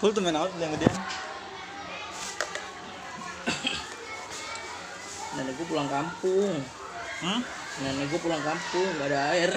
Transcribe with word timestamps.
Full 0.00 0.16
tuh 0.16 0.22
main 0.24 0.32
out 0.32 0.48
yang 0.56 0.72
gedean. 0.72 0.96
nenek 5.30 5.54
gue 5.54 5.66
pulang 5.68 5.86
kampung 5.86 6.58
Hmm? 7.22 7.40
nenek 7.78 8.10
gue 8.10 8.18
pulang 8.18 8.42
kampung 8.42 8.88
gak 8.98 9.08
ada 9.08 9.30
air 9.30 9.50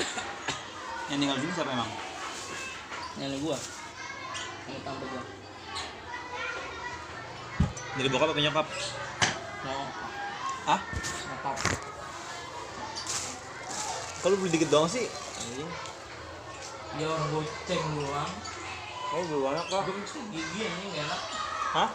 Yang 1.09 1.17
tinggal 1.17 1.37
sini 1.39 1.51
siapa 1.51 1.71
emang? 1.71 1.89
nenek 3.17 3.39
gue 3.41 3.57
yang 4.63 4.79
tante 4.86 5.05
gue 5.05 5.23
Dari 7.94 8.10
bokap 8.10 8.30
apa 8.30 8.39
nyokap? 8.39 8.68
no 9.66 9.73
Ah? 10.70 10.80
nyokap 11.25 11.55
Kalau 14.21 14.36
beli 14.38 14.52
dikit 14.52 14.70
doang 14.70 14.88
sih? 14.88 15.04
Anjing. 15.10 15.71
dia 16.94 17.07
orang 17.10 17.28
goceng 17.34 17.84
doang 17.98 18.32
Oh, 19.14 19.21
beli 19.21 19.39
banyak 19.45 19.66
kah? 19.70 19.82
gue 19.86 19.93
mesti 19.93 20.20
gigi 20.34 20.61
ini 20.66 20.86
gak 20.89 21.06
enak 21.06 21.21
Hah? 21.78 21.89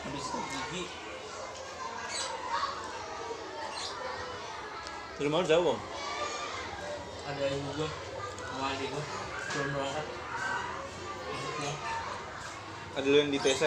habis 0.00 0.24
itu 0.24 0.38
gigi 0.40 0.84
Dari 5.16 5.32
mana 5.32 5.44
jauh, 5.44 5.64
Bang? 5.64 5.80
ada 7.26 7.42
ibu 7.50 7.70
gue 7.74 7.88
sama 8.38 8.64
adik 8.70 8.88
gue 8.88 9.04
belum 9.50 9.68
berangkat 9.74 10.06
maksudnya 11.26 11.72
Ada 12.96 13.06
lu 13.10 13.16
yang 13.18 13.28
di 13.28 13.40
TC. 13.42 13.62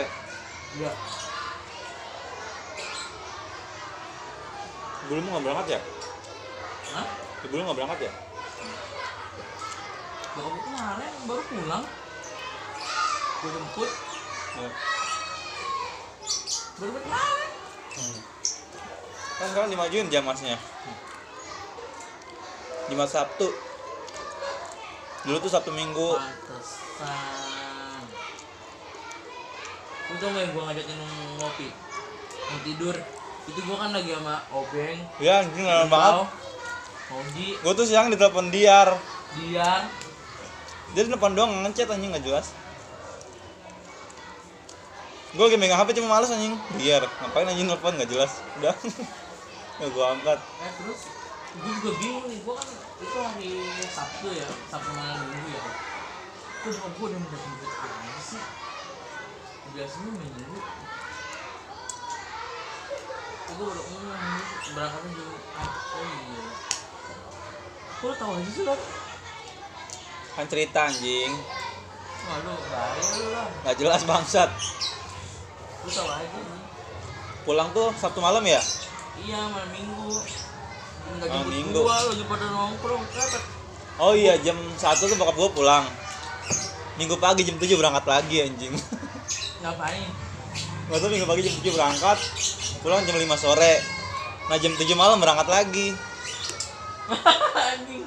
enggak 0.73 0.95
Belum 5.05 5.25
nggak 5.25 5.43
berangkat 5.43 5.67
ya? 5.69 5.79
Hah? 6.93 7.07
Belum 7.45 7.63
nggak 7.65 7.77
berangkat 7.77 7.99
ya? 8.05 8.13
Bapak 10.29 10.49
gue 10.49 10.61
kemarin 10.65 11.13
baru 11.27 11.43
pulang 11.45 11.85
gue 13.39 13.49
jemput 13.55 13.89
baru 16.79 16.91
kemarin 16.95 17.47
Hmm. 17.89 18.21
Kan 19.39 19.47
sekarang 19.51 19.69
dimajuin 19.73 20.07
jam 20.07 20.23
masnya. 20.23 20.55
Jumat 22.87 23.09
Sabtu. 23.11 23.49
Dulu 25.27 25.37
tuh 25.43 25.51
Sabtu 25.51 25.75
Minggu. 25.75 26.15
pantesan 26.15 27.49
gak 30.19 30.41
yang 30.41 30.51
gue 30.57 30.63
ngajakin 30.65 30.97
ngopi 31.37 31.67
mau 32.49 32.59
tidur 32.65 32.95
itu 33.45 33.59
gue 33.61 33.77
kan 33.77 33.89
lagi 33.93 34.09
sama 34.09 34.35
Obeng 34.49 34.99
Ya, 35.21 35.45
anjing 35.45 35.65
lama 35.69 35.85
banget. 35.85 36.27
Mondi 37.09 37.47
Gue 37.61 37.73
tuh 37.77 37.85
siang 37.85 38.09
ditelepon 38.09 38.49
Diar. 38.49 38.89
Dian 39.37 39.85
Dia 40.97 41.01
di 41.05 41.11
depan 41.13 41.37
doang 41.37 41.61
ngechat 41.61 41.93
anjing 41.93 42.09
nggak 42.09 42.25
jelas. 42.25 42.57
Gue 45.29 45.43
lagi 45.45 45.57
megang 45.61 45.77
HP 45.77 46.01
cuma 46.01 46.17
males 46.17 46.33
anjing. 46.33 46.57
Biar 46.79 47.05
ngapain 47.05 47.45
anjing 47.45 47.69
telepon 47.69 47.93
nggak 47.93 48.09
jelas. 48.09 48.41
Udah. 48.57 48.73
ya 49.79 49.87
gue 49.87 50.05
angkat. 50.05 50.39
eh 50.59 50.71
terus 50.75 50.99
gue 51.49 51.71
juga 51.81 51.91
bingung 51.97 52.25
nih 52.29 52.39
gue 52.45 52.53
kan 52.53 52.67
itu 53.01 53.17
hari 53.25 53.49
Sabtu 53.89 54.27
ya 54.37 54.45
Sabtu 54.69 54.91
malam 54.93 55.17
minggu 55.25 55.49
ya 55.49 55.61
kok 55.65 55.75
bokap 56.69 56.91
gue 56.93 57.07
udah 57.09 57.19
mendapat 57.25 57.51
duit 57.57 57.73
aja 57.73 58.21
sih 58.21 58.43
biasanya 59.73 60.11
minggu 60.13 60.57
gue 63.49 63.65
udah 63.65 63.83
ngomong 63.89 64.21
berangkatnya 64.77 65.11
Jumat 65.17 65.71
oh 65.73 66.05
iya 66.05 66.43
kok 67.97 68.05
lu 68.05 68.15
tau 68.19 68.31
aja 68.37 68.51
sih 68.53 68.63
lo 68.67 68.75
Kan 70.37 70.47
cerita 70.47 70.87
anjing. 70.87 71.35
Lu 72.29 72.53
bahaya 72.71 73.03
lu 73.19 73.27
lah 73.35 73.47
Nggak 73.65 73.75
jelas 73.75 74.01
bangsat. 74.07 74.47
Lu 75.89 75.97
tau 75.97 76.05
aja 76.05 76.37
nih 76.37 76.61
Pulang 77.49 77.73
tuh 77.73 77.89
Sabtu 77.97 78.21
malam 78.21 78.45
ya? 78.45 78.61
Iya 79.25 79.41
malam 79.49 79.73
minggu 79.73 80.21
Nggak 81.09 81.25
Malam 81.25 81.41
jemput 81.41 81.53
minggu. 81.57 81.79
gua 81.81 81.97
lagi 82.05 82.23
pada 82.29 82.45
nongkrong 82.53 83.03
Kepet 83.09 83.43
Oh 83.97 84.13
iya 84.13 84.37
jam 84.39 84.53
1 84.55 84.77
tuh 84.79 85.17
bokap 85.19 85.35
gue 85.35 85.49
pulang. 85.59 85.83
Minggu 86.95 87.19
pagi 87.19 87.43
jam 87.43 87.59
7 87.59 87.67
berangkat 87.75 88.05
lagi 88.07 88.47
anjing. 88.47 88.71
Ngapain? 89.65 90.07
Gak 90.87 90.97
tau 91.03 91.11
minggu 91.11 91.27
pagi 91.27 91.43
jam 91.43 91.57
7 91.59 91.75
berangkat. 91.75 92.17
Pulang 92.79 93.03
jam 93.03 93.17
5 93.19 93.27
sore. 93.35 93.73
Nah 94.47 94.55
jam 94.55 94.71
7 94.71 94.87
malam 94.95 95.19
berangkat 95.19 95.51
lagi. 95.51 95.87
Anjing 97.75 98.05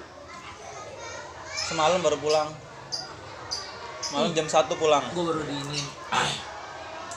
Semalam 1.53 2.01
baru 2.01 2.17
pulang. 2.17 2.49
Malam 4.17 4.31
jam 4.33 4.47
1 4.49 4.81
pulang. 4.81 5.05
Gua 5.13 5.25
baru 5.29 5.43
di 5.45 5.55
ini 5.61 5.81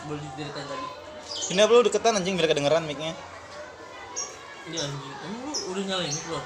Baru 0.05 0.19
diceritain 0.21 0.67
tadi 0.69 0.87
Sini 1.25 1.59
apa 1.61 1.71
lu 1.73 1.83
deketan 1.85 2.17
anjing 2.17 2.37
biar 2.37 2.49
kedengeran 2.49 2.85
mic-nya. 2.85 3.13
Ini 4.69 4.77
anjing 4.77 5.13
Emang 5.25 5.41
lu 5.45 5.53
udah 5.73 5.83
nyalain 5.85 6.13
itu 6.13 6.29
loh? 6.29 6.45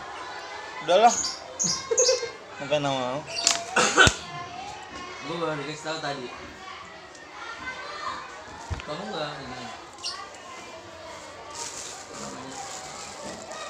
Udahlah. 0.87 1.13
Sampai 2.59 2.79
nama 2.79 3.19
mau. 3.19 3.21
Gua 5.27 5.35
baru 5.43 5.61
dikasih 5.61 5.83
tahu 5.85 5.97
tadi 6.01 6.27
Kamu 8.87 9.03
nggak 9.13 9.31
ini 9.45 9.63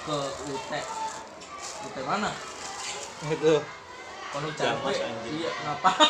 ke 0.09 0.17
UT 0.49 0.71
UT 1.85 1.95
mana? 2.01 2.31
Itu. 3.29 3.61
Kalau 4.29 4.49
capek, 4.53 4.93
iya 5.29 5.49
ngapain? 5.65 6.09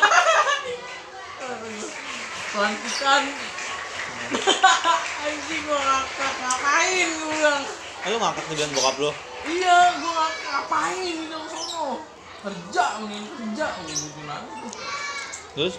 Pelantikan. 2.52 3.22
Anjing 5.26 5.62
gua 5.66 5.80
ngakak 5.80 6.32
ngapain 6.38 7.08
gua 7.18 7.30
bilang. 7.34 7.62
Eh, 8.00 8.08
lu 8.08 8.16
ngangkat 8.16 8.44
nih 8.46 8.54
bilang 8.56 8.72
bokap 8.76 8.96
lu. 8.96 9.10
Iya, 9.44 9.78
gua 9.98 10.12
ngakak 10.14 10.48
ngapain 10.54 11.16
dalam 11.28 11.46
sono. 11.50 11.86
Kerja 12.40 12.84
mending 13.04 13.26
kerja 13.36 13.66
gitu. 13.84 14.18
Terus 15.50 15.74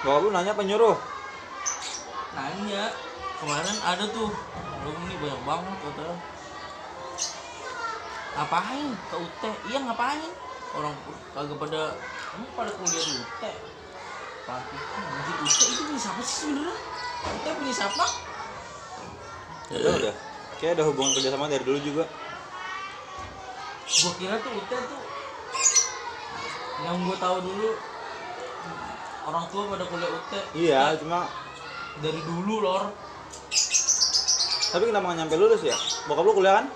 Bokap 0.00 0.20
lu 0.24 0.28
nanya 0.32 0.56
apa 0.56 0.64
nyuruh? 0.64 0.96
Nanya, 2.32 2.88
kemarin 3.36 3.78
ada 3.84 4.04
tuh 4.08 4.32
alumni 4.80 5.14
banyak 5.20 5.40
banget 5.44 5.76
katanya. 5.84 6.16
Ngapain 8.30 8.86
ke 8.96 9.16
UT? 9.20 9.42
Iya 9.68 9.78
ngapain? 9.84 10.32
Orang 10.72 10.94
kagak 11.36 11.58
pada 11.60 11.82
emang 12.32 12.50
pada 12.56 12.70
kuliah 12.80 13.04
di 13.04 13.12
UT. 13.20 13.42
Anjir 14.50 15.36
UT 15.38 15.58
itu 15.70 15.82
punya 15.86 16.00
siapa 16.00 16.20
sih 16.26 16.36
sebenarnya? 16.46 16.76
UT 17.22 17.46
punya 17.54 17.74
siapa? 17.74 18.04
Udah 19.70 19.92
udah. 20.02 20.14
Kayak 20.58 20.72
ada 20.76 20.84
hubungan 20.90 21.12
kerjasama 21.14 21.46
dari 21.46 21.62
dulu 21.62 21.78
juga. 21.78 22.04
Gua 23.90 24.12
kira 24.18 24.34
tuh 24.42 24.52
UT 24.54 24.70
tuh 24.70 25.02
yang 26.80 26.96
gua 27.04 27.16
tahu 27.20 27.36
dulu 27.44 27.70
orang 29.28 29.44
tua 29.52 29.62
pada 29.68 29.84
kuliah 29.84 30.10
UT 30.10 30.32
Iya, 30.56 30.82
cuma 30.96 31.28
dari 32.00 32.20
dulu 32.24 32.64
lor 32.64 32.88
tapi 34.70 34.86
kenapa 34.86 35.10
nggak 35.10 35.18
nyampe 35.26 35.34
lulus 35.34 35.66
ya? 35.66 35.74
Bokap 36.06 36.22
lu 36.22 36.32
kuliah 36.38 36.62
kan? 36.62 36.66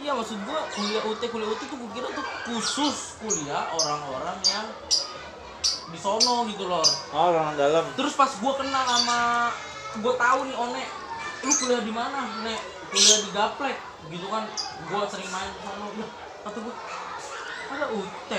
Iya 0.00 0.14
maksud 0.14 0.38
gua 0.46 0.64
kuliah 0.70 1.02
UT 1.02 1.22
kuliah 1.28 1.48
UT 1.50 1.60
tuh 1.66 1.76
gua 1.76 1.90
kira 1.90 2.08
tuh 2.14 2.26
khusus 2.46 3.18
kuliah 3.18 3.68
orang-orang 3.74 4.38
yang 4.46 4.66
di 5.90 5.98
sono 5.98 6.46
gitu 6.46 6.64
lor. 6.70 6.86
Oh, 7.10 7.34
orang 7.34 7.58
dalam. 7.58 7.84
Terus 7.98 8.14
pas 8.14 8.30
gua 8.38 8.54
kenal 8.58 8.84
sama 8.86 9.18
gua 10.00 10.14
tahu 10.14 10.46
nih 10.46 10.56
One, 10.56 10.82
lu 11.42 11.52
kuliah 11.58 11.82
di 11.82 11.92
mana? 11.92 12.20
Nek 12.46 12.60
kuliah 12.94 13.18
di 13.26 13.30
Gaplek 13.34 13.76
gitu 14.10 14.26
kan. 14.30 14.44
Gua 14.86 15.02
sering 15.10 15.30
main 15.30 15.50
ke 15.50 15.60
sono. 15.66 15.86
Kata 16.46 16.58
gua 16.62 16.74
ada 17.70 17.86
UT. 17.94 18.32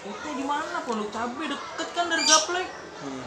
UT 0.00 0.24
di 0.24 0.44
mana? 0.44 0.76
Pondok 0.84 1.08
Cabe 1.12 1.44
deket 1.48 1.88
kan 1.96 2.06
dari 2.08 2.24
Gaplek. 2.24 2.68
Hmm. 3.00 3.24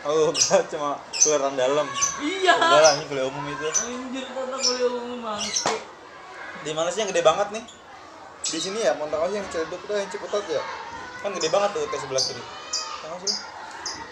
Oh, 0.00 0.32
cuma 0.72 0.96
kuliah 1.12 1.36
orang 1.36 1.54
dalam. 1.60 1.86
Iya. 2.24 2.54
Enggak 2.56 2.80
lah, 2.80 2.92
ini 2.96 3.04
kuliah 3.12 3.26
umum 3.28 3.44
itu. 3.52 3.66
Anjir 3.68 4.24
kata 4.24 4.56
kuliah 4.56 4.88
umum 4.88 5.20
bangke. 5.20 5.76
Di 6.60 6.72
mana 6.76 6.88
sih 6.92 7.04
yang 7.04 7.12
gede 7.12 7.24
banget 7.24 7.48
nih? 7.52 7.64
Di 8.48 8.58
sini 8.58 8.80
ya, 8.80 8.96
Montak 8.96 9.28
yang 9.28 9.44
Ciledug 9.52 9.82
tuh 9.84 9.96
yang 10.00 10.08
Ciputat 10.08 10.44
ya. 10.48 10.62
Kan 11.20 11.36
gede 11.36 11.52
banget 11.52 11.76
tuh 11.76 11.84
UT 11.84 11.92
sebelah 11.92 12.24
kiri. 12.24 12.40
Tahu 13.04 13.16
sih? 13.28 13.34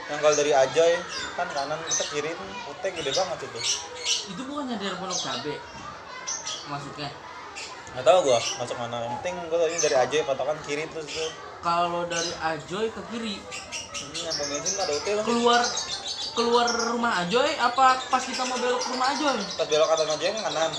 Yang 0.09 0.19
kalau 0.25 0.35
dari 0.37 0.53
Ajoy 0.53 0.93
kan 1.37 1.49
kanan 1.53 1.81
kita 1.89 2.05
kiri 2.13 2.33
UT 2.69 2.83
gede 2.85 3.13
banget 3.17 3.39
itu. 3.49 3.61
Itu 4.33 4.43
bukannya 4.45 4.77
dari 4.77 4.97
Pondok 4.97 5.21
Cabe 5.25 5.55
masuknya. 6.69 7.09
Nggak 7.97 8.05
tahu 8.05 8.19
gua 8.29 8.39
masuk 8.61 8.77
mana. 8.77 8.97
Yang 9.09 9.13
penting 9.21 9.35
gua 9.49 9.59
tadi 9.65 9.77
dari 9.81 9.97
Ajoy 9.97 10.21
patokan 10.29 10.59
kiri 10.69 10.85
terus 10.93 11.09
tuh. 11.09 11.31
Kalau 11.65 12.05
dari 12.05 12.33
Ajoy 12.45 12.87
ke 12.93 13.01
kiri 13.09 13.37
Ini 13.99 14.19
yang 14.31 14.37
bensin 14.37 14.75
ada 14.79 14.93
UT 14.95 15.07
loh. 15.17 15.25
keluar 15.27 15.61
keluar 16.37 16.67
rumah 16.71 17.25
Ajoy 17.25 17.51
apa 17.59 17.99
pas 18.13 18.23
kita 18.23 18.47
mau 18.47 18.61
belok 18.61 18.81
ke 18.85 18.89
rumah 18.93 19.09
Ajoy? 19.17 19.37
Pas 19.57 19.67
belok 19.67 19.89
kanan 19.89 20.09
Ajoy 20.13 20.29
kan 20.37 20.43
kanan. 20.53 20.71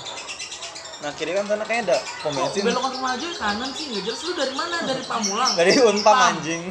Nah 1.00 1.12
kiri 1.16 1.32
kan 1.32 1.48
sana 1.48 1.64
kayaknya 1.64 1.96
ada 1.96 1.98
pom 2.20 2.36
bensin. 2.36 2.60
belokan 2.62 2.92
rumah 2.92 3.16
aja 3.16 3.28
kanan 3.34 3.72
sih 3.72 3.88
nggak 3.88 4.04
jelas 4.04 4.20
lu 4.20 4.32
dari 4.36 4.52
mana 4.52 4.84
dari 4.84 5.00
Pamulang 5.02 5.52
Dari 5.56 5.72
unpam 5.80 6.12
Pam. 6.12 6.36
anjing. 6.36 6.68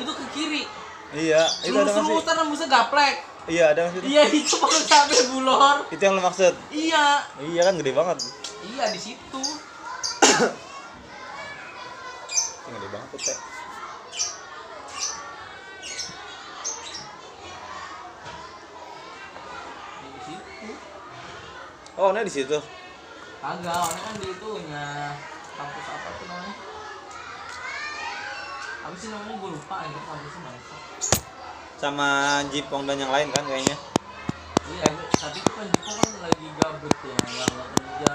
itu 0.00 0.12
ke 0.14 0.24
kiri 0.32 0.64
Iya, 1.08 1.40
itu 1.60 1.72
ada 1.72 1.84
lurus 1.84 1.92
nggak 1.92 2.04
sih? 2.04 2.12
lurusan 2.12 2.34
nembusnya 2.36 2.68
gaplek 2.68 3.14
Iya 3.48 3.64
ada 3.72 3.80
nggak 3.84 3.92
sih? 3.94 4.00
iya 4.06 4.22
itu 4.28 4.54
baru 4.56 4.80
sampai 4.82 5.20
bulor 5.28 5.76
Itu 5.88 6.00
yang 6.00 6.14
lo 6.16 6.22
maksud? 6.24 6.52
iya 6.72 7.04
Iya 7.36 7.60
kan 7.64 7.74
gede 7.76 7.92
banget. 7.92 8.16
iya 8.64 8.84
di 8.88 9.00
situ 9.00 9.44
gede 12.68 12.88
banget 12.88 13.08
tuh 13.12 13.20
teh. 13.24 13.38
Oh, 21.98 22.14
ini 22.14 22.22
di 22.24 22.32
situ. 22.32 22.58
Kagak 23.38 23.70
orangnya 23.72 24.02
kan 24.02 24.14
di 24.18 24.26
itunya 24.28 24.86
kampus 25.54 25.86
apa 25.86 26.08
tuh 26.12 26.26
namanya 26.26 26.54
apa 28.78 28.94
sih 28.94 29.08
namanya 29.08 29.34
gue 29.36 29.50
lupa 29.52 29.74
aja 29.78 29.98
kampusnya 30.00 30.40
bangsa 30.42 30.76
Sama 31.78 32.08
Jipong 32.50 32.90
dan 32.90 32.98
yang 32.98 33.14
lain 33.14 33.30
kan 33.30 33.46
kayaknya. 33.46 33.76
iya 34.68 34.86
tapi 35.14 35.38
itu 35.38 35.50
kan 35.54 35.66
Jiko 35.70 35.90
kan 35.94 36.10
lagi 36.20 36.46
gabut 36.58 36.94
ya 37.00 37.14
nggak 37.14 37.48
kerja 37.70 38.12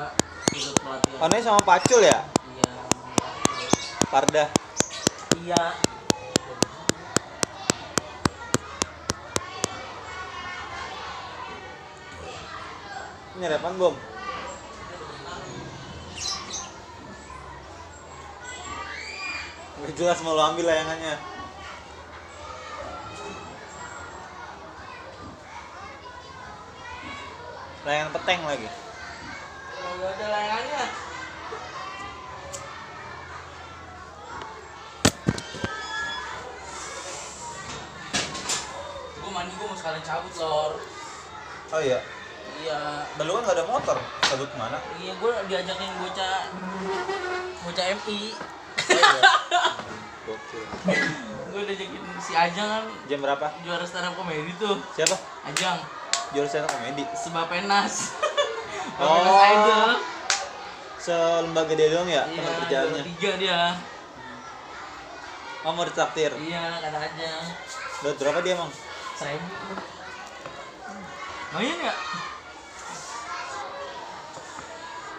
ikut 0.54 0.76
pelatihan 0.84 1.20
Oh, 1.24 1.28
ini 1.32 1.40
sama 1.40 1.62
Pacul 1.64 2.02
ya? 2.04 2.20
iya 2.52 2.72
Parda. 4.12 4.46
iya 5.40 5.62
Ini 13.34 13.50
apaan, 13.50 13.76
Bom? 13.82 13.96
Jelas 19.92 20.24
mau 20.24 20.32
lo 20.32 20.44
ambil 20.48 20.72
layangannya. 20.72 21.16
Layangan 27.84 28.12
peteng 28.16 28.42
lagi. 28.48 28.70
nggak 29.94 30.12
ada 30.20 30.26
layangannya 30.36 30.84
gue 39.14 39.32
mandi 39.32 39.52
gue 39.56 39.66
mau 39.68 39.78
sekalian 39.78 40.04
cabut 40.04 40.34
lor 40.40 40.72
Oh 41.74 41.82
iya. 41.82 41.98
iya 42.62 43.02
Dan 43.18 43.26
lu 43.26 43.34
kan 43.34 43.50
gak 43.50 43.58
ada 43.58 43.66
motor. 43.66 43.98
Cabut 44.30 44.46
ke 44.46 44.58
mana? 44.62 44.78
iya 45.02 45.14
gue 45.18 45.34
diajakin 45.50 45.90
bocah 45.98 46.38
bocah 47.66 47.86
MI 47.98 48.20
Iya. 48.86 49.22
Gue 51.46 51.62
diajakin 51.64 52.02
si 52.18 52.34
Ajang 52.34 52.66
kan 52.68 52.84
Jam 53.06 53.20
berapa? 53.20 53.46
juara 53.62 53.84
stand 53.84 54.04
up 54.04 54.16
comedy 54.16 54.50
tuh 54.56 54.74
Siapa? 54.92 55.14
Ajang 55.44 55.78
Juara 56.32 56.48
stand 56.48 56.66
up 56.66 56.72
komedi. 56.72 57.04
sebab 57.14 57.46
penas 57.46 57.94
Oh. 58.96 59.06
Penas 59.16 59.38
idol 59.48 59.90
Selembaga 60.98 61.74
dia 61.74 61.90
doang 61.90 62.08
ya? 62.08 62.24
iya 62.26 62.40
Teman 62.40 62.54
kerjaannya. 62.60 63.02
tiga 63.08 63.32
dia 63.38 63.60
Oh 65.62 65.72
mau 65.72 65.84
ditraktir. 65.84 66.32
iya 66.38 66.80
kata 66.80 66.98
Ajang 67.00 67.46
Dapat 68.00 68.18
berapa 68.18 68.40
dia 68.40 68.54
emang? 68.54 68.72
seribu 69.14 69.46
lumayan 71.50 71.78
ya 71.80 71.94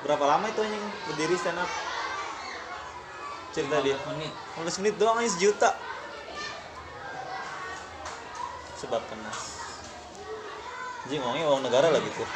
Berapa 0.03 0.25
lama 0.27 0.45
itu 0.45 0.61
anjing 0.61 0.85
berdiri 1.07 1.35
stand 1.35 1.57
up? 1.57 1.71
Cerita 3.55 3.79
dia. 3.87 3.95
15 3.95 4.11
menit 4.19 4.33
15 4.59 4.81
menit 4.83 4.95
doang 4.99 5.17
aja 5.23 5.31
sejuta. 5.31 5.71
Sebab 8.75 8.99
panas. 9.07 9.39
Anjing 11.07 11.21
ngomongnya 11.23 11.47
uang 11.47 11.63
negara 11.63 11.89
lagi 11.95 12.09
tuh. 12.11 12.29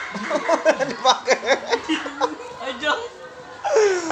Dipakai 0.95 1.39
Ajang 2.63 3.01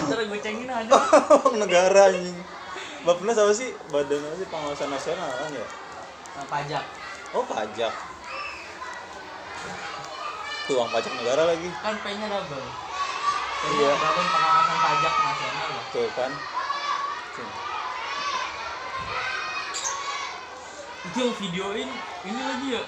ntar 0.07 0.21
gue 0.21 0.41
cengin 0.43 0.69
aja 0.69 0.93
uang 1.47 1.57
negara 1.63 2.11
anjing. 2.11 2.37
Bappenas 3.07 3.39
apa 3.39 3.53
sih? 3.55 3.71
Badan 3.95 4.27
apa 4.27 4.37
sih 4.37 4.49
pengawasan 4.51 4.91
nasional 4.91 5.31
kan 5.31 5.51
ya? 5.55 5.67
Nah, 6.37 6.45
pajak 6.51 6.85
Oh 7.31 7.45
pajak. 7.47 7.95
Tuh 10.67 10.75
uang 10.75 10.91
pajak 10.91 11.13
negara 11.23 11.43
lagi. 11.47 11.71
kan 11.71 11.95
P 12.03 12.07
nya 12.19 12.27
double 12.27 12.67
Iya. 13.67 13.93
Badan 13.95 14.27
pengawasan 14.27 14.77
pajak 14.83 15.15
nasional 15.23 15.67
ya 15.71 15.83
Tuh 15.95 16.09
kan. 16.19 16.33
Itu 21.07 21.19
yang 21.19 21.35
videoin 21.39 21.89
ini 22.25 22.41
lagi 22.41 22.67
ya 22.75 22.83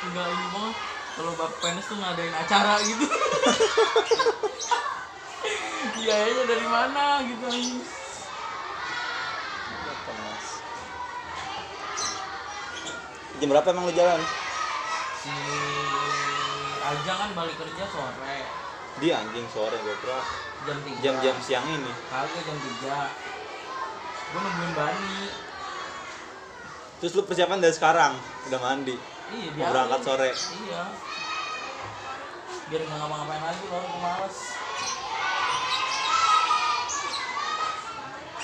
enggak 0.00 0.26
ini 0.26 0.46
banget 0.50 0.76
kalau 1.10 1.32
Bapak 1.36 1.58
Penes 1.60 1.84
tuh 1.84 1.96
ngadain 1.98 2.32
acara 2.32 2.74
gitu 2.80 3.04
biayanya 6.00 6.42
dari 6.48 6.66
mana 6.66 7.04
gitu 7.26 7.44
Bappenas. 9.80 10.44
Jam 13.36 13.48
berapa 13.48 13.68
emang 13.68 13.84
lu 13.88 13.94
jalan? 13.94 14.20
si 15.20 15.32
Ajang 16.80 17.18
kan 17.20 17.30
balik 17.36 17.56
kerja 17.56 17.84
sore 17.86 18.36
Dia 18.98 19.20
anjing 19.20 19.46
sore 19.52 19.76
goblok. 19.80 20.24
jam 20.64 20.76
tiga 20.84 20.98
Jam-jam 21.00 21.36
siang 21.40 21.66
ini. 21.68 21.92
kagak 22.08 22.42
jam 22.42 22.56
tiga 22.58 22.98
gue 24.30 24.40
nungguin 24.40 24.72
Bani 24.72 25.20
Terus 27.00 27.12
lu 27.16 27.24
persiapan 27.24 27.64
dari 27.64 27.72
sekarang, 27.72 28.12
udah 28.52 28.60
mandi. 28.60 28.92
iya 29.32 29.50
Mau 29.56 29.72
berangkat 29.72 30.00
sore. 30.04 30.30
iya. 30.68 30.84
Biar 32.68 32.80
nggak 32.86 32.98
ngapa-ngapain 33.02 33.42
lagi 33.42 33.64
loh 33.72 33.82
gue 33.82 34.00
males. 34.04 34.36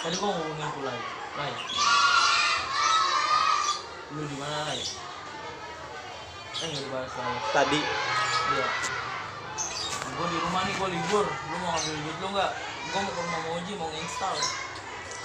Tadi 0.00 0.14
gue 0.16 0.28
ngomongin 0.28 0.68
tuh 0.72 0.82
lagi. 0.82 1.06
Lai 1.36 1.52
lu 4.06 4.22
di 4.22 4.36
mana 4.38 4.58
Lai 4.70 4.80
eh 6.56 6.66
nggak 6.72 6.82
dibahas 6.88 7.12
lagi. 7.12 7.38
Tadi. 7.52 7.80
Iya. 8.56 8.66
Gue 10.16 10.26
di 10.32 10.38
rumah 10.40 10.60
nih 10.64 10.74
gue 10.80 10.88
libur. 10.96 11.26
Lu 11.28 11.56
mau 11.60 11.76
ngambil 11.76 11.94
duit 12.00 12.16
lu 12.24 12.28
nggak? 12.32 12.50
Gue 12.88 13.00
mau 13.04 13.12
ke 13.12 13.20
rumah 13.20 13.40
Moji 13.52 13.72
mau 13.76 13.88
nginstal 13.92 14.36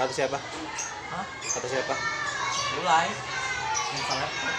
kata 0.01 0.13
siapa? 0.17 0.37
hah? 1.13 1.25
Kata 1.53 1.67
siapa? 1.69 1.93
Lu 2.71 2.81
live. 2.81 3.19
Nginstal 3.91 4.17
laptop 4.17 4.55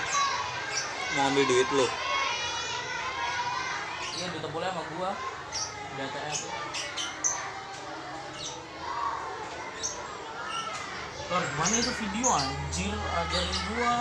Mau 1.13 1.29
ambil 1.29 1.45
duit 1.45 1.69
lu. 1.73 1.87
iya 4.13 4.27
duit 4.29 4.45
boleh 4.49 4.69
sama 4.69 4.83
gua. 4.97 5.11
Di 5.93 6.01
ATM 6.01 6.39
Lor, 11.33 11.45
mana 11.57 11.75
itu 11.81 11.93
video 11.97 12.29
anjir? 12.29 12.93
Ajarin 12.93 13.59
gua. 13.73 13.95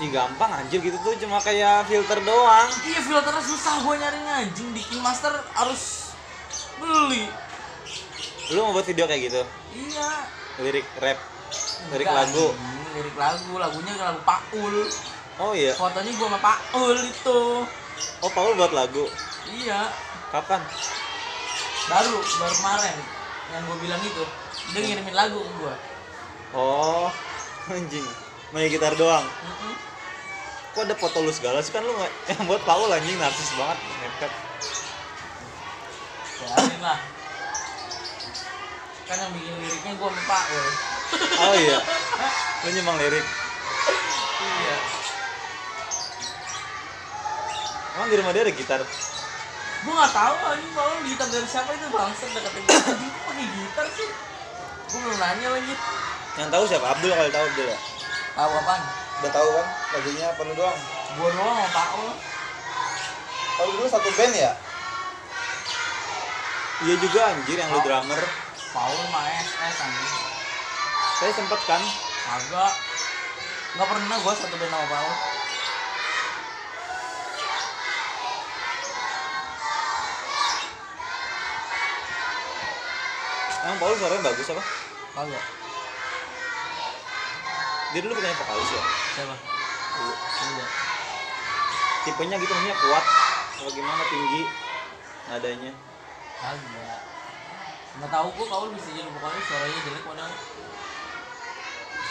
Ih 0.00 0.10
gampang 0.10 0.50
anjir 0.50 0.78
gitu 0.82 0.98
tuh. 1.02 1.14
Cuma 1.22 1.38
kayak 1.38 1.86
filter 1.86 2.18
doang. 2.22 2.68
Iya 2.86 3.00
filternya 3.02 3.42
susah 3.46 3.74
gua 3.86 3.94
nyarinya 3.94 4.46
anjing. 4.46 4.68
Di 4.74 4.82
Master 4.98 5.30
harus 5.54 6.14
beli. 6.82 7.30
Lu 8.50 8.66
mau 8.66 8.74
buat 8.74 8.86
video 8.86 9.06
kayak 9.06 9.22
gitu? 9.30 9.42
Iya. 9.74 10.10
Lirik 10.60 10.86
rap, 10.98 11.18
lirik 11.94 12.04
Enggak, 12.10 12.26
lagu. 12.26 12.46
anjing, 12.50 12.79
Lirik 12.90 13.14
lagu, 13.14 13.52
lagunya 13.58 13.92
lagu 13.94 14.20
Paul 14.26 14.74
Oh 15.40 15.52
iya. 15.54 15.72
Fotonya 15.78 16.10
gua 16.18 16.28
sama 16.34 16.40
Paul 16.42 16.98
itu 17.06 17.40
Oh 18.20 18.30
Paul 18.34 18.52
buat 18.58 18.72
lagu. 18.74 19.06
Iya 19.48 19.88
Kapan? 20.34 20.60
Baru, 21.88 22.18
baru 22.18 22.54
kemarin 22.60 22.96
Yang 23.50 23.62
gua 23.66 23.76
bilang 23.78 24.02
itu 24.02 24.24
Dia 24.74 24.80
ngirimin 24.84 25.16
lagu 25.16 25.38
ke 25.38 25.52
gua 25.62 25.74
Oh 26.50 27.06
anjing. 27.70 28.02
Main 28.50 28.66
gitar 28.66 28.98
doang. 28.98 29.22
Mm-mm. 29.22 29.74
Kok 30.74 30.82
ada 30.86 30.94
foto 30.98 31.22
lu 31.22 31.30
segala 31.30 31.62
sih 31.62 31.70
kan 31.70 31.86
lu 31.86 31.94
yang 32.26 32.42
buat 32.50 32.62
Paul 32.66 32.90
anjing 32.90 33.14
narsis 33.18 33.54
banget. 33.54 33.78
Ngepet. 33.78 34.32
Biarin 36.42 36.80
lah 36.82 36.98
Kan 39.10 39.18
yang 39.18 39.32
bikin 39.34 39.54
liriknya 39.58 39.92
gua 39.98 40.14
sama 40.14 40.22
Paul 40.24 40.66
Oh 41.42 41.54
iya. 41.58 41.78
Lu 42.62 42.68
nyemang 42.70 42.94
lirik. 42.96 43.26
Iya 44.40 44.76
Emang 47.90 48.06
di 48.06 48.16
rumah 48.16 48.30
dia 48.30 48.46
ada 48.46 48.54
gitar? 48.54 48.80
Gua 49.82 49.92
gak 49.98 50.12
tau 50.14 50.34
anjing 50.46 50.70
Paul 50.70 50.94
gitar 51.02 51.26
dari 51.26 51.44
siapa 51.44 51.70
itu 51.74 51.86
bangsa 51.90 52.24
deketin 52.30 52.62
gua 52.62 52.78
Anjing 52.86 53.10
kok 53.10 53.22
pakai 53.26 53.46
gitar 53.50 53.86
sih 53.90 54.08
Gua 54.86 54.98
belum 55.02 55.18
nanya 55.18 55.48
lagi 55.50 55.74
Yang 56.38 56.48
tahu 56.48 56.64
siapa? 56.64 56.86
Abdul 56.88 57.10
kali 57.10 57.30
tahu 57.30 57.44
Abdul 57.44 57.66
ya. 57.66 57.78
Tahu 58.30 58.50
apaan? 58.54 58.80
Udah 59.20 59.32
tahu 59.34 59.48
kan 59.52 59.66
lagunya 59.90 60.24
apa 60.30 60.40
lu 60.46 60.54
doang? 60.54 60.78
Gua 61.18 61.28
doang 61.34 61.56
sama 61.58 61.70
Paul 61.74 62.08
Kalau 63.58 63.70
dulu 63.74 63.86
satu 63.90 64.10
band 64.14 64.34
ya? 64.38 64.52
iya 66.80 66.96
juga 66.96 67.20
anjir 67.28 67.60
yang 67.60 67.68
lu 67.68 67.80
drummer 67.84 68.16
Paul 68.70 68.98
mah 69.10 69.26
SS 69.26 69.76
anjing 69.82 70.30
saya 71.20 71.36
sempet 71.36 71.60
kan? 71.68 71.82
Agak 72.32 72.72
nggak 73.76 73.88
pernah 73.92 74.16
gua 74.24 74.32
satu 74.32 74.56
band 74.56 74.72
sama 74.72 74.86
Paul. 74.88 75.12
Emang 83.60 83.78
Paul 83.84 83.94
suaranya 84.00 84.24
bagus 84.32 84.48
apa? 84.48 84.62
Kagak. 85.12 85.44
Dia 87.92 88.00
dulu 88.00 88.12
punya 88.16 88.32
vokalis 88.32 88.70
ya? 88.72 88.82
Siapa? 89.12 89.36
Enggak. 90.40 90.70
Tipenya 92.08 92.36
gitu 92.40 92.52
maksudnya 92.56 92.76
kuat 92.80 93.04
atau 93.60 93.70
gimana 93.76 94.02
tinggi 94.08 94.42
nadanya. 95.28 95.72
Kagak 96.40 97.09
nggak 97.98 98.10
tahu 98.14 98.28
gua 98.38 98.46
Paul 98.46 98.68
bisa 98.70 98.88
jadi 98.94 99.10
vokalis 99.10 99.44
suaranya 99.50 99.80
jelek 99.82 100.04
padahal. 100.06 100.32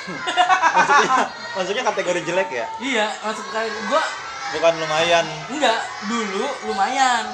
Maksudnya 0.10 1.10
maksudnya 1.56 1.84
kategori 1.86 2.22
jelek 2.26 2.50
ya? 2.52 2.66
Iya 2.82 3.08
masuk 3.24 3.46
kayak 3.54 3.72
gua 3.88 4.04
bukan 4.58 4.74
lumayan. 4.82 5.26
Enggak 5.48 5.80
dulu 6.10 6.46
lumayan. 6.68 7.26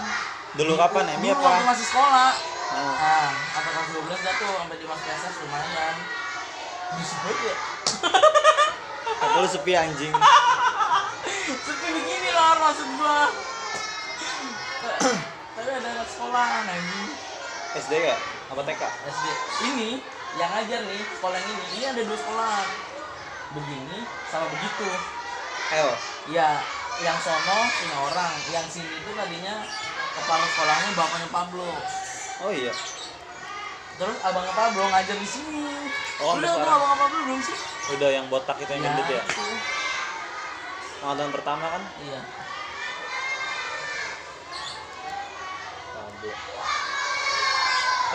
Dulu 0.55 0.73
kapan 0.77 1.05
Emi 1.17 1.31
dulu 1.33 1.41
waktu 1.41 1.57
apa 1.57 1.69
masih 1.73 1.85
sekolah. 1.89 2.31
Oh. 2.65 2.91
nah 2.97 3.29
sampai 3.53 3.71
kelas 3.71 3.89
12 3.93 4.25
jatuh 4.25 4.51
sampai 4.61 4.77
di 4.77 4.85
masuk 4.85 5.07
SS 5.09 5.35
lumayan. 5.47 5.95
Bisa 6.99 7.15
banget 7.23 7.39
ya. 7.41 7.55
Kata 9.15 9.37
lu 9.41 9.47
sepi 9.49 9.71
anjing. 9.73 10.13
Seperti 11.65 11.87
begini 11.93 12.29
loh 12.29 12.53
maksud 12.61 12.87
gua. 12.99 13.19
Tapi 15.55 15.69
ada 15.71 15.87
anak 15.97 16.07
sekolahan 16.13 16.65
anjing. 16.69 17.09
SD 17.75 17.93
ya 17.99 18.34
apa 18.45 18.61
TK 18.61 18.83
SD 19.09 19.25
ini 19.73 19.89
yang 20.37 20.49
ngajar 20.51 20.81
nih 20.85 21.01
sekolah 21.17 21.37
yang 21.39 21.49
ini 21.49 21.65
ini 21.79 21.85
ada 21.89 22.01
dua 22.05 22.17
sekolahan 22.19 22.69
begini 23.55 23.99
sama 24.29 24.45
begitu. 24.51 24.87
L 25.75 25.89
ya 26.29 26.49
yang 27.03 27.17
sono 27.19 27.59
punya 27.71 27.97
orang. 28.11 28.33
Yang 28.51 28.79
sini 28.79 28.91
itu 28.99 29.09
tadinya 29.15 29.55
kepala 30.15 30.45
sekolahnya 30.47 30.89
bapaknya 30.95 31.29
Pablo. 31.31 31.69
Oh 32.43 32.51
iya. 32.51 32.73
Terus 33.95 34.17
abangnya 34.23 34.53
Pablo 34.53 34.83
ngajar 34.91 35.17
di 35.17 35.27
sini. 35.27 35.63
Oh, 36.19 36.35
udah 36.35 36.51
tuh 36.51 36.67
abangnya 36.67 36.97
Pablo 36.99 37.19
belum 37.27 37.41
sih? 37.43 37.57
Udah 37.95 38.09
yang 38.11 38.25
botak 38.27 38.57
itu 38.59 38.71
yang 38.75 38.83
gendut 38.83 39.07
ya? 39.07 39.23
itu. 39.23 39.45
angkatan 41.05 41.31
pertama 41.31 41.65
kan? 41.69 41.83
Iya. 42.03 42.19
Pablo. 45.95 46.54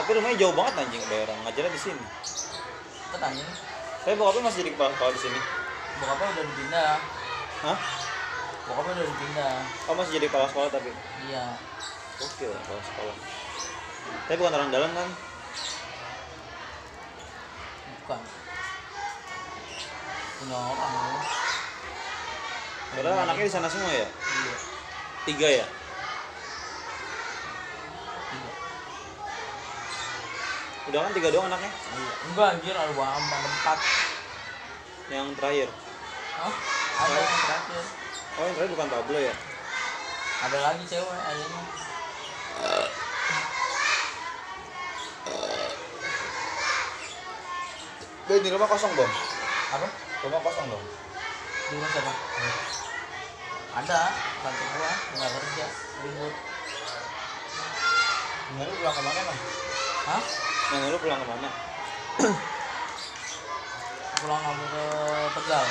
Tapi 0.00 0.16
rumahnya 0.16 0.40
jauh 0.40 0.54
banget 0.56 0.80
anjing. 0.80 1.04
Daerah 1.12 1.36
ngajarnya 1.44 1.72
di 1.76 1.80
sini. 1.80 2.04
Ketanya 3.12 3.46
tapi 4.00 4.16
bokapnya 4.16 4.48
masih 4.48 4.58
jadi 4.64 4.70
kepala 4.72 4.90
sekolah 4.96 5.12
di 5.12 5.20
sini? 5.20 5.40
Bokapnya 6.00 6.28
udah 6.32 6.44
dipindah. 6.48 6.92
Hah? 7.68 7.78
Bokapnya 8.64 8.92
udah 8.96 9.08
dipindah. 9.12 9.54
Oh 9.84 9.94
masih 10.00 10.12
jadi 10.16 10.26
kepala 10.32 10.46
sekolah 10.48 10.68
tapi? 10.72 10.90
Iya. 11.28 11.44
Oke 12.24 12.44
lah 12.48 12.60
kepala 12.64 12.80
sekolah. 12.80 13.16
Tapi 14.24 14.36
bukan 14.40 14.56
orang 14.56 14.70
dalam 14.72 14.90
kan? 14.96 15.08
Bukan. 18.00 18.20
Punya 20.40 20.56
orang 20.56 20.92
loh. 20.96 21.22
padahal 22.90 23.22
anaknya 23.22 23.44
di 23.46 23.52
sana 23.52 23.68
semua 23.68 23.92
ya? 23.92 24.08
Iya. 24.08 24.56
Tiga 25.28 25.48
ya 25.60 25.66
udah 30.90 31.00
kan 31.06 31.12
tiga 31.14 31.28
doang 31.30 31.46
anaknya? 31.46 31.70
Iya. 31.70 32.12
Enggak 32.26 32.48
anjir 32.58 32.74
ada 32.74 32.90
dua 32.90 33.06
ada 33.06 33.36
empat. 33.38 33.78
Yang 35.10 35.26
terakhir. 35.38 35.68
Hah? 36.34 36.54
ada 37.00 37.14
yang 37.14 37.40
terakhir. 37.46 37.82
Oh 38.34 38.42
yang 38.42 38.54
terakhir 38.58 38.72
bukan 38.74 38.88
Pablo 38.90 39.18
ya? 39.22 39.34
Ada 40.40 40.58
lagi 40.58 40.82
cewek 40.90 41.20
adanya 41.20 41.62
Be, 48.30 48.38
di 48.38 48.50
rumah 48.54 48.70
kosong 48.70 48.94
dong? 48.94 49.10
Apa? 49.74 49.88
Rumah 50.22 50.40
kosong 50.42 50.66
dong? 50.70 50.84
Di 51.66 51.72
rumah 51.74 51.90
siapa? 51.90 52.12
Ada 53.78 54.00
tante 54.42 54.64
gua 54.74 54.92
nggak 55.18 55.30
kerja 55.34 55.66
ribut. 56.02 56.34
Lu 58.50 58.72
pulang 58.74 58.94
ke 58.94 59.02
mana 59.06 59.20
bang? 59.30 59.38
hah 60.10 60.49
Yang 60.70 60.94
lu 60.94 61.02
pulang 61.02 61.18
ke 61.18 61.26
mana? 61.26 61.50
pulang 64.22 64.38
kamu 64.38 64.64
ke 64.70 64.86
tegal. 65.34 65.66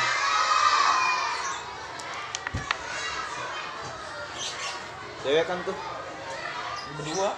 Cewek 5.23 5.47
kan 5.47 5.63
tuh. 5.63 5.71
Berdua. 6.99 7.31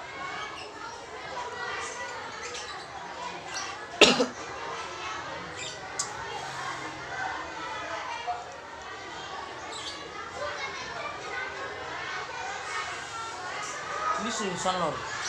Ini 14.26 14.34
seriusan 14.34 14.82
loh 14.82 15.21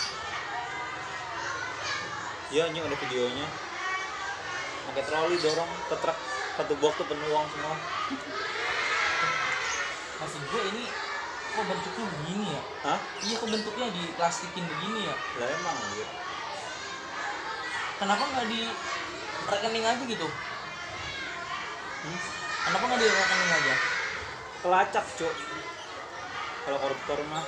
Iya 2.53 2.69
anjing 2.69 2.85
ada 2.85 2.97
videonya. 3.01 3.47
Pakai 4.93 5.03
troli 5.09 5.37
dorong 5.41 5.71
ke 5.89 5.97
truk 5.97 6.19
satu 6.53 6.75
box 6.85 6.93
tuh 7.01 7.07
penuh 7.09 7.29
uang 7.33 7.49
semua. 7.49 7.77
Maksud 10.21 10.43
gue 10.53 10.63
ini 10.77 10.85
kok 11.53 11.65
bentuknya 11.65 12.05
begini 12.13 12.47
ya? 12.53 12.63
Hah? 12.85 13.01
iya 13.25 13.35
kok 13.41 13.49
bentuknya 13.49 13.87
diplastikin 13.89 14.65
begini 14.69 15.09
ya? 15.09 15.17
Lah 15.41 15.49
emang 15.49 15.77
anjir 15.81 16.09
kenapa 18.03 18.25
nggak 18.35 18.47
di 18.51 18.61
rekening 19.47 19.85
aja 19.87 20.03
gitu? 20.03 20.29
Hmm? 22.03 22.19
kenapa 22.69 22.85
nggak 22.85 23.01
di 23.01 23.07
rekening 23.07 23.53
aja? 23.63 23.75
Kelacak 24.61 25.07
cuk. 25.17 25.35
Kalau 26.63 26.79
koruptor 26.83 27.19
mah. 27.31 27.47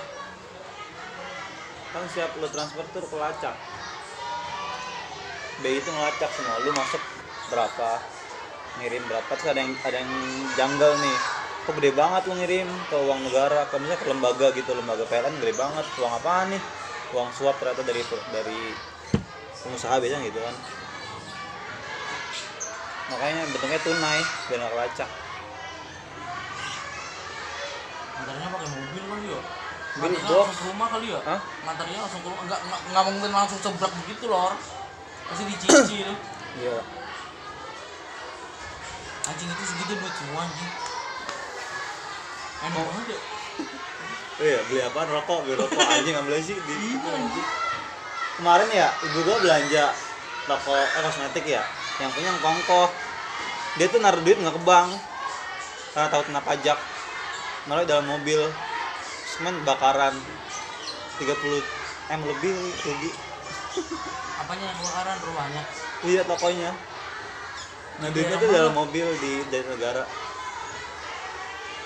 Kan 1.92 2.06
siap 2.11 2.34
lu 2.38 2.49
transfer 2.50 2.87
tuh 2.90 3.04
kelacak 3.06 3.54
BI 5.62 5.78
itu 5.78 5.90
ngelacak 5.90 6.30
semua. 6.34 6.58
Lu 6.64 6.70
masuk 6.75 7.02
berapa? 7.52 7.90
Ngirim 8.80 9.02
berapa? 9.06 9.30
Terus 9.38 9.50
ada 9.54 9.61
yang, 9.62 9.73
ada 9.87 9.96
yang 10.02 10.12
janggal 10.58 10.92
nih. 10.99 11.16
Kok 11.64 11.75
gede 11.80 11.90
banget 11.96 12.23
lu 12.28 12.34
ngirim 12.40 12.68
ke 12.90 12.96
uang 12.99 13.20
negara? 13.30 13.68
Ke 13.70 13.76
misalnya 13.78 14.00
ke 14.02 14.08
lembaga 14.11 14.46
gitu 14.52 14.70
lembaga 14.75 15.04
PLN 15.06 15.34
gede 15.38 15.54
banget. 15.54 15.87
Uang 16.02 16.12
apaan 16.18 16.46
nih? 16.50 16.62
Uang 17.14 17.30
suap 17.30 17.56
ternyata 17.62 17.87
dari 17.87 18.02
dari 18.34 18.61
pengusaha 19.62 19.96
biasanya 20.02 20.26
gitu 20.26 20.40
kan. 20.42 20.54
Makanya 23.14 23.42
bentuknya 23.52 23.80
tunai 23.84 24.20
biar 24.49 24.58
nggak 24.58 24.73
kelacak 24.75 25.11
ngantarnya 28.25 28.49
pakai 28.49 28.68
mobil 28.73 29.02
kali 29.04 29.26
ya? 29.28 29.40
Mobil 29.94 30.18
langsung 30.25 30.56
ke 30.56 30.64
rumah 30.73 30.88
kali 30.90 31.06
ya? 31.12 31.20
Hah? 31.23 31.40
langsung 31.68 32.20
ke 32.25 32.28
rumah. 32.32 32.42
Enggak 32.49 32.61
enggak, 32.64 32.80
enggak 32.88 33.04
mungkin 33.12 33.30
langsung 33.30 33.58
seblak 33.61 33.92
begitu 34.04 34.25
lor 34.26 34.52
pasti 35.28 35.43
dicicil 35.49 36.11
iya. 36.61 36.76
Anjing 39.25 39.49
itu 39.49 39.64
segitu 39.64 39.93
duit 39.97 40.14
semua 40.21 40.45
anjing. 40.45 40.73
Enak 42.61 42.83
banget 42.85 43.07
ya. 43.09 43.21
Oh 44.35 44.45
iya, 44.45 44.61
beli 44.69 44.81
apa? 44.85 45.00
Rokok, 45.09 45.38
beli 45.49 45.54
rokok. 45.57 45.81
Anjing 45.97 46.14
ambil 46.21 46.37
sih 46.45 46.61
di 46.61 46.75
iya 46.93 47.16
Kemarin 48.35 48.69
ya, 48.69 48.88
ibu 49.00 49.19
gua 49.25 49.38
belanja 49.40 49.95
toko 50.45 50.75
eh, 50.76 51.00
kosmetik 51.07 51.47
ya, 51.49 51.62
yang 52.02 52.11
punya 52.12 52.35
kongkoh. 52.43 52.90
Dia 53.81 53.87
tuh 53.88 54.02
naruh 54.02 54.21
duit 54.21 54.37
nggak 54.37 54.59
ke 54.59 54.62
bank, 54.66 54.90
karena 55.95 56.09
tahu 56.11 56.23
kena 56.28 56.43
pajak. 56.45 56.78
Di 57.64 57.88
dalam 57.88 58.04
mobil, 58.04 58.43
semen 59.25 59.57
bakaran. 59.64 60.12
30 61.16 61.31
m 62.11 62.21
lebih 62.26 62.52
rugi. 62.85 63.11
apanya? 64.44 64.64
Yang 64.68 64.78
kebakaran 64.84 65.18
rumahnya. 65.24 65.62
Iya 66.04 66.22
tokonya. 66.28 66.70
Nah 67.94 68.08
tuh 68.10 68.26
mana? 68.26 68.52
dalam 68.52 68.74
mobil 68.76 69.06
di 69.22 69.32
dari 69.48 69.66
negara. 69.70 70.02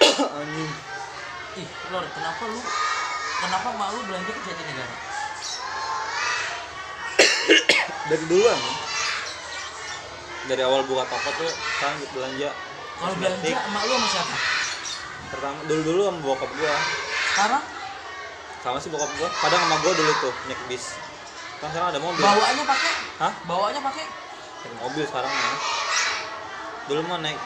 anjing. 0.42 0.72
ih 1.58 1.68
lor 1.90 2.04
kenapa 2.10 2.42
lu? 2.50 2.60
Kenapa 3.38 3.68
mak 3.78 3.88
lu 3.94 4.00
belanja 4.10 4.30
ke 4.34 4.40
Jatinegara? 4.42 4.96
Dari 8.10 8.24
duluan. 8.26 8.58
Dari 10.50 10.62
awal 10.66 10.82
buka 10.90 11.06
toko 11.06 11.30
tuh 11.38 11.52
kan 11.78 11.94
belanja. 12.14 12.50
Kalau 12.98 13.14
belanja 13.14 13.46
emak 13.46 13.82
lu 13.86 13.92
sama 13.94 14.08
siapa? 14.10 14.36
Pertama 15.28 15.58
dulu 15.70 15.80
dulu 15.86 16.00
sama 16.10 16.18
bokap 16.24 16.50
gua. 16.58 16.74
Sekarang? 17.30 17.62
Sama 18.66 18.78
sih 18.82 18.90
bokap 18.90 19.10
gua. 19.22 19.28
Kadang 19.38 19.60
sama 19.66 19.76
gua 19.86 19.92
dulu 19.94 20.12
tuh 20.18 20.34
naik 20.50 20.62
bis 20.66 20.98
kan 21.58 21.68
sekarang 21.74 21.88
ada 21.90 22.00
mobil. 22.00 22.22
Bawaannya 22.22 22.64
pakai? 22.64 22.92
Hah? 23.18 23.32
Bawaannya 23.46 23.82
pakai? 23.82 24.04
Mobil 24.78 25.04
sekarang 25.06 25.30
ya. 25.30 25.52
Dulu 26.86 27.00
mah 27.10 27.18
naik. 27.22 27.40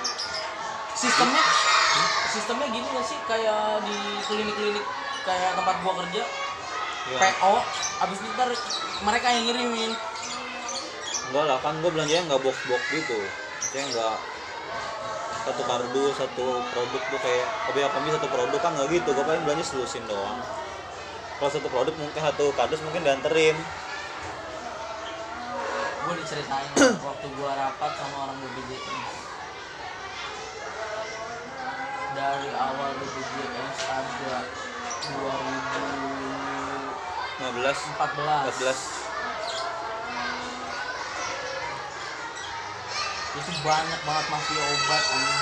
Sistemnya? 0.92 1.42
Sistemnya 2.33 2.66
gini 2.69 2.87
gak 2.92 3.07
sih? 3.09 3.19
Kayak 3.25 3.81
di 3.88 3.97
klinik-klinik 4.28 4.85
kayak 5.25 5.50
tempat 5.57 5.76
gua 5.81 5.95
kerja. 6.04 6.23
Ya, 7.02 7.19
PO 7.19 7.54
abis 8.07 8.19
itu 8.23 8.31
ntar 8.38 8.49
mereka 9.02 9.26
yang 9.35 9.45
ngirimin. 9.50 9.92
Enggak 11.31 11.45
lah 11.50 11.59
kan 11.59 11.75
gue 11.83 11.90
belanjanya 11.90 12.23
nggak 12.31 12.42
box 12.47 12.57
box 12.71 12.83
gitu. 12.95 13.19
Maksudnya 13.19 13.85
nggak 13.90 14.16
satu 15.42 15.62
kardus 15.66 16.14
satu 16.14 16.47
produk 16.71 17.02
tuh 17.11 17.19
kayak 17.19 17.47
kopi 17.66 17.83
kombi 17.83 18.09
satu 18.14 18.28
produk 18.31 18.61
kan 18.62 18.71
nggak 18.78 18.88
gitu. 18.95 19.11
Gue 19.19 19.25
paling 19.26 19.42
belanja 19.42 19.64
selusin 19.66 20.07
doang. 20.07 20.38
Kalau 21.42 21.50
satu 21.50 21.66
produk 21.66 21.95
mungkin 21.99 22.21
satu 22.23 22.54
kardus 22.54 22.78
mungkin 22.87 23.02
dianterin 23.02 23.59
gue 26.02 26.14
diceritain 26.18 26.66
waktu 27.06 27.26
gua 27.38 27.54
rapat 27.54 27.94
sama 27.94 28.26
orang 28.26 28.35
BPJS 28.42 29.14
dari 32.18 32.50
awal 32.59 32.90
BPJS 32.99 33.76
ada 33.87 34.42
2014 35.14 35.23
15 37.38 37.54
14 37.54 39.02
itu 43.32 43.49
banyak 43.64 44.00
banget 44.04 44.26
mafia 44.28 44.61
obat 44.61 45.04
anjing. 45.09 45.40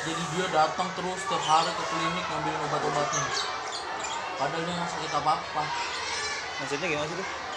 Jadi 0.00 0.22
dia 0.32 0.48
datang 0.48 0.88
terus 0.96 1.20
hari 1.28 1.68
ke 1.68 1.84
klinik 1.84 2.24
ngambilin 2.24 2.64
obat-obatnya. 2.64 3.28
Padahal 4.40 4.64
dia 4.64 4.72
nggak 4.72 4.88
sakit 4.88 5.12
apa-apa. 5.20 5.64
Maksudnya 6.64 6.88
gimana 6.88 7.12
sih 7.12 7.20
tuh 7.20 7.49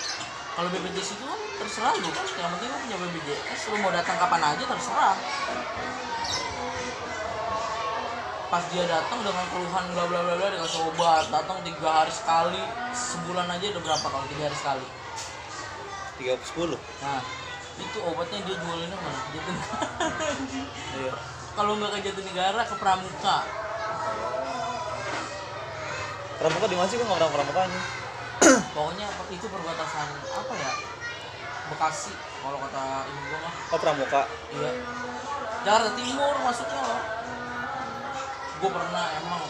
kalau 0.54 0.70
BPJS 0.70 1.18
itu 1.18 1.26
kan 1.26 1.40
terserah 1.58 1.94
lu 1.98 2.10
kan. 2.14 2.26
Yang 2.38 2.50
penting 2.58 2.70
lu 2.70 2.78
punya 2.86 2.98
BPJS 3.02 3.62
lu 3.74 3.76
mau 3.82 3.90
datang 3.90 4.18
kapan 4.22 4.42
aja 4.54 4.64
terserah. 4.70 5.16
Pas 8.54 8.64
dia 8.70 8.86
datang 8.86 9.20
dengan 9.26 9.46
keluhan 9.50 9.86
bla 9.98 10.04
bla 10.06 10.20
bla 10.22 10.34
bla 10.38 10.48
dikasih 10.54 10.82
obat 10.94 11.26
datang 11.34 11.58
tiga 11.66 11.90
hari 11.90 12.14
sekali 12.14 12.62
sebulan 12.94 13.50
aja 13.50 13.66
udah 13.74 13.82
berapa 13.82 14.08
kalau 14.14 14.26
tiga 14.30 14.44
hari 14.46 14.58
sekali? 14.62 14.86
Tiga 16.22 16.34
sepuluh? 16.46 16.78
Nah 17.02 17.22
itu 17.82 17.98
obatnya 18.06 18.46
dia 18.46 18.56
jualinnya 18.62 18.98
mana 19.02 19.20
jatuh 19.34 19.56
iya. 21.02 21.14
Kalau 21.54 21.82
nggak 21.82 21.98
ke 21.98 22.00
Jatinegara 22.06 22.62
ke 22.70 22.76
Pramuka. 22.78 23.38
Pramuka 26.38 26.66
di 26.70 26.78
mana 26.78 26.88
sih? 26.90 26.98
Gue 27.02 27.06
nggak 27.10 27.18
pernah 27.18 27.34
pramukanya 27.34 28.03
pokoknya 28.76 29.08
itu 29.32 29.48
perbatasan 29.48 30.08
apa 30.28 30.54
ya? 30.58 30.72
Bekasi 31.72 32.14
kalau 32.44 32.58
kata 32.60 32.84
ibu 33.08 33.22
gua 33.32 33.40
mah. 33.40 33.54
Oh 33.72 33.80
pramuka. 33.80 34.22
Iya. 34.52 34.72
Jakarta 35.64 35.90
Timur 35.96 36.36
masuknya 36.44 36.82
loh. 36.84 37.02
Gue 38.60 38.70
pernah 38.72 39.06
emang. 39.20 39.44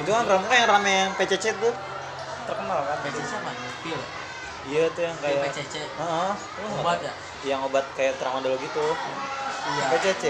Itu 0.00 0.10
kan 0.12 0.24
pramuka 0.24 0.54
yang 0.56 0.68
rame 0.68 0.92
yang 0.92 1.10
PCC 1.16 1.44
tuh 1.60 1.74
terkenal 2.48 2.80
kan? 2.88 2.96
PCC 3.04 3.30
apa 3.36 3.50
pil 3.84 4.00
iya. 4.72 4.88
Tuh 4.92 5.02
yang 5.04 5.16
kayak 5.20 5.52
PCC 5.52 5.74
Heeh. 5.84 6.32
Lu 6.36 6.66
nggak 6.72 6.80
obat 6.80 6.98
ya? 7.04 7.12
Yang 7.44 7.60
obat 7.68 7.84
kayak 7.92 8.16
tramadol 8.16 8.56
gitu. 8.56 8.86
Iya. 9.68 9.84
PCC 9.92 10.24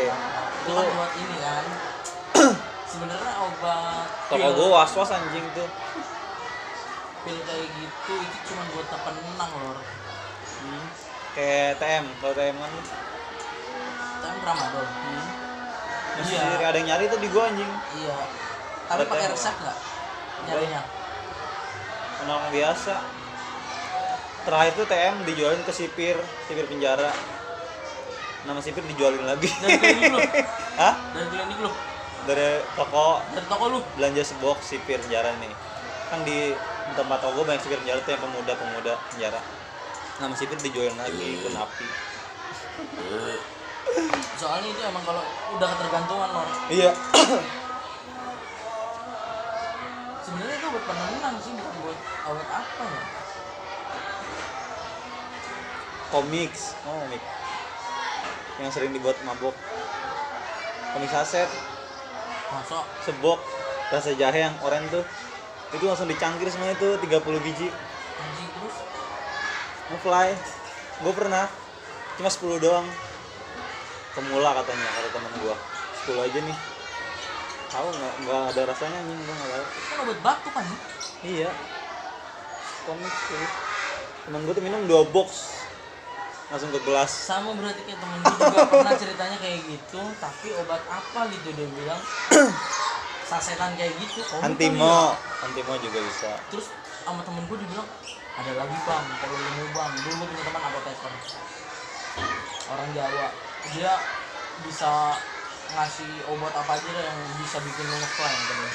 itu 0.67 0.71
kan 0.75 0.87
buat 0.91 1.13
ini 1.15 1.37
kan. 1.39 1.65
Sebenarnya 2.91 3.33
obat 3.45 4.07
toko 4.27 4.43
pil, 4.43 4.53
gue 4.59 4.69
was 4.75 4.93
was 4.97 5.11
anjing 5.15 5.47
tuh 5.55 5.69
pil 7.29 7.39
kayak 7.45 7.69
gitu 7.77 8.13
itu 8.25 8.37
cuma 8.49 8.63
buat 8.73 8.89
penenang 8.89 9.51
loh. 9.53 9.77
Hmm. 10.59 10.85
kayak 11.37 11.77
TM 11.77 12.05
kalau 12.19 12.35
TM 12.35 12.57
kan. 12.57 12.73
Tapi 14.19 14.37
tramadol 14.43 14.87
masih 16.19 16.35
Iya. 16.35 16.67
ada 16.67 16.75
yang 16.83 16.89
nyari 16.91 17.05
tuh 17.07 17.21
di 17.23 17.29
gua 17.31 17.47
anjing. 17.47 17.71
Iya. 17.95 18.17
Tapi 18.89 19.03
pakai 19.07 19.29
TM. 19.29 19.35
resep 19.37 19.55
nggak? 19.55 19.79
Nyarinya? 20.49 20.81
Orang 22.27 22.51
biasa. 22.51 22.95
Terakhir 24.43 24.73
tuh 24.75 24.87
TM 24.89 25.15
dijualin 25.29 25.63
ke 25.63 25.73
sipir 25.77 26.17
sipir 26.49 26.65
penjara. 26.65 27.13
Nama 28.49 28.59
sipir 28.65 28.83
dijualin 28.89 29.23
lagi. 29.29 29.47
Dari 29.61 29.77
klinik 29.85 30.11
lu? 30.11 30.19
Hah? 30.81 30.95
Dari 31.13 31.29
klinik 31.29 31.59
lu? 31.61 31.71
Dari 32.25 32.49
toko. 32.75 33.21
Dari 33.37 33.47
toko 33.47 33.65
lu? 33.69 33.79
Belanja 33.95 34.25
sebox 34.25 34.65
sipir 34.65 34.99
penjara 35.05 35.37
nih. 35.39 35.53
Kan 36.09 36.25
di 36.27 36.57
tempat 36.97 37.19
toko 37.21 37.45
banyak 37.45 37.61
sipir 37.61 37.81
penjara 37.83 38.01
tuh 38.05 38.13
yang 38.15 38.23
pemuda 38.23 38.53
pemuda 38.57 38.93
penjara. 39.13 39.41
Nama 40.19 40.35
sipir 40.37 40.59
dijualin 40.61 40.97
lagi 40.97 41.43
ke 41.43 41.51
napi 41.53 41.89
soalnya 44.39 44.69
itu 44.71 44.81
emang 44.87 45.03
kalau 45.03 45.25
udah 45.57 45.69
ketergantungan 45.77 46.29
loh 46.31 46.47
iya. 46.71 46.93
Sebenarnya 50.23 50.57
itu 50.61 50.67
buat 50.69 50.85
penenang 50.85 51.35
sih 51.41 51.53
bukan 51.57 51.75
buat 51.81 51.99
obat 52.29 52.49
apa 52.53 52.85
ya? 52.85 53.03
Komiks. 56.13 56.77
Oh 56.85 57.01
komik. 57.01 57.23
Yang 58.61 58.71
sering 58.77 58.93
dibuat 58.93 59.17
mabok. 59.25 59.57
Komik 60.93 61.09
saset. 61.09 61.49
Masuk. 62.53 62.85
Sebok. 63.09 63.41
Rasa 63.89 64.13
jahe 64.21 64.45
yang 64.45 64.53
oranye 64.61 65.01
tuh 65.01 65.05
itu 65.69 65.85
langsung 65.85 66.09
dicangkir 66.09 66.49
semua 66.49 66.73
itu 66.73 66.89
30 66.97 67.45
biji. 67.45 67.69
Anjing 67.69 68.49
terus? 68.57 68.77
Ngefly 69.93 70.29
gue 71.05 71.13
pernah. 71.13 71.45
Cuma 72.17 72.31
10 72.33 72.65
doang. 72.65 72.87
Pemula 74.17 74.51
katanya 74.65 74.89
kata 74.89 75.09
temen 75.13 75.33
gue 75.45 75.55
10 76.09 76.25
aja 76.25 76.39
nih. 76.41 76.59
Tahu 77.69 77.87
nggak 77.93 78.15
nggak 78.25 78.43
ada 78.57 78.63
rasanya 78.73 78.97
anjing 78.97 79.21
gue 79.21 79.35
nggak 79.37 79.51
tahu. 79.53 79.65
Kan 79.93 79.97
obat 80.09 80.19
batuk 80.25 80.53
kan 80.57 80.65
ya? 80.65 80.79
iya. 81.27 81.51
Komik 82.89 83.15
tuh 83.29 83.49
temen 84.25 84.41
gue 84.45 84.55
tuh 84.57 84.65
minum 84.65 84.81
dua 84.89 85.05
box. 85.13 85.29
Langsung 86.49 86.73
ke 86.73 86.81
gelas. 86.81 87.13
Sama 87.13 87.53
berarti 87.53 87.85
kayak 87.85 88.01
temen 88.01 88.19
gue 88.25 88.37
juga 88.41 88.61
pernah 88.73 88.95
ceritanya 88.97 89.37
kayak 89.37 89.61
gitu 89.69 90.01
tapi 90.17 90.49
obat 90.65 90.81
apa 90.89 91.21
gitu 91.29 91.49
dia 91.53 91.69
bilang 91.77 92.01
sasetan 93.29 93.77
kayak 93.77 93.93
gitu. 94.01 94.25
Komik 94.25 94.41
kali 94.41 94.49
antimo 94.49 94.89
ya. 94.89 95.45
antimo 95.45 95.73
juga 95.85 95.99
bisa. 96.01 96.31
Terus 96.49 96.67
sama 97.05 97.21
temen 97.23 97.45
gue 97.45 97.59
dibilang 97.61 97.89
ada 98.41 98.53
lagi 98.57 98.77
bang. 98.89 99.05
Kalau 99.21 99.37
lu 99.37 99.51
mau 99.53 99.69
bang. 99.77 99.93
Dulu 100.01 100.13
gue 100.17 100.27
punya 100.33 100.45
teman 100.49 100.63
apoteker 100.65 101.13
orang 102.69 102.89
Jawa. 102.97 103.29
Dia 103.77 103.93
bisa 104.65 104.93
ngasih 105.69 106.11
obat 106.33 106.53
apa 106.57 106.81
aja 106.81 106.89
deh 106.89 107.05
yang 107.05 107.21
bisa 107.45 107.61
bikin 107.61 107.85
lu 107.85 107.97
ngefly 108.01 108.33
katanya 108.33 108.73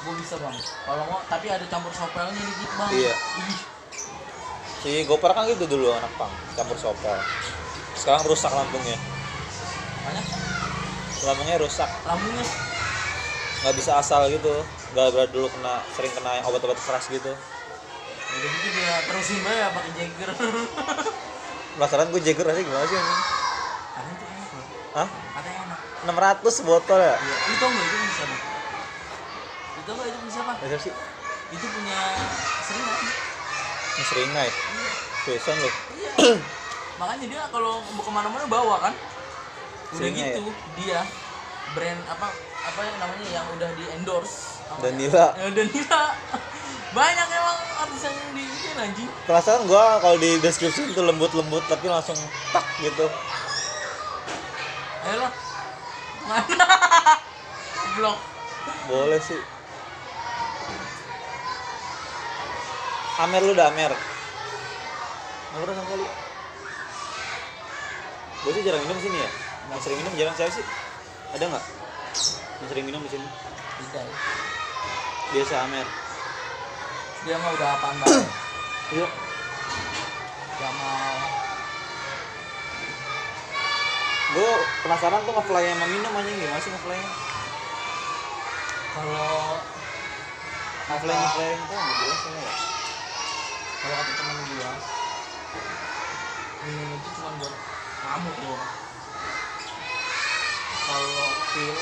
gue 0.00 0.14
bisa 0.16 0.34
bang. 0.40 0.56
Kalau 0.58 1.02
mau 1.06 1.20
tapi 1.28 1.46
ada 1.52 1.64
campur 1.70 1.92
sopelnya 1.94 2.34
dikit 2.34 2.70
bang. 2.74 2.90
Iya. 2.90 3.14
Ih, 3.14 3.60
si 4.80 4.90
Gopar 5.04 5.36
kan 5.36 5.44
gitu 5.46 5.68
dulu 5.68 5.92
anak 5.94 6.10
pang. 6.18 6.32
Campur 6.56 6.74
sopel. 6.80 7.14
Sekarang 7.94 8.24
rusak 8.26 8.50
lambungnya. 8.50 8.96
Banyak 10.08 10.26
lambungnya 11.20 11.56
rusak. 11.60 11.90
Lambungnya 12.08 12.44
nggak 13.60 13.74
bisa 13.76 14.00
asal 14.00 14.26
gitu. 14.28 14.54
Gara-gara 14.96 15.28
dulu 15.28 15.46
kena 15.52 15.84
sering 15.94 16.12
kena 16.16 16.40
obat-obat 16.48 16.78
keras 16.80 17.06
gitu. 17.08 17.32
Udah 18.30 18.48
gitu 18.54 18.68
dia 18.72 18.94
terusin 19.10 19.42
aja 19.42 19.74
pakai 19.74 19.90
Jagger 19.98 20.30
penasaran 21.80 22.12
gue 22.12 22.20
Jagger 22.20 22.44
rasanya 22.44 22.66
gimana 22.68 22.84
sih 22.84 22.98
itu 23.00 23.06
enak 24.28 24.50
loh 24.52 24.66
Hah? 24.92 25.08
ada 25.08 25.48
yang 25.48 25.64
enak 25.64 26.44
600 26.44 26.68
botol 26.68 26.98
ya? 27.00 27.14
iya 27.16 27.36
lu 27.40 27.54
tau 27.56 27.68
nggak 27.72 27.86
itu 27.88 27.96
bisa 28.04 28.22
bang? 28.28 28.40
Lu 29.70 29.80
tau 29.88 29.94
nggak 29.96 30.08
itu 30.12 30.18
bisa 30.28 30.38
apa 30.44 30.52
Masa 30.60 30.76
sih? 30.76 30.92
itu 31.50 31.66
punya 31.66 32.00
sering 32.62 32.84
kan 32.84 33.04
Yang 33.96 34.06
sering 34.12 34.30
naik 34.36 34.54
Tulisan 35.24 35.56
loh 35.56 35.74
Iya. 36.00 36.12
Makanya 37.00 37.26
dia 37.32 37.42
kalau 37.48 37.80
mau 37.96 38.04
ke 38.04 38.12
mana-mana 38.12 38.44
bawa 38.44 38.76
kan. 38.76 38.92
Udah 38.92 39.96
Seringnya 39.96 40.36
gitu 40.36 40.52
dia 40.76 41.00
brand 41.72 42.00
apa 42.12 42.28
apa 42.60 42.80
yang 42.84 42.96
namanya 43.00 43.26
yang 43.32 43.46
udah 43.56 43.70
di 43.72 43.84
endorse. 43.96 44.60
Danila. 44.84 45.32
Danila. 45.56 46.02
Banyak 46.96 47.28
emang 47.30 47.58
artis 47.86 48.02
yang 48.02 48.16
di 48.34 48.44
ini 48.44 48.70
anjing. 48.74 49.10
Penasaran 49.24 49.62
gue 49.64 49.84
kalau 50.02 50.16
di 50.18 50.30
deskripsi 50.42 50.90
itu 50.90 51.00
lembut-lembut 51.00 51.62
tapi 51.70 51.86
langsung 51.86 52.18
tak 52.50 52.66
gitu 52.82 53.06
Ayo 55.06 55.16
lah. 55.22 55.32
Mana? 56.26 56.66
Blok. 57.94 58.18
Boleh 58.90 59.22
sih 59.22 59.38
Amer 63.22 63.40
lu 63.44 63.52
udah 63.54 63.70
Amer 63.70 63.92
Nggak 63.94 65.60
pernah 65.62 65.76
sama 65.78 65.88
kali 65.94 66.06
Gue 68.40 68.52
sih 68.56 68.62
jarang 68.66 68.82
minum 68.84 68.98
sini 68.98 69.18
ya 69.22 69.30
Yang 69.70 69.80
sering 69.86 69.98
minum 70.02 70.12
jarang 70.18 70.34
siapa 70.34 70.52
sih? 70.52 70.64
Ada 71.38 71.44
nggak? 71.46 71.79
Lu 72.60 72.64
sering 72.68 72.84
minum 72.86 73.00
di 73.04 73.10
sini? 73.10 73.28
Tidak. 73.80 74.04
Ya. 74.04 74.14
Biasa 75.30 75.54
Amer. 75.64 75.86
Dia 77.24 77.36
mah 77.36 77.50
udah 77.54 77.68
apa 77.76 77.86
banget. 78.00 78.24
yuk, 78.98 79.10
Gak 80.60 80.72
mau. 80.76 81.16
Gue 84.30 84.52
penasaran 84.86 85.24
tuh 85.26 85.34
ngefly 85.34 85.64
yang 85.66 85.80
minum 85.90 86.12
aja 86.14 86.30
gimana 86.30 86.62
sih 86.62 86.70
ngefly 86.70 87.00
Kalau 88.94 89.58
ngefly 90.86 91.14
ngefly 91.16 91.48
itu 91.50 91.74
nggak 91.74 91.96
jelas 91.98 92.20
ya. 92.28 92.52
Kalau 93.80 93.94
kata 93.96 94.12
temen 94.12 94.36
dia 94.52 94.72
minum 96.60 96.88
itu 96.92 97.08
cuma 97.16 97.30
buat 97.40 97.54
kamu 98.04 98.30
doang. 98.36 98.72
Kalau 100.84 101.24
pil 101.50 101.74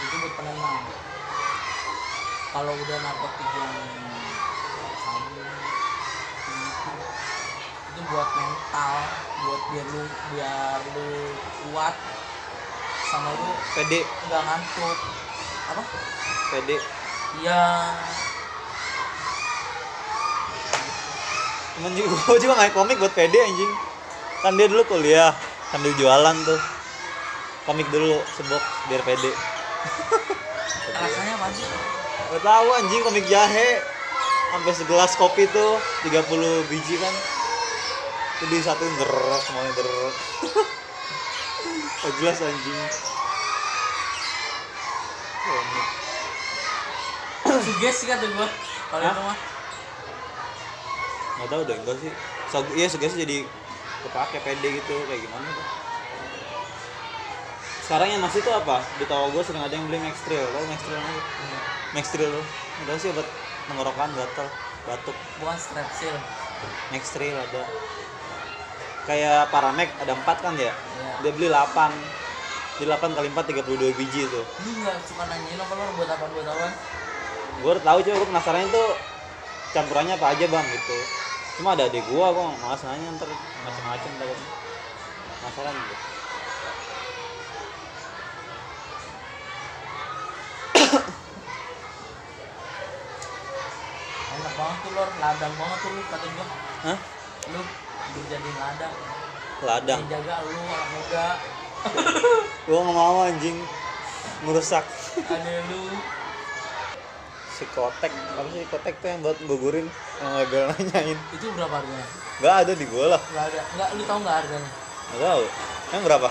itu 0.00 0.14
buat 0.16 0.32
penenang. 0.40 0.76
Kalau 2.50 2.72
udah 2.72 2.98
narkotik 3.04 3.48
yang 3.60 3.76
sabu 5.04 5.40
gitu 6.48 6.92
itu 7.90 8.00
buat 8.14 8.28
mental 8.38 8.94
buat 9.44 9.60
biar 9.68 9.86
lu 9.92 10.02
biar 10.32 10.78
lu 10.96 11.08
kuat 11.68 11.94
sama 13.12 13.28
lu 13.36 13.48
pede. 13.76 14.00
nggak 14.08 14.42
ngantuk. 14.46 14.96
Apa? 15.68 15.82
Pede. 16.48 16.76
Iya. 17.44 17.62
Cuman 21.76 21.92
juga 21.92 22.08
gue 22.16 22.38
juga 22.40 22.52
nggak 22.56 22.72
komik 22.72 22.96
buat 22.96 23.12
pede 23.12 23.38
anjing. 23.44 23.72
Kan 24.40 24.56
dia 24.56 24.66
dulu 24.72 24.82
kuliah 24.88 25.36
sambil 25.68 25.92
jualan 25.94 26.36
tuh 26.48 26.79
komik 27.70 27.86
dulu 27.94 28.18
sebok 28.34 28.62
biar 28.90 28.98
pede. 29.06 29.30
Rasanya 30.98 31.38
apa 31.38 31.54
sih? 31.54 31.62
Gak 32.34 32.42
tahu 32.42 32.68
anjing 32.74 33.02
komik 33.06 33.26
jahe. 33.30 33.78
Sampai 34.50 34.74
segelas 34.74 35.14
kopi 35.14 35.46
tuh 35.54 35.78
30 36.02 36.66
biji 36.66 36.98
kan. 36.98 37.14
Itu 38.34 38.44
di 38.50 38.58
satu 38.58 38.82
derek 38.98 39.42
semuanya 39.46 39.72
derek 39.78 40.14
Gak 42.02 42.12
jelas 42.18 42.42
anjing. 42.42 42.78
Komik. 45.46 45.86
sugesti 47.70 48.10
kata 48.10 48.26
gua. 48.34 48.50
Kalau 48.90 49.04
itu 49.06 49.22
mah. 49.22 49.38
Nggak 51.38 51.48
tahu 51.54 51.62
deh 51.70 51.76
enggak 51.78 51.96
sih. 52.02 52.12
So, 52.50 52.66
iya 52.74 52.90
sugesti 52.90 53.22
jadi 53.22 53.46
kepake 54.02 54.42
pede 54.42 54.68
gitu. 54.82 54.96
Kayak 55.06 55.22
gimana 55.22 55.46
tuh 55.54 55.89
sekarang 57.90 58.06
yang 58.06 58.22
masih 58.22 58.38
tuh 58.46 58.54
apa? 58.54 58.86
Di 59.02 59.04
toko 59.10 59.34
gue 59.34 59.42
sering 59.42 59.66
ada 59.66 59.74
yang 59.74 59.82
beli 59.90 59.98
Max 59.98 60.22
Trail 60.22 60.46
tau 60.46 60.62
Max 60.70 60.78
Trail 60.86 61.02
apa? 61.02 61.22
Max 61.90 62.04
Trail 62.14 62.30
lo 62.30 62.42
udah 62.86 62.94
sih 63.02 63.10
obat 63.10 63.26
tenggorokan 63.66 64.14
gatal 64.14 64.46
batuk. 64.86 65.16
Bukan 65.42 65.58
strepsil. 65.58 66.14
Max 66.94 67.10
Trail 67.10 67.34
ada. 67.34 67.66
Kayak 69.10 69.50
Paramek 69.50 69.90
ada 69.98 70.14
empat 70.14 70.38
kan 70.38 70.54
ya? 70.54 70.70
Ya 70.70 71.12
dia 71.18 71.30
beli 71.34 71.50
8 71.50 72.78
di 72.78 72.86
8 72.86 73.10
kali 73.10 73.26
4 73.34 73.58
32 73.58 73.98
biji 73.98 74.22
tuh. 74.30 74.46
Lu 74.46 74.70
nggak 74.86 74.96
suka 75.10 75.26
nanyain 75.26 75.58
apa 75.58 75.72
lu 75.74 75.92
buat 75.98 76.10
apa 76.14 76.24
buat 76.30 76.46
apa? 76.46 76.66
Gue 77.58 77.70
udah 77.74 77.82
tahu 77.90 77.98
coba 78.06 78.16
gue 78.22 78.28
penasaran 78.30 78.70
itu 78.70 78.84
campurannya 79.74 80.14
apa 80.14 80.26
aja 80.30 80.44
bang 80.46 80.66
gitu. 80.78 80.98
Cuma 81.58 81.74
ada 81.74 81.90
adik 81.90 82.06
gua 82.06 82.30
gue 82.30 82.44
malas 82.62 82.86
nanya 82.86 83.18
ntar 83.18 83.26
macam-macam 83.66 84.10
takut 84.14 84.38
penasaran 85.42 85.74
gitu 85.74 86.19
enak 94.30 94.52
banget 94.54 94.78
tuh 94.86 94.90
lor 94.94 95.10
ladang 95.18 95.52
banget 95.58 95.78
tuh 95.82 95.90
lu 95.90 96.02
kata 96.06 96.26
gua 96.30 96.46
Hah? 96.80 96.98
lu 97.50 97.60
dijadiin 98.10 98.56
ladang. 98.58 98.94
Ladang? 99.60 100.00
Yang 100.06 100.10
jaga 100.18 100.34
lu 100.46 100.60
anak 100.66 100.88
muda. 100.94 101.26
Gue 102.66 102.78
nggak 102.80 102.96
mau 102.96 103.18
anjing. 103.24 103.58
Merusak 104.44 104.84
ada 105.28 105.52
lu. 105.68 105.82
Si 107.52 107.64
kotek. 107.76 108.12
Apa 108.12 108.48
sih 108.52 108.64
kotek 108.72 108.94
tuh 109.04 109.08
yang 109.12 109.20
buat 109.20 109.38
gugurin? 109.44 109.86
Yang 110.20 110.32
agak 110.44 110.62
nanyain. 110.74 111.18
Itu 111.36 111.52
berapa 111.52 111.74
harganya? 111.76 112.06
Nggak 112.40 112.54
ada 112.64 112.72
di 112.72 112.84
gua 112.88 113.04
lah. 113.16 113.20
Nggak 113.20 113.44
ada. 113.52 113.60
Nggak 113.76 113.88
lu 113.96 114.02
tahu 114.08 114.18
nggak 114.24 114.36
harganya? 114.40 114.70
Nggak 115.10 115.20
tahu. 115.28 115.44
Yang 115.90 116.02
berapa? 116.08 116.28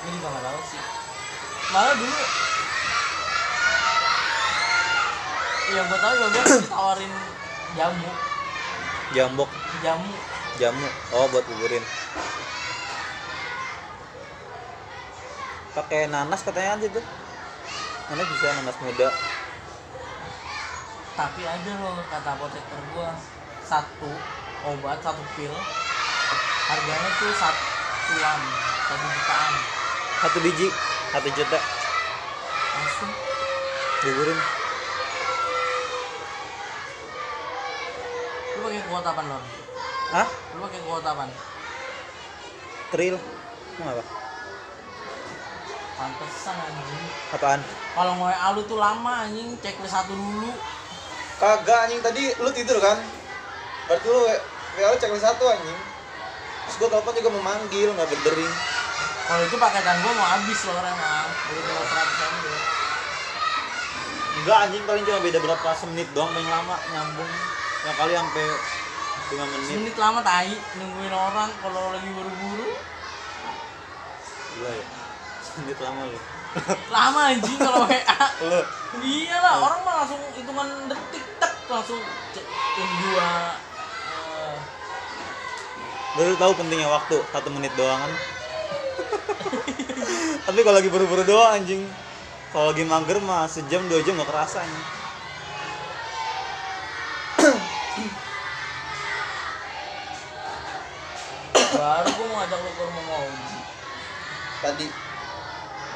Ini 0.00 0.16
nggak 0.18 0.42
tahu 0.42 0.60
sih. 0.66 0.82
Malah 1.70 1.94
dulu 1.94 2.16
yang 5.70 5.86
gua 5.86 6.00
tahu 6.02 6.14
juga 6.18 6.40
ditawarin 6.58 7.12
jamu. 7.78 8.10
Jambok. 9.10 9.50
Jamu. 9.82 10.12
Jamu. 10.58 10.88
Oh 11.14 11.26
buat 11.30 11.44
gugurin 11.46 11.82
pakai 15.74 16.10
nanas 16.10 16.42
katanya 16.42 16.76
aja 16.78 16.86
tuh. 16.90 17.04
Nanas 18.10 18.26
bisa 18.26 18.46
nanas 18.58 18.76
muda? 18.82 19.08
Tapi 21.14 21.42
ada 21.46 21.72
loh 21.78 21.94
kata 22.10 22.30
apoteker 22.34 22.80
gua 22.94 23.14
satu 23.66 24.10
obat 24.66 24.98
satu 24.98 25.22
pil 25.38 25.54
harganya 26.70 27.10
tuh 27.22 27.32
satuan 27.38 28.40
satu 28.86 29.06
jutaan. 29.06 29.52
Satu 30.20 30.38
biji 30.42 30.68
satu 31.14 31.28
juta. 31.32 31.58
Langsung. 32.70 33.12
Gugurin 34.00 34.38
lu 38.60 38.68
pakai 38.68 38.84
kuota 38.92 39.08
apa 39.16 39.22
lor 39.24 39.42
Hah? 40.12 40.28
lu 40.52 40.58
pakai 40.68 40.80
kuota 40.84 41.08
apa 41.16 41.24
Tril 42.92 43.16
apa? 43.80 44.04
pantesan 46.00 46.56
anjing. 46.56 47.04
Apaan? 47.36 47.60
kalau 47.92 48.12
mau 48.16 48.32
WA 48.32 48.48
lu 48.56 48.64
tuh 48.64 48.80
lama 48.80 49.28
anjing. 49.28 49.52
Checklist 49.60 49.92
satu 49.92 50.16
dulu. 50.16 50.52
Kagak 51.36 51.88
anjing. 51.88 52.00
Tadi 52.00 52.32
lu 52.40 52.50
tidur 52.56 52.80
kan? 52.80 52.96
Berarti 53.88 54.06
lu 54.08 54.20
WA 54.80 54.88
lu 54.90 54.96
checklist 54.96 55.24
satu 55.28 55.44
anjing. 55.44 55.78
Terus 56.66 56.76
gua 56.80 56.88
telepon 56.98 57.14
juga 57.20 57.30
memanggil, 57.36 57.88
nggak 57.92 58.08
berdering. 58.08 58.52
Kalau 59.28 59.42
itu 59.44 59.56
paketan 59.60 59.96
gua 60.02 60.12
mau 60.16 60.28
habis 60.28 60.58
loh 60.64 60.74
emang 60.80 61.28
udah 61.30 61.62
tinggal 61.62 61.86
seratus 61.86 62.16
aja 62.16 62.52
Enggak 64.40 64.58
anjing. 64.66 64.82
Paling 64.88 65.04
cuma 65.04 65.20
beda 65.20 65.38
berapa 65.38 65.68
semenit 65.76 66.08
doang 66.16 66.32
paling 66.32 66.48
lama 66.48 66.76
nyambung 66.90 67.32
Ya 67.80 67.92
kali 67.96 68.12
sampai 68.12 68.46
5 69.32 69.52
menit. 69.56 69.68
Semenit 69.72 69.96
lama 69.96 70.20
tai. 70.20 70.52
Nungguin 70.76 71.14
orang 71.16 71.50
kalau 71.64 71.96
lagi 71.96 72.08
buru-buru. 72.12 72.68
Gila 74.52 74.70
ya. 74.76 74.84
Semenit 75.40 75.78
lama 75.80 76.02
lu 76.12 76.20
lama 76.90 77.30
anjing 77.30 77.58
kalau 77.62 77.86
WA 77.86 78.18
Lu 78.98 79.06
iya 79.06 79.38
lah 79.38 79.62
orang 79.62 79.80
mah 79.86 79.94
langsung 80.02 80.18
hitungan 80.34 80.66
detik 80.90 81.22
tek 81.38 81.54
langsung 81.70 82.02
in 82.74 82.90
dua. 83.06 83.54
Eh, 84.10 84.56
baru 86.18 86.34
tahu 86.34 86.52
pentingnya 86.58 86.90
waktu 86.90 87.22
satu 87.30 87.48
menit 87.54 87.70
doang 87.78 88.02
kan. 88.02 88.12
Tapi 90.50 90.58
kalau 90.66 90.76
lagi 90.82 90.90
buru-buru 90.90 91.22
doang 91.22 91.54
anjing. 91.54 91.86
Kalau 92.50 92.74
lagi 92.74 92.82
mager 92.82 93.22
mah 93.22 93.46
sejam 93.46 93.86
dua 93.86 94.02
jam 94.02 94.18
nggak 94.18 94.26
kerasa 94.26 94.66
anjing 94.66 94.86
baru 101.80 102.08
gua 102.12 102.26
mau 102.28 102.36
ngajak 102.42 102.58
lu 102.60 102.70
ke 102.70 102.82
rumah 102.82 103.04
Mauji 103.08 103.58
tadi. 104.60 104.86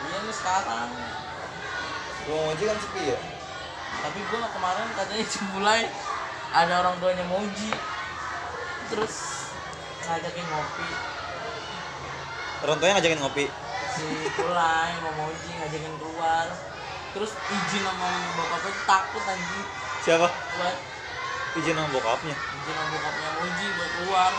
Iya 0.05 0.17
nih 0.25 0.35
sekarang. 0.35 0.91
Mau 2.25 2.57
kan 2.57 2.79
sepi 2.81 3.03
ya? 3.13 3.19
Tapi 4.01 4.19
gua 4.33 4.49
kemarin 4.49 4.89
katanya 4.97 5.25
Cibulai 5.29 5.83
ada 6.55 6.75
orang 6.83 6.97
tuanya 7.03 7.25
Mauji 7.29 7.71
terus 8.89 9.15
ngajakin 10.07 10.47
ngopi. 10.51 10.89
Orang 12.65 12.77
tuanya 12.81 12.95
ngajakin 12.99 13.21
ngopi? 13.21 13.45
Si 13.95 14.07
Kulai 14.35 14.93
mau 15.05 15.13
Mauji 15.21 15.51
ngajakin 15.53 15.95
keluar. 16.01 16.47
Terus 17.15 17.31
izin 17.31 17.83
sama 17.87 18.11
bokapnya 18.35 18.73
takut 18.91 19.23
anjing. 19.23 19.67
Siapa? 20.03 20.27
Buat 20.27 20.77
izin 21.59 21.75
sama 21.75 21.89
bokapnya. 21.93 22.37
Izin 22.37 22.75
sama 22.75 22.89
bokapnya 22.91 23.29
Mauji 23.39 23.67
buat 23.79 23.91
keluar. 24.01 24.33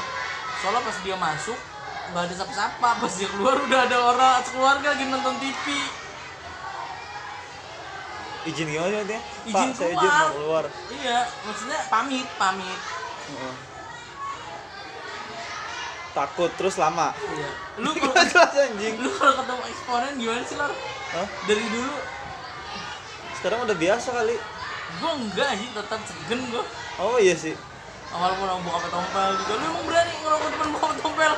Soalnya 0.61 0.81
pas 0.83 0.97
dia 1.03 1.15
masuk 1.17 1.59
nggak 2.05 2.23
ada 2.27 2.33
siapa-siapa. 2.37 2.89
Pas 3.01 3.13
dia 3.17 3.29
keluar 3.31 3.55
udah 3.65 3.81
ada 3.87 3.97
orang 3.99 4.39
keluarga 4.49 4.87
lagi 4.93 5.05
nonton 5.09 5.35
TV 5.41 5.65
izin 8.45 8.69
gimana 8.69 8.93
sih 8.93 9.05
dia 9.09 9.19
Izin 9.49 9.69
pak 9.73 9.73
saya 9.73 9.89
izin 9.89 9.97
keluar. 9.97 10.21
mau 10.21 10.33
keluar. 10.37 10.65
Iya 10.93 11.19
maksudnya 11.49 11.79
pamit 11.89 12.27
pamit. 12.37 12.79
Heeh. 13.25 13.55
takut 16.15 16.47
terus 16.55 16.79
lama. 16.79 17.11
Iya. 17.11 17.49
Lu 17.83 17.91
kalau 17.99 18.15
jelas 18.23 18.55
anjing. 18.55 18.95
lu 19.03 19.09
kalau 19.19 19.33
ketemu 19.35 19.63
eksponen 19.67 20.13
gimana 20.15 20.41
sih 20.47 20.55
lor? 20.55 20.71
Hah? 21.11 21.27
dari 21.43 21.65
dulu. 21.67 21.95
Sekarang 23.35 23.59
udah 23.67 23.75
biasa 23.75 24.07
kali 24.15 24.35
gua 25.01 25.11
enggak 25.17 25.51
sih 25.57 25.69
tetap 25.71 25.99
segen 26.05 26.39
gua. 26.51 26.63
Oh 27.01 27.17
iya 27.19 27.35
sih. 27.35 27.55
Walaupun 28.11 28.45
orang 28.47 28.61
buka 28.63 28.87
tompel 28.87 29.29
juga. 29.43 29.53
Lu 29.59 29.65
emang 29.71 29.85
berani 29.89 30.13
ngerokok 30.23 30.49
depan 30.55 30.67
buka 30.75 30.87
tompel 30.99 31.33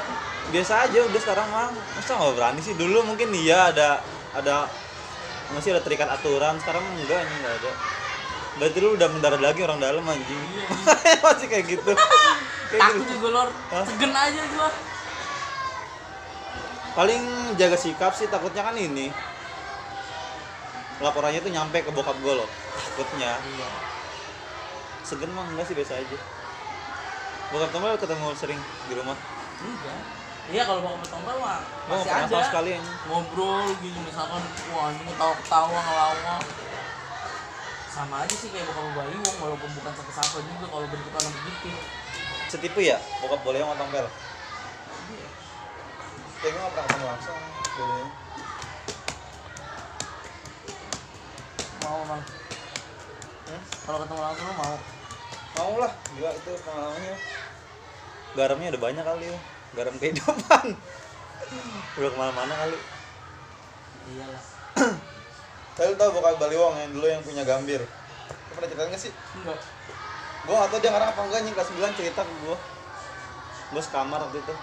biasa 0.48 0.74
aja 0.88 1.00
udah 1.04 1.22
sekarang 1.22 1.48
mah. 1.52 1.70
Masa 1.96 2.12
nggak 2.16 2.34
berani 2.38 2.60
sih? 2.64 2.74
Dulu 2.78 2.98
mungkin 3.04 3.30
iya 3.36 3.74
ada 3.74 4.02
ada 4.38 4.70
masih 5.52 5.74
ada 5.74 5.82
terikat 5.82 6.08
aturan. 6.08 6.56
Sekarang 6.62 6.84
enggak 6.98 7.26
ini 7.26 7.34
enggak 7.42 7.54
ada. 7.64 7.72
Berarti 8.58 8.78
lu 8.82 8.90
udah 8.98 9.08
mendarat 9.14 9.42
lagi 9.42 9.62
orang 9.62 9.78
dalam 9.78 10.02
anjing. 10.02 10.42
Masih 11.22 11.46
kayak 11.46 11.78
gitu. 11.78 11.94
Kayak 12.74 12.90
takut 12.90 13.06
gitu. 13.06 13.14
juga 13.22 13.28
lor. 13.32 13.50
Hah? 13.70 13.86
segen 13.86 14.12
aja 14.12 14.42
gua 14.58 14.70
paling 16.98 17.54
jaga 17.62 17.78
sikap 17.78 18.10
sih 18.18 18.26
takutnya 18.26 18.66
kan 18.66 18.74
ini 18.74 19.14
laporannya 21.04 21.40
tuh 21.42 21.52
nyampe 21.54 21.78
ke 21.86 21.92
bokap 21.94 22.18
gue 22.20 22.34
loh 22.34 22.50
takutnya. 22.78 23.38
Iya. 23.38 23.70
Segen 25.06 25.32
mah 25.32 25.46
enggak 25.50 25.66
sih 25.70 25.76
biasa 25.78 25.94
aja. 26.02 26.18
Bokap 27.54 27.70
tombol 27.72 27.96
ketemu 27.96 28.28
sering 28.34 28.60
di 28.90 28.94
rumah? 28.98 29.18
Enggak. 29.62 30.02
Iya 30.48 30.62
kalau 30.64 30.98
ke 31.04 31.08
tombol 31.12 31.36
mah 31.38 31.60
nggak 31.90 32.02
masih 32.02 32.10
sama 32.10 32.40
ada. 32.40 32.48
sekali 32.50 32.70
anjing. 32.76 32.98
Ngobrol 33.08 33.68
gitu 33.84 34.00
misalkan 34.02 34.42
wah 34.74 34.90
anjing 34.90 35.08
ketawa 35.08 35.34
ketawa 35.40 35.80
ngelawak. 35.80 36.44
Sama 37.94 38.16
aja 38.26 38.36
sih 38.36 38.50
kayak 38.54 38.66
bokap 38.70 38.94
bayi 38.94 39.16
wong 39.22 39.38
walaupun 39.42 39.70
bukan 39.74 39.92
sapa-sapa 39.94 40.38
juga 40.42 40.66
kalau 40.70 40.86
bentukannya 40.90 41.32
begitu 41.34 41.70
setipu 42.48 42.80
ya 42.80 42.96
bokap 43.20 43.44
boleh 43.44 43.60
yang 43.60 43.76
tompel 43.76 44.08
ya 46.38 46.48
gue 46.48 46.60
gak 46.62 46.72
pernah 46.72 46.86
ketemu 46.88 47.06
langsung 47.12 47.40
bedanya 47.76 48.08
mau 51.88 52.04
bang 52.04 52.24
Hmm? 53.48 53.64
kalau 53.88 54.04
ketemu 54.04 54.20
langsung 54.20 54.44
lu 54.44 54.56
mau? 54.60 54.76
Mau 55.56 55.74
lah. 55.80 55.92
Gila 56.20 56.32
itu 56.36 56.52
pengalamannya. 56.68 57.16
Garamnya 58.36 58.68
ada 58.76 58.80
banyak 58.84 59.04
kali 59.08 59.26
ya. 59.32 59.40
Garam 59.72 59.96
kehidupan. 59.96 60.66
Udah 61.96 62.10
ke 62.12 62.18
mana-mana 62.20 62.54
kali. 62.60 62.78
Iyalah. 64.12 64.44
Tapi 65.80 65.88
lu 65.88 65.96
tau 65.96 66.12
bokap 66.12 66.36
Baliwong 66.44 66.76
yang 66.76 66.92
dulu 66.92 67.08
yang 67.08 67.24
punya 67.24 67.48
gambir? 67.48 67.80
Lu 67.80 68.52
pernah 68.52 68.68
ceritain 68.68 68.92
gak 68.92 69.00
sih? 69.00 69.14
enggak. 69.16 69.60
Gue 70.44 70.56
gak 70.60 70.68
tau 70.68 70.80
dia 70.84 70.92
ngarang 70.92 71.10
apa 71.16 71.22
enggak 71.24 71.42
nih 71.48 71.54
kelas 71.56 71.70
9 71.72 72.00
cerita 72.04 72.22
ke 72.28 72.34
gue 72.44 72.58
Gue 73.72 73.82
sekamar 73.88 74.20
waktu 74.28 74.44
itu. 74.44 74.54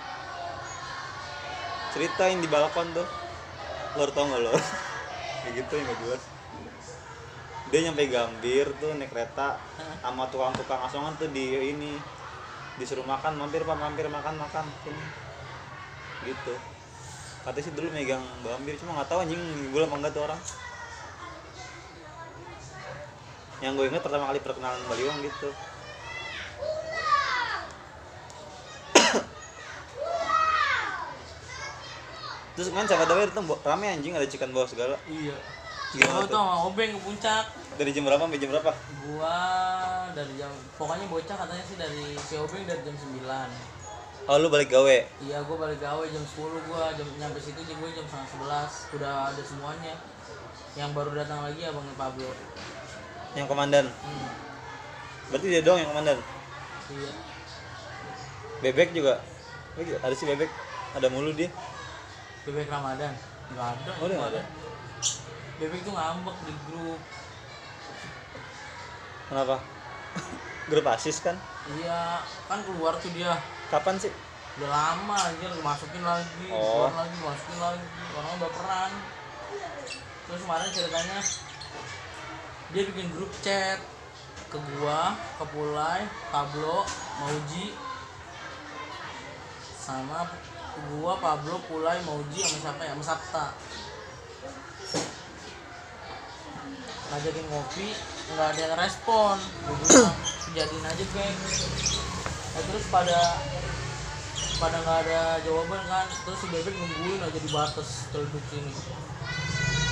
Ceritain 1.96 2.36
di 2.36 2.48
balkon 2.52 2.92
tuh. 2.92 3.08
Lor 3.96 4.12
tau 4.12 4.28
gak 4.28 4.44
lor? 4.44 4.60
Kayak 5.40 5.64
gitu 5.64 5.72
yang 5.80 5.88
gak 5.88 6.00
jelas 6.04 6.33
Dia 7.74 7.90
nyampe 7.90 8.06
gambir 8.06 8.70
tuh 8.78 8.94
naik 8.94 9.10
kereta 9.10 9.58
sama 9.98 10.30
tukang-tukang 10.30 10.78
asongan 10.86 11.10
tuh 11.18 11.26
di 11.34 11.58
ini 11.58 11.98
Disuruh 12.78 13.02
makan, 13.02 13.34
mampir 13.34 13.66
pak, 13.66 13.74
mampir 13.74 14.06
makan, 14.06 14.38
makan 14.38 14.62
Sini. 14.86 15.02
Gitu. 16.22 16.54
Katanya 17.42 17.66
sih 17.66 17.74
dulu 17.74 17.90
megang 17.90 18.22
gambir, 18.46 18.78
cuma 18.78 19.02
gak 19.02 19.10
tahu 19.10 19.26
anjing 19.26 19.42
gue 19.74 19.82
apa 19.82 19.94
enggak 19.98 20.14
tuh 20.14 20.22
orang. 20.22 20.38
Yang 23.58 23.72
gue 23.74 23.86
inget 23.90 24.02
pertama 24.06 24.30
kali 24.30 24.38
perkenalan 24.38 24.82
Baliwang 24.86 25.18
gitu. 25.26 25.50
Terus 32.54 32.70
kan 32.70 32.86
siapa 32.86 33.02
tahu 33.02 33.18
itu 33.18 33.42
bo- 33.42 33.58
rame 33.66 33.90
anjing 33.90 34.14
ada 34.14 34.30
chicken 34.30 34.54
bawa 34.54 34.70
segala. 34.70 34.94
Iya 35.10 35.53
Gimana 35.94 36.26
Gua 36.26 36.26
tuh? 36.26 36.38
sama 36.42 36.54
obeng 36.66 36.90
ke 36.90 37.00
puncak. 37.06 37.44
Dari 37.78 37.90
jam 37.94 38.02
berapa? 38.02 38.22
Sampai 38.26 38.38
jam 38.42 38.50
berapa? 38.50 38.72
Gua 39.06 39.38
dari 40.10 40.32
jam 40.34 40.50
pokoknya 40.74 41.06
bocah 41.06 41.36
katanya 41.38 41.64
sih 41.66 41.76
dari 41.78 42.04
si 42.18 42.34
obeng 42.34 42.66
dari 42.66 42.82
jam 42.82 42.94
9 42.98 43.74
oh 44.24 44.40
lu 44.40 44.48
balik 44.48 44.72
gawe? 44.72 44.98
Iya 45.20 45.38
gua 45.44 45.56
balik 45.68 45.78
gawe 45.84 46.04
jam 46.08 46.24
10 46.24 46.66
gua 46.66 46.90
jam 46.96 47.06
nyampe 47.20 47.38
situ 47.38 47.60
jam 47.62 47.76
gua 47.78 47.90
jam 47.92 48.06
setengah 48.08 48.66
11 48.66 48.96
udah 48.98 49.12
ada 49.30 49.42
semuanya. 49.46 49.94
Yang 50.74 50.90
baru 50.98 51.10
datang 51.14 51.40
lagi 51.46 51.60
abangnya 51.62 51.94
Pablo. 51.94 52.30
Yang 53.38 53.46
komandan? 53.46 53.86
Hmm. 53.90 54.30
berarti 55.30 55.46
dia 55.50 55.62
doang 55.64 55.80
yang 55.80 55.90
komandan? 55.90 56.18
Iya. 56.90 57.10
Bebek 58.62 58.90
juga? 58.94 59.22
Ada 60.02 60.14
sih 60.14 60.26
bebek? 60.26 60.50
Ada 60.94 61.06
mulu 61.10 61.34
dia? 61.34 61.50
Bebek 62.46 62.70
Ramadan? 62.70 63.14
Nggak 63.54 63.68
ada. 63.76 63.90
Oh, 63.98 64.06
ada? 64.08 64.42
Bebek 65.58 65.80
tuh 65.86 65.94
ngambek 65.94 66.36
di 66.46 66.54
grup. 66.66 67.00
Kenapa? 69.24 69.56
Grup 70.70 70.86
asis 70.88 71.20
kan? 71.20 71.36
Iya 71.76 72.20
kan 72.48 72.60
keluar 72.64 72.96
tuh 73.00 73.12
dia. 73.12 73.36
Kapan 73.68 73.96
sih? 74.00 74.12
Udah 74.56 74.70
lama 74.70 75.16
aja 75.18 75.48
masukin 75.60 76.00
lagi 76.00 76.46
Oh. 76.48 76.88
keluar 76.88 77.04
lagi 77.04 77.16
masukin 77.20 77.58
lagi. 77.60 77.86
Orang 78.16 78.32
baperan. 78.40 78.92
Terus 80.24 80.40
kemarin 80.40 80.68
ceritanya 80.72 81.18
dia 82.72 82.82
bikin 82.88 83.08
grup 83.12 83.28
chat 83.44 83.78
ke 84.48 84.58
gua 84.76 85.12
ke 85.36 85.44
Pulai 85.52 86.00
Pablo 86.32 86.86
Mauji. 87.20 87.76
Sama 89.76 90.24
gua 90.94 91.12
Pablo 91.20 91.60
Pulai 91.68 92.00
Mauji 92.08 92.40
sama 92.40 92.56
siapa 92.60 92.82
ya? 92.84 92.92
Sama 92.96 93.04
Sabta 93.04 93.44
ngajakin 97.14 97.46
ngopi 97.46 97.94
nggak 98.34 98.46
ada 98.50 98.60
yang 98.66 98.74
respon. 98.74 99.36
Jadiin 100.50 100.82
aja 100.82 101.04
geng. 101.14 101.36
Nah, 102.54 102.62
terus 102.66 102.84
pada 102.90 103.18
pada 104.58 104.76
nggak 104.82 104.98
ada 105.06 105.20
jawaban 105.46 105.82
kan 105.86 106.06
terus 106.26 106.38
si 106.42 106.46
bebek 106.50 106.74
nungguin 106.74 107.22
aja 107.22 107.38
di 107.38 107.50
batas 107.50 108.10
celduk 108.10 108.42
sini 108.50 108.70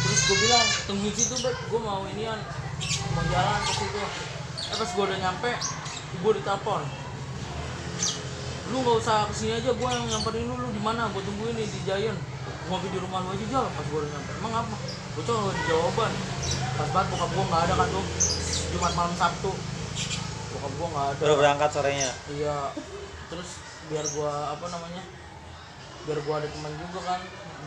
terus 0.03 0.21
gue 0.27 0.39
bilang 0.39 0.67
tungguin 0.91 1.15
situ 1.15 1.35
beb. 1.47 1.57
Gue 1.71 1.79
mau 1.79 2.03
inian 2.11 2.39
mau 3.15 3.25
jalan 3.31 3.61
ke 3.71 3.73
situ. 3.79 4.03
Eh 4.75 4.77
pas 4.83 4.91
gue 4.91 5.05
udah 5.07 5.19
nyampe 5.23 5.51
gue 6.19 6.33
ditelepon. 6.43 6.83
Lu 8.75 8.77
nggak 8.83 8.99
usah 8.99 9.31
ke 9.31 9.35
sini 9.39 9.63
aja 9.63 9.71
gue 9.71 9.89
yang 9.95 10.07
nyamperin 10.11 10.43
lu. 10.51 10.59
Lu 10.59 10.69
di 10.75 10.83
mana? 10.83 11.07
Gue 11.15 11.23
tungguin 11.23 11.55
nih 11.55 11.71
di 11.71 11.81
Giant 11.87 12.19
ngopi 12.73 12.89
di 12.89 12.99
rumah 13.05 13.21
lu 13.21 13.29
aja 13.37 13.47
jalan 13.53 13.71
pas 13.77 13.85
gue 13.85 13.99
udah 14.01 14.11
nyampe. 14.17 14.31
Emang 14.41 14.53
apa? 14.65 14.75
Gue 15.13 15.23
ada 15.29 15.63
jawaban. 15.69 16.13
Pas 16.73 16.89
banget 16.89 17.09
bokap 17.13 17.31
gue 17.37 17.45
nggak 17.53 17.63
ada 17.69 17.75
kan 17.77 17.89
tuh. 17.93 18.05
Jumat 18.73 18.93
malam 18.97 19.15
Sabtu. 19.21 19.53
Bokap 20.57 20.73
gue 20.73 20.89
nggak 20.89 21.07
ada. 21.13 21.23
Baru 21.23 21.35
berangkat 21.37 21.71
sorenya? 21.77 22.11
Iya. 22.33 22.59
Terus 23.29 23.49
biar 23.89 24.07
gua 24.17 24.55
apa 24.57 24.67
namanya 24.73 25.03
biar 26.05 26.19
gua 26.25 26.35
ada 26.41 26.49
teman 26.49 26.73
juga 26.77 27.01
kan. 27.05 27.21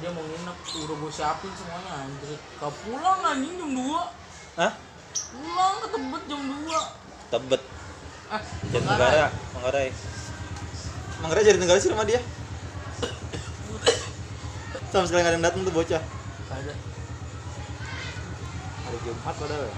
Dia 0.04 0.10
mau 0.12 0.22
nginep 0.22 0.58
udah 0.86 0.96
gua 1.00 1.12
siapin 1.14 1.52
semuanya 1.54 1.92
anjir. 2.06 2.38
Kau 2.62 2.74
pulang 2.84 3.22
anjing 3.26 3.54
jam 3.58 3.72
2 3.74 4.62
Hah? 4.62 4.74
pulang 5.16 5.76
ke 5.80 5.88
tebet 5.90 6.24
jam 6.28 6.42
2 6.44 7.32
tebet? 7.32 7.62
Eh 8.26 8.42
Jatinegara 8.72 9.28
Manggarai. 9.56 9.90
Manggarai 11.24 11.44
jadi 11.48 11.60
negara 11.60 11.80
sih 11.80 11.92
rumah 11.92 12.06
dia 12.08 12.20
sama 14.92 15.06
sekali 15.10 15.22
nggak 15.26 15.32
ada 15.32 15.38
yang 15.40 15.46
datang 15.46 15.62
tuh 15.66 15.74
bocah. 15.74 16.04
Gak 16.46 16.58
ada. 16.62 16.74
Hari 18.86 18.98
Jumat 19.02 19.36
padahal 19.36 19.64
ya. 19.66 19.78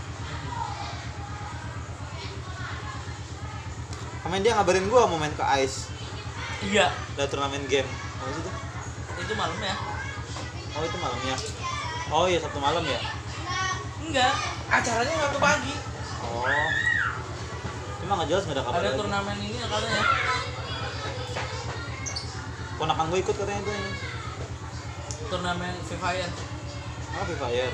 Kemarin 4.24 4.44
dia 4.44 4.54
ngabarin 4.60 4.88
gua 4.92 5.08
mau 5.08 5.16
main 5.16 5.32
ke 5.32 5.46
ICE. 5.64 5.88
Iya. 6.68 6.92
Ada 7.16 7.32
turnamen 7.32 7.64
game. 7.72 7.88
Apa 8.20 8.30
sih 8.34 8.42
itu? 8.44 8.52
itu 9.18 9.34
malam 9.34 9.58
ya? 9.60 9.76
Oh 10.78 10.84
itu 10.86 10.98
malamnya 11.02 11.36
Oh 12.14 12.26
iya 12.30 12.38
Sabtu 12.40 12.60
malam 12.62 12.84
ya? 12.86 13.00
Enggak. 14.06 14.34
Acaranya 14.72 15.16
Sabtu 15.26 15.40
pagi. 15.42 15.74
Oh. 16.24 16.68
Cuma 18.04 18.14
nggak 18.22 18.30
jelas 18.32 18.44
nggak 18.48 18.58
ada 18.62 18.64
kabar 18.64 18.80
ada 18.80 18.90
lagi. 18.94 19.00
turnamen 19.00 19.38
ini 19.42 19.58
ya 19.58 19.68
katanya. 19.68 20.04
Ponakan 22.78 23.06
gue 23.10 23.20
ikut 23.26 23.36
katanya 23.36 23.62
itu 23.66 23.72
ini 23.74 23.92
turnamen 25.28 25.76
Free 25.84 26.00
Fire. 26.00 26.32
Oh 27.20 27.24
Free 27.28 27.36
Fire? 27.36 27.72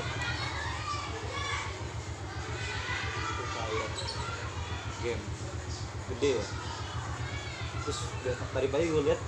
Free 3.30 3.50
Fire. 3.54 3.90
Game. 5.02 5.22
Gede 6.10 6.30
ya. 6.42 6.46
Terus 7.86 7.98
tadi 8.50 8.66
pagi 8.68 8.90
gue 8.90 9.02
lihat 9.06 9.20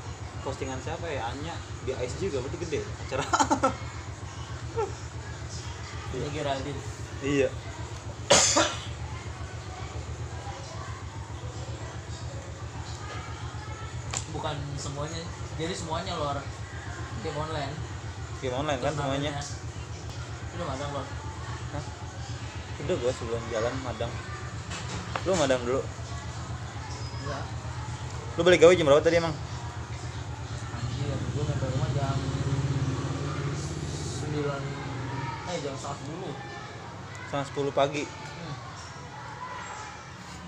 postingan 0.42 0.82
siapa 0.82 1.06
ya? 1.06 1.30
Anya 1.30 1.54
di 1.86 1.94
ICE 1.94 2.26
juga 2.26 2.42
berarti 2.42 2.58
gede. 2.66 2.80
Acara. 3.06 3.24
Ini 6.16 6.28
Geraldine 6.32 6.80
Iya. 7.22 7.48
Bukan 14.34 14.56
semuanya 14.76 15.22
jadi 15.56 15.72
semuanya 15.72 16.12
lor 16.20 16.38
game 17.24 17.38
online 17.40 17.95
Game 18.44 18.52
online 18.52 18.80
kan 18.84 18.92
semuanya? 18.92 19.32
Udah 20.56 20.66
madang 20.68 20.90
lor 20.92 21.06
Hah? 21.72 21.84
Udah 22.84 22.94
gua 23.00 23.12
sebelum 23.16 23.42
jalan 23.48 23.72
madang. 23.80 24.12
Lu 25.24 25.32
madang 25.40 25.60
dulu? 25.64 25.80
Enggak. 27.24 27.44
Lu 28.36 28.40
balik 28.44 28.60
gawe 28.60 28.72
jam 28.76 28.84
berapa 28.84 29.00
tadi 29.00 29.16
emang? 29.16 29.32
anjir 30.76 31.16
gue 31.16 31.44
sembilan 34.20 34.62
eh 35.46 35.56
jam 35.64 35.74
setengah 35.80 35.96
sepuluh. 35.96 36.34
Setengah 37.26 37.46
sepuluh 37.48 37.72
pagi. 37.72 38.04
Hmm. 38.04 38.56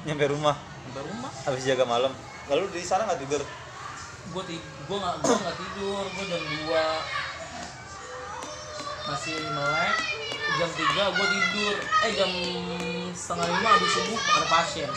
nyampe 0.04 0.28
rumah. 0.28 0.56
Sampai 0.60 1.02
rumah. 1.08 1.30
Habis 1.48 1.64
jaga 1.64 1.84
malam. 1.88 2.12
Lalu 2.52 2.64
di 2.76 2.84
sana 2.84 3.08
nggak 3.08 3.20
tidur? 3.24 3.42
Gue 4.36 4.42
ti 4.44 4.56
gue 4.60 4.98
nggak 5.00 5.14
gue 5.24 5.36
nggak 5.40 5.56
tidur. 5.56 6.04
Gue 6.04 6.24
jam 6.28 6.42
dua 6.44 6.84
masih 9.08 9.36
melek. 9.56 9.96
Jam 10.60 10.70
tiga 10.76 11.04
gue 11.16 11.26
tidur. 11.32 11.76
Eh 12.04 12.10
jam 12.12 12.30
setengah 13.16 13.46
lima 13.48 13.68
habis 13.72 13.90
subuh 13.96 14.20
ada 14.20 14.46
pasien. 14.52 14.90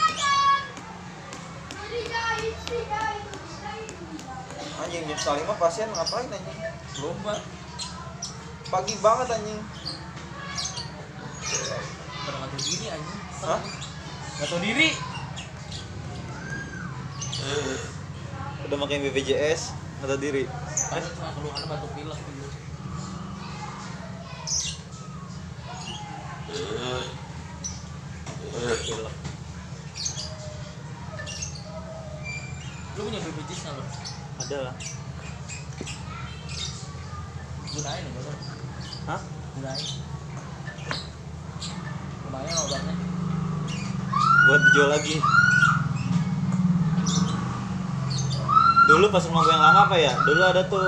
Anjing 4.83 5.03
jam 5.07 5.17
setengah 5.17 5.39
lima 5.47 5.55
pasien 5.55 5.87
ngapain 5.95 6.27
anjing? 6.27 6.59
Berobat 6.99 7.39
pagi 8.67 8.95
banget 8.99 9.27
anjing. 9.31 9.61
Pada 12.21 12.35
nggak 12.35 12.49
tahu 12.51 12.61
diri 12.67 12.85
anjing. 12.91 13.21
Hah? 13.47 13.59
nggak 14.39 14.47
tahu 14.51 14.59
diri. 14.59 14.89
Udah 18.67 18.77
makin 18.77 19.03
BPJS 19.07 19.71
atau 20.03 20.17
diri. 20.19 20.47
Ada 20.91 21.07
keluhan 21.35 21.63
batuk 21.67 21.91
pilek 21.95 22.19
gitu 22.19 22.31
pilek 22.35 22.61
lu 32.91 33.07
punya 33.07 33.23
BPJS 33.23 33.61
nggak 33.63 33.73
lo 33.79 33.83
ada. 34.43 34.57
Lah 34.67 34.75
gunain 37.71 38.03
ya 38.03 38.11
bener 38.11 38.35
hah? 39.07 39.21
Gunain. 39.55 39.85
Lumayan 42.27 42.55
obatnya. 42.67 42.95
Buat 44.51 44.61
dijual 44.67 44.89
lagi. 44.91 45.15
Dulu 48.91 49.05
pas 49.07 49.23
rumah 49.23 49.41
gue 49.47 49.53
yang 49.55 49.63
lama 49.63 49.79
apa 49.87 49.95
ya? 49.95 50.11
Dulu 50.27 50.41
ada 50.43 50.67
tuh 50.67 50.83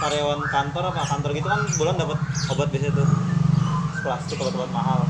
karyawan 0.00 0.40
kantor 0.48 0.88
apa? 0.88 1.04
Kantor 1.04 1.30
gitu 1.36 1.48
kan 1.52 1.60
bulan 1.76 2.00
dapat 2.00 2.16
obat 2.48 2.72
biasa 2.72 2.96
tuh 2.96 3.25
plastik 4.06 4.38
obat-obat 4.38 4.70
mahal. 4.70 5.02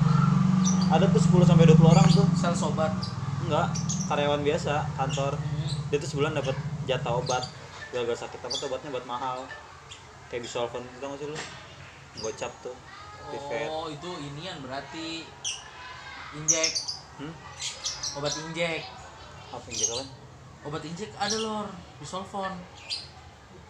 Ada 0.89 1.13
tuh 1.13 1.21
10 1.21 1.45
sampai 1.45 1.69
20 1.69 1.85
orang 1.85 2.09
tuh. 2.09 2.25
Sel 2.33 2.57
sobat. 2.57 2.97
Enggak 3.45 3.77
karyawan 4.09 4.41
biasa 4.41 4.89
kantor. 4.97 5.37
Hmm. 5.37 5.93
dia 5.93 5.99
tuh 6.01 6.09
sebulan 6.09 6.35
dapat 6.35 6.57
jatah 6.89 7.15
obat 7.15 7.47
gara-gara 7.95 8.19
sakit 8.19 8.41
apa 8.43 8.55
tuh 8.57 8.67
obatnya 8.73 8.91
buat 8.97 9.05
mahal. 9.05 9.45
Kayak 10.33 10.49
bisolven 10.49 10.83
gitu 10.97 11.05
nggak 11.05 11.19
sih 11.21 11.29
lu? 11.29 11.39
Gocap 12.25 12.53
tuh 12.65 12.77
oh 13.35 13.87
itu 13.91 14.11
inian 14.23 14.57
berarti 14.63 15.27
injek. 16.37 16.73
Hmm? 17.17 17.33
obat 18.21 18.33
injek. 18.49 18.85
Apa 19.51 19.65
yang 19.73 19.79
jalan 19.83 20.07
obat 20.67 20.83
injek 20.85 21.11
ada 21.17 21.37
lor 21.39 21.67
bisolvon 22.03 22.55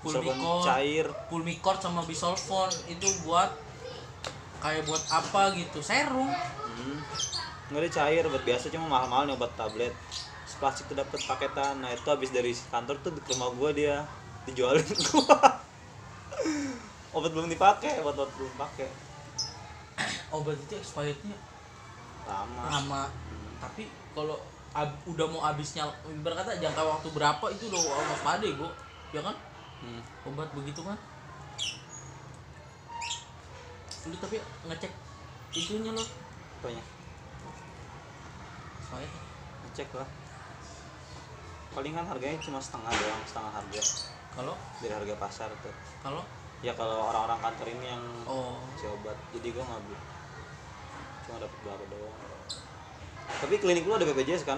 Bisolven 0.03 0.35
pulmicort 0.35 0.65
cair. 0.67 1.07
Pulmicort 1.31 1.79
sama 1.81 2.03
bisolvon 2.05 2.71
itu 2.91 3.09
buat 3.25 3.51
kayak 4.67 4.83
buat 4.85 5.03
apa 5.07 5.55
gitu 5.55 5.79
serum 5.81 6.27
Hmm. 6.67 6.99
Nggak 7.71 7.83
ada 7.83 7.91
cair 7.91 8.23
obat 8.23 8.43
biasa 8.43 8.69
cuma 8.69 8.87
mahal-mahal 8.87 9.27
nih 9.27 9.35
obat 9.35 9.51
tablet. 9.55 9.95
Plastik 10.59 10.87
tuh 10.87 10.95
dapat 10.95 11.19
paketan. 11.27 11.83
Nah, 11.83 11.91
itu 11.91 12.07
habis 12.07 12.31
dari 12.31 12.55
kantor 12.71 12.95
tuh 13.03 13.11
ke 13.17 13.35
rumah 13.35 13.51
gua 13.51 13.75
dia 13.75 14.07
dijualin 14.45 14.87
gua. 15.11 15.41
obat 17.11 17.31
belum 17.33 17.49
dipakai, 17.49 17.99
obat, 18.05 18.15
obat 18.15 18.31
belum 18.37 18.55
pakai. 18.55 18.89
obat 20.29 20.55
itu 20.55 20.75
expirednya 20.77 21.33
Lama. 22.27 22.63
lama 22.69 23.03
tapi 23.57 23.89
kalau 24.13 24.37
ab- 24.75 25.01
udah 25.09 25.25
mau 25.31 25.41
habisnya 25.41 25.87
berkata 26.21 26.59
jangka 26.61 26.83
waktu 26.83 27.09
berapa 27.15 27.47
itu 27.49 27.73
udah 27.73 27.81
pade 28.21 28.53
gua 28.59 28.69
ya 29.15 29.23
kan 29.23 29.33
Hmm. 29.81 30.03
obat 30.27 30.51
begitu 30.53 30.83
kan 30.83 30.99
lu 34.07 34.17
tapi 34.23 34.37
ngecek 34.71 34.93
itunya 35.57 35.91
lo 35.91 36.05
Apanya? 36.63 36.83
soalnya 38.87 39.11
Ngecek 39.67 39.91
lah. 39.93 40.09
Palingan 41.77 42.09
harganya 42.09 42.41
cuma 42.41 42.57
setengah 42.57 42.89
doang, 42.89 43.23
setengah 43.29 43.53
harga 43.53 43.83
kalau 44.33 44.55
dari 44.81 44.93
harga 44.93 45.15
pasar 45.21 45.49
tuh. 45.61 45.75
kalau 46.01 46.25
Ya 46.65 46.73
kalau 46.73 47.13
orang-orang 47.13 47.37
kantor 47.45 47.69
ini 47.69 47.85
yang 47.93 48.05
oh 48.25 48.65
si 48.81 48.89
obat, 48.89 49.13
jadi 49.37 49.53
gua 49.53 49.65
nggak 49.69 49.83
beli. 49.85 49.99
Cuma 51.29 51.37
dapat 51.45 51.59
berapa 51.61 51.85
doang. 51.93 52.17
Tapi 53.45 53.55
klinik 53.61 53.85
lu 53.85 53.93
ada 53.93 54.09
BPJS 54.09 54.49
kan? 54.49 54.57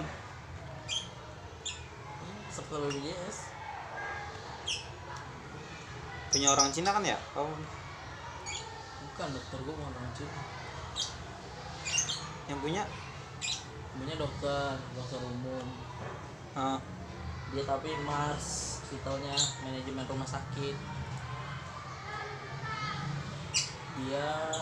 serta 2.49 2.75
BPJS 2.75 3.37
Punya 6.29 6.47
orang 6.53 6.69
Cina 6.69 6.93
kan 6.93 7.01
ya? 7.01 7.17
Oh, 7.33 7.49
bukan 9.19 9.35
dokter 9.35 9.59
gua 9.67 9.75
bukan 9.75 9.91
orang 9.99 10.13
Cina 10.15 10.31
yang 12.47 12.59
punya? 12.63 12.83
Punya 13.99 14.15
dokter 14.15 14.79
dokter 14.95 15.19
umum. 15.19 15.67
Ah, 16.55 16.79
dia 17.51 17.67
tapi 17.67 17.91
Mars 18.07 18.79
titelnya 18.87 19.35
manajemen 19.59 20.07
rumah 20.07 20.23
sakit. 20.23 20.71
Dia 23.99 24.55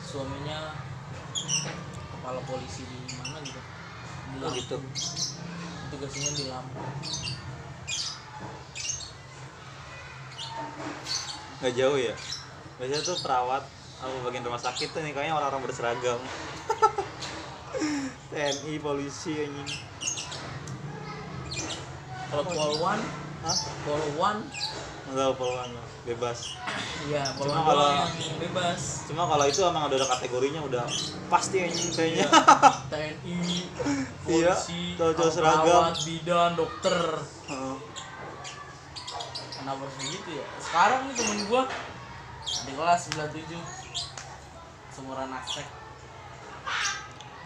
suaminya 0.00 0.80
kepala 2.16 2.40
polisi 2.48 2.80
di 2.88 3.12
mana 3.20 3.44
gitu? 3.44 3.60
Di 3.60 4.36
Oh, 4.40 4.48
Lampung. 4.48 4.56
gitu. 4.56 4.76
tugasnya 5.92 6.30
di 6.32 6.44
Lampung. 6.48 6.88
Nggak 11.60 11.74
jauh 11.76 12.00
ya 12.00 12.16
biasanya 12.76 13.02
tuh 13.02 13.16
perawat 13.18 13.62
atau 13.96 14.18
bagian 14.22 14.44
rumah 14.44 14.60
sakit 14.60 14.88
tuh 14.90 15.00
nih 15.00 15.10
kayaknya 15.10 15.34
orang-orang 15.34 15.64
berseragam 15.64 16.20
TNI 18.30 18.74
polisi 18.78 19.32
anjing. 19.38 19.70
Kalau 22.26 22.44
Polwan 22.44 23.00
Hah? 23.38 23.56
Polwan 23.82 24.36
nggak 25.06 25.22
tahu 25.22 25.34
poluan 25.38 25.70
bebas. 26.02 26.58
Iya 27.06 27.22
Polwan 27.32 27.62
kalau- 27.62 28.10
yang 28.18 28.38
bebas. 28.42 29.06
cuma 29.06 29.22
kalau 29.24 29.46
itu 29.46 29.62
emang 29.62 29.86
udah 29.86 29.96
ada 29.96 30.08
kategorinya 30.10 30.60
udah 30.60 30.82
pasti 31.28 31.62
anjing 31.62 31.90
kayaknya. 31.90 32.26
TNI 32.90 33.38
Iya, 34.26 34.50
polisi 34.50 34.98
cowok-cowok 34.98 35.30
seragam. 35.32 35.62
perawat 35.62 35.96
bidan 36.02 36.50
dokter. 36.52 36.96
Heeh. 37.46 37.76
kenapa 39.56 39.80
harus 39.80 39.96
begitu 39.96 40.28
ya? 40.34 40.46
Sekarang 40.58 41.00
nih 41.06 41.14
temen 41.14 41.38
gua 41.46 41.62
di 42.46 42.72
kelas 42.78 43.10
97 43.10 43.58
seumuran 44.94 45.30
aspek 45.34 45.66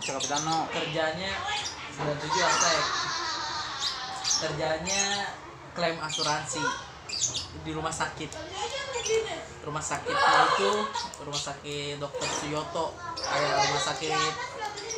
Cakap 0.00 0.20
Kapitano 0.20 0.68
kerjanya 0.68 1.32
97 1.96 2.48
aspek 2.48 2.80
kerjanya 4.44 5.02
klaim 5.72 5.96
asuransi 6.00 6.64
di 7.60 7.70
rumah 7.76 7.92
sakit. 7.92 8.30
Rumah 9.60 9.84
sakitnya 9.84 10.36
itu 10.56 10.72
rumah 11.20 11.42
sakit 11.42 12.00
dokter 12.00 12.28
Suyoto. 12.40 12.96
Kayak 13.20 13.68
rumah 13.68 13.82
sakit 13.84 14.12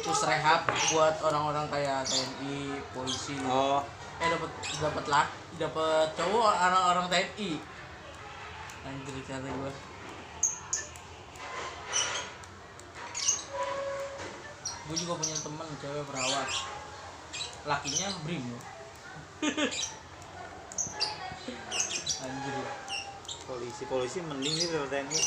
terus 0.03 0.23
rehab 0.27 0.67
buat 0.95 1.15
orang-orang 1.23 1.67
kayak 1.71 2.07
TNI 2.07 2.79
polisi. 2.95 3.35
Oh. 3.47 3.83
Eh 4.23 4.29
dapat 4.31 4.51
dapat 4.79 5.05
lak 5.11 5.29
dapat 5.59 6.07
cowok 6.15 6.51
orang-orang 6.55 7.07
TNI 7.11 7.53
anjir 8.83 9.15
kata 9.23 9.47
gue 9.47 9.73
gue 14.93 15.09
juga 15.09 15.17
punya 15.17 15.33
teman 15.41 15.65
cewek 15.81 16.05
perawat. 16.05 16.49
Lakinya 17.65 18.13
brimo 18.29 18.61
anjir. 22.29 22.57
Polisi 23.49 23.89
polisi 23.89 24.21
mending 24.21 24.53
nih 24.53 24.69
daripada 24.69 25.01
TNI. 25.01 25.21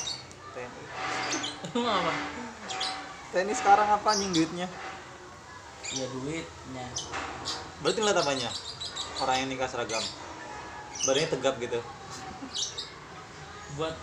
TNI. 0.54 0.84
Apa? 1.82 2.14
TNI 3.34 3.54
sekarang 3.58 3.90
apa 3.90 4.06
anjing 4.14 4.38
duitnya? 4.38 4.70
Ya 5.98 6.06
duitnya. 6.14 6.86
Berarti 7.82 8.00
ngeliat 8.06 8.22
apanya? 8.22 8.54
Orang 9.18 9.36
yang 9.42 9.50
nikah 9.50 9.66
seragam. 9.66 10.06
Badannya 11.10 11.34
tegap 11.34 11.58
gitu. 11.58 11.82
Buat 13.82 13.98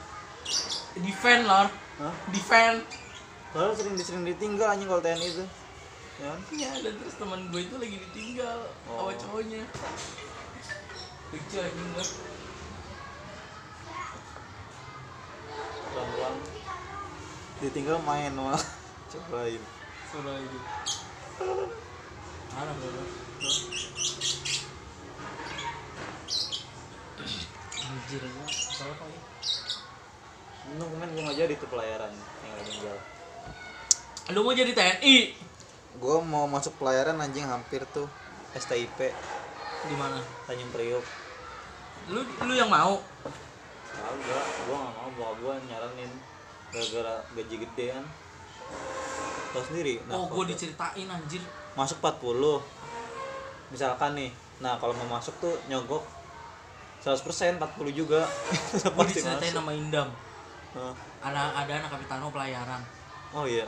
defend 0.98 1.46
lor. 1.46 1.70
Hah? 2.02 2.14
defend 2.34 2.82
Lalu 3.52 3.72
sering 3.76 3.94
sering 4.00 4.24
ditinggal 4.24 4.68
anjing 4.72 4.88
kalau 4.88 5.02
TNI 5.04 5.28
itu. 5.28 5.44
Ya 6.20 6.26
kan? 6.32 6.40
Iya, 6.52 6.70
dan 6.84 6.94
terus 7.00 7.14
teman 7.16 7.40
gue 7.52 7.60
itu 7.64 7.74
lagi 7.76 7.96
ditinggal 8.10 8.58
Oh. 8.88 9.08
sama 9.08 9.12
cowoknya. 9.16 9.62
Lucu 11.32 11.56
anjing 11.60 11.88
gue. 11.96 12.06
ditinggal 17.62 18.02
main 18.02 18.34
cewek 19.06 19.30
lain 19.30 19.62
sudah 20.10 20.34
itu 20.34 20.58
mana 22.50 22.72
bro 22.74 23.02
anjir 27.86 28.22
salah 28.50 28.94
apa 28.98 29.04
ya 29.06 29.20
Untung 30.62 30.90
kemarin 30.94 31.10
gue 31.14 31.22
nggak 31.22 31.38
jadi 31.38 31.54
tuh 31.54 31.68
pelayaran 31.70 32.12
yang 32.42 32.54
lagi 32.58 32.72
jual 32.82 32.98
lu 34.30 34.46
mau 34.46 34.54
jadi 34.54 34.70
TNI 34.70 35.34
gue 35.98 36.16
mau 36.22 36.46
masuk 36.46 36.78
pelayaran 36.78 37.18
anjing 37.20 37.46
hampir 37.46 37.82
tuh. 37.90 38.06
STIP 38.52 39.12
di 39.88 39.96
mana? 39.96 40.20
Tanjung 40.46 40.70
Priok 40.70 41.04
lu 42.10 42.20
lu 42.22 42.54
yang 42.58 42.66
mau? 42.66 42.98
Kagak, 43.92 44.46
gue 44.66 44.74
gak 44.74 44.92
mau. 44.98 45.08
Bokap 45.14 45.36
gue 45.38 45.54
nyaranin 45.70 46.10
gara-gara 46.74 47.14
gaji 47.38 47.56
gede 47.62 47.86
kan. 47.94 48.04
Tau 49.52 49.62
sendiri, 49.68 50.00
nah 50.08 50.16
oh 50.16 50.32
gua 50.32 50.48
diceritain 50.48 51.04
anjir. 51.04 51.44
Masuk 51.76 52.00
40 52.00 52.56
Misalkan 53.68 54.16
nih, 54.16 54.32
nah 54.64 54.80
kalau 54.80 54.96
mau 54.96 55.20
masuk 55.20 55.36
tuh 55.36 55.54
nyogok 55.68 56.00
100% 57.04 57.60
40 57.60 57.92
juga. 57.92 58.24
Gua 58.96 59.04
Pasti 59.04 59.20
diceritain 59.20 59.52
sama 59.52 59.76
Indam. 59.76 60.08
Nah, 60.72 60.96
ada 61.20 61.52
ada 61.52 61.72
anak 61.84 61.92
kapitano 61.92 62.32
pelayaran 62.32 62.80
Oh 63.32 63.48
iya, 63.48 63.64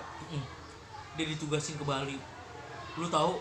dia 1.17 1.25
ditugasin 1.25 1.81
ke 1.81 1.85
Bali. 1.89 2.21
Lu 3.01 3.09
tahu 3.09 3.41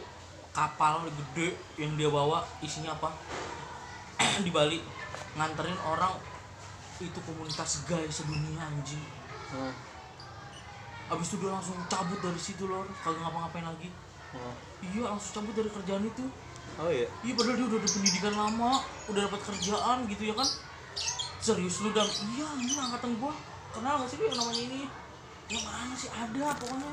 kapal 0.56 1.04
gede 1.12 1.52
yang 1.76 2.00
dia 2.00 2.08
bawa 2.08 2.48
isinya 2.64 2.96
apa? 2.96 3.12
Di 4.46 4.48
Bali. 4.48 4.80
Nganterin 5.36 5.76
orang 5.84 6.16
itu 7.04 7.20
komunitas 7.28 7.84
gay 7.84 8.08
sedunia 8.08 8.64
anjing. 8.64 9.04
Hmm, 9.52 9.74
abis 11.12 11.36
itu 11.36 11.44
dia 11.44 11.52
langsung 11.52 11.76
cabut 11.92 12.16
dari 12.24 12.40
situ 12.40 12.72
lor. 12.72 12.88
Kagak 13.04 13.20
ngapa-ngapain 13.20 13.68
lagi. 13.68 13.92
Hmm. 14.32 14.56
iya 14.80 15.04
langsung 15.12 15.44
cabut 15.44 15.60
dari 15.60 15.68
kerjaan 15.68 16.08
itu. 16.08 16.24
Oh 16.80 16.88
iya, 16.88 17.12
iya 17.28 17.34
padahal 17.36 17.60
dia 17.60 17.68
udah 17.68 17.80
ada 17.84 17.90
pendidikan 17.92 18.34
lama 18.34 18.72
udah 19.12 19.22
dapat 19.28 19.42
kerjaan 19.44 19.98
gitu 20.08 20.24
ya 20.32 20.36
kan. 20.40 20.50
Serius 21.44 21.84
lu 21.84 21.92
dan 21.92 22.08
iya 22.32 22.48
ini 22.64 22.72
angkatan 22.80 23.12
gua. 23.20 23.36
Kenal 23.76 24.00
gak 24.00 24.08
sih 24.08 24.22
lu 24.22 24.32
yang 24.32 24.40
namanya 24.40 24.64
ini 24.72 24.82
yang 25.54 25.66
mana 25.66 25.94
sih? 25.94 26.10
Ada 26.10 26.46
pokoknya. 26.58 26.92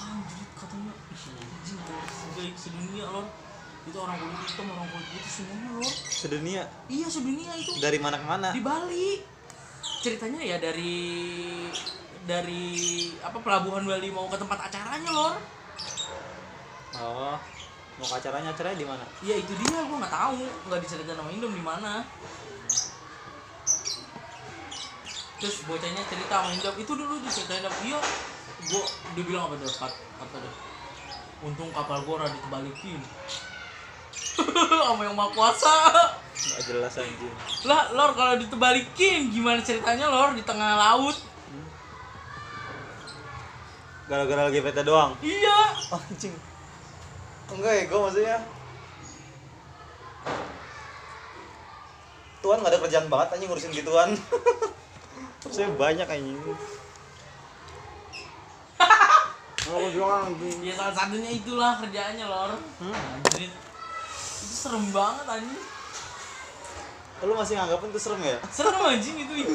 Anjir 0.00 0.46
katanya. 0.54 0.92
Ih 1.10 1.22
anjing. 1.32 1.78
Gay 2.36 2.48
sedunia 2.54 3.06
lor 3.08 3.26
itu 3.80 3.96
orang 3.96 4.20
kulit 4.20 4.38
hitam 4.44 4.68
orang 4.68 4.88
kulit 4.92 5.08
putih 5.08 5.32
semuanya 5.32 5.68
lor 5.72 5.94
sedunia? 6.12 6.62
Iya 6.86 7.06
sedunia 7.08 7.52
itu. 7.56 7.72
Dari 7.80 7.98
mana 7.98 8.16
ke 8.20 8.26
mana? 8.28 8.48
di 8.52 8.60
Bali. 8.60 9.08
Ceritanya 10.04 10.40
ya 10.40 10.56
dari 10.60 11.00
dari 12.28 12.64
apa 13.24 13.40
pelabuhan 13.40 13.84
Bali 13.84 14.08
mau 14.12 14.28
ke 14.28 14.36
tempat 14.36 14.68
acaranya 14.68 15.10
lor 15.10 15.36
Oh, 17.00 17.38
mau 17.96 18.06
ke 18.06 18.14
acaranya, 18.20 18.52
acaranya 18.52 18.76
di 18.76 18.84
mana? 18.84 19.04
ya 19.24 19.32
itu 19.32 19.52
dia. 19.56 19.80
Gua 19.88 19.96
nggak 20.04 20.12
tahu. 20.12 20.44
Nggak 20.68 20.80
diceritain 20.84 21.16
sama 21.16 21.30
Indom 21.32 21.52
di 21.56 21.64
mana 21.64 22.04
terus 25.40 25.64
bocahnya 25.64 26.04
cerita 26.04 26.44
sama 26.44 26.52
Indom 26.52 26.76
itu 26.76 26.92
dulu 26.92 27.14
diceritain 27.24 27.64
Indom 27.64 27.76
iya 27.88 28.00
gua 28.68 28.84
dia 29.16 29.24
bilang 29.24 29.48
apa 29.48 29.56
tuh? 29.56 29.72
Kata, 29.72 29.96
kata 30.20 30.36
dia 30.44 30.52
untung 31.40 31.72
kapal 31.72 32.04
gua 32.04 32.14
udah 32.20 32.28
dikebalikin 32.28 33.00
sama 34.86 35.02
yang 35.04 35.16
maha 35.16 35.32
kuasa. 35.32 35.74
Gak 36.36 36.62
jelas 36.68 36.92
anjing. 36.96 37.36
Lah 37.68 37.92
lor 37.92 38.12
kalau 38.16 38.36
ditebalikin 38.40 39.32
gimana 39.32 39.60
ceritanya 39.60 40.08
lor 40.08 40.32
di 40.36 40.44
tengah 40.44 40.76
laut? 40.76 41.16
Gara-gara 44.08 44.50
lagi 44.50 44.58
PT 44.58 44.82
doang? 44.82 45.14
iya. 45.22 45.76
Anjing. 45.94 46.34
Enggak 47.52 47.72
ya, 47.78 47.82
gue 47.86 47.98
maksudnya. 48.00 48.38
Tuan 52.40 52.58
gak 52.64 52.72
ada 52.72 52.80
kerjaan 52.80 53.06
banget 53.12 53.36
anjing 53.36 53.48
ngurusin 53.52 53.70
gituan 53.76 54.10
Maksudnya 55.40 55.70
banyak 55.76 56.08
anjing. 56.08 56.38
Anjing. 59.70 60.58
Ya 60.66 60.74
salah 60.74 60.94
satunya 60.94 61.30
itulah 61.30 61.78
kerjaannya 61.78 62.26
lor. 62.26 62.52
Hmm? 62.82 62.94
anjir. 62.94 63.50
Itu 64.42 64.54
serem 64.54 64.84
banget 64.90 65.26
anjing. 65.30 65.62
Lu 67.20 67.32
masih 67.36 67.54
nganggapin 67.60 67.92
itu 67.92 68.00
serem 68.00 68.20
ya? 68.24 68.38
serem 68.48 68.80
anjing 68.80 69.16
itu 69.20 69.32
ih 69.44 69.48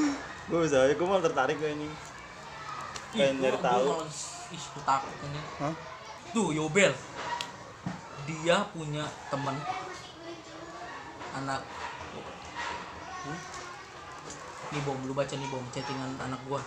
Gue 0.45 0.59
bisa 0.69 0.85
gue 0.85 1.07
malah 1.09 1.25
tertarik 1.25 1.57
gue 1.57 1.69
anjing. 1.69 1.93
Pengen 3.15 3.35
nyari 3.41 3.59
tahu. 3.59 3.85
gua 3.89 4.05
ih 4.53 4.63
gua 4.77 4.83
takut 4.85 5.15
ini 5.25 5.41
Hah? 5.57 5.73
tuh 6.31 6.53
Yobel. 6.53 6.93
Dia 8.29 8.57
punya 8.73 9.05
temen 9.33 9.55
anak. 11.35 11.61
Hmm? 13.25 13.54
Nih 14.71 14.81
bom 14.85 14.97
lu 15.05 15.13
baca 15.13 15.33
nih 15.35 15.49
bom 15.51 15.65
chattingan 15.69 16.15
anak 16.21 16.41
gua. 16.47 16.61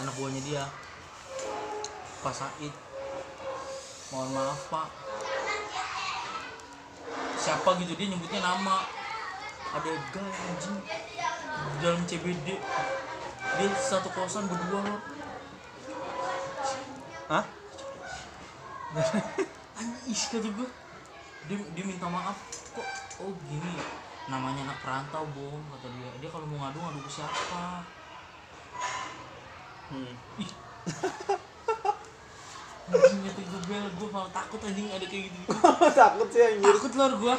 Anak 0.00 0.14
buahnya 0.16 0.40
dia. 0.44 0.64
Pak 2.24 2.34
Said. 2.34 2.74
Mohon 4.12 4.30
maaf 4.36 4.60
pak. 4.70 4.88
Siapa 7.40 7.76
gitu 7.82 7.92
dia 7.98 8.08
nyebutnya 8.08 8.40
nama. 8.40 8.86
Ada 9.74 9.90
guy 10.14 10.30
anjing. 10.30 10.78
Dalam 11.82 12.02
CBD 12.06 12.60
dia 13.54 13.70
satu 13.78 14.10
kosan 14.10 14.50
berdua 14.50 14.82
loh 14.82 15.00
Hah? 17.30 17.44
anjing 20.10 20.28
kata 20.28 20.48
gue 20.50 20.68
dia, 21.48 21.56
dia 21.72 21.84
minta 21.84 22.06
maaf. 22.06 22.36
Kok 22.76 22.86
oh 23.24 23.32
gini 23.48 23.70
ya? 23.74 24.03
Namanya 24.24 24.64
anak 24.64 24.78
perantau 24.80 25.28
bom 25.36 25.60
kata 25.76 25.88
dia. 25.92 26.08
Dia 26.20 26.30
kalau 26.32 26.48
mau 26.48 26.64
ngadu 26.64 26.80
ngadu 26.80 27.00
ke 27.04 27.10
siapa? 27.12 27.84
Hmm. 29.92 30.12
ih. 30.40 30.50
Anjing 32.84 33.20
kata 33.24 33.40
gue 33.40 33.60
bel 33.64 33.86
gue 33.96 34.08
malah 34.12 34.28
takut 34.32 34.60
anjing 34.64 34.88
ada 34.92 35.06
kayak 35.08 35.32
gitu. 35.32 35.38
Takut 36.00 36.28
sih 36.28 36.44
anjir 36.44 36.68
takut 36.68 36.92
lor 37.00 37.12
gue 37.16 37.36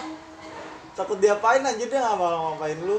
Takut 0.98 1.18
diapain 1.22 1.62
anjir 1.62 1.86
dia 1.86 2.02
gak 2.02 2.18
bakal 2.18 2.58
ngapain 2.58 2.80
lu. 2.82 2.98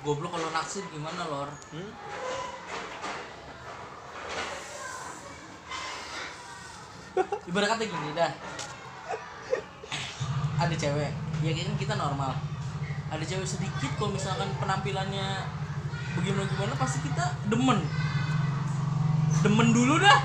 Goblok 0.00 0.32
kalau 0.32 0.48
naksir 0.48 0.84
gimana 0.88 1.28
lor? 1.28 1.48
Hmm? 1.72 1.92
ibarat 7.50 7.68
kata 7.76 7.84
gini 7.84 8.10
dah. 8.16 8.32
Ada 10.56 10.74
cewek. 10.76 11.12
Ya 11.44 11.50
kan 11.52 11.76
kita 11.76 11.94
normal 12.00 12.49
ada 13.10 13.24
cewek 13.26 13.42
sedikit 13.42 13.90
kalau 13.98 14.14
misalkan 14.14 14.46
penampilannya 14.62 15.42
bagaimana 16.14 16.46
gimana 16.46 16.74
pasti 16.78 17.02
kita 17.02 17.34
demen. 17.50 17.82
Demen 19.42 19.68
dulu 19.74 19.98
dah. 19.98 20.20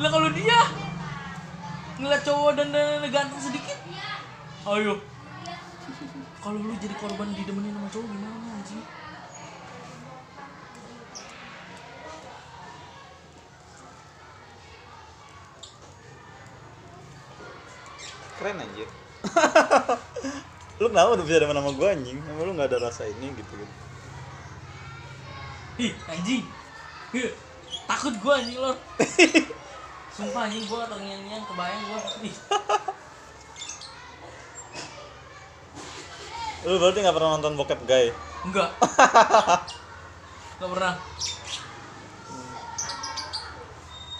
Lah 0.00 0.08
kalau 0.08 0.32
dia 0.32 0.58
ngeliat 2.00 2.24
cowok 2.24 2.56
dan 2.56 2.72
dan 2.72 3.04
ganteng 3.12 3.42
sedikit 3.44 3.76
ayo. 4.64 4.96
Kalau 6.40 6.56
lu 6.56 6.72
jadi 6.80 6.96
korban 6.96 7.36
didemenin 7.36 7.76
sama 7.76 7.88
cowok 7.92 8.08
gimana 8.08 8.48
anjing? 8.56 8.80
Keren 18.40 18.56
anjir 18.56 18.88
Lu 20.80 20.88
kenapa 20.88 21.12
udah 21.12 21.24
bisa 21.28 21.36
ada 21.44 21.52
nama 21.52 21.70
gue 21.76 21.88
anjing? 21.92 22.18
Emang 22.24 22.48
lu 22.48 22.52
gak 22.56 22.72
ada 22.72 22.88
rasa 22.88 23.04
ini 23.04 23.28
gitu 23.36 23.52
gitu 23.52 23.74
Ih, 25.80 25.92
anjing. 26.12 26.44
Ih, 27.16 27.32
takut 27.88 28.12
gua 28.20 28.36
anjing 28.36 28.60
lor. 28.60 28.76
Sumpah 30.16 30.44
anjing 30.44 30.68
gua 30.68 30.84
terngiang-ngiang 30.92 31.44
kebayang. 31.48 31.80
Ih, 32.20 32.36
Lu 36.68 36.76
berarti 36.76 37.00
gak 37.00 37.16
pernah 37.16 37.30
nonton 37.32 37.56
bokep 37.56 37.80
gay? 37.88 38.12
enggak. 38.44 38.68
Enggak 40.60 40.70
pernah. 40.76 40.94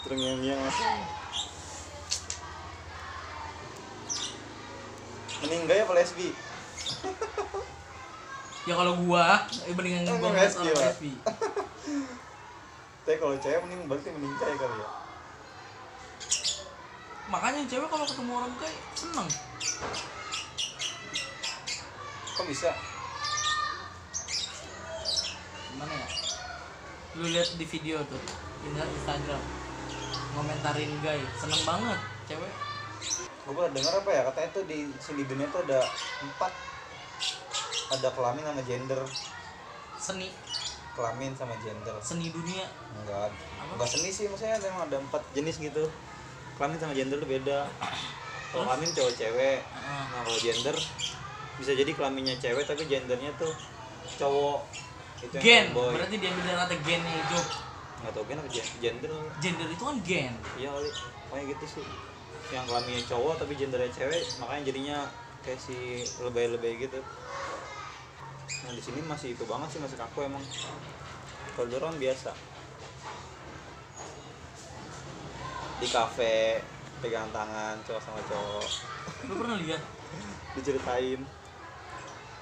Terngiang-ngiang 0.01 0.61
Mending 5.41 5.63
gay 5.69 5.79
apa 5.85 5.93
lesbi? 5.93 6.50
Ya 8.69 8.77
kalau 8.77 8.93
gua, 9.01 9.49
eh 9.65 9.73
mendingan 9.73 10.05
gua 10.21 10.29
ngeliat 10.37 10.53
orang 10.53 10.77
lesbi. 10.85 11.17
Tapi 13.09 13.17
kalau 13.17 13.33
cewek 13.41 13.57
mending 13.65 13.89
berarti 13.89 14.13
mending 14.13 14.37
cewek 14.37 14.55
kali 14.61 14.77
ya 14.77 14.89
Makanya 17.33 17.61
cewek 17.65 17.89
kalau 17.89 18.05
ketemu 18.05 18.31
orang 18.37 18.53
kayak 18.61 18.77
seneng. 18.93 19.29
Kok 22.37 22.45
bisa? 22.45 22.69
Gimana 25.73 25.93
ya? 25.97 26.07
lu 27.19 27.27
lihat 27.27 27.49
di 27.59 27.65
video 27.67 27.99
tuh 28.07 28.21
di 28.63 28.71
Instagram 28.71 29.41
ngomentarin 30.31 30.91
gay 31.03 31.19
seneng 31.35 31.61
banget 31.67 31.99
cewek 32.23 32.53
gue 33.41 33.51
pernah 33.51 33.71
denger 33.73 33.93
apa 33.99 34.09
ya 34.15 34.21
katanya 34.31 34.49
tuh 34.55 34.63
di 34.63 34.87
sini 35.01 35.27
dunia 35.27 35.49
tuh 35.51 35.59
ada 35.67 35.83
empat 36.23 36.53
ada 37.91 38.07
kelamin 38.15 38.43
sama 38.47 38.61
gender. 38.63 39.01
Seni. 39.99 40.29
Kelamin 40.95 41.31
sama 41.35 41.55
gender. 41.59 41.95
Seni 41.99 42.31
dunia. 42.31 42.65
Enggak. 42.95 43.29
Enggak 43.59 43.89
seni 43.91 44.09
sih 44.09 44.25
maksudnya 44.31 44.55
memang 44.63 44.87
ada 44.87 44.97
empat 45.03 45.21
jenis 45.35 45.59
gitu. 45.59 45.83
Kelamin 46.55 46.79
sama 46.79 46.93
gender 46.95 47.19
tuh 47.19 47.29
beda. 47.29 47.67
Kalau 48.51 48.63
kelamin 48.67 48.91
cowok 48.95 49.13
cewek. 49.15 49.59
Ah, 49.71 50.03
nah 50.11 50.21
kalau 50.23 50.39
gender 50.39 50.75
bisa 51.59 51.71
jadi 51.77 51.91
kelaminnya 51.93 52.35
cewek 52.41 52.65
tapi 52.65 52.83
gendernya 52.87 53.31
tuh 53.37 53.53
cowok. 54.17 54.59
Itu 55.21 55.35
gen. 55.37 55.71
tomboy. 55.71 55.93
berarti 55.93 56.15
dia 56.17 56.31
bilang 56.33 56.57
kata 56.65 56.75
gennya 56.81 57.15
itu 57.21 57.37
nggak 58.01 58.11
tau 58.17 58.23
gen 58.25 58.37
apa 58.41 58.49
gen- 58.49 58.73
gender. 58.81 59.11
Gender 59.37 59.67
itu 59.69 59.83
kan 59.83 59.97
gen. 60.01 60.33
Iya 60.57 60.69
kali. 60.73 60.89
Pokoknya 61.29 61.43
gitu 61.55 61.65
sih. 61.79 61.85
Yang 62.51 62.65
kelaminnya 62.67 63.03
cowok 63.07 63.33
tapi 63.39 63.53
gendernya 63.55 63.91
cewek 63.93 64.23
makanya 64.41 64.63
jadinya 64.73 64.97
kayak 65.41 65.59
si 65.61 66.05
lebay-lebay 66.21 66.75
gitu 66.81 66.99
nah 68.61 68.71
di 68.77 68.81
sini 68.81 69.01
masih 69.01 69.33
itu 69.33 69.43
banget 69.49 69.73
sih 69.73 69.79
masih 69.81 69.97
kaku 69.97 70.25
emang. 70.29 70.43
Kalau 71.57 71.67
dulu 71.67 71.81
kan 71.81 71.97
biasa. 71.97 72.31
Di 75.81 75.87
kafe 75.89 76.61
pegang 77.01 77.29
tangan 77.33 77.81
cowok 77.81 78.01
sama 78.05 78.21
cowok. 78.29 78.69
Lu 79.25 79.33
pernah 79.41 79.57
lihat? 79.57 79.81
Diceritain. 80.53 81.21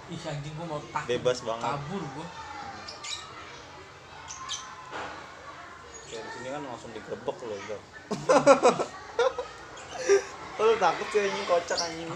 Ih 0.10 0.22
anjing 0.28 0.54
gua 0.60 0.66
mau 0.68 0.82
takut. 0.92 1.08
Bebas 1.08 1.40
banget. 1.48 1.72
Kabur 1.72 2.04
gua. 2.04 2.28
Ya 6.10 6.20
di 6.20 6.30
sini 6.36 6.48
kan 6.52 6.62
langsung 6.68 6.92
digerebek 6.92 7.38
loh 7.48 7.60
bro. 7.64 7.80
Lu 10.68 10.76
takut 10.76 11.08
sih 11.16 11.22
anjing 11.24 11.46
kocak 11.48 11.80
anjing. 11.80 12.10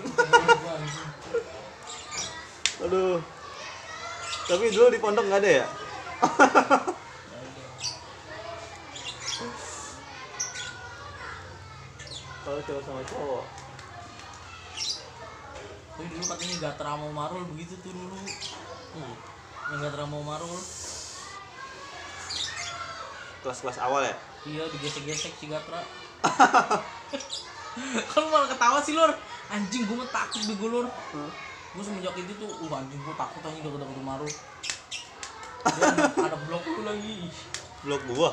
aduh 2.83 3.23
tapi 4.43 4.75
dulu 4.75 4.87
di 4.91 4.99
pondok 4.99 5.23
nggak 5.23 5.39
ada 5.39 5.51
ya? 5.63 5.65
Kalau 12.43 12.59
cowok 12.59 12.83
sama 12.83 13.01
cowok. 13.07 13.43
Tapi 15.93 16.05
dulu 16.11 16.23
katanya 16.27 16.55
Gatra 16.59 16.99
mau 16.99 17.11
Marul 17.15 17.47
begitu 17.55 17.79
tuh 17.79 17.95
dulu. 17.95 18.19
Hmm. 18.99 19.15
yang 19.71 19.79
Gatra 19.87 20.03
mau 20.11 20.19
Marul. 20.27 20.59
Kelas-kelas 23.47 23.79
awal 23.79 24.11
ya? 24.11 24.15
Iya 24.43 24.63
digesek-gesek 24.75 25.39
si 25.39 25.47
Gatra. 25.47 25.79
Kan 28.11 28.23
malah 28.27 28.51
ketawa 28.51 28.83
sih 28.83 28.93
lor 28.93 29.15
anjing 29.49 29.87
gua 29.87 30.03
mah 30.03 30.09
takut 30.11 30.41
bego 30.45 30.67
lor 30.67 30.85
gue 31.73 31.81
semenjak 31.81 32.13
itu 32.15 32.33
tuh 32.35 32.49
uh 32.49 32.71
anjing 32.71 32.97
gue 32.97 33.15
takut 33.15 33.41
anjing 33.41 33.63
udah 33.63 33.81
ketemu 33.81 34.03
Maru. 34.03 34.29
Dia 35.63 35.85
ada, 36.27 36.37
blok 36.45 36.63
tuh 36.63 36.83
lagi. 36.83 37.17
Blok 37.81 38.01
gua? 38.07 38.29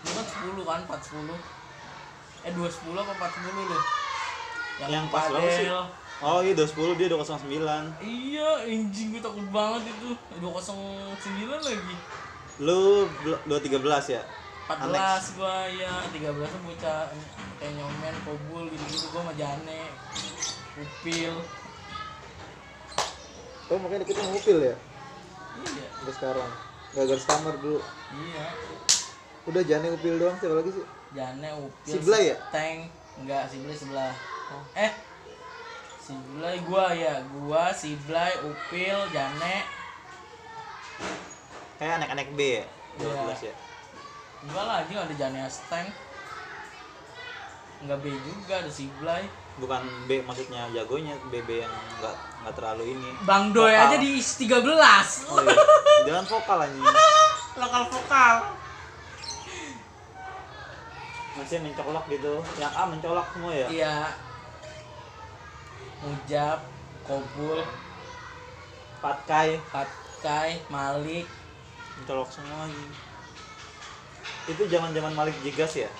Dia 0.00 0.12
kan 0.12 0.24
10 0.24 0.64
kan 0.64 0.80
410 0.88 1.36
eh 2.40 2.52
210 2.56 2.96
apa 2.96 3.12
410 3.12 3.68
loh 3.68 3.82
Yang 4.80 5.04
pas 5.12 5.28
berapa 5.28 5.50
sih? 5.52 5.68
oh 6.20 6.40
iya 6.40 6.52
210 6.56 6.96
dia 6.96 7.08
209 7.10 8.00
iya 8.00 8.48
anjing 8.64 9.12
gue 9.12 9.20
takut 9.20 9.44
banget 9.46 9.82
itu. 9.86 10.10
209 10.40 11.20
lagi. 11.60 11.94
Lu 12.58 12.80
bl- 13.18 13.42
213 13.46 13.76
ya? 14.10 14.22
14 14.70 15.36
gua 15.36 15.66
ya 15.68 15.92
13 16.08 16.22
tuh 16.30 16.62
bocah 16.62 17.10
kayak 17.58 17.72
nyomen 17.74 18.14
kobul 18.22 18.64
gitu-gitu 18.66 19.06
gua 19.10 19.20
sama 19.20 19.34
Jane 19.34 19.82
upil 20.78 21.34
oh 23.70 23.78
makanya 23.78 24.04
kita 24.04 24.20
ngupil 24.26 24.58
ya? 24.60 24.74
Iya. 25.60 25.86
Sampai 25.94 26.14
sekarang. 26.18 26.50
Gagal 26.90 27.20
kamar 27.22 27.54
dulu. 27.62 27.78
Iya. 28.10 28.46
Udah 29.46 29.62
jane 29.64 29.88
upil 29.94 30.14
doang 30.18 30.36
siapa 30.42 30.58
lagi 30.58 30.70
sih? 30.74 30.84
Jane 31.14 31.48
upil 31.56 31.90
Si 31.90 31.98
Blay 32.02 32.34
ya? 32.34 32.36
tank 32.50 32.90
enggak 33.22 33.46
si 33.50 33.56
Blay 33.62 33.76
sebelah. 33.78 34.14
Eh 34.74 34.92
si 36.02 36.14
Blay 36.34 36.56
gua 36.66 36.90
ya. 36.92 37.22
Gua 37.30 37.70
si 37.70 37.94
Blay 38.04 38.34
upil 38.42 38.98
Jane. 39.14 39.56
Kayak 41.78 42.04
anak-anak 42.04 42.28
B 42.36 42.40
ya? 42.60 42.64
Iya. 43.00 43.32
12 43.38 43.48
ya? 43.48 43.54
Enggak 44.40 44.64
lah 44.66 44.76
anjing 44.82 44.98
ada 44.98 45.14
Jane 45.14 45.40
Steng 45.46 45.88
enggak 47.80 47.98
B 48.04 48.12
juga 48.12 48.54
ada 48.60 48.70
si 48.70 48.90
Blay. 49.00 49.24
Bukan 49.56 49.82
B 50.04 50.20
maksudnya 50.26 50.68
jagonya. 50.74 51.16
BB 51.32 51.64
yang 51.64 51.74
nggak 52.00 52.16
nggak 52.40 52.54
terlalu 52.54 52.84
ini 52.90 53.10
Bang 53.20 53.52
Doy 53.52 53.68
Vokal. 53.68 53.84
aja 53.86 53.96
di 53.96 54.10
13 54.16 54.48
oh 55.28 55.38
iya 55.38 55.56
jangan 56.02 56.24
vokal 56.26 56.58
anjing 56.58 56.84
lokal 57.60 57.82
vokal 57.86 58.34
masih 61.32 61.58
mencolok 61.60 62.04
gitu 62.08 62.34
yang 62.56 62.72
A 62.72 62.82
mencolok 62.84 63.26
semua 63.30 63.52
ya 63.54 63.68
Iya. 63.70 63.96
Mujab, 66.00 66.64
Kobul, 67.04 67.60
Patkai 68.98 69.60
Patkai, 69.68 70.64
Malik. 70.66 71.28
mencolok 71.94 72.28
semua 72.30 72.64
anjing 72.64 72.92
itu 74.46 74.62
zaman 74.66 74.90
zaman 74.90 75.12
Malik 75.12 75.36
Jigas 75.40 75.76
ya 75.76 75.90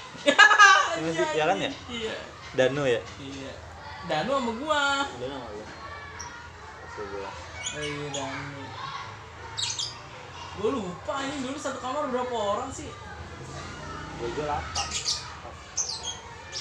Iya 0.91 1.11
sih, 1.14 1.28
ya 1.32 1.45
kan 1.47 1.57
ya? 1.57 1.70
Iya. 1.86 2.14
Danu 2.53 2.82
ya 2.82 2.99
Iya. 3.16 3.53
Danu 4.03 4.32
sama 4.34 4.53
gua. 4.57 4.82
Danu 5.14 5.34
sama 5.36 5.49
gua. 5.49 5.66
Oh 7.01 7.80
iya 7.80 8.09
Danu. 8.12 8.62
Gua 10.61 10.70
lupa 10.76 11.14
ini 11.24 11.36
dulu 11.48 11.57
satu 11.57 11.78
kamar 11.80 12.12
berapa 12.12 12.34
orang 12.34 12.68
sih? 12.74 12.90
Juga 14.20 14.61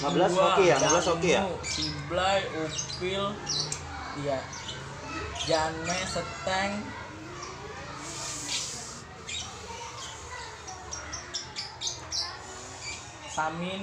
15 0.00 0.32
Gua, 0.32 0.56
oke 0.56 0.64
ya 0.64 0.76
15 0.80 1.12
oke 1.12 1.28
ya 1.28 1.44
Danu, 1.44 1.60
Siblay, 1.60 2.40
Upil, 2.56 3.24
iya. 4.24 4.40
Jane, 5.44 5.96
Seteng, 6.08 6.72
Samin, 13.28 13.82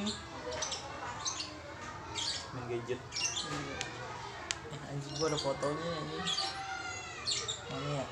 main 2.54 2.64
gadget 2.68 3.02
Eh, 4.68 4.90
anjing 4.92 5.14
gua 5.16 5.32
ada 5.32 5.40
fotonya 5.40 5.88
ini. 6.04 6.20
Mana 7.68 7.90
ya? 7.94 8.06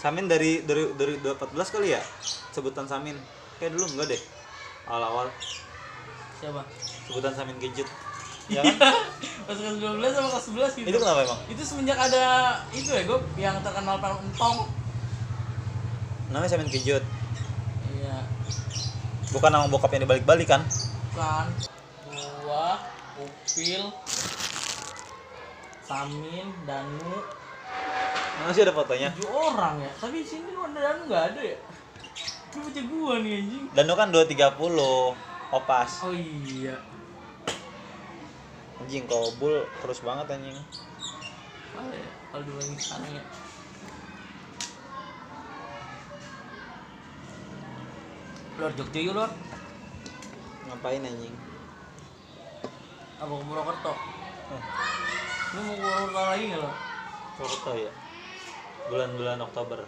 Samin 0.00 0.26
dari 0.26 0.64
dari 0.64 0.96
dari 0.96 1.14
2014 1.20 1.74
kali 1.76 1.92
ya 1.92 2.00
sebutan 2.50 2.88
Samin 2.88 3.20
kayak 3.60 3.76
dulu 3.76 3.84
enggak 3.90 4.16
deh 4.16 4.22
awal-awal 4.88 5.28
Siapa? 6.40 6.64
sebutan 7.04 7.36
Samin 7.36 7.60
gadget 7.60 7.84
ya 8.54 8.64
kan 8.64 8.96
Pas 9.44 9.54
kelas 9.54 9.76
12 9.76 10.00
sama 10.10 10.28
kelas 10.32 10.44
11 10.72 10.78
gitu. 10.80 10.86
itu 10.88 10.98
kenapa 10.98 11.20
emang 11.22 11.40
Itu 11.46 11.62
semenjak 11.62 11.98
ada 12.00 12.24
itu 12.72 12.88
ya, 12.88 13.02
gue 13.04 13.18
yang 13.36 13.60
terkenal 13.60 14.00
paling 14.00 14.24
entong. 14.24 14.66
namanya 16.30 16.48
Samin 16.48 16.66
gadget 16.66 17.04
Iya, 17.92 18.24
bukan 19.30 19.50
nama 19.52 19.68
bokap 19.68 19.92
yang 19.92 20.08
dibalik-balik 20.08 20.48
kan 20.48 20.64
kan. 21.12 21.46
Gua, 22.40 22.80
Upil, 23.20 23.92
Samin, 25.90 26.46
Danu, 26.62 27.18
masih 28.40 28.62
ada 28.62 28.70
fotonya 28.70 29.10
tujuh 29.10 29.26
orang 29.26 29.82
ya. 29.82 29.90
Tapi 29.98 30.22
di 30.22 30.26
sini 30.28 30.54
lu 30.54 30.62
ada 30.62 30.78
Danu 30.78 31.10
nggak 31.10 31.24
ada 31.34 31.42
ya? 31.42 31.58
Itu 32.46 32.62
baca 32.62 32.82
gua 32.86 33.12
nih 33.18 33.32
anjing. 33.36 33.64
Danu 33.74 33.92
kan 33.94 34.08
230 34.08 35.18
opas 35.50 35.90
Oh 36.06 36.14
iya. 36.14 36.78
anjing 38.78 39.02
kobul 39.04 39.66
terus 39.82 39.98
banget 40.00 40.30
anjing 40.30 40.54
Apa 41.74 41.90
ya? 41.90 42.08
Kalau 42.30 42.42
dibanding 42.46 42.78
sekarang 42.78 43.10
ya. 43.12 43.24
Lord 48.56 48.74
Jogja 48.76 49.00
yuk 49.00 49.14
Lord. 49.16 49.34
ngapain 50.66 51.02
anjing 51.02 51.34
Apa 53.18 53.32
ke 53.32 53.44
Purwokerto? 53.44 53.92
Eh, 54.50 54.62
Lu 55.50 55.66
mau 55.66 55.74
ke 55.74 55.82
Purwokerto 55.82 56.22
lagi 56.30 56.44
nggak 56.46 56.62
lo? 56.62 56.70
Purwokerto 57.34 57.72
ya 57.74 57.90
bulan-bulan 58.86 59.42
Oktober 59.42 59.82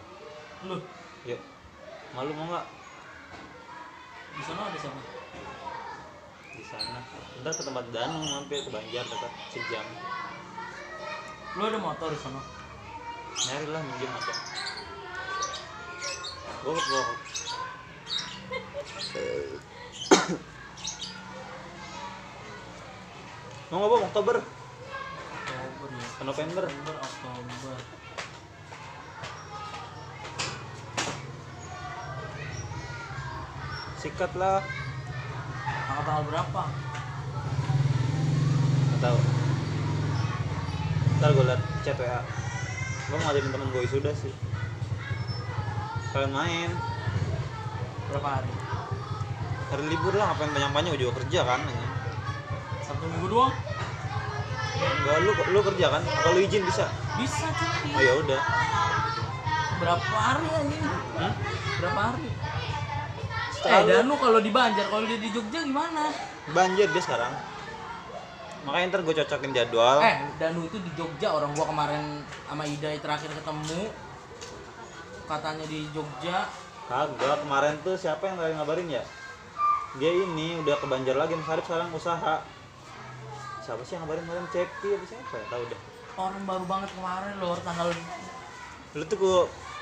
Lu 0.66 0.74
yuk 1.22 1.38
malu 2.18 2.34
mau 2.34 2.50
nggak 2.50 2.66
di 4.32 4.42
sana 4.42 4.64
ada 4.66 4.78
siapa? 4.80 4.98
di 6.52 6.64
sana 6.66 6.98
ntar 7.46 7.52
ke 7.54 7.62
tempat 7.62 7.84
Danu 7.94 8.26
mampir 8.26 8.58
ke 8.66 8.70
Banjar 8.74 9.06
dekat 9.06 9.32
sejam 9.54 9.86
Lu 11.54 11.62
ada 11.62 11.78
motor 11.78 12.10
di 12.10 12.18
sana? 12.18 12.42
nyari 13.46 13.66
lah 13.70 13.82
minjem 13.86 14.10
aja 14.10 14.34
Bokap 16.62 16.86
bokap. 16.86 17.18
Mau 23.70 23.78
nggak 23.82 23.90
bang 23.90 24.06
Oktober? 24.10 24.61
Oktober 25.82 25.98
ya 25.98 26.08
Ke 26.14 26.22
November? 26.22 26.62
November 26.70 26.96
Oktober 27.02 27.74
Sikat 33.98 34.32
lah. 34.34 34.62
tanggal 35.86 36.02
tanggal 36.06 36.24
berapa 36.26 36.62
Nggak 38.82 39.00
tahu. 39.02 39.18
Ntar 41.18 41.30
gue 41.34 41.44
liat 41.46 41.62
chat 41.86 41.98
WA. 41.98 42.20
Gue 43.10 43.16
mau 43.18 43.24
ngajarin 43.30 43.50
temen 43.50 43.68
gue 43.70 43.82
sudah 43.90 44.14
sih. 44.14 44.34
Kalian 46.14 46.30
main. 46.34 46.70
berapa 48.10 48.28
hari 48.28 48.52
Hari 49.70 49.82
libur 49.88 50.14
lah 50.18 50.34
ngapain 50.34 50.52
banyak-banyak 50.52 50.98
juga 51.00 51.12
kerja 51.22 51.40
kan 51.46 51.62
anjing. 51.64 51.90
satu 52.84 53.06
minggu 53.08 53.26
doang 53.30 53.54
Enggak 54.82 55.16
lu 55.20 55.32
lu 55.48 55.60
kerja 55.64 55.86
kan? 55.88 56.02
Kalau 56.02 56.38
izin 56.38 56.62
bisa. 56.62 56.86
bisa 57.14 57.46
cuti 57.50 57.90
Oh 57.90 58.00
ya 58.00 58.14
udah. 58.18 58.40
berapa 59.74 59.98
hari 60.14 60.46
anjing 60.52 60.84
Hmm? 61.12 61.32
berapa 61.76 62.00
hari 62.08 62.30
Setelah 63.52 63.74
eh 63.74 63.82
lu- 63.82 63.90
Danu 63.92 64.14
kalau 64.16 64.38
di 64.38 64.50
Banjar 64.50 64.86
kalau 64.86 65.04
dia 65.04 65.18
di 65.18 65.28
Jogja 65.28 65.58
gimana 65.60 66.06
Banjir 66.48 66.86
dia 66.86 67.02
sekarang. 67.02 67.34
Makanya 68.62 68.86
ntar 68.88 69.00
gue 69.02 69.14
cocokin 69.16 69.50
jadwal. 69.50 69.98
eh 70.00 70.16
Danu 70.36 70.64
itu 70.64 70.78
di 70.78 70.90
Jogja 70.94 71.28
orang 71.30 71.50
gua 71.52 71.66
kemarin 71.66 72.02
sama 72.44 72.62
Ida 72.62 72.94
terakhir 72.96 73.30
ketemu 73.32 73.90
katanya 75.24 75.64
di 75.64 75.86
Jogja 75.90 76.46
Kagak, 76.84 77.42
kemarin 77.42 77.74
tuh 77.80 77.94
siapa 77.94 78.22
yang 78.24 78.36
tadi 78.36 78.52
ngabarin 78.52 78.88
ya? 78.88 79.02
Dia 79.94 80.12
ini 80.12 80.58
udah 80.58 80.76
ke 80.76 80.84
Banjar 80.84 81.16
lagi, 81.16 81.32
Mas 81.32 81.48
Arif 81.48 81.64
sekarang 81.64 81.88
usaha. 81.90 82.42
Siapa 83.62 83.80
sih 83.86 83.94
yang 83.94 84.02
ngabarin 84.04 84.26
kemarin? 84.26 84.46
Cepi 84.50 84.88
apa 84.98 85.04
siapa 85.06 85.34
ya? 85.38 85.44
Tahu 85.48 85.62
deh. 85.70 85.80
orang 86.12 86.44
baru 86.44 86.64
banget 86.68 86.90
kemarin 86.92 87.32
loh 87.40 87.56
tanggal 87.64 87.88
Lu 88.92 89.04
tuh 89.08 89.16
ke 89.16 89.32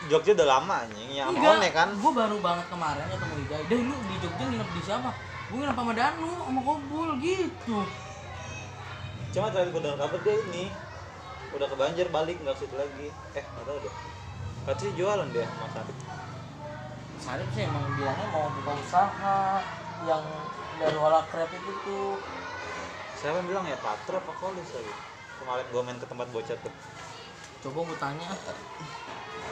Jogja 0.06 0.32
udah 0.32 0.48
lama 0.48 0.74
anjing, 0.86 1.10
ya 1.12 1.26
sama 1.26 1.42
One 1.42 1.68
kan? 1.74 1.88
gue 1.92 2.12
baru 2.14 2.36
banget 2.38 2.66
kemarin 2.70 3.04
ketemu 3.10 3.34
Ida 3.44 3.56
Ida 3.66 3.76
lu 3.82 3.96
di 4.06 4.14
Jogja 4.22 4.44
nginep 4.46 4.68
di 4.70 4.80
siapa 4.86 5.10
gue 5.50 5.56
nginep 5.58 5.76
sama 5.76 5.92
Danu 5.92 6.30
sama 6.46 6.60
Kobul 6.62 7.10
gitu 7.18 7.78
Cuma 9.30 9.46
terakhir 9.50 9.70
gue 9.70 9.82
dengar 9.82 9.98
kabar 10.06 10.20
dia 10.22 10.34
ini 10.50 10.64
udah 11.50 11.66
ke 11.66 11.76
Banjar 11.78 12.06
balik 12.10 12.38
nggak 12.42 12.56
situ 12.58 12.74
lagi. 12.74 13.10
Eh, 13.34 13.42
nggak 13.42 13.64
tahu 13.66 13.78
deh. 13.82 13.94
Katanya 14.66 14.92
jualan 14.98 15.28
dia 15.30 15.46
Mas 15.58 15.74
Arif. 15.78 15.96
Sarip 17.20 17.48
sih 17.54 17.62
emang 17.62 17.84
bilangnya 17.94 18.26
mau 18.30 18.50
buka 18.50 18.72
usaha 18.74 19.38
yang 20.02 20.24
dari 20.78 20.96
olah 20.98 21.22
krep 21.30 21.50
itu 21.52 21.72
tuh 21.84 22.18
Siapa 23.20 23.36
yang 23.36 23.48
bilang 23.48 23.64
ya 23.68 23.76
Patra 23.76 24.16
apa 24.16 24.32
Kolis 24.32 24.68
lagi? 24.72 24.92
Kemarin 25.40 25.66
gue 25.68 25.82
main 25.84 25.98
ke 26.00 26.06
tempat 26.08 26.26
bocah 26.32 26.56
tuh. 26.56 26.72
coba 27.60 27.84
gue 27.84 27.98
tanya 28.00 28.24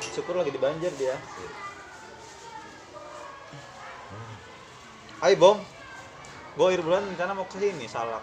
Syukur 0.00 0.40
lagi 0.40 0.48
di 0.48 0.56
Banjar 0.56 0.88
dia. 0.96 1.16
Ayo 5.18 5.34
bom, 5.36 5.58
gue 6.54 6.64
akhir 6.64 6.80
bulan 6.80 7.02
rencana 7.04 7.34
mau 7.34 7.44
ke 7.44 7.58
sini 7.58 7.84
salak. 7.84 8.22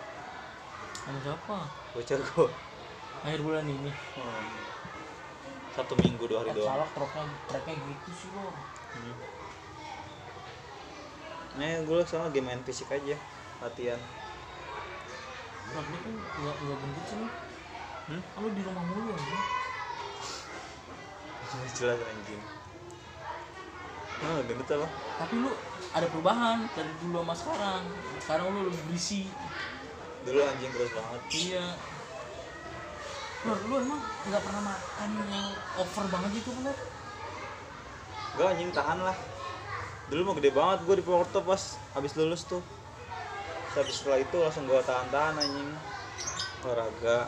sama 1.06 1.20
siapa 1.22 1.58
Bocah 1.94 2.18
gue. 2.18 2.50
akhir 3.22 3.42
bulan 3.42 3.66
ini 3.68 3.92
Hmm. 4.16 4.48
Satu 5.76 5.94
minggu 6.00 6.24
dua 6.26 6.40
hari 6.42 6.56
eh, 6.56 6.58
doang. 6.58 6.72
salah 6.72 6.90
truknya 6.96 7.24
treknya 7.46 7.74
gitu 7.78 8.10
sih 8.16 8.30
lo 8.34 8.50
Hmm. 8.96 9.16
Nih 11.60 11.84
gue 11.84 12.00
sama 12.08 12.32
game 12.32 12.48
main 12.48 12.64
fisik 12.64 12.88
aja 12.90 13.20
latihan. 13.60 14.00
Nah, 15.74 15.84
ini 15.90 15.98
kan 15.98 16.14
nggak 16.40 16.56
nggak 16.62 16.78
gendut 16.82 17.06
sih 17.10 17.18
lo 17.20 17.28
Hmm? 18.06 18.22
Kan 18.22 18.40
lu 18.46 18.50
di 18.54 18.62
rumah 18.62 18.86
mulu 18.86 19.02
ya 19.10 19.18
Jelas 21.78 22.00
anjing. 22.06 22.42
Ah, 24.22 24.40
gendut 24.46 24.70
apa? 24.72 24.88
tapi 25.16 25.40
lu 25.40 25.52
ada 25.96 26.08
perubahan 26.12 26.60
dari 26.76 26.92
dulu 27.00 27.24
sama 27.24 27.36
sekarang 27.36 27.84
sekarang 28.20 28.46
lu 28.52 28.68
lebih 28.68 28.82
berisi 28.92 29.24
Dulu 30.26 30.40
anjing 30.44 30.72
terus 30.76 30.92
banget. 30.92 31.22
iya 31.34 31.66
Lur, 33.46 33.60
lu 33.70 33.76
emang 33.78 34.02
nggak 34.02 34.42
pernah 34.42 34.62
makan 34.74 35.10
yang 35.30 35.48
over 35.78 36.06
banget 36.10 36.32
gitu 36.42 36.50
kan? 36.66 36.76
Gue 38.36 38.46
anjing 38.50 38.72
tahan 38.74 39.00
lah. 39.06 39.18
Dulu 40.10 40.22
mau 40.26 40.36
gede 40.38 40.50
banget 40.50 40.80
gue 40.86 40.96
di 41.00 41.04
Purwokerto 41.06 41.40
pas 41.46 41.62
habis 41.94 42.12
lulus 42.18 42.42
tuh. 42.50 42.62
Habis 43.76 43.96
setelah 44.00 44.24
itu 44.24 44.38
langsung 44.40 44.64
gue 44.72 44.80
tahan-tahan 44.88 45.36
anjing. 45.36 45.70
Olahraga. 46.64 47.28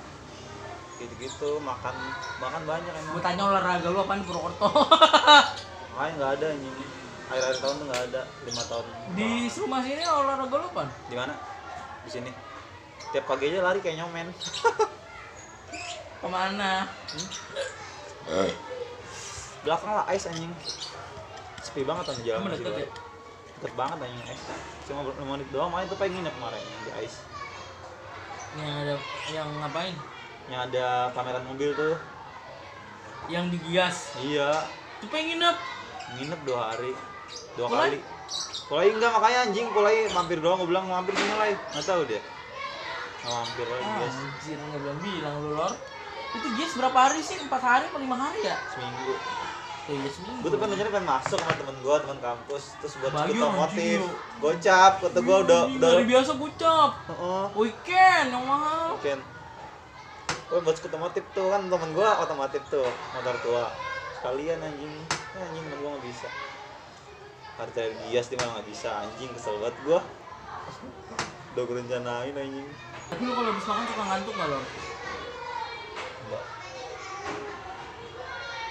Gitu-gitu 0.95 1.59
makan 1.59 1.95
makan 2.39 2.61
banyak 2.63 2.87
gue 2.87 3.01
emang. 3.03 3.19
Tanya 3.19 3.43
olahraga 3.51 3.87
lu 3.91 3.99
apaan 3.99 4.23
di 4.23 4.25
Purwokerto? 4.31 4.67
Makanya 5.91 6.13
nggak 6.15 6.31
ada 6.39 6.45
anjing. 6.55 6.75
Akhir-akhir 7.27 7.57
tahun 7.59 7.75
tuh 7.75 7.85
nggak 7.91 8.03
ada 8.07 8.21
lima 8.47 8.63
tahun. 8.71 8.85
Di 9.11 9.29
rumah 9.59 9.79
sini 9.83 10.03
olahraga 10.07 10.55
lu 10.55 10.67
apaan? 10.71 10.89
di 11.11 11.15
mana? 11.19 11.33
Di 12.07 12.09
sini. 12.15 12.31
Tiap 13.11 13.27
pagi 13.27 13.51
aja 13.51 13.59
lari 13.67 13.79
kayak 13.83 13.99
nyomen. 13.99 14.31
Ke 16.23 16.27
mana? 16.31 16.87
belakang 19.67 19.91
lah 19.91 20.07
ice 20.15 20.31
anjing. 20.31 20.55
Sepi 21.59 21.83
banget 21.83 22.15
anjing 22.15 22.23
jalan 22.23 22.47
masih 22.47 22.87
deket 23.57 23.73
banget 23.73 23.97
anjing 24.05 24.25
ice 24.29 24.45
cuma 24.85 25.01
ber- 25.03 25.17
lima 25.17 25.31
menit 25.37 25.49
doang 25.49 25.69
makanya 25.73 25.89
tuh 25.91 25.99
pengen 25.99 26.13
nginep 26.21 26.33
kemarin 26.37 26.61
yang 26.61 26.83
di 26.85 26.91
ice 27.05 27.17
yang 28.57 28.73
ada 28.81 28.95
yang 29.29 29.49
ngapain? 29.59 29.93
yang 30.47 30.61
ada 30.71 31.11
pameran 31.11 31.43
mobil 31.43 31.75
tuh. 31.75 31.99
Yang 33.27 33.59
digias 33.59 33.97
iya. 34.23 34.63
Tuh 35.03 35.07
pengen 35.11 35.35
nginep. 35.37 35.57
Nginep 36.15 36.39
dua 36.47 36.59
hari. 36.71 36.95
Dua 37.59 37.67
Pulai? 37.67 37.91
kali. 37.91 37.99
Pulai 38.71 38.87
enggak 38.95 39.11
makanya 39.11 39.39
anjing 39.51 39.67
Pulai 39.75 40.07
mampir 40.15 40.39
doang 40.39 40.63
gue 40.63 40.69
bilang 40.71 40.87
mampir 40.87 41.13
sini 41.13 41.35
lah 41.35 41.51
nggak 41.51 41.85
tahu 41.85 42.01
dia. 42.07 42.21
Nggak 42.23 43.33
mampir 43.35 43.67
lagi 43.67 43.83
ah, 43.83 43.95
guys 43.99 44.15
anjir 44.15 44.57
nggak 44.57 44.81
bilang 44.81 44.99
bilang 45.03 45.35
lu 45.43 45.49
lor. 45.59 45.73
Itu 46.31 46.47
gias 46.55 46.73
berapa 46.79 46.97
hari 46.97 47.19
sih? 47.19 47.37
empat 47.43 47.61
hari 47.61 47.85
atau 47.91 47.99
lima 47.99 48.15
hari 48.15 48.39
ya? 48.47 48.55
seminggu 48.71 49.15
iya 49.87 50.09
seminggu. 50.11 50.39
Gue 50.43 50.49
tuh 50.51 50.59
kan 50.59 50.67
rencananya 50.67 50.93
pengen 50.99 51.07
masuk 51.07 51.39
sama 51.39 51.53
temen 51.55 51.77
gue 51.79 51.95
teman 52.03 52.19
kampus. 52.19 52.63
Terus 52.83 52.93
buat 52.99 53.13
Bayu, 53.15 53.31
ikut 53.31 53.43
otomotif 53.47 53.99
gocap 54.43 54.93
kata 54.99 55.19
gue 55.23 55.37
udah 55.47 55.61
udah 55.71 55.89
Dari 55.95 56.05
biasa 56.05 56.31
gucap 56.35 56.91
Heeh. 57.07 57.43
Weekend 57.55 58.27
yang 58.35 58.45
mahal. 58.45 58.85
Mungkin 58.99 59.19
Gue 60.47 60.59
buat 60.63 60.77
otomotif 60.79 61.23
tuh 61.35 61.47
kan 61.51 61.61
temen 61.67 61.89
gue 61.91 62.09
otomotif 62.23 62.61
tuh 62.67 62.87
motor 63.15 63.35
tua. 63.43 63.65
Sekalian 64.19 64.59
anjing. 64.63 64.93
Eh, 65.35 65.41
anjing 65.43 65.63
temen 65.67 65.79
gue 65.79 65.89
nggak 65.95 66.05
bisa. 66.07 66.27
Harga 67.57 67.83
gias 68.07 68.25
dia 68.27 68.37
malah 68.43 68.59
nggak 68.59 68.67
bisa. 68.67 68.89
Anjing 69.07 69.31
kesel 69.35 69.55
banget 69.63 69.75
gue 69.87 69.99
udah 71.57 71.63
gue 71.65 71.75
rencanain 71.79 72.35
anjing. 72.35 72.67
Tapi 73.07 73.23
lu 73.23 73.31
kalau 73.31 73.49
habis 73.55 73.65
makan 73.65 73.83
suka 73.87 74.03
ngantuk 74.03 74.33
gak 74.35 74.47
lor? 74.51 74.63
Enggak. 76.27 76.43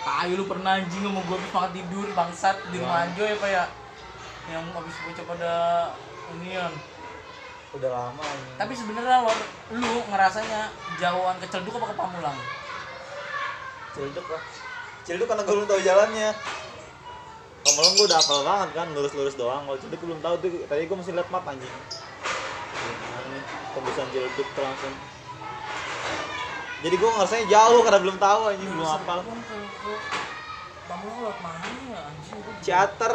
Kayu 0.07 0.39
lu 0.39 0.47
pernah 0.47 0.79
anjing 0.79 1.03
sama 1.03 1.19
gue 1.19 1.35
habis 1.35 1.51
makan 1.51 1.73
tidur 1.75 2.07
bangsat 2.15 2.57
di 2.71 2.79
rumah. 2.79 3.11
Anjo 3.11 3.27
ya 3.27 3.35
pak 3.43 3.51
ya. 3.51 3.65
Yang 4.55 4.65
habis 4.71 4.95
bocah 5.03 5.25
pada 5.27 5.53
unian 6.31 6.71
udah 7.75 7.91
lama 7.91 8.23
anjing. 8.23 8.55
Tapi 8.55 8.73
sebenarnya 8.79 9.27
lor, 9.27 9.39
lu 9.75 9.95
ngerasanya 10.07 10.71
jauhan 11.03 11.37
ke 11.43 11.47
Celduk 11.51 11.75
apa 11.83 11.91
ke 11.91 11.97
Pamulang? 11.99 12.39
Cilduk 13.99 14.27
lah 14.31 14.43
Cilduk 15.03 15.27
karena 15.27 15.43
gue 15.43 15.55
belum 15.59 15.69
tahu 15.75 15.81
jalannya. 15.83 16.31
Pamulang 17.67 17.93
gue 17.99 18.07
udah 18.07 18.19
hafal 18.23 18.41
banget 18.47 18.71
kan 18.79 18.87
lurus-lurus 18.95 19.35
doang. 19.35 19.67
Kalau 19.67 19.79
Cilduk 19.83 19.99
gue 19.99 20.09
belum 20.15 20.23
tahu 20.23 20.35
tuh 20.39 20.51
tadi 20.71 20.87
gue 20.87 20.97
mesti 21.03 21.13
liat 21.19 21.29
map 21.35 21.43
anjing. 21.51 21.75
Nih. 23.27 23.43
Tembusan 23.75 24.07
Cilduk 24.15 24.49
tuh 24.55 24.63
langsung. 24.63 24.95
Jadi 26.87 26.95
gue 26.95 27.11
ngerasanya 27.11 27.45
jauh 27.51 27.81
karena 27.83 27.99
belum 28.07 28.17
tahu 28.23 28.41
anjing 28.55 28.71
belum 28.71 28.87
hafal 28.87 29.27
Pamulang 30.87 31.19
lewat 31.23 31.39
mana 31.43 31.67
ya 31.91 31.99
anjing? 32.11 32.39
Ciater. 32.63 33.15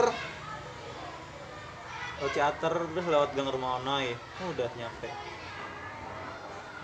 Oh 2.21 2.29
Ciater 2.31 2.73
terus 2.91 3.07
lewat 3.07 3.29
gang 3.35 3.49
rumah 3.51 3.79
Onoy 3.79 4.15
oh, 4.43 4.51
udah 4.51 4.69
nyampe. 4.79 5.09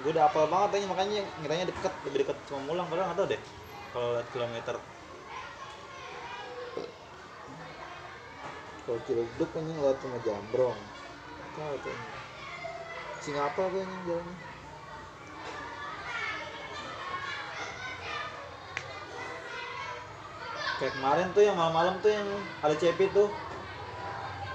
Gue 0.04 0.12
udah 0.12 0.28
hafal 0.28 0.48
banget 0.52 0.80
aja 0.82 0.88
makanya 0.92 1.22
ngiranya 1.44 1.66
deket 1.72 1.94
lebih 2.04 2.18
deket 2.24 2.38
sama 2.48 2.62
Mulang. 2.68 2.88
Padahal 2.92 3.12
nggak 3.12 3.20
tahu 3.20 3.28
deh 3.32 3.42
kalau 3.92 4.08
lihat 4.16 4.28
kilometer. 4.32 4.76
Kalau 8.88 9.00
Ciledug 9.04 9.50
kan 9.52 9.64
yang 9.68 9.80
lewat 9.84 9.98
sama 10.00 10.18
Jambrong. 10.24 10.80
Tahu 11.56 11.76
tuh 11.84 11.98
Singapura 13.20 13.68
gue 13.76 13.82
yang 13.84 13.92
jalannya 14.08 14.47
kayak 20.78 20.94
kemarin 20.94 21.28
tuh 21.34 21.42
yang 21.42 21.58
malam-malam 21.58 21.98
tuh 22.06 22.14
yang 22.14 22.26
ada 22.62 22.76
cepi 22.78 23.10
tuh. 23.10 23.30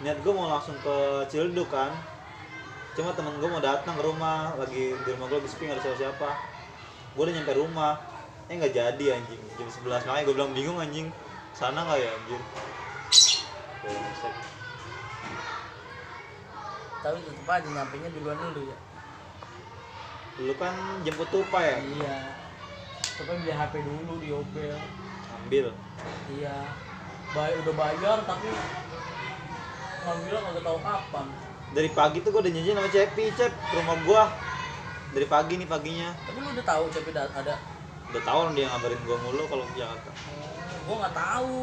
Niat 0.02 0.18
gue 0.22 0.32
mau 0.34 0.50
langsung 0.50 0.74
ke 0.82 1.26
Ciledug 1.30 1.66
kan. 1.70 1.90
Cuma 2.94 3.14
temen 3.14 3.34
gue 3.38 3.48
mau 3.50 3.62
datang 3.62 3.94
ke 3.98 4.02
rumah 4.02 4.54
lagi 4.58 4.94
di 4.94 5.08
rumah 5.14 5.26
gue 5.30 5.38
lagi 5.42 5.50
sepi 5.50 5.66
nggak 5.66 5.78
ada 5.78 5.84
siapa-siapa. 5.90 6.30
Gue 7.18 7.22
udah 7.26 7.34
nyampe 7.34 7.54
rumah. 7.58 7.98
Eh 8.46 8.54
nggak 8.58 8.74
jadi 8.74 9.04
anjing. 9.18 9.42
Jam 9.58 9.68
11 9.70 10.06
makanya 10.06 10.24
gue 10.26 10.34
bilang 10.34 10.52
bingung 10.54 10.78
anjing. 10.78 11.08
Sana 11.54 11.82
nggak 11.86 11.98
ya 11.98 12.10
anjing? 12.10 12.42
Brengsek. 13.82 14.34
tapi 17.02 17.18
tetep 17.18 17.50
aja 17.50 17.66
nyampe 17.66 17.98
nya 17.98 18.14
duluan 18.14 18.38
dulu 18.38 18.62
ya. 18.70 18.78
Lu 20.38 20.54
kan 20.54 20.70
jemput 21.02 21.26
tupa 21.34 21.58
ya? 21.58 21.82
Iya. 21.82 22.16
Tapi 23.18 23.42
beli 23.42 23.50
HP 23.50 23.74
dulu 23.82 24.22
di 24.22 24.30
Opel 24.30 24.78
ambil 25.46 25.66
iya. 26.38 26.56
Bay 27.32 27.52
udah 27.64 27.74
bayar 27.74 28.18
tapi 28.28 28.48
ngambilnya 30.02 30.40
nggak 30.42 30.64
tahu 30.66 30.78
kapan. 30.84 31.26
Dari 31.72 31.88
pagi 31.96 32.18
tuh 32.20 32.30
gue 32.36 32.40
udah 32.44 32.52
janjian 32.52 32.76
sama 32.76 32.90
Cepi 32.92 33.24
Cep 33.32 33.52
ke 33.52 33.74
rumah 33.80 33.96
gue 34.04 34.22
dari 35.16 35.26
pagi 35.28 35.54
nih 35.56 35.68
paginya. 35.68 36.08
Tapi 36.28 36.38
lu 36.44 36.48
udah 36.52 36.66
tahu 36.66 36.84
CP 36.92 37.08
da- 37.16 37.32
ada? 37.32 37.54
Udah 38.12 38.22
tahu 38.28 38.38
dia 38.52 38.68
ngabarin 38.68 39.00
gue 39.00 39.16
mulu 39.24 39.42
kalau 39.48 39.64
ke 39.72 39.80
Jakarta. 39.80 40.10
Oh, 40.12 40.80
gua 40.84 40.96
nggak 41.06 41.14
tahu. 41.16 41.56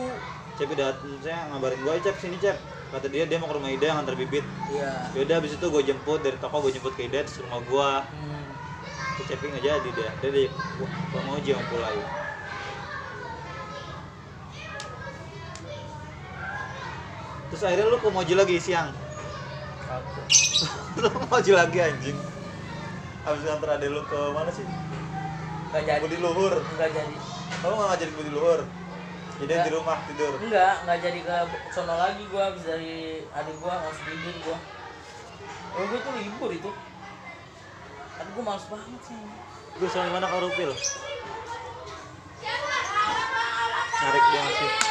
Cep 0.58 0.70
udah 0.74 0.90
saya 1.22 1.40
ngabarin 1.54 1.80
gue 1.86 1.94
Cep 2.02 2.16
sini 2.18 2.38
Cep. 2.42 2.58
Kata 2.90 3.06
dia 3.06 3.30
dia 3.30 3.38
mau 3.38 3.46
ke 3.46 3.54
rumah 3.54 3.70
Ida 3.70 3.86
yang 3.94 4.02
antar 4.02 4.18
bibit. 4.18 4.42
Iya. 4.74 5.14
Yaudah 5.14 5.36
abis 5.46 5.54
itu 5.54 5.66
gue 5.70 5.82
jemput 5.86 6.26
dari 6.26 6.38
toko 6.42 6.66
gue 6.66 6.74
jemput 6.74 6.98
ke 6.98 7.06
Ida 7.06 7.22
terus 7.22 7.38
ke 7.38 7.46
rumah 7.46 7.62
gue 7.62 7.90
hmm. 8.18 8.50
ke 9.22 9.22
Cepi 9.30 9.46
nggak 9.54 9.62
jadi 9.62 9.90
deh. 9.94 10.10
Dia 10.26 10.30
di 10.34 10.44
gue 10.50 11.22
mau 11.22 11.38
aja 11.38 11.54
mau 11.54 11.66
pulang 11.70 11.98
terus 17.50 17.62
akhirnya 17.66 17.90
lu 17.90 17.98
ke 17.98 18.10
Moji 18.10 18.34
lagi 18.38 18.56
siang? 18.62 18.90
Lu 21.02 21.08
ke 21.10 21.20
Moji 21.26 21.52
lagi 21.58 21.78
anjing. 21.82 22.18
Abis 23.26 23.42
nganter 23.42 23.70
adek 23.78 23.90
lu 23.90 24.02
ke 24.06 24.20
mana 24.32 24.50
sih? 24.54 24.66
Nggak 25.70 25.84
jadi. 25.86 26.02
Budi 26.02 26.18
Luhur. 26.22 26.54
Nggak 26.78 26.90
jadi. 26.94 27.16
Kamu 27.62 27.74
nggak 27.74 27.90
ngajarin 27.90 28.14
Budi 28.18 28.32
Luhur? 28.32 28.62
Jadi 29.40 29.54
di 29.56 29.72
rumah 29.72 29.98
tidur. 30.04 30.34
Enggak 30.36 30.76
nggak 30.84 31.00
jadi 31.00 31.20
ke 31.24 31.36
sono 31.72 31.96
lagi 31.96 32.24
gua 32.28 32.52
habis 32.52 32.64
dari 32.68 33.24
adik 33.32 33.56
gua 33.64 33.74
langsung 33.80 34.06
tidur 34.06 34.36
gua. 34.44 34.58
Oh 35.74 35.84
gua 35.88 36.00
tuh 36.04 36.14
libur 36.20 36.50
itu. 36.52 36.70
Tapi 38.20 38.30
gua 38.36 38.44
males 38.44 38.66
banget 38.68 39.02
sih 39.08 39.16
Gue 39.80 39.88
sama 39.88 40.12
mana 40.12 40.28
kau 40.28 40.44
Rupil? 40.44 40.76
Narik 44.00 44.24
dia 44.28 44.42
masih. 44.44 44.89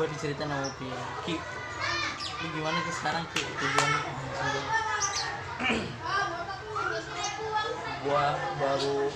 Gua 0.00 0.08
diceritain 0.08 0.48
sama 0.48 0.64
Upi. 0.64 0.88
Ki 1.28 1.36
lu 2.40 2.46
gimana 2.56 2.78
ki 2.88 2.92
sekarang 2.96 3.20
Ki? 3.36 3.44
Tujuan 3.44 3.90
gua 8.00 8.32
baru 8.56 9.12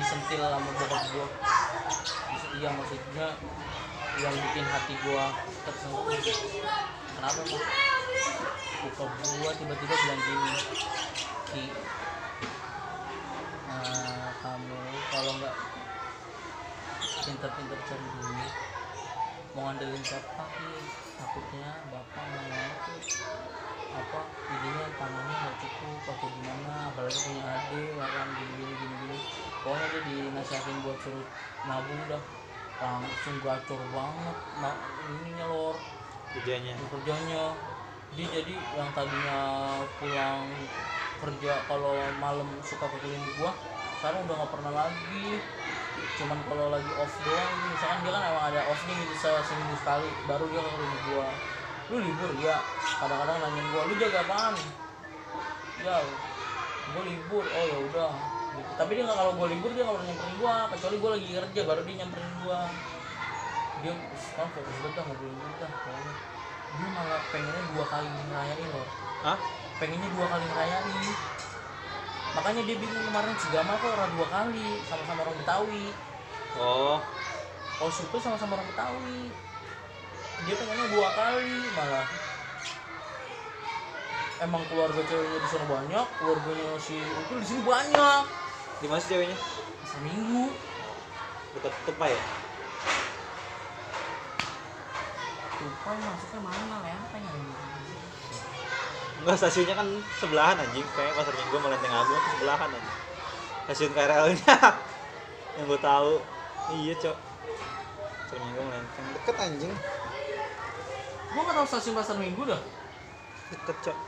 disentil 0.00 0.40
sama 0.40 0.70
bokap 0.80 1.02
gua. 1.12 1.28
Iya 2.56 2.72
maksudnya 2.72 3.36
yang 4.24 4.32
bikin 4.32 4.64
hati 4.64 4.96
gua 5.04 5.28
tersentuh. 5.68 6.08
Kenapa 7.20 7.40
mah 7.44 7.64
bokap 8.80 9.10
gua 9.12 9.50
tiba-tiba 9.60 9.92
bilang 9.92 10.20
gini 10.24 10.52
Ki 11.52 11.64
eh, 13.76 14.28
kamu 14.40 14.76
kalau 15.12 15.32
nggak 15.36 15.54
pinter-pinter 17.28 17.78
cari 17.84 18.08
duit 18.24 18.69
mau 19.54 19.66
ngandelin 19.66 20.02
siapa 20.06 20.44
Ki 20.54 20.70
takutnya 21.18 21.68
bapak 21.90 22.26
mama 22.30 22.70
tuh 22.86 23.00
apa 23.90 24.20
ininya 24.46 24.86
tangannya 24.94 25.34
nggak 25.42 25.58
cukup 25.58 26.14
atau 26.14 26.28
gimana? 26.30 26.94
Apalagi 26.94 27.18
punya 27.26 27.42
adik 27.42 27.90
kan 27.98 28.28
gini 28.38 28.52
gini 28.54 28.74
gini 28.78 28.94
gini 29.02 29.16
pokoknya 29.66 29.86
dia 29.90 30.02
dinasihatin 30.06 30.78
buat 30.86 30.98
suruh 31.02 31.26
nabung 31.66 32.02
dah. 32.06 32.22
Langsung 32.80 33.36
gacor 33.42 33.80
banget 33.90 34.36
nah 34.62 34.74
ininya 35.02 35.46
lor. 35.50 35.76
Kerjanya. 36.38 36.78
kerjanya. 36.94 37.44
Dia 38.14 38.26
jadi 38.30 38.54
yang 38.78 38.90
tadinya 38.94 39.38
pulang 39.98 40.46
kerja 41.20 41.52
kalau 41.68 42.08
malam 42.22 42.48
suka 42.64 42.86
klinik 42.88 43.34
gua 43.36 43.52
sekarang 44.00 44.24
udah 44.24 44.34
nggak 44.40 44.52
pernah 44.56 44.72
lagi 44.72 45.36
cuman 46.20 46.38
kalau 46.44 46.68
lagi 46.68 46.92
off 47.00 47.12
doang 47.24 47.52
misalkan 47.72 47.98
dia 48.04 48.12
kan 48.12 48.22
emang 48.28 48.44
ada 48.52 48.60
off 48.68 48.80
nih 48.84 48.98
bisa 49.08 49.40
seminggu 49.40 49.76
sekali 49.80 50.08
baru 50.28 50.44
dia 50.52 50.60
ke 50.60 50.70
klinik 50.76 51.02
gua. 51.08 51.28
Lu 51.88 51.96
libur? 51.96 52.30
Ya 52.44 52.56
kadang-kadang 53.00 53.38
nanyain 53.40 53.66
gua 53.72 53.82
lu 53.88 53.94
jaga 53.96 54.20
apaan? 54.28 54.54
Ya 55.80 55.96
gua 56.92 57.02
libur. 57.08 57.44
Oh 57.48 57.64
ya 57.64 57.78
udah. 57.88 58.12
Gitu. 58.50 58.72
tapi 58.74 58.98
dia 58.98 59.06
nggak 59.06 59.14
kalau 59.16 59.32
gua 59.38 59.46
libur 59.48 59.70
dia 59.72 59.82
nggak 59.86 59.96
pernah 59.96 60.08
nyamperin 60.12 60.34
gua 60.36 60.54
kecuali 60.68 60.96
gua 61.00 61.10
lagi 61.16 61.28
kerja 61.32 61.60
baru 61.64 61.80
dia 61.88 61.96
nyamperin 62.04 62.32
gua. 62.44 62.58
Dia 63.80 63.92
sekarang 64.12 64.50
fokus 64.52 64.76
dah 64.92 65.02
ngobrolin 65.08 65.40
kita 65.40 65.66
pokoknya. 65.72 66.12
Dia 66.70 66.88
malah 66.92 67.22
pengennya 67.32 67.62
dua 67.72 67.84
kali 67.88 68.08
ngerayain 68.12 68.68
loh. 68.68 68.88
Hah? 69.24 69.38
pengennya 69.80 70.08
dua 70.12 70.26
kali 70.28 70.44
ngerayain. 70.44 71.16
Makanya 72.30 72.62
dia 72.68 72.76
bingung 72.78 73.04
kemarin 73.08 73.34
si 73.40 73.48
Gamal 73.50 73.74
kok 73.80 73.90
orang 73.90 74.12
dua 74.14 74.26
kali 74.28 74.66
sama-sama 74.86 75.24
orang 75.24 75.36
Betawi 75.40 75.84
Oh, 76.58 76.98
kalau 77.78 77.92
Supi 77.94 78.18
sama-sama 78.18 78.58
orang 78.58 78.68
Betawi 78.74 79.30
dia 80.40 80.56
pengennya 80.56 80.88
dua 80.88 81.12
kali 81.12 81.68
malah 81.76 82.08
emang 84.40 84.64
keluarga 84.72 85.04
ceweknya 85.04 85.36
di 85.36 85.48
sana 85.48 85.68
banyak 85.68 86.06
keluarganya 86.16 86.72
si 86.80 86.96
Upil 87.12 87.44
di 87.44 87.46
sini 87.46 87.60
banyak 87.60 88.24
di 88.80 88.86
mana 88.88 89.00
sih 89.04 89.12
ceweknya? 89.12 89.36
seminggu 89.84 90.48
Dekat 91.52 91.74
Tupai 91.84 92.16
ya? 92.16 92.22
Tupai 95.60 95.96
masuknya 96.00 96.40
mana 96.40 96.76
lempeng 96.88 97.24
ya 97.26 97.42
Enggak, 99.20 99.36
stasiunnya 99.36 99.76
kan 99.76 99.84
sebelahan 100.16 100.56
anjing. 100.56 100.86
Kayak 100.96 101.12
pasar 101.12 101.36
minggu 101.36 101.52
sama 101.60 101.68
Lenteng 101.68 101.92
Agung 101.92 102.16
sebelahan 102.24 102.72
anjing. 102.72 102.96
Stasiun 103.68 103.92
KRL-nya 103.92 104.56
yang 105.60 105.66
gue 105.68 105.80
tahu. 105.84 106.39
Iya, 106.70 106.94
Cok. 107.02 107.16
Pasar 107.18 108.38
minggu 108.38 108.58
sama 108.62 108.70
Lenteng 108.70 109.06
deket 109.10 109.36
anjing. 109.42 109.74
gua 111.30 111.42
nggak 111.46 111.56
tahu 111.62 111.66
stasiun 111.70 111.94
pasar 111.94 112.16
minggu 112.18 112.42
dah 112.42 112.60
Deket, 113.50 113.76
Cok. 113.86 113.98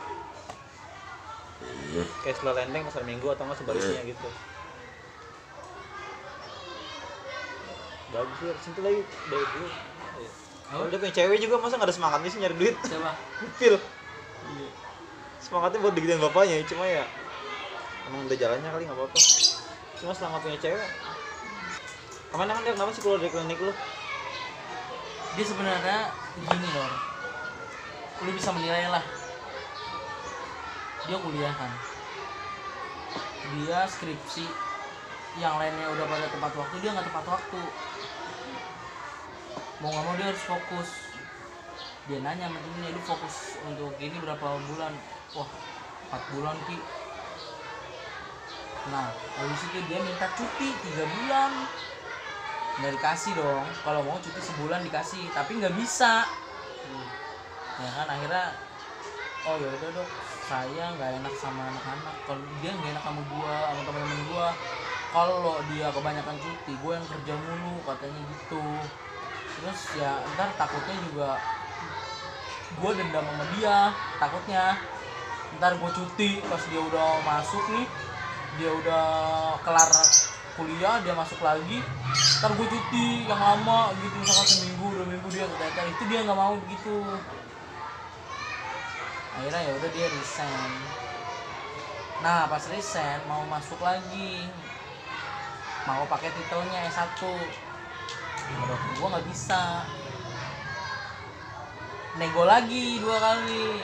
Kayak 2.22 2.34
setelah 2.38 2.54
Lenteng 2.62 2.82
pasar 2.86 3.02
minggu 3.02 3.26
atau 3.34 3.42
enggak 3.46 3.58
sebaliknya 3.58 4.02
gitu. 4.06 4.28
Bagus 8.12 8.38
ya, 8.44 8.52
sentuh 8.62 8.82
lagi 8.84 9.00
dari 9.02 9.46
dulu. 9.56 9.68
Iya. 10.20 10.30
Kalau 10.72 10.84
dia 10.88 10.98
punya 11.00 11.14
cewek 11.16 11.38
juga 11.42 11.54
masa 11.58 11.74
nggak 11.80 11.88
ada 11.90 11.96
semangatnya 11.96 12.28
sih 12.30 12.40
nyari 12.40 12.56
duit? 12.56 12.76
siapa 12.86 13.12
Pil. 13.58 13.74
Semangatnya 15.42 15.78
buat 15.82 15.94
digidein 15.98 16.22
bapaknya, 16.22 16.62
cuma 16.68 16.86
ya 16.86 17.02
emang 18.06 18.28
udah 18.28 18.36
jalannya 18.38 18.68
kali 18.70 18.84
nggak 18.86 18.98
apa-apa. 18.98 19.18
Cuma 19.98 20.12
selama 20.14 20.38
punya 20.38 20.58
cewek. 20.62 20.90
Ke 22.32 22.36
mana 22.40 22.56
kan 22.56 22.64
dia 22.64 22.72
kenapa 22.72 22.96
sih 22.96 23.04
keluar 23.04 23.20
dari 23.20 23.28
klinik 23.28 23.60
lu? 23.60 23.72
dia 25.32 25.44
sebenarnya 25.48 26.12
gini 26.44 26.68
loh 26.76 27.12
lu 28.22 28.30
bisa 28.38 28.54
menilai 28.54 28.86
lah. 28.86 29.02
Dia 31.10 31.18
kuliah 31.18 31.50
kan. 31.58 31.72
Dia 33.58 33.82
skripsi 33.90 34.46
yang 35.42 35.58
lainnya 35.58 35.90
udah 35.90 36.06
pada 36.06 36.26
tepat 36.30 36.52
waktu 36.54 36.76
dia 36.78 36.94
nggak 36.94 37.08
tepat 37.10 37.26
waktu. 37.26 37.60
Mau 39.82 39.90
nggak 39.90 40.04
mau 40.06 40.14
dia 40.14 40.30
harus 40.30 40.44
fokus. 40.46 40.90
Dia 42.06 42.22
nanya 42.22 42.46
sama 42.46 42.62
temennya 42.62 42.94
lu 42.94 43.02
fokus 43.02 43.58
untuk 43.66 43.90
gini 43.98 44.14
berapa 44.22 44.46
bulan? 44.62 44.94
Wah 45.34 45.50
4 46.14 46.34
bulan 46.38 46.54
ki. 46.70 46.78
Nah 48.94 49.10
habis 49.10 49.62
itu 49.66 49.78
dia 49.90 49.98
minta 49.98 50.30
cuti 50.38 50.68
tiga 50.86 51.04
bulan 51.10 51.52
nggak 52.80 52.92
dikasih 52.96 53.32
dong. 53.36 53.66
Kalau 53.84 54.00
mau 54.06 54.16
cuti 54.22 54.40
sebulan 54.40 54.80
dikasih 54.86 55.28
tapi 55.36 55.60
nggak 55.60 55.74
bisa. 55.76 56.24
Ya 57.82 57.90
kan 57.98 58.08
akhirnya 58.08 58.46
oh 59.42 59.58
ya 59.58 59.68
udah 59.74 59.90
dok 59.96 60.08
saya 60.46 60.84
nggak 60.96 61.10
enak 61.20 61.34
sama 61.36 61.62
anak-anak. 61.68 62.16
Kalau 62.24 62.42
dia 62.62 62.70
nggak 62.72 62.90
enak 62.96 63.04
sama 63.04 63.22
gua 63.28 63.56
sama 63.68 63.82
teman-teman 63.84 64.20
gua. 64.32 64.48
Kalau 65.12 65.60
dia 65.72 65.86
kebanyakan 65.92 66.36
cuti 66.40 66.72
gua 66.80 66.92
yang 66.96 67.06
kerja 67.08 67.34
mulu 67.36 67.74
katanya 67.84 68.20
gitu. 68.32 68.64
Terus 69.60 69.80
ya 70.00 70.24
ntar 70.36 70.48
takutnya 70.56 70.96
juga 71.04 71.28
gua 72.80 72.90
dendam 72.96 73.24
sama 73.24 73.44
dia 73.56 73.76
takutnya. 74.16 74.64
Ntar 75.60 75.76
gua 75.76 75.90
cuti 75.92 76.40
pas 76.48 76.62
dia 76.72 76.80
udah 76.80 77.20
masuk 77.20 77.64
nih 77.76 77.86
dia 78.60 78.68
udah 78.68 79.04
kelar 79.64 79.88
kuliah 80.56 81.00
dia 81.00 81.16
masuk 81.16 81.40
lagi 81.40 81.80
ntar 82.42 82.52
gue 82.58 82.66
cuti 82.66 83.24
yang 83.24 83.38
lama 83.38 83.94
gitu 84.02 84.16
misalkan 84.18 84.46
seminggu 84.50 84.86
dua 84.92 85.06
minggu 85.06 85.28
dia 85.30 85.46
keteter 85.46 85.86
itu 85.88 86.02
dia 86.10 86.26
nggak 86.26 86.34
mau 86.34 86.58
begitu. 86.58 86.98
Akhirnya 89.32 89.60
ya 89.64 89.72
udah 89.78 89.90
dia 89.94 90.06
resign. 90.10 90.72
Nah 92.20 92.50
pas 92.50 92.64
resign 92.68 93.22
mau 93.30 93.46
masuk 93.48 93.80
lagi. 93.80 94.50
Mau 95.88 96.04
pakai 96.10 96.34
titelnya 96.34 96.90
S1 96.90 97.22
menurut 98.52 98.82
gua 98.98 99.08
nggak 99.16 99.26
bisa. 99.30 99.86
Nego 102.20 102.42
lagi 102.44 103.00
dua 103.00 103.16
kali. 103.22 103.80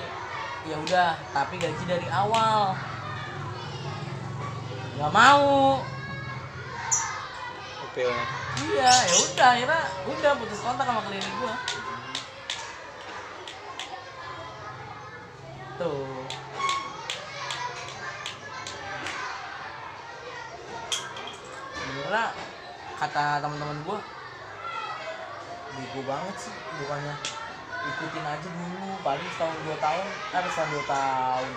Ya 0.69 0.77
udah 0.83 1.15
tapi 1.31 1.57
gaji 1.57 1.85
dari 1.87 2.11
awal. 2.13 2.77
Nggak 4.99 5.15
mau 5.15 5.79
Upilnya. 7.89 8.25
iya 8.69 8.93
ya 9.09 9.17
udah 9.17 9.49
akhirnya 9.57 9.83
udah 10.05 10.33
putus 10.37 10.61
kontak 10.61 10.85
sama 10.85 11.01
klinik 11.09 11.33
gua. 11.41 11.55
Tuh. 15.81 16.27
Sebenarnya 21.73 22.25
kata 23.01 23.25
teman-teman 23.41 23.79
gua 23.89 23.99
bego 25.79 26.01
banget 26.05 26.35
sih 26.37 26.55
bukannya. 26.85 27.15
Ikutin 27.79 28.27
aja 28.27 28.49
dulu 28.53 29.01
paling 29.01 29.29
setahun 29.33 29.59
dua 29.65 29.77
tahun 29.81 30.07
kan 30.29 30.45
setahun 30.45 30.71
dua 30.77 30.85
tahun. 30.85 31.51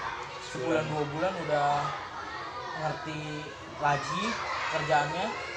Sebulan 0.47 0.85
dua 0.87 1.03
bulan 1.11 1.33
udah 1.43 1.71
ngerti 2.79 3.43
lagi 3.83 4.23
kerjaannya 4.71 5.50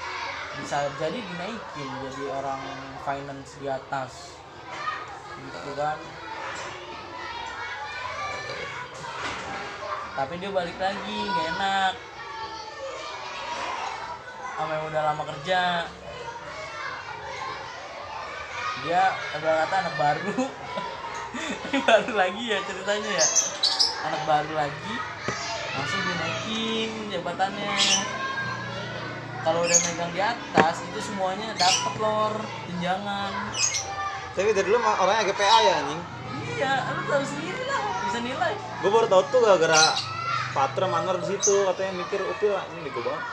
bisa 0.60 0.86
jadi 1.02 1.18
dinaikin 1.18 1.88
jadi 2.10 2.24
orang 2.30 2.62
finance 3.02 3.58
di 3.58 3.66
atas. 3.66 4.38
Gitu 5.34 5.72
kan. 5.74 5.98
Tapi 10.14 10.34
dia 10.38 10.50
balik 10.54 10.78
lagi 10.78 11.16
gak 11.26 11.46
enak. 11.58 11.94
Sama 14.54 14.70
yang 14.78 14.86
udah 14.86 15.02
lama 15.02 15.22
kerja. 15.34 15.62
Dia 18.86 19.02
udah 19.42 19.52
kata 19.66 19.74
anak 19.74 19.94
baru. 19.98 20.38
Ini 21.66 21.78
baru 21.82 22.12
lagi 22.14 22.42
ya 22.46 22.58
ceritanya 22.62 23.10
ya. 23.10 23.26
Anak 24.06 24.22
baru 24.22 24.52
lagi 24.54 24.94
langsung 25.74 26.02
dinaikin 26.06 26.90
jabatannya 27.10 27.74
kalau 29.44 29.60
udah 29.60 29.78
megang 29.78 30.10
di 30.10 30.18
atas 30.18 30.82
itu 30.82 30.98
semuanya 31.04 31.54
dapat 31.54 31.94
lor 32.00 32.34
tunjangan 32.66 33.32
Tapi 34.34 34.50
dari 34.50 34.66
dulu 34.66 34.80
orangnya 34.80 35.22
agak 35.22 35.36
PA 35.38 35.58
ya 35.60 35.72
anjing. 35.78 36.02
iya 36.50 36.72
lu 36.90 37.02
tahu 37.06 37.22
sendiri 37.22 37.62
lah 37.68 37.82
bisa 38.02 38.18
nilai 38.18 38.54
Gue 38.82 38.90
baru 38.90 39.06
tau 39.06 39.22
tuh 39.28 39.38
gara-gara 39.38 39.94
Patra 40.50 40.86
Manor 40.88 41.20
di 41.20 41.26
situ 41.28 41.54
katanya 41.66 41.92
mikir 41.98 42.22
Upil 42.24 42.50
ini 42.50 42.80
bego 42.84 43.02
banget. 43.02 43.24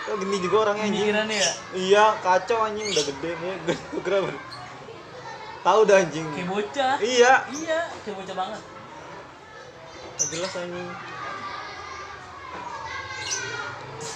Kok 0.00 0.16
gini 0.16 0.36
juga 0.40 0.56
orangnya 0.64 0.84
anjing. 0.88 1.04
pikirannya 1.04 1.36
ya 1.36 1.52
Iya, 1.76 2.04
kacau 2.20 2.58
anjing 2.64 2.88
udah 2.88 3.04
gede 3.04 3.30
nih. 3.36 3.54
Gue 3.92 4.00
kira 4.00 4.18
Tahu 5.60 5.80
dah 5.84 5.96
anjing. 6.00 6.26
kayak 6.32 6.48
bocah 6.48 6.94
Iya, 7.00 7.32
iya 7.52 7.80
kayak 8.00 8.16
bocah 8.16 8.36
banget 8.38 8.62
Nggak 10.16 10.28
jelas 10.30 10.52
anjing. 10.56 10.88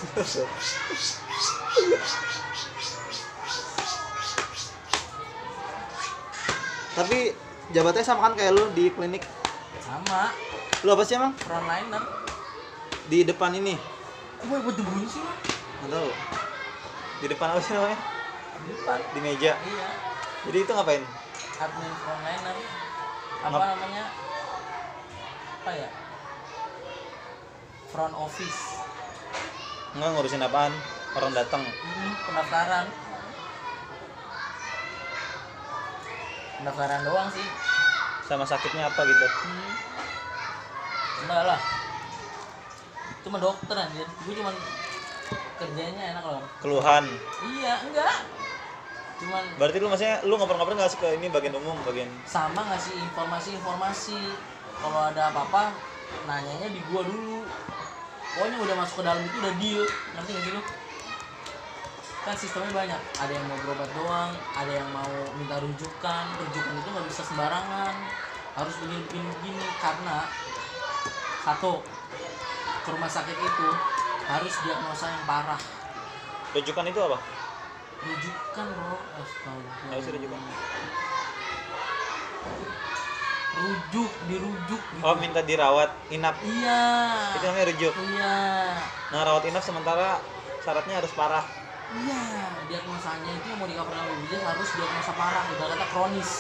Tapi 6.95 7.35
jabatannya 7.75 8.07
sama 8.07 8.21
kan 8.25 8.35
kayak 8.39 8.53
lu 8.55 8.65
di 8.71 8.87
klinik. 8.89 9.25
sama 9.81 10.31
Lu 10.81 10.91
apa 10.91 11.03
sih 11.03 11.17
emang? 11.17 11.35
frontliner 11.37 12.03
Di 13.05 13.27
depan 13.27 13.53
ini. 13.53 13.75
gue 14.41 14.59
buat 14.61 14.77
bunyi 14.77 15.07
sih? 15.09 15.25
Nggak 15.81 15.91
tahu. 15.91 16.11
Di 17.19 17.27
depan 17.27 17.49
apa 17.51 17.61
sih 17.61 17.73
namanya? 17.73 17.99
di 18.55 18.71
depan 18.71 18.99
Di 19.11 19.19
meja. 19.19 19.53
iya 19.61 19.89
Jadi 20.45 20.59
itu 20.61 20.71
ngapain? 20.71 21.03
admin 21.55 21.95
frontliner 21.97 22.57
apa 23.41 23.49
Ngap- 23.51 23.69
namanya 23.73 24.05
apa 25.57 25.71
ya 25.73 25.89
front 27.89 28.15
office 28.15 28.61
Nggak 29.93 30.09
ngurusin 30.13 30.43
apaan? 30.43 30.73
Orang 31.15 31.31
datang. 31.31 31.63
hmm, 31.63 32.13
pendaftaran 32.27 32.87
pendaftaran 36.59 37.01
doang 37.05 37.29
sih. 37.31 37.47
Sama 38.25 38.49
sakitnya 38.49 38.89
apa 38.89 39.05
gitu? 39.05 39.27
hmm. 39.29 39.73
enggak 41.23 41.43
lah. 41.45 41.61
Itu 43.21 43.29
mah 43.29 43.41
dokter 43.41 43.77
anjir. 43.77 44.09
Gue 44.25 44.35
cuman 44.35 44.55
kerjanya 45.61 46.03
enak 46.17 46.25
loh. 46.25 46.43
Keluhan. 46.65 47.05
iya 47.45 47.85
enggak. 47.85 48.17
Cuman 49.21 49.43
Berarti 49.61 49.77
lu 49.79 49.87
maksudnya 49.93 50.17
lu 50.27 50.35
ngoper-ngoper 50.41 50.75
nggak 50.75 50.91
sih 50.91 50.99
ke 50.99 51.09
ini 51.21 51.31
bagian 51.31 51.55
umum, 51.55 51.77
bagian? 51.87 52.09
Sama 52.27 52.65
ngasih 52.75 52.97
informasi-informasi. 53.13 54.21
Kalau 54.81 55.01
ada 55.13 55.31
apa-apa 55.31 55.71
nanyanya 56.27 56.73
di 56.73 56.81
gua 56.91 57.05
dulu. 57.07 57.45
Pokoknya 58.35 58.59
udah 58.59 58.75
masuk 58.83 58.97
ke 58.99 59.05
dalam 59.07 59.23
itu 59.23 59.37
udah 59.39 59.55
deal. 59.63 59.83
Ngerti 60.17 60.31
nggak 60.35 60.45
sih 60.49 60.53
lu 60.57 60.63
kan 62.25 62.33
sistemnya 62.35 62.73
banyak 62.73 63.01
ada 63.21 63.33
yang 63.33 63.45
mau 63.45 63.59
berobat 63.61 63.91
doang 63.93 64.33
ada 64.57 64.73
yang 64.73 64.89
mau 64.89 65.13
minta 65.37 65.61
rujukan 65.61 66.25
rujukan 66.35 66.73
itu 66.75 66.89
nggak 66.89 67.07
bisa 67.07 67.21
sembarangan 67.23 67.93
harus 68.57 68.75
begini 68.81 69.03
begini 69.05 69.29
begini 69.31 69.67
karena 69.77 70.25
satu 71.45 71.85
ke 72.81 72.89
rumah 72.89 73.11
sakit 73.11 73.37
itu 73.37 73.69
harus 74.25 74.55
diagnosa 74.65 75.07
yang 75.07 75.25
parah 75.29 75.61
rujukan 76.57 76.85
itu 76.89 77.01
apa? 77.03 77.19
rujukan 78.01 78.67
bro 78.73 78.97
astaga 79.15 79.73
Apa 79.85 80.01
sih 80.01 80.13
rujukan? 80.17 80.41
rujuk 83.55 84.13
dirujuk 84.27 84.83
gitu 84.83 85.05
Oh, 85.05 85.15
minta 85.15 85.39
dirawat 85.41 85.87
inap. 86.11 86.35
iya 86.43 86.83
Itu 87.31 87.45
namanya 87.47 87.67
rujuk. 87.71 87.95
iya 88.11 88.35
Nah, 89.15 89.23
rawat 89.23 89.47
inap 89.47 89.63
sementara 89.63 90.19
syaratnya 90.59 90.99
harus 90.99 91.13
parah. 91.15 91.47
Iya. 92.01 92.23
Diagnosanya 92.67 93.31
itu 93.31 93.47
yang 93.47 93.59
mau 93.61 93.69
di 93.69 93.77
cover 93.77 93.95
sama 93.95 94.09
BPJS 94.11 94.43
harus 94.43 94.69
diagnosa 94.75 95.13
parah 95.15 95.45
ibarat 95.47 95.71
kata 95.77 95.87
kronis. 95.93 96.31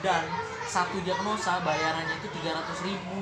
Dan 0.00 0.22
satu 0.64 0.96
diagnosa 1.02 1.60
bayarannya 1.60 2.14
itu 2.14 2.28
300.000 2.30 2.86
ribu. 2.86 3.20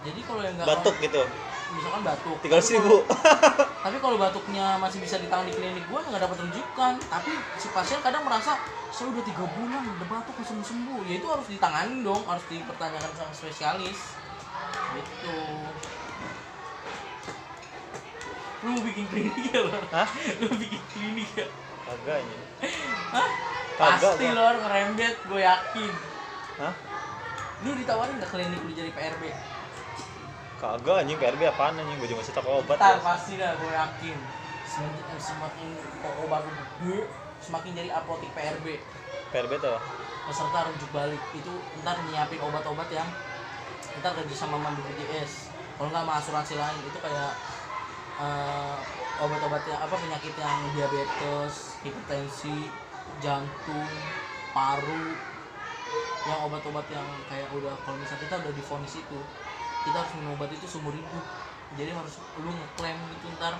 Jadi 0.00 0.20
kalau 0.24 0.40
yang 0.40 0.54
nggak 0.56 0.68
Batuk 0.70 0.96
gitu. 0.98 1.22
misalkan 1.70 2.02
batuk. 2.02 2.36
Tiga 2.40 2.56
Tapi 2.58 2.72
ribu. 2.72 2.96
kalau- 3.04 3.06
tapi 3.84 3.96
kalau 4.00 4.16
batuknya 4.18 4.66
masih 4.76 4.98
bisa 4.98 5.16
ditangani 5.20 5.52
di 5.52 5.56
klinik 5.56 5.84
gue 5.86 6.00
nggak 6.00 6.22
dapat 6.24 6.38
rujukan. 6.40 6.94
Tapi 6.98 7.30
si 7.54 7.68
pasien 7.70 8.00
kadang 8.00 8.24
merasa 8.24 8.56
saya 8.90 9.06
udah 9.12 9.22
tiga 9.22 9.44
bulan 9.46 9.84
udah 9.86 10.06
batuk 10.08 10.34
sembuh 10.40 10.66
sembuh. 10.66 11.00
Ya 11.04 11.20
itu 11.20 11.26
harus 11.28 11.46
ditangani 11.46 12.00
dong 12.00 12.24
harus 12.24 12.42
dipertanyakan 12.48 13.12
sama 13.14 13.32
spesialis. 13.36 14.16
Gitu 14.90 15.36
lu 18.60 18.76
bikin 18.84 19.04
klinik 19.08 19.44
ya 19.52 19.60
lo 19.64 19.72
Hah? 19.88 20.08
lu 20.44 20.48
bikin 20.52 20.82
klinik 20.92 21.30
ya 21.32 21.48
Kagak 21.90 22.22
ini. 22.22 22.36
Hah? 23.10 23.28
Pasti 23.80 24.26
lo 24.30 24.44
ngerembet 24.60 25.16
gue 25.26 25.40
yakin 25.40 25.92
Hah? 26.60 26.74
lu 27.64 27.70
ditawarin 27.76 28.14
nggak 28.20 28.30
klinik 28.30 28.60
lu 28.60 28.72
jadi 28.76 28.90
PRB 28.92 29.22
Kagak 30.60 30.96
anjing 31.04 31.16
PRB 31.16 31.40
apaan 31.48 31.80
anjing 31.80 31.96
gue 31.96 32.08
cuma 32.12 32.20
cetak 32.20 32.44
obat. 32.44 32.76
Ntar 32.76 33.00
ya. 33.00 33.00
pasti 33.00 33.32
dah 33.40 33.52
gue 33.56 33.72
yakin 33.72 34.16
semakin 34.70 35.16
semakin 35.18 35.68
obat 36.24 36.40
lu 36.46 36.52
gede 36.54 36.98
semakin 37.40 37.70
jadi 37.74 37.90
apotek 37.96 38.30
PRB 38.36 38.66
PRB 39.32 39.52
tuh. 39.58 39.80
peserta 40.20 40.68
rujuk 40.68 40.90
balik 40.94 41.18
itu 41.34 41.52
ntar 41.82 41.96
nyiapin 42.06 42.38
obat-obat 42.44 42.86
yang 42.92 43.08
ntar 43.98 44.14
kerja 44.14 44.36
sama 44.36 44.60
sama 44.62 44.78
BPJS 44.78 45.50
kalau 45.74 45.88
nggak 45.90 46.04
sama 46.06 46.12
asuransi 46.22 46.54
lain 46.60 46.76
itu 46.86 46.98
kayak 47.02 47.32
eh, 48.20 48.76
obat-obat 49.20 49.62
yang 49.68 49.80
apa 49.80 49.94
penyakit 49.96 50.34
yang 50.36 50.58
diabetes 50.76 51.76
hipertensi 51.84 52.68
jantung 53.20 53.90
paru 54.56 55.16
yang 56.28 56.38
obat-obat 56.46 56.86
yang 56.92 57.06
kayak 57.26 57.48
udah 57.52 57.72
kalau 57.82 57.96
misalnya 57.96 58.22
kita 58.28 58.34
udah 58.44 58.52
difonis 58.52 58.94
itu 59.00 59.20
kita 59.80 59.96
harus 59.96 60.12
minum 60.20 60.36
obat 60.36 60.52
itu 60.52 60.66
seumur 60.68 60.92
hidup. 60.92 61.24
Jadi 61.78 61.94
harus 61.94 62.18
lu 62.42 62.50
ngeklaim 62.50 62.98
gitu 63.14 63.30
ntar 63.38 63.54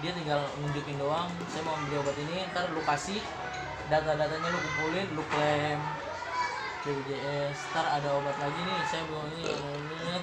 dia 0.00 0.16
tinggal 0.16 0.40
nunjukin 0.64 0.96
doang 0.96 1.28
saya 1.52 1.60
mau 1.68 1.76
beli 1.76 2.00
obat 2.00 2.16
ini 2.16 2.48
ntar 2.50 2.72
lu 2.72 2.80
kasih 2.88 3.20
data-datanya 3.92 4.48
lu 4.48 4.58
kumpulin 4.58 5.06
lu 5.14 5.22
klaim. 5.28 5.80
BPJS 6.80 7.58
ntar 7.76 7.86
ada 8.00 8.08
obat 8.16 8.36
lagi 8.40 8.60
nih 8.64 8.78
saya 8.88 9.04
ini 9.06 9.42
ini. 9.54 10.14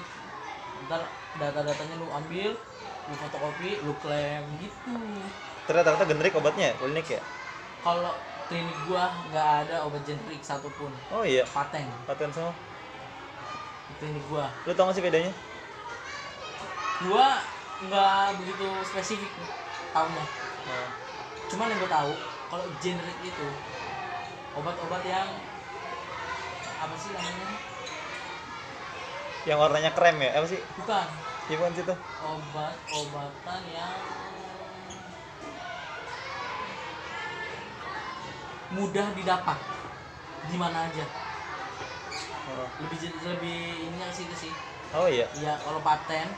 Ntar 0.90 1.00
data-datanya 1.38 1.94
lu 2.02 2.06
ambil 2.10 2.52
lu 3.08 3.14
fotokopi 3.16 3.70
lu 3.80 3.92
klaim 4.04 4.44
gitu. 4.60 4.92
Ternyata 5.64 5.96
ternyata 5.96 6.04
generik 6.04 6.32
obatnya 6.36 6.72
ya 6.72 6.74
klinik 6.76 7.08
ya? 7.08 7.20
Kalau 7.80 8.12
klinik 8.52 8.76
gua 8.84 9.08
nggak 9.32 9.48
ada 9.64 9.76
obat 9.88 10.04
generik 10.04 10.40
satupun. 10.44 10.92
Oh 11.08 11.24
iya? 11.24 11.48
Paten 11.48 11.88
paten 12.04 12.28
semua? 12.28 12.52
Klinik 13.96 14.24
gua. 14.28 14.52
Lu 14.68 14.76
tau 14.76 14.92
gak 14.92 15.00
sih 15.00 15.04
bedanya? 15.04 15.32
Gua 17.08 17.40
nggak 17.88 18.42
begitu 18.42 18.66
spesifik 18.82 19.30
tahunya 19.94 20.24
oh. 20.66 20.90
cuman 21.46 21.70
yang 21.70 21.78
gua 21.78 21.90
tahu 21.94 22.10
kalau 22.50 22.66
generik 22.82 23.18
itu 23.22 23.48
obat-obat 24.58 25.02
yang 25.06 25.30
apa 26.78 26.94
sih 26.98 27.14
namanya? 27.14 27.56
Yang 29.46 29.58
warnanya 29.62 29.90
krem 29.94 30.16
ya 30.18 30.30
apa 30.42 30.46
sih? 30.50 30.60
Bukan 30.82 31.06
iya 31.48 31.56
bukan 31.56 31.72
situ 31.72 31.94
obat-obatan 32.20 33.60
yang 33.72 33.96
mudah 38.72 39.06
didapat. 39.16 39.58
Di 40.48 40.56
mana 40.60 40.88
aja? 40.88 41.04
Oh, 42.48 42.68
lebih 42.84 42.98
lebih 43.24 43.60
ini 43.88 43.96
yang 43.96 44.12
situ 44.12 44.34
sih. 44.36 44.52
Oh 44.92 45.08
iya. 45.08 45.28
Ya 45.40 45.56
kalau 45.64 45.80
paten 45.80 46.28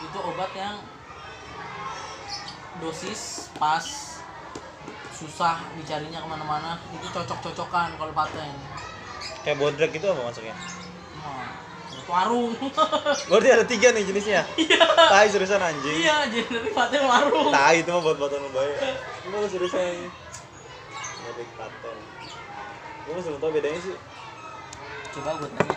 itu 0.00 0.18
obat 0.20 0.48
yang 0.56 0.80
dosis 2.80 3.52
pas 3.60 3.84
susah 5.12 5.60
dicarinya 5.76 6.24
ke 6.24 6.28
mana-mana 6.28 6.80
itu 6.96 7.04
cocok-cocokan 7.12 8.00
kalau 8.00 8.12
paten. 8.16 8.56
Kayak 9.40 9.56
bodrek 9.56 9.92
itu 9.96 10.04
apa 10.04 10.20
masuknya 10.20 10.52
Wah, 11.20 11.48
itu 11.48 11.59
warung. 12.10 12.52
Berarti 13.30 13.48
ada 13.54 13.64
tiga 13.64 13.94
nih 13.94 14.02
jenisnya? 14.02 14.42
Iya. 14.58 14.82
Tai 14.84 15.26
seriusan 15.30 15.62
anjing. 15.62 15.96
Iya 16.02 16.26
generik 16.26 16.74
paten 16.74 17.06
warung. 17.06 17.54
Tai 17.54 17.78
itu 17.78 17.88
mah 17.88 18.02
buat 18.02 18.16
buatan 18.18 18.42
lebay 18.50 18.70
lu 19.30 19.46
seriusan 19.46 20.10
generik 21.22 21.50
paten 21.54 21.96
masih 23.10 23.30
belum 23.34 23.42
tau 23.42 23.50
bedanya 23.50 23.80
sih? 23.82 23.96
Coba 25.18 25.30
gue 25.42 25.48
tanya. 25.50 25.76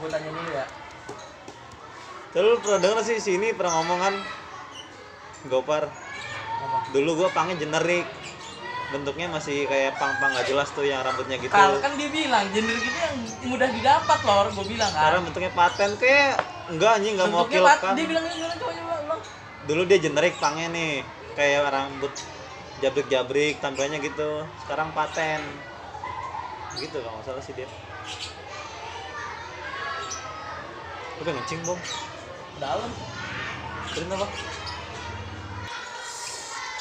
Gue 0.00 0.08
tanya 0.12 0.30
dulu 0.30 0.50
ya. 0.52 0.66
Terus 2.32 2.48
lu 2.48 2.56
pernah 2.64 2.80
denger 2.80 2.98
sih 3.04 3.16
si 3.20 3.30
ini 3.40 3.56
pernah 3.56 3.72
ngomong 3.80 3.98
kan? 4.00 4.14
Gopar. 5.48 5.84
Dulu 6.92 7.24
gua 7.24 7.28
pangnya 7.32 7.56
generik 7.56 8.04
bentuknya 8.92 9.26
masih 9.32 9.64
kayak 9.64 9.96
pang-pang 9.96 10.36
gak 10.36 10.44
jelas 10.44 10.68
tuh 10.76 10.84
yang 10.84 11.00
rambutnya 11.00 11.40
gitu. 11.40 11.48
Kalau 11.48 11.80
kan 11.80 11.96
dia 11.96 12.12
bilang 12.12 12.44
generik 12.52 12.84
itu 12.84 12.98
yang 13.00 13.16
mudah 13.48 13.68
didapat 13.72 14.18
loh 14.22 14.52
gue 14.52 14.66
bilang 14.68 14.92
kan? 14.92 15.00
Sekarang 15.00 15.20
bentuknya 15.24 15.52
paten 15.56 15.90
kayak 15.96 16.30
enggak 16.68 16.92
anjing 17.00 17.14
nggak 17.16 17.28
mau 17.32 17.44
pat 17.48 17.78
kan? 17.80 17.94
dia 17.96 18.06
bilang 18.06 18.24
gimana 18.28 18.54
coba 18.60 18.72
coba 18.76 19.14
dulu 19.62 19.82
dia 19.86 19.98
generik 19.98 20.34
pangnya 20.42 20.68
nih 20.74 20.92
kayak 21.38 21.72
rambut 21.72 22.12
jabrik-jabrik 22.84 23.56
tampilannya 23.64 23.98
gitu. 24.04 24.44
Sekarang 24.66 24.92
paten. 24.92 25.40
Gitu 26.76 26.96
kalau 27.00 27.16
nggak 27.16 27.26
salah 27.32 27.42
sih 27.42 27.56
dia. 27.56 27.68
Lu 31.16 31.22
pengen 31.24 31.40
ngencing 31.40 31.60
bong 31.64 31.80
dalam. 32.60 32.90
Apa? 33.92 34.26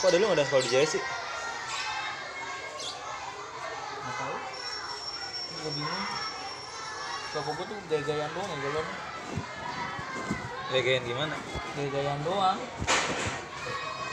Kok 0.02 0.08
ada 0.10 0.18
lu 0.18 0.26
nggak 0.28 0.38
ada 0.42 0.46
sekolah 0.50 0.66
di 0.66 0.72
Jaya 0.74 0.88
sih? 0.90 1.04
nggak 4.02 4.18
tahu 4.18 4.38
gue 5.62 5.74
bingung. 5.78 6.06
Bapak 7.32 7.52
gue 7.54 7.66
tuh 7.70 7.78
gaya-gayaan 7.88 8.32
doang 8.36 8.50
ya 8.50 8.58
galon 8.60 8.88
Gaya-gayaan 10.72 11.04
gimana? 11.06 11.36
Gaya-gayaan 11.78 12.22
doang. 12.26 12.60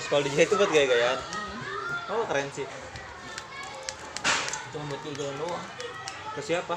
Sekolah 0.04 0.22
di 0.22 0.30
itu 0.36 0.54
buat 0.54 0.70
gaya-gayaan? 0.70 1.18
Hmm. 1.18 2.12
Oh 2.12 2.24
keren 2.28 2.46
sih. 2.52 2.68
Cuma 4.70 4.84
buat 4.92 5.00
gaya-gayaan 5.02 5.38
doang. 5.40 5.64
Ke 6.36 6.40
siapa? 6.44 6.76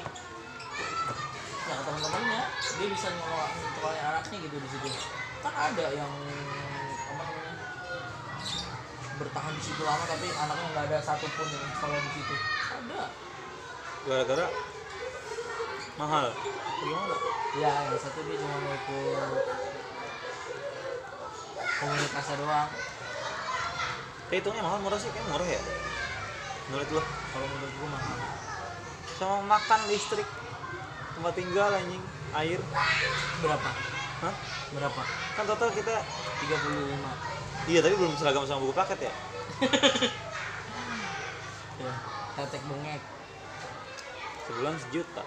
Ya 1.61 1.74
ke 1.78 1.84
teman-temannya 1.86 2.41
Dia 2.57 2.88
bisa 2.89 3.07
nyewa 3.13 3.45
nyekolahnya 3.53 4.03
anaknya 4.15 4.38
gitu 4.49 4.55
di 4.55 4.69
situ. 4.72 4.88
Kan 5.43 5.53
ada 5.53 5.86
yang 5.93 6.11
apa 7.11 7.22
namanya 7.28 7.53
bertahan 9.19 9.53
di 9.53 9.61
situ 9.61 9.82
lama 9.84 10.03
tapi 10.07 10.28
anaknya 10.32 10.65
nggak 10.74 10.86
ada 10.89 10.97
satupun 11.03 11.47
yang 11.51 11.69
sekolah 11.76 11.99
di 11.99 12.11
situ. 12.17 12.36
Ada 12.72 13.01
Gara-gara 14.08 14.47
mahal. 15.99 16.28
Gimana? 16.82 17.16
ya 17.52 17.74
yang 17.84 17.99
satu 17.99 18.24
dia 18.26 18.39
cuma 18.39 18.56
mau 18.64 18.74
ikut 18.74 19.45
komunitasnya 21.78 22.36
doang. 22.41 22.70
Kayak 24.32 24.39
hitungnya 24.41 24.64
mahal 24.64 24.80
murah 24.80 24.97
sih, 24.97 25.12
kayak 25.12 25.28
murah 25.28 25.45
ya? 25.45 25.62
Menurut 26.72 26.89
lo? 26.95 27.04
kalau 27.04 27.47
menurut 27.52 27.74
gua 27.76 27.89
mahal. 27.91 28.18
Sama 29.20 29.38
makan 29.45 29.80
listrik. 29.91 30.30
Tempat 31.20 31.34
tinggal 31.36 31.70
anjing. 31.76 32.04
Air. 32.32 32.60
Berapa? 33.43 33.70
Hah? 34.24 34.36
berapa? 34.72 35.02
Kan 35.36 35.43
total 35.43 35.70
kita 35.76 35.99
35 36.47 37.68
Iya 37.70 37.80
tapi 37.84 37.93
belum 37.99 38.16
seragam 38.16 38.47
sama 38.47 38.64
buku 38.64 38.74
paket 38.74 39.12
ya? 39.12 39.14
Ya 41.82 41.93
tetek 42.38 42.62
bengek 42.70 43.02
Sebulan 44.48 44.76
sejuta. 44.82 45.24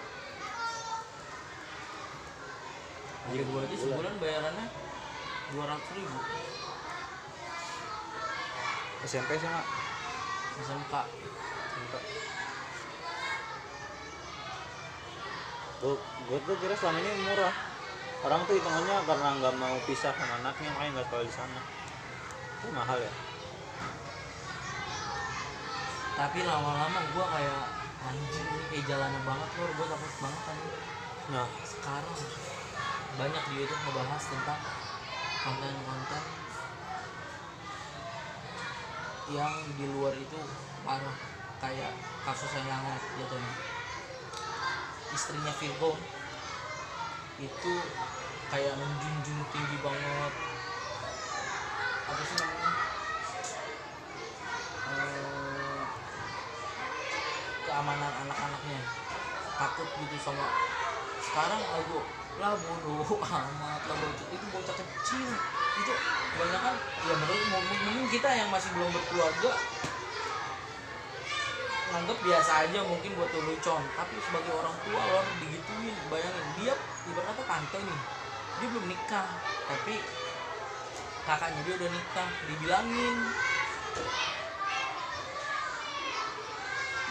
Ada 3.25 3.43
gua 3.49 3.61
aja 3.65 3.77
sebulan 3.77 4.15
bayarannya 4.21 4.67
200 5.55 5.97
ribu. 5.97 6.19
SMP 9.05 9.31
sama? 9.37 9.63
SMK 10.55 10.95
gue 15.85 15.97
gue 16.01 16.39
tuh 16.49 16.57
kira 16.65 16.75
selama 16.81 16.99
ini 17.05 17.11
murah. 17.29 17.55
Orang 18.25 18.41
tuh 18.49 18.57
hitungannya 18.57 19.05
karena 19.05 19.29
nggak 19.37 19.55
mau 19.61 19.77
pisah 19.85 20.17
sama 20.17 20.41
anaknya 20.41 20.73
makanya 20.73 20.91
nggak 20.97 21.07
sekolah 21.13 21.25
di 21.29 21.35
sana. 21.37 21.61
Itu 22.57 22.67
mahal 22.73 22.99
ya. 23.05 23.13
Tapi 26.17 26.39
lama-lama 26.41 27.01
gua 27.13 27.27
kayak 27.37 27.84
anjing 28.05 28.49
ini 28.49 28.65
kayak 28.69 28.85
jalannya 28.85 29.21
banget 29.25 29.49
lor 29.57 29.71
gua 29.81 29.87
takut 29.93 30.13
banget 30.21 30.41
kan 30.45 30.59
nah. 31.25 31.49
Sekarang 31.65 32.17
banyak 33.15 33.43
di 33.49 33.55
YouTube 33.63 33.83
ngebahas 33.87 34.23
tentang 34.27 34.61
konten-konten 35.45 36.25
yang 39.33 39.57
di 39.81 39.87
luar 39.89 40.13
itu 40.17 40.39
parah. 40.85 41.17
Kayak 41.63 41.97
kasus 42.29 42.51
yang 42.61 42.69
hangat 42.69 43.01
jatuhnya. 43.17 43.55
Istrinya 45.17 45.53
Virgo 45.57 45.97
itu 47.41 47.73
kayak 48.53 48.75
menjunjung 48.77 49.41
tinggi 49.49 49.77
banget. 49.81 50.33
Apa 52.05 52.21
sih 52.21 52.37
namanya? 52.37 52.71
Eh, 54.85 55.44
keamanan 57.75 58.13
anak-anaknya. 58.23 58.81
Takut 59.59 59.89
gitu 59.99 60.17
sama 60.23 60.47
sekarang 61.19 61.59
aku 61.59 61.99
lah 62.39 62.55
bodoh 62.55 63.19
amat 63.43 63.83
lah 63.83 63.97
bodoh. 63.99 64.27
Itu 64.31 64.47
bocah 64.55 64.75
kecil. 64.79 65.31
Itu 65.75 65.93
banyak 66.39 66.61
kan 66.63 66.77
ya 66.79 67.15
menurut 67.19 67.47
mungkin 67.51 68.07
kita 68.15 68.31
yang 68.31 68.49
masih 68.55 68.71
belum 68.79 68.95
berkeluarga 68.95 69.53
nganggap 71.85 72.19
biasa 72.27 72.53
aja 72.67 72.83
mungkin 72.83 73.15
buat 73.15 73.31
lelucon 73.31 73.83
tapi 73.95 74.19
sebagai 74.19 74.51
orang 74.51 74.75
tua 74.87 75.03
lo 75.11 75.21
digituin 75.43 75.95
bayangin. 76.07 76.47
Dia 76.63 76.75
ibarat 77.11 77.27
kata 77.35 77.43
tante 77.43 77.79
nih 77.83 78.01
dia 78.63 78.67
belum 78.71 78.87
nikah. 78.87 79.29
Tapi 79.67 79.95
kakaknya 81.27 81.61
dia 81.67 81.75
udah 81.83 81.91
nikah 81.91 82.29
dibilangin 82.47 83.17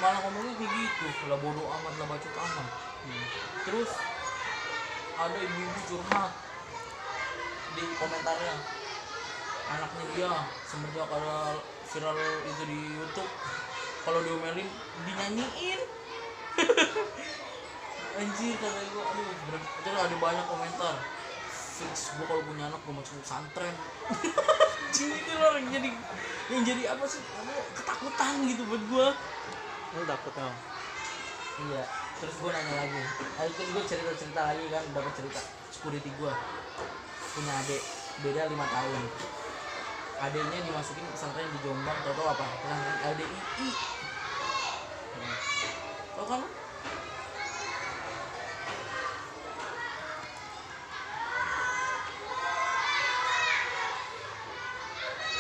malah 0.02 0.20
ngomongnya 0.26 0.54
kayak 0.58 0.72
gitu. 0.74 1.06
Lah 1.30 1.38
bodoh 1.38 1.66
amat 1.68 1.94
lah 2.02 2.08
bacot 2.10 2.34
amat. 2.34 2.70
Hmm. 3.04 3.28
terus 3.68 3.92
ada 5.20 5.36
ibu-ibu 5.36 5.80
curhat 5.92 6.32
di 7.76 7.84
komentarnya. 8.00 8.56
Anaknya 9.64 10.04
dia 10.16 10.32
semenjak 10.64 11.08
ada 11.12 11.60
viral 11.92 12.18
itu 12.48 12.64
di 12.66 12.80
YouTube. 12.96 13.32
Kalau 14.04 14.20
diomelin 14.24 14.70
dinyanyiin. 15.08 15.82
Anjir 18.14 18.54
kata 18.62 18.78
gue 18.94 19.04
aduh 19.10 19.26
bener 19.26 19.62
terus 19.82 20.00
ada 20.00 20.16
banyak 20.22 20.46
komentar. 20.46 20.96
Fix 21.50 22.14
gue 22.14 22.26
kalau 22.30 22.44
punya 22.46 22.70
anak 22.70 22.80
gue 22.86 22.94
masuk 22.94 23.18
pesantren. 23.26 23.76
Anjing 24.94 25.10
itu 25.10 25.32
loh 25.34 25.58
yang 25.58 25.70
jadi 25.74 25.90
yang 26.54 26.62
jadi 26.62 26.84
apa 26.94 27.06
sih? 27.10 27.20
Namanya 27.20 27.64
ketakutan 27.74 28.34
gitu 28.46 28.62
buat 28.70 28.84
gue 28.86 29.08
lu 29.94 30.04
takut 30.10 30.34
emang 30.34 30.58
iya 31.70 31.86
terus 32.24 32.40
gue 32.40 32.52
nanya 32.56 32.74
lagi. 32.80 33.02
Nah, 33.36 33.46
itu 33.52 33.62
gue 33.68 33.84
cerita 33.84 34.12
cerita 34.16 34.42
lagi 34.48 34.64
kan 34.72 34.84
dapat 34.96 35.12
cerita. 35.12 35.42
Security 35.76 36.08
gue 36.08 36.32
punya 37.36 37.54
adik 37.60 37.84
beda 38.24 38.42
lima 38.48 38.66
tahun. 38.72 39.02
Adiknya 40.24 40.60
dimasukin 40.64 41.04
pesantren 41.12 41.52
di 41.52 41.60
Jombang 41.68 41.98
tau 42.00 42.16
tau 42.16 42.28
apa? 42.32 42.46
Pesantren 42.64 42.98
LDII 43.12 43.70
tau 46.16 46.26
kan? 46.32 46.42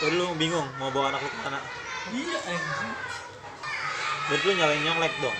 Jadi 0.03 0.15
lu 0.19 0.27
bingung 0.35 0.67
mau 0.75 0.91
bawa 0.91 1.15
anak 1.15 1.23
lu 1.23 1.31
ke 1.31 1.39
mana? 1.47 1.59
iya 2.11 2.35
anjing 2.43 3.22
Berarti 4.23 4.45
lu 4.45 4.53
nyalain 4.53 4.81
nyonglek 4.81 5.13
dong, 5.19 5.37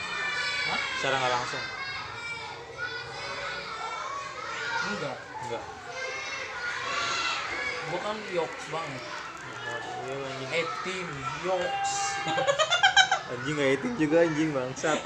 Hah? 0.65 0.79
secara 0.93 1.15
nggak 1.17 1.34
langsung. 1.34 1.63
enggak 4.84 5.17
Enggak. 5.41 5.63
gue 7.84 7.99
kan 7.99 8.17
yoks 8.29 8.63
banget 8.67 9.03
Iya 10.03 10.15
anjing. 10.19 10.49
etim 10.53 11.07
yoks 11.41 11.91
Anjing 13.25 13.53
nggak 13.53 13.71
itim 13.73 13.91
juga 13.97 14.17
anjing 14.21 14.49
bangsat. 14.51 14.99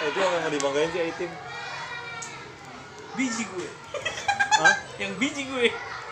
Eh, 0.00 0.06
itu 0.06 0.18
yang 0.18 0.32
mau 0.34 0.50
dibanggain 0.50 0.90
sih 0.90 1.02
itim. 1.06 1.30
biji 3.12 3.42
gue 3.44 3.68
Hah? 4.56 4.74
yang 4.98 5.12
biji 5.16 5.42
gue 5.46 5.66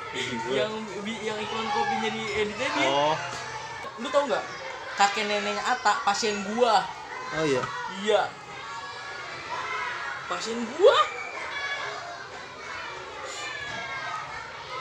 Biji 0.08 0.34
gue. 0.40 0.54
yang 0.56 0.72
yang 1.18 1.36
iklan 1.36 1.66
kopinya 1.68 2.10
di 2.10 2.22
edit 2.36 2.58
edit 2.58 2.86
Oh. 2.86 3.14
lu 3.96 4.06
tau 4.08 4.22
nggak 4.24 4.44
kakek 4.98 5.30
neneknya 5.30 5.62
Ata 5.62 6.02
pasien 6.02 6.42
gua 6.42 6.82
Oh 7.28 7.44
iya. 7.44 7.62
iya. 8.02 8.22
Pasien 10.26 10.58
gua 10.74 10.98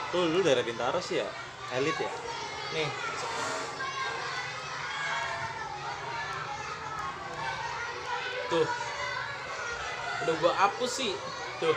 Tuh 0.08 0.24
lu 0.32 0.40
daerah 0.40 0.64
Bintaro 0.64 0.96
sih 1.04 1.20
ya. 1.20 1.28
Elit 1.76 1.92
ya. 2.00 2.08
nih. 2.72 2.88
Tuh. 8.48 8.64
Udah 10.24 10.34
gua 10.40 10.52
hapus 10.56 10.90
sih. 10.96 11.12
Tuh. 11.60 11.76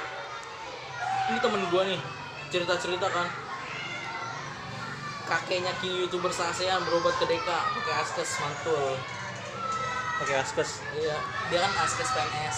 Ini 1.28 1.44
temen 1.44 1.68
gua 1.68 1.84
nih. 1.84 2.00
Cerita 2.48 2.80
cerita 2.80 3.12
kan 3.12 3.51
kakeknya 5.32 5.72
king 5.80 5.96
youtuber 5.96 6.28
se 6.28 6.44
ASEAN 6.44 6.84
berobat 6.84 7.16
ke 7.16 7.24
DK 7.24 7.48
pakai 7.48 7.94
askes 8.04 8.44
mantul 8.44 9.00
Pakai 10.22 10.38
askes. 10.38 10.86
Iya, 10.94 11.18
dia 11.50 11.60
kan 11.66 11.74
askes 11.82 12.14
PNS. 12.14 12.58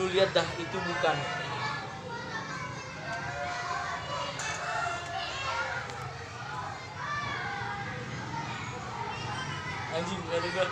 Lu 0.00 0.08
lihat 0.08 0.32
dah 0.32 0.48
itu 0.56 0.72
bukan. 0.80 1.16
Anjing 9.92 10.20
kata 10.24 10.48
gua. 10.56 10.66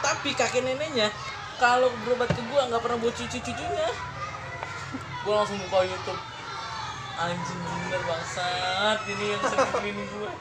Tapi 0.00 0.32
kakek 0.32 0.64
neneknya 0.64 1.12
kalau 1.60 1.92
berobat 2.08 2.32
ke 2.32 2.40
gua 2.48 2.72
nggak 2.72 2.80
pernah 2.80 2.96
buat 2.96 3.12
cucu-cucunya. 3.12 3.88
Gua 5.28 5.44
langsung 5.44 5.60
buka 5.68 5.84
YouTube. 5.84 6.31
Anjing 7.22 7.60
bener 7.62 8.02
bangsat 8.02 8.98
ini 9.06 9.24
yang 9.30 9.42
sering 9.46 9.98
gua. 10.18 10.32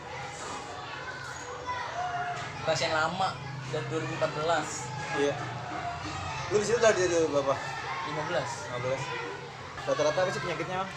Pasien 2.66 2.92
lama 2.94 3.38
dan 3.70 3.84
2014 3.90 5.22
Iya. 5.22 5.36
Lu 6.50 6.58
di 6.58 6.66
situ 6.66 6.80
dari 6.82 7.06
dari 7.06 7.28
berapa? 7.30 7.54
15 7.54 8.82
15. 8.82 9.86
Rata-rata 9.86 10.20
apa 10.26 10.30
sih 10.34 10.42
penyakitnya? 10.42 10.86
Bang? 10.86 10.92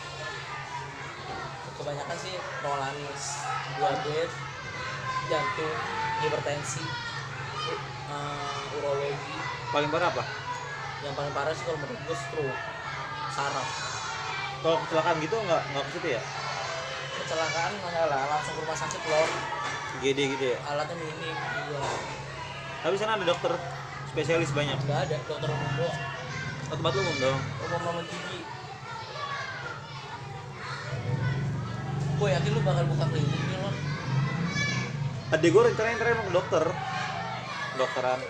kebanyakan 1.74 2.16
sih 2.22 2.34
rolanis 2.62 3.24
diabetes 3.76 4.30
jantung 5.26 5.76
hipertensi 6.22 6.84
eh, 8.08 8.76
urologi 8.78 9.36
Paling 9.74 9.90
parah 9.90 10.08
apa? 10.14 10.24
yang 11.02 11.12
paling 11.18 11.34
parah 11.34 11.52
sih 11.52 11.66
kalau 11.68 11.76
menurut 11.82 12.00
gue 12.08 12.16
stroke 12.16 12.60
saraf 13.34 13.93
Kalau 14.64 14.80
kecelakaan 14.80 15.20
gitu 15.20 15.36
nggak 15.36 15.62
nggak 15.70 15.84
ke 15.84 15.90
situ 15.92 16.08
ya? 16.10 16.22
kecelakaan 17.14 17.72
enggak 17.78 18.04
lah 18.08 18.20
langsung 18.26 18.52
ke 18.52 18.60
rumah 18.60 18.74
sakit 18.74 19.02
loh 19.06 19.28
GD 20.02 20.18
gitu 20.34 20.44
ya. 20.50 20.58
alatnya 20.66 20.96
minim 20.98 21.36
iya 21.36 21.80
Tapi 22.80 22.94
sana 22.96 23.16
ada 23.16 23.24
dokter 23.24 23.52
spesialis 24.08 24.50
banyak. 24.50 24.76
nggak 24.82 25.00
ada 25.04 25.16
dokter 25.22 25.48
umum 25.48 25.72
doang 25.78 26.00
Oh, 26.64 26.76
tempat 26.80 26.92
umum 26.96 27.16
dong. 27.18 27.40
umum 27.60 27.80
sama 27.80 28.00
gigi 28.02 28.40
gue 32.14 32.28
yakin 32.30 32.50
lu 32.50 32.60
bakal 32.62 32.84
buka 32.88 33.04
klinik 33.06 33.42
nih 33.42 33.58
lo 33.58 33.70
Adik 35.30 35.50
gue 35.50 35.62
rencananya 35.62 35.96
ntar 35.98 36.08
emang 36.08 36.26
ke 36.26 36.32
dokter. 36.32 36.64
Dokteran. 37.74 38.20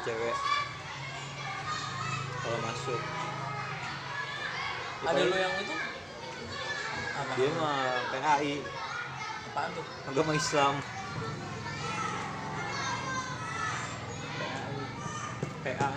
Cewek. 0.00 0.36
Kalau 2.38 2.58
masuk. 2.62 3.00
Ada 5.04 5.22
lu 5.28 5.36
yang 5.36 5.54
itu 5.60 5.74
apa 7.16 7.32
Dia 7.36 7.50
mah 7.60 7.76
PAI, 8.12 8.52
apaan 9.52 9.70
tuh 9.76 9.84
agama 10.08 10.32
Islam. 10.32 10.74
PA. 15.66 15.88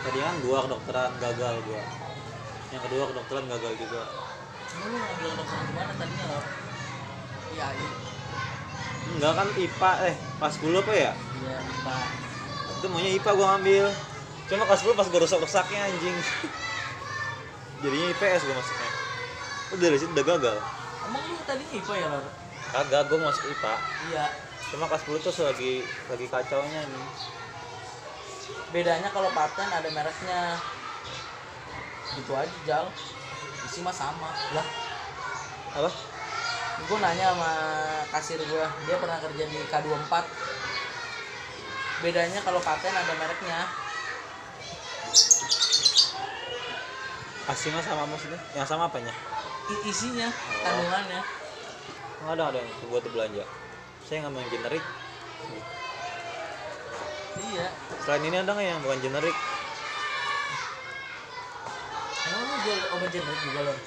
Tadi 0.00 0.18
kan 0.18 0.34
gua 0.44 0.58
kedokteran 0.64 1.12
gagal 1.20 1.54
gua. 1.64 1.82
Yang 2.72 2.82
kedua 2.88 3.04
kedokteran 3.12 3.44
gagal 3.48 3.72
juga. 3.80 4.02
Lu 4.70 4.96
ngambil 4.96 5.30
dokter 5.34 5.58
gimana 5.66 5.92
tadinya 5.98 6.26
lo 6.30 6.40
iya 7.50 7.66
Enggak 9.10 9.32
kan 9.34 9.48
IPA 9.58 9.92
eh 10.06 10.14
pas 10.38 10.52
10 10.54 10.78
apa 10.78 10.92
ya? 10.94 11.12
iya 11.42 11.58
pak 11.82 12.06
Itu 12.78 12.86
maunya 12.86 13.10
IPA 13.18 13.30
gua 13.34 13.46
ngambil. 13.56 13.86
Cuma 14.50 14.66
kelas 14.66 14.82
10 14.82 14.98
pas 14.98 15.06
gua 15.06 15.20
rusak-rusaknya 15.22 15.80
anjing. 15.86 16.16
Jadinya 17.86 18.06
IPS 18.10 18.42
gua 18.50 18.56
masuknya. 18.58 18.90
Udah 19.70 19.86
dari 19.86 19.98
situ 20.02 20.10
udah 20.10 20.26
gagal. 20.26 20.58
Emang 21.06 21.22
lu 21.30 21.38
tadinya 21.46 21.70
IPA 21.70 21.94
ya, 22.02 22.06
Lor? 22.10 22.26
Kagak 22.74 23.02
gua 23.06 23.18
masuk 23.30 23.44
IPA. 23.46 23.74
Iya. 24.10 24.26
Cuma 24.74 24.90
kelas 24.90 25.02
10 25.06 25.22
tuh 25.22 25.46
lagi 25.46 25.72
lagi 26.10 26.26
kacaunya 26.26 26.80
nih. 26.82 27.06
Bedanya 28.74 29.08
kalau 29.14 29.30
paten 29.30 29.70
ada 29.70 29.86
mereknya. 29.86 30.58
Gitu 32.18 32.32
aja, 32.34 32.56
Jal. 32.66 32.86
Isi 33.70 33.86
mah 33.86 33.94
sama. 33.94 34.34
Lah, 34.50 34.66
Apa? 35.78 35.90
gue 36.80 36.96
nanya 36.96 37.36
sama 37.36 37.52
kasir 38.08 38.40
gue, 38.40 38.66
dia 38.88 38.96
pernah 38.96 39.20
kerja 39.20 39.44
di 39.46 39.58
K24. 39.68 40.12
Bedanya 42.00 42.40
kalau 42.42 42.58
paten 42.58 42.90
ada 42.90 43.12
mereknya. 43.14 43.89
Aslinya 47.50 47.82
sama 47.82 48.06
maksudnya? 48.06 48.38
Yang 48.54 48.66
sama 48.70 48.86
apanya? 48.86 49.10
I- 49.70 49.82
isinya, 49.90 50.30
kandungannya. 50.62 51.20
Oh, 52.20 52.30
ada 52.30 52.52
ada 52.54 52.58
yang 52.62 52.70
buat 52.92 53.02
belanja. 53.10 53.42
Saya 54.06 54.28
nggak 54.28 54.38
yang 54.38 54.52
generik. 54.54 54.84
Iya. 57.40 57.66
Selain 58.06 58.22
ini 58.22 58.36
ada 58.38 58.50
nggak 58.54 58.66
yang 58.66 58.80
bukan 58.86 59.00
generik? 59.02 59.36
Emang 62.30 62.42
lu 62.44 62.56
jual 62.62 62.80
obat 62.94 63.10
generik 63.10 63.40
juga, 63.42 63.60
Lor? 63.66 63.78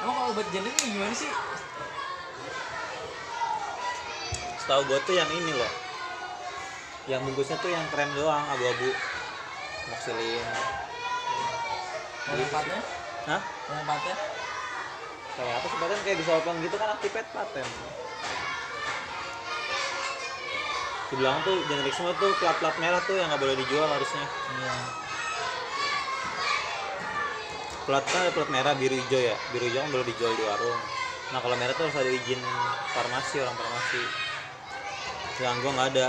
Emang 0.00 0.14
kalau 0.16 0.28
obat 0.32 0.46
generik 0.48 0.76
ini 0.80 0.88
gimana 0.96 1.12
sih? 1.12 1.30
Setahu 4.62 4.82
gua 4.88 4.98
tuh 5.04 5.14
yang 5.18 5.28
ini 5.28 5.52
loh. 5.52 5.72
Yang 7.10 7.20
bungkusnya 7.28 7.56
tuh 7.60 7.68
yang 7.68 7.84
krem 7.90 8.08
doang, 8.16 8.44
abu-abu. 8.48 8.88
Yang 12.30 12.50
paten? 12.54 12.80
Hah? 13.26 13.42
Paten? 13.86 14.16
Kayak 15.30 15.54
apa 15.56 15.66
sih 15.66 15.78
paten 15.78 15.98
kayak 16.06 16.18
disolpan 16.22 16.54
gitu 16.62 16.76
kan 16.78 16.88
aktifat 16.94 17.26
paten. 17.34 17.66
Di 21.10 21.14
belakang 21.18 21.42
tuh 21.42 21.56
generik 21.66 21.90
semua 21.90 22.14
tuh 22.22 22.30
plat-plat 22.38 22.76
merah 22.78 23.02
tuh 23.02 23.18
yang 23.18 23.26
nggak 23.26 23.42
boleh 23.42 23.56
dijual 23.58 23.88
harusnya. 23.90 24.26
Iya. 24.30 24.74
Plat 27.82 28.04
kan 28.06 28.30
plat 28.30 28.50
merah 28.54 28.78
biru 28.78 28.94
hijau 28.94 29.18
ya. 29.18 29.34
Biru 29.50 29.66
hijau 29.66 29.82
kan 29.82 29.90
boleh 29.90 30.06
dijual 30.06 30.30
di 30.38 30.44
warung. 30.46 30.80
Nah 31.34 31.38
kalau 31.42 31.58
merah 31.58 31.74
tuh 31.74 31.90
harus 31.90 31.98
ada 31.98 32.10
izin 32.14 32.38
farmasi 32.94 33.42
orang 33.42 33.56
farmasi. 33.58 34.02
Yang 35.42 35.56
gua 35.66 35.72
nggak 35.74 35.88
ada. 35.98 36.08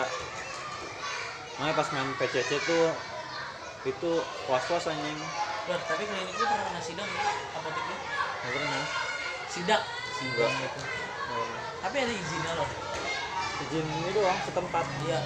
Makanya 1.57 1.73
pas 1.77 1.87
main 1.93 2.09
PCC 2.21 2.49
tuh 2.65 2.93
itu 3.81 4.11
was-was 4.45 4.85
anjing. 4.89 5.19
Lor, 5.69 5.81
tapi 5.85 6.03
klinik 6.05 6.35
lu 6.37 6.45
pernah 6.45 6.65
kena 6.69 6.81
sidang 6.81 7.07
nggak? 7.09 7.25
Apotek 7.57 7.85
lu? 7.85 7.95
Nggak 7.97 8.53
pernah. 8.57 8.83
Sidak. 9.49 9.81
Nggak 10.21 10.49
pernah. 10.49 11.63
Tapi 11.81 11.95
ada 11.97 12.13
izinnya 12.13 12.51
loh. 12.57 12.69
Izin 13.61 13.85
ini 13.85 14.11
doang 14.13 14.39
setempat. 14.45 14.85
Iya. 15.05 15.21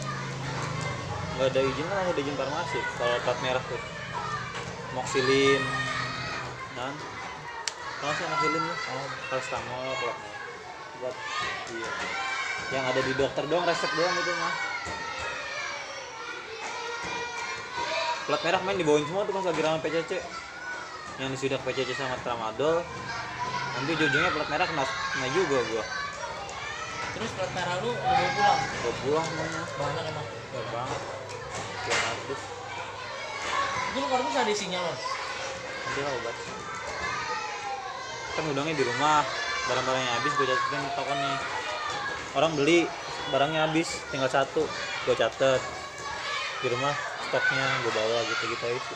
nggak 1.36 1.52
ada 1.52 1.62
izin 1.68 1.86
kan 1.92 2.00
ada 2.00 2.16
izin 2.16 2.36
farmasi 2.40 2.80
kalau 2.96 3.20
plat 3.28 3.40
merah 3.44 3.64
tuh 3.68 3.82
moxilin 4.96 5.60
dan 6.80 6.96
kalau 8.00 8.14
sih 8.16 8.24
moxilin 8.24 8.64
tuh 8.64 8.78
oh 8.96 9.08
paracetamol 9.28 9.84
merah 9.84 10.16
buat 11.04 11.16
iya 11.76 11.92
yang 12.72 12.88
ada 12.88 13.02
di 13.04 13.14
dokter 13.20 13.44
doang 13.52 13.68
resep 13.68 13.92
doang 14.00 14.16
itu 14.16 14.32
mah 14.40 14.75
plat 18.26 18.42
merah 18.42 18.62
main 18.66 18.78
dibawain 18.78 19.06
semua 19.06 19.24
tuh 19.26 19.34
pas 19.38 19.46
lagi 19.46 19.62
rame 19.62 19.80
PCC 19.86 20.12
yang 21.22 21.30
disidak 21.32 21.62
PCC 21.62 21.94
sama 21.96 22.18
tramadol. 22.26 22.82
Nanti 23.76 23.90
ujung-ujungnya 23.96 24.32
plat 24.34 24.50
merah 24.50 24.66
kena, 24.68 24.84
kena 24.86 25.28
juga 25.32 25.58
gua. 25.72 25.84
Terus 27.16 27.32
plat 27.38 27.52
merah 27.54 27.76
lu 27.80 27.92
udah 27.94 28.30
pulang? 28.34 28.60
Gua 28.66 28.94
pulang 29.06 29.26
semuanya 29.30 29.62
banyak 29.78 30.04
emang? 30.10 30.26
Gak 30.26 30.66
banget. 30.74 31.02
Kardus 31.86 32.42
itu 33.96 34.04
lu 34.04 34.12
kardus 34.12 34.36
ada 34.36 34.52
isinya 34.52 34.80
loh 34.84 34.98
nanti 35.88 36.00
lah 36.04 36.12
obat. 36.20 36.36
Kan 38.36 38.44
gudangnya 38.52 38.76
di 38.76 38.84
rumah. 38.84 39.24
Barang-barangnya 39.66 40.12
habis 40.20 40.32
gue 40.38 40.46
catetin 40.46 40.84
tokennya 40.94 41.34
orang 42.38 42.52
beli 42.54 42.86
barangnya 43.32 43.72
habis 43.72 44.04
tinggal 44.12 44.28
satu. 44.28 44.68
Gue 45.08 45.16
catet. 45.16 45.64
Di 46.60 46.68
rumah 46.68 46.92
stoknya 47.36 47.68
gue 47.84 47.92
bawa 47.92 48.20
gitu 48.32 48.44
gitu 48.48 48.64
itu 48.80 48.96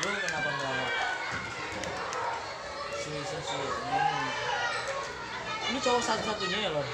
lu 0.00 0.08
kenapa 0.16 0.48
nggak 0.48 0.88
si 2.96 3.12
si 3.20 3.36
si 3.36 3.56
hmm. 3.60 4.28
lu 5.76 5.78
cowok 5.84 6.02
satu-satunya 6.08 6.58
ya 6.64 6.70
loh 6.72 6.86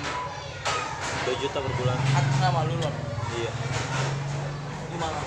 2 1.26 1.42
juta 1.42 1.58
per 1.58 1.74
bulan. 1.74 1.98
Atas 2.14 2.38
nama 2.38 2.70
lu 2.70 2.78
loh 2.78 2.94
iya. 3.34 3.50
Gimana 4.94 5.18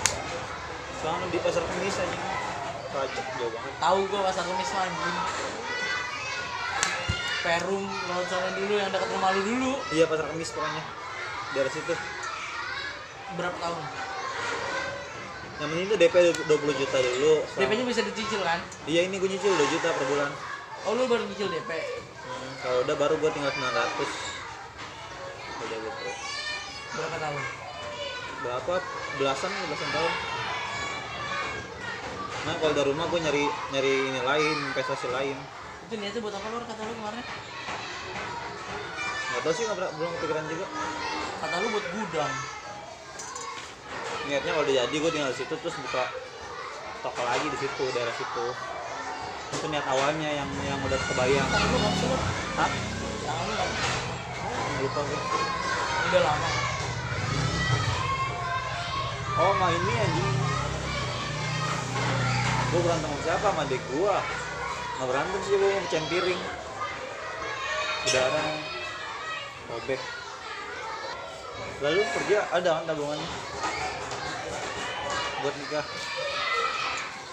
sekarang 0.96 1.28
di 1.28 1.36
pasar 1.44 1.60
kemis 1.60 2.00
aja. 2.00 2.16
Pajak 2.96 3.26
jauh 3.36 3.52
banget. 3.52 3.72
Tahu 3.84 4.08
gua 4.08 4.32
pasar 4.32 4.48
kemis 4.48 4.72
mah, 4.72 4.88
anjing. 4.88 5.16
Perum 7.44 7.84
lewat 7.84 8.32
sana 8.32 8.48
dulu 8.56 8.80
yang 8.80 8.88
dekat 8.88 9.12
rumah 9.12 9.36
lu 9.36 9.44
dulu. 9.44 9.76
Iya 9.92 10.08
pasar 10.08 10.24
kemis 10.32 10.56
pokoknya. 10.56 10.88
Dari 11.52 11.68
situ 11.68 11.92
berapa 13.38 13.56
tahun? 13.58 13.84
Yang 15.60 15.68
penting 15.68 15.86
itu 15.92 15.96
DP 16.00 16.14
20 16.48 16.80
juta 16.80 16.96
dulu 17.04 17.34
DP 17.60 17.70
nya 17.76 17.84
bisa 17.84 18.00
dicicil 18.00 18.40
kan? 18.40 18.60
Iya 18.88 19.04
ini 19.04 19.20
gue 19.20 19.28
nyicil 19.28 19.52
2 19.52 19.74
juta 19.76 19.92
per 19.92 20.04
bulan. 20.08 20.30
Oh 20.88 20.96
lu 20.96 21.04
baru 21.04 21.28
cicil 21.36 21.52
DP 21.52 21.70
Hmm, 22.20 22.52
kalau 22.62 22.78
udah 22.86 22.96
baru 22.96 23.14
gue 23.20 23.30
tinggal 23.34 23.52
900 23.52 23.60
udah 25.60 25.78
gitu. 25.84 26.10
Berapa 26.96 27.16
tahun? 27.20 27.42
Berapa? 28.40 28.74
Belasan 29.20 29.52
belasan 29.68 29.90
tahun. 29.92 30.12
Nah 32.40 32.54
kalau 32.56 32.72
dari 32.72 32.88
rumah 32.88 33.06
gue 33.12 33.20
nyari 33.20 33.44
nyari 33.76 33.92
ini 34.14 34.20
lain 34.24 34.56
investasi 34.72 35.12
lain. 35.12 35.36
Itu 35.90 36.00
niatnya 36.00 36.20
buat 36.24 36.34
apa 36.38 36.46
lu 36.48 36.64
kata 36.64 36.82
lu 36.88 36.92
kemarin. 36.96 37.24
Nggak 39.28 39.40
tahu 39.44 39.52
sih 39.52 39.62
nggak 39.68 39.76
pernah 39.76 39.92
belum 40.00 40.10
kepikiran 40.16 40.44
juga. 40.48 40.66
Kata 41.44 41.54
lu 41.60 41.68
buat 41.68 41.86
gudang 41.92 42.32
niatnya 44.30 44.54
kalau 44.54 44.62
udah 44.62 44.76
jadi 44.86 44.94
gue 44.94 45.10
tinggal 45.10 45.30
di 45.34 45.38
situ 45.42 45.54
terus 45.58 45.74
buka 45.74 46.06
toko 47.02 47.20
lagi 47.26 47.50
di 47.50 47.58
situ 47.58 47.84
daerah 47.90 48.14
situ. 48.14 48.46
Itu 49.58 49.66
niat 49.66 49.82
awalnya 49.90 50.30
yang 50.30 50.46
yang 50.70 50.78
udah 50.86 50.94
kebayang. 51.10 51.48
Hah? 52.54 52.70
gue 54.80 54.88
udah 56.14 56.22
lama. 56.22 56.48
Oh 59.34 59.52
mah 59.58 59.70
ini 59.74 59.92
anjing. 59.98 60.30
Gue 62.70 62.80
berantem 62.86 63.10
sama 63.10 63.22
siapa? 63.26 63.46
Sama 63.50 63.62
adik 63.66 63.82
gue 63.90 64.14
nggak 64.94 65.08
berantem 65.10 65.40
sih 65.42 65.54
gue 65.58 65.70
pecahin 65.90 66.06
piring. 66.06 66.40
Udara. 68.06 68.44
Robek. 69.74 70.00
Lalu 71.82 72.00
kerja 72.14 72.38
ada 72.54 72.70
kan 72.78 72.84
tabungannya 72.86 73.50
buat 75.40 75.54
nikah. 75.56 75.86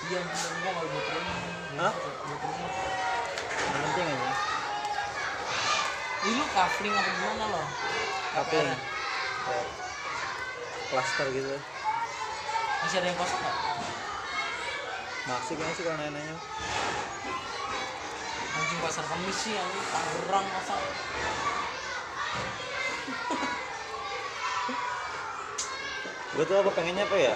Iya 0.08 0.20
gua 0.24 0.72
nggak 0.72 0.86
buat 0.88 1.08
rumah. 1.12 1.38
Hah? 1.78 1.94
buat 2.00 2.42
rumah. 2.48 2.72
Yang 3.68 3.82
penting 3.84 4.08
aja 4.08 4.30
Ih, 6.18 6.34
lu 6.34 6.46
kafling 6.50 6.96
apa 6.96 7.10
gimana 7.14 7.46
lo? 7.52 7.64
Kayak 8.48 8.78
klaster 10.88 11.28
gitu. 11.36 11.56
Masih 12.84 12.98
ada 13.04 13.08
yang 13.12 13.18
kosong 13.20 13.42
nggak? 13.44 13.58
Masih 15.28 15.54
kayaknya 15.60 15.76
sih 15.76 15.84
kalau 15.84 15.98
nanya 16.00 16.36
anjing 18.58 18.80
pasar 18.82 19.06
kemis 19.06 19.38
sih 19.38 19.54
anjing. 19.56 19.86
Tangerang 19.92 20.46
masa? 20.52 20.76
Gue 26.36 26.44
tuh 26.46 26.58
apa 26.60 26.70
pengennya 26.76 27.04
apa 27.08 27.18
ya 27.18 27.36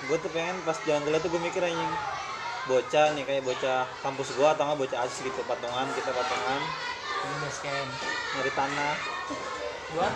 gue 0.00 0.16
tuh 0.16 0.30
pengen 0.32 0.56
pas 0.64 0.76
jalan 0.88 1.04
kuliah 1.04 1.20
tuh 1.20 1.28
gue 1.28 1.40
mikir 1.44 1.60
anjing 1.60 1.92
bocah 2.68 3.16
nih 3.16 3.24
kayak 3.24 3.42
bocah 3.42 3.88
kampus 4.04 4.36
gua 4.36 4.52
atau 4.52 4.68
nggak 4.68 4.78
bocah 4.84 4.98
asis 5.08 5.24
gitu 5.24 5.40
patungan 5.48 5.86
kita 5.96 6.12
patungan. 6.12 6.60
Nyari 8.36 8.52
tanah. 8.52 8.94
Buat? 9.96 10.14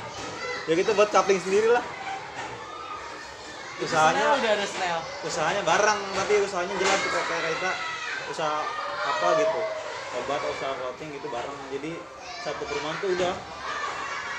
Ya 0.68 0.72
gitu 0.76 0.90
buat 0.92 1.08
coupling 1.08 1.40
sendiri 1.40 1.72
lah. 1.72 1.84
Usahanya 3.80 4.38
udah 4.38 4.50
ada 4.54 4.66
snail. 4.70 5.00
usahanya 5.26 5.62
bareng 5.66 6.00
tapi 6.14 6.34
usahanya 6.46 6.74
jelas 6.78 7.00
kita 7.00 7.20
kayak 7.26 7.52
kita 7.58 7.70
usaha 8.30 8.60
apa 9.02 9.28
gitu. 9.40 9.60
Obat 10.14 10.40
usaha 10.46 10.72
clothing 10.78 11.10
gitu 11.16 11.26
bareng. 11.32 11.58
Jadi 11.74 11.98
satu 12.44 12.62
perumahan 12.70 12.96
tuh 13.02 13.10
udah 13.18 13.34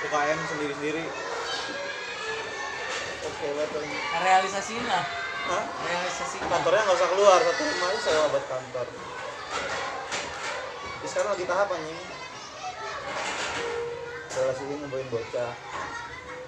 UKM 0.06 0.40
sendiri 0.54 0.74
sendiri 0.78 1.04
oke 3.26 3.48
betul. 3.58 3.82
Realisasiin 4.22 4.86
lah 4.86 5.25
Hah? 5.46 5.64
realisasiin 5.86 6.42
lah. 6.42 6.50
kantornya 6.58 6.82
nggak 6.90 6.98
usah 6.98 7.10
keluar 7.14 7.38
satu 7.38 7.62
rumah 7.70 7.88
aja 7.94 8.00
sewa 8.02 8.26
buat 8.34 8.46
kantor. 8.50 8.88
Jadi 10.98 11.08
sekarang 11.14 11.32
lagi 11.38 11.46
tahap 11.46 11.68
anjing. 11.70 12.00
Relasi 14.36 14.64
ini 14.66 14.76
nemuin 14.82 15.08
bocah. 15.14 15.52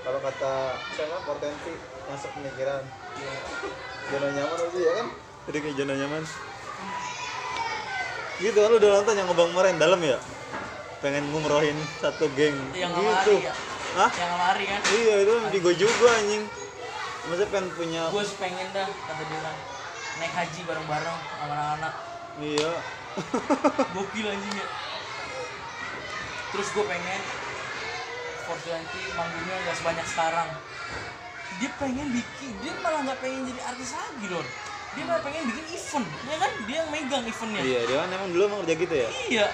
Kalau 0.02 0.20
kata 0.26 0.54
siapa? 0.98 1.18
Potensi 1.30 1.72
masuk 2.10 2.30
pemikiran. 2.42 2.82
Zona 4.10 4.28
nyaman 4.34 4.58
aja 4.66 4.80
ya 4.82 4.92
kan? 4.98 5.08
Jadi 5.46 5.58
kayak 5.62 5.76
zona 5.78 5.94
nyaman. 5.94 6.24
Gitu 8.38 8.58
kan 8.58 8.70
lu 8.70 8.78
udah 8.82 8.92
nonton 8.98 9.14
yang 9.14 9.28
ngebang 9.30 9.52
meren 9.54 9.78
dalam 9.78 10.02
ya? 10.02 10.18
Pengen 11.06 11.30
ngumrohin 11.30 11.78
satu 12.02 12.26
geng. 12.34 12.58
Yang 12.74 12.98
gitu. 12.98 13.14
lari 13.14 13.38
ya? 13.46 13.54
Hah? 13.94 14.10
yang 14.10 14.34
lari 14.42 14.64
kan? 14.66 14.82
Iya 14.90 15.16
itu 15.22 15.36
di 15.54 15.58
gue 15.62 15.76
juga 15.78 16.10
anjing 16.18 16.44
maksudnya 17.28 17.50
pengen 17.52 17.70
punya 17.76 18.02
gue 18.08 18.24
sih 18.24 18.38
pengen 18.40 18.68
dah 18.72 18.88
kata 18.88 19.24
dia 19.28 19.40
kan. 19.44 19.56
Naik 20.18 20.34
haji 20.34 20.60
bareng-bareng 20.66 21.18
sama 21.38 21.54
anak-anak. 21.54 21.94
Iya. 22.42 22.72
Gokil 23.96 24.28
anjing 24.32 24.56
ya. 24.56 24.68
Terus 26.56 26.68
gue 26.72 26.86
pengen 26.88 27.22
Fortnite 28.48 29.00
manggungnya 29.20 29.56
nggak 29.68 29.76
sebanyak 29.76 30.08
sekarang. 30.08 30.50
Dia 31.60 31.70
pengen 31.78 32.08
bikin 32.16 32.52
dia 32.64 32.74
malah 32.80 33.04
nggak 33.04 33.20
pengen 33.20 33.46
jadi 33.52 33.62
artis 33.76 33.92
lagi 33.92 34.28
loh 34.32 34.46
dia 34.98 35.06
malah 35.06 35.22
pengen 35.22 35.46
bikin 35.54 35.66
event 35.78 36.08
ya 36.26 36.38
kan? 36.42 36.52
Dia 36.66 36.76
yang 36.82 36.90
megang 36.90 37.24
eventnya. 37.30 37.62
Iya 37.62 37.80
dia 37.86 37.98
kan 38.02 38.10
emang 38.18 38.30
dulu 38.34 38.44
emang 38.50 38.60
kerja 38.66 38.76
gitu 38.82 38.96
ya? 38.98 39.10
Iya. 39.30 39.48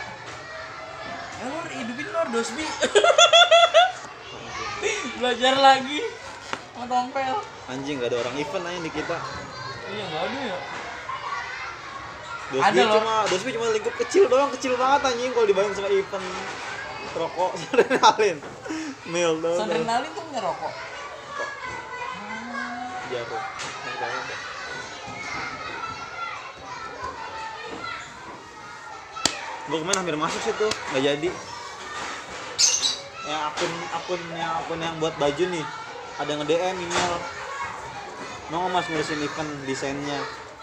Ya 1.36 1.46
lo 1.52 1.60
hidupin 1.68 2.08
lo 2.08 2.22
dosbi 2.32 2.64
belajar 5.20 5.56
lagi 5.60 6.00
sama 6.74 6.86
tompel 6.90 7.38
anjing 7.70 8.02
gak 8.02 8.10
ada 8.10 8.18
orang 8.26 8.36
event 8.42 8.66
aja 8.66 8.80
di 8.82 8.92
kita. 8.92 9.18
Iya 9.94 10.04
nggak 10.10 10.24
ada 10.26 10.40
ya. 10.42 10.58
Dosbi 12.50 12.66
Ada 12.66 12.82
loh. 12.82 12.94
cuma 12.98 13.14
Dosbi 13.30 13.50
cuma 13.54 13.68
lingkup 13.70 13.96
kecil 14.02 14.24
doang 14.26 14.50
kecil 14.58 14.74
banget 14.74 15.02
anjing 15.06 15.32
kalau 15.38 15.46
dibanding 15.46 15.76
sama 15.78 15.90
event. 15.94 16.26
Rokok 17.14 17.52
adrenalin 17.62 18.38
mil 19.06 19.32
doang. 19.38 19.60
Sandrenalin 19.62 20.10
tuh 20.18 20.24
punya 20.26 20.42
rokok? 20.42 20.74
Jarum 23.14 23.44
jarum. 24.02 24.26
gue 29.64 29.80
kemarin 29.80 30.00
hampir 30.04 30.18
masuk 30.20 30.42
sih 30.42 30.54
tuh 30.58 30.72
nggak 30.92 31.04
jadi. 31.06 31.30
Yang 33.24 33.42
akun 33.48 33.72
akun 33.96 34.22
yang 34.36 34.52
akun 34.60 34.80
yang 34.82 34.96
buat 35.00 35.16
baju 35.22 35.44
nih 35.54 35.66
ada 36.22 36.32
nge 36.38 36.46
DM 36.46 36.78
email. 36.78 37.14
Mau 38.54 38.70
nggak 38.70 38.74
mas 38.76 38.86
ngurusin 38.92 39.22
event 39.26 39.52
desainnya. 39.66 40.20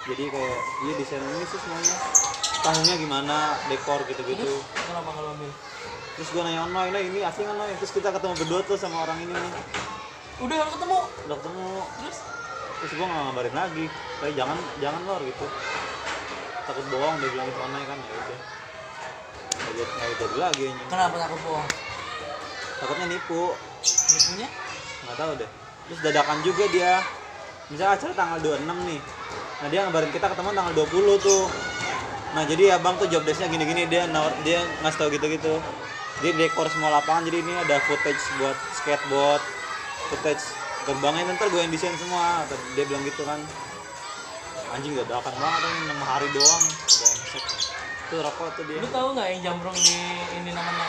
Jadi 0.07 0.23
kayak 0.31 0.59
iya 0.87 0.93
desain 0.97 1.23
ini 1.23 1.47
sih 1.49 1.59
semuanya. 1.59 1.97
Tahunnya 2.61 2.95
gimana 3.01 3.37
dekor 3.73 4.05
gitu 4.05 4.21
gitu 4.29 4.45
terus 4.45 4.85
kenapa 4.85 5.17
kalau 5.17 5.33
ambil 5.33 5.49
terus 6.13 6.29
gue 6.37 6.43
nanya 6.45 6.69
Noy, 6.69 6.93
Noy 6.93 7.09
ini 7.09 7.25
asing 7.25 7.49
kan 7.49 7.57
Noy 7.57 7.73
terus 7.81 7.89
kita 7.97 8.13
ketemu 8.13 8.37
berdua 8.37 8.61
tuh 8.69 8.77
sama 8.77 9.09
orang 9.09 9.17
ini. 9.25 9.33
Nih 9.33 9.53
udah 10.45 10.69
ketemu? 10.69 10.99
Udah 11.25 11.37
ketemu. 11.41 11.69
Terus? 12.05 12.19
Terus 12.81 12.93
gue 12.97 13.07
nggak 13.09 13.23
ngabarin 13.29 13.57
lagi. 13.57 13.85
Kayak 14.21 14.35
jangan 14.37 14.59
jangan 14.81 15.01
lor 15.09 15.21
gitu. 15.25 15.47
Takut 16.69 16.85
bohong 16.93 17.17
dia 17.21 17.29
bilang 17.33 17.49
itu 17.49 17.61
online 17.61 17.87
kan 17.89 17.99
ya 18.01 18.13
udah. 18.13 18.41
Nggak 19.51 19.73
jadi 19.73 19.91
nggak 19.91 20.09
jadi 20.21 20.37
lagi 20.37 20.63
anjing. 20.69 20.89
kenapa 20.89 21.17
takut 21.17 21.41
bohong? 21.49 21.69
Takutnya 22.81 23.07
nipu. 23.09 23.43
Nipunya 23.81 24.49
nggak 25.11 25.19
tahu 25.27 25.33
deh. 25.43 25.51
Terus 25.91 26.01
dadakan 26.07 26.39
juga 26.47 26.65
dia. 26.71 27.03
Misalnya 27.67 27.99
acara 27.99 28.13
tanggal 28.15 28.39
26 28.63 28.63
nih. 28.87 29.01
Nah 29.59 29.67
dia 29.67 29.79
ngabarin 29.83 30.11
kita 30.15 30.27
ketemu 30.31 30.51
tanggal 30.55 30.75
20 30.87 31.19
tuh. 31.19 31.43
Nah 32.31 32.43
jadi 32.47 32.79
abang 32.79 32.95
tuh 32.95 33.11
job 33.11 33.27
desknya 33.27 33.51
gini-gini 33.51 33.91
dia 33.91 34.07
dia 34.47 34.63
ngasih 34.87 34.99
tau 35.03 35.11
gitu-gitu. 35.11 35.59
Dia 36.23 36.31
dekor 36.39 36.71
semua 36.71 36.95
lapangan 37.03 37.27
jadi 37.27 37.43
ini 37.43 37.53
ada 37.59 37.83
footage 37.91 38.23
buat 38.39 38.55
skateboard 38.79 39.43
footage 40.13 40.45
gerbangnya 40.87 41.35
ntar 41.35 41.51
gue 41.51 41.59
yang 41.59 41.75
desain 41.75 41.95
semua. 41.99 42.47
Dia 42.79 42.87
bilang 42.87 43.03
gitu 43.03 43.27
kan. 43.27 43.43
Anjing 44.71 44.95
dadakan 44.95 45.35
banget 45.35 45.61
ini 45.67 45.81
enam 45.91 46.01
hari 46.07 46.31
doang. 46.31 46.65
Brengsek 46.71 47.45
tuh 48.15 48.23
rokok 48.23 48.55
tuh 48.55 48.63
dia. 48.71 48.79
Lu 48.79 48.89
tahu 48.95 49.19
nggak 49.19 49.27
yang 49.35 49.41
jambrong 49.43 49.75
di 49.75 49.99
ini 50.39 50.51
namanya? 50.55 50.87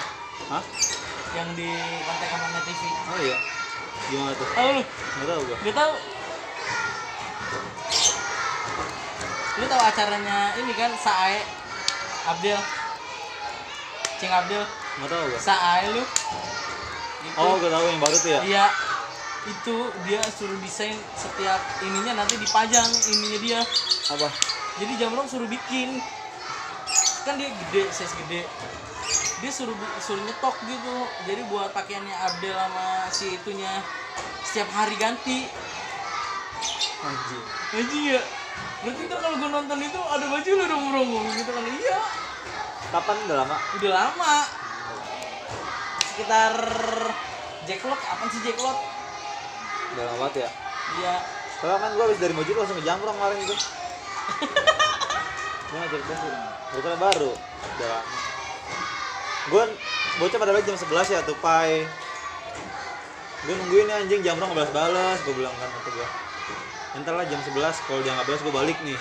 Hah? 0.54 0.64
Yang 1.34 1.50
di 1.58 1.70
pantai 2.06 2.28
kamarnya 2.28 2.62
TV 2.68 2.82
oh 3.08 3.20
iya 3.24 3.61
gimana 4.10 4.32
tuh? 4.34 4.48
Tahu 4.56 4.70
lu? 4.74 4.84
Tahu 5.22 5.42
gue 5.46 5.58
Gak 5.70 5.76
tahu. 5.76 5.94
Lu 9.62 9.66
tahu 9.68 9.82
acaranya 9.84 10.38
ini 10.58 10.72
kan 10.74 10.92
Sae 10.98 11.40
Abdel? 12.26 12.60
Cing 14.18 14.32
Abdel? 14.32 14.64
Nggak 15.02 15.10
tahu 15.12 15.24
gue 15.30 15.40
Sae 15.40 15.86
lu? 15.94 16.04
Itu, 17.22 17.38
oh 17.38 17.54
gue 17.62 17.70
tahu 17.70 17.86
yang 17.86 18.00
baru 18.02 18.16
tuh 18.18 18.32
ya? 18.32 18.42
Iya. 18.42 18.66
Itu 19.42 19.76
dia 20.06 20.22
suruh 20.30 20.58
desain 20.62 20.98
setiap 21.18 21.62
ininya 21.82 22.22
nanti 22.22 22.38
dipajang 22.38 22.90
ininya 22.90 23.40
dia. 23.42 23.60
Apa? 24.14 24.28
Jadi 24.82 24.94
jamrong 24.98 25.28
suruh 25.30 25.50
bikin. 25.50 26.02
Kan 27.22 27.38
dia 27.38 27.54
gede 27.54 27.90
size 27.94 28.14
gede 28.26 28.46
dia 29.42 29.52
suruh 29.52 29.74
suruh 29.98 30.22
nyetok 30.22 30.56
gitu. 30.70 30.96
Jadi 31.26 31.42
buat 31.50 31.74
pakaiannya 31.74 32.14
Abdel 32.14 32.54
sama 32.54 33.10
si 33.10 33.36
itunya 33.36 33.82
setiap 34.46 34.70
hari 34.74 34.96
ganti. 34.98 35.50
Anjing. 37.02 37.44
Anjing 37.74 38.04
ya. 38.14 38.22
Berarti 38.82 39.02
ntar 39.06 39.20
kalau 39.22 39.38
gue 39.38 39.50
nonton 39.50 39.80
itu 39.82 40.00
ada 40.02 40.26
baju 40.26 40.50
lu 40.58 40.66
dong 40.66 40.84
bro 40.90 41.02
gitu 41.38 41.52
kan? 41.54 41.64
Iya. 41.66 42.02
Kapan? 42.92 43.18
Udah 43.26 43.38
lama? 43.46 43.58
Udah 43.78 43.92
lama. 43.94 44.36
Sekitar 46.02 46.54
Jacklot 47.66 48.02
apa 48.02 48.24
sih 48.30 48.42
Jacklot 48.46 48.78
udah 49.92 50.04
lama 50.08 50.18
banget 50.26 50.48
ya? 50.48 50.50
Iya. 50.98 51.16
Soalnya 51.60 51.78
kan 51.78 51.92
gue 51.94 52.04
habis 52.10 52.20
dari 52.22 52.34
Mojo 52.34 52.52
langsung 52.58 52.78
ke 52.80 52.86
Jamrong 52.86 53.16
kemarin 53.18 53.38
itu. 53.44 53.56
Gue 55.70 55.78
gak 55.78 55.90
cerita 55.94 56.14
sih. 56.16 56.32
Bukan 56.74 56.94
baru. 56.98 57.32
Udah 57.78 57.88
lama 57.88 58.31
Gue 59.50 59.64
bocah 60.22 60.38
pada 60.38 60.54
balik 60.54 60.70
jam 60.70 60.78
11 60.78 61.18
ya 61.18 61.20
tupai. 61.26 61.82
Gue 63.42 63.56
nungguin 63.58 63.90
nih 63.90 63.96
anjing 64.06 64.22
Jamrong 64.22 64.54
nggak 64.54 64.70
balas-balas? 64.70 65.18
Gue 65.26 65.34
bilang 65.34 65.56
kan 65.58 65.66
kata 65.82 65.90
gue 65.98 66.08
Ntar 67.02 67.14
lah 67.18 67.26
jam 67.26 67.42
11 67.42 67.58
kalau 67.90 68.00
dia 68.06 68.14
nggak 68.14 68.28
balas 68.30 68.42
gue 68.46 68.54
balik 68.54 68.78
nih. 68.86 69.00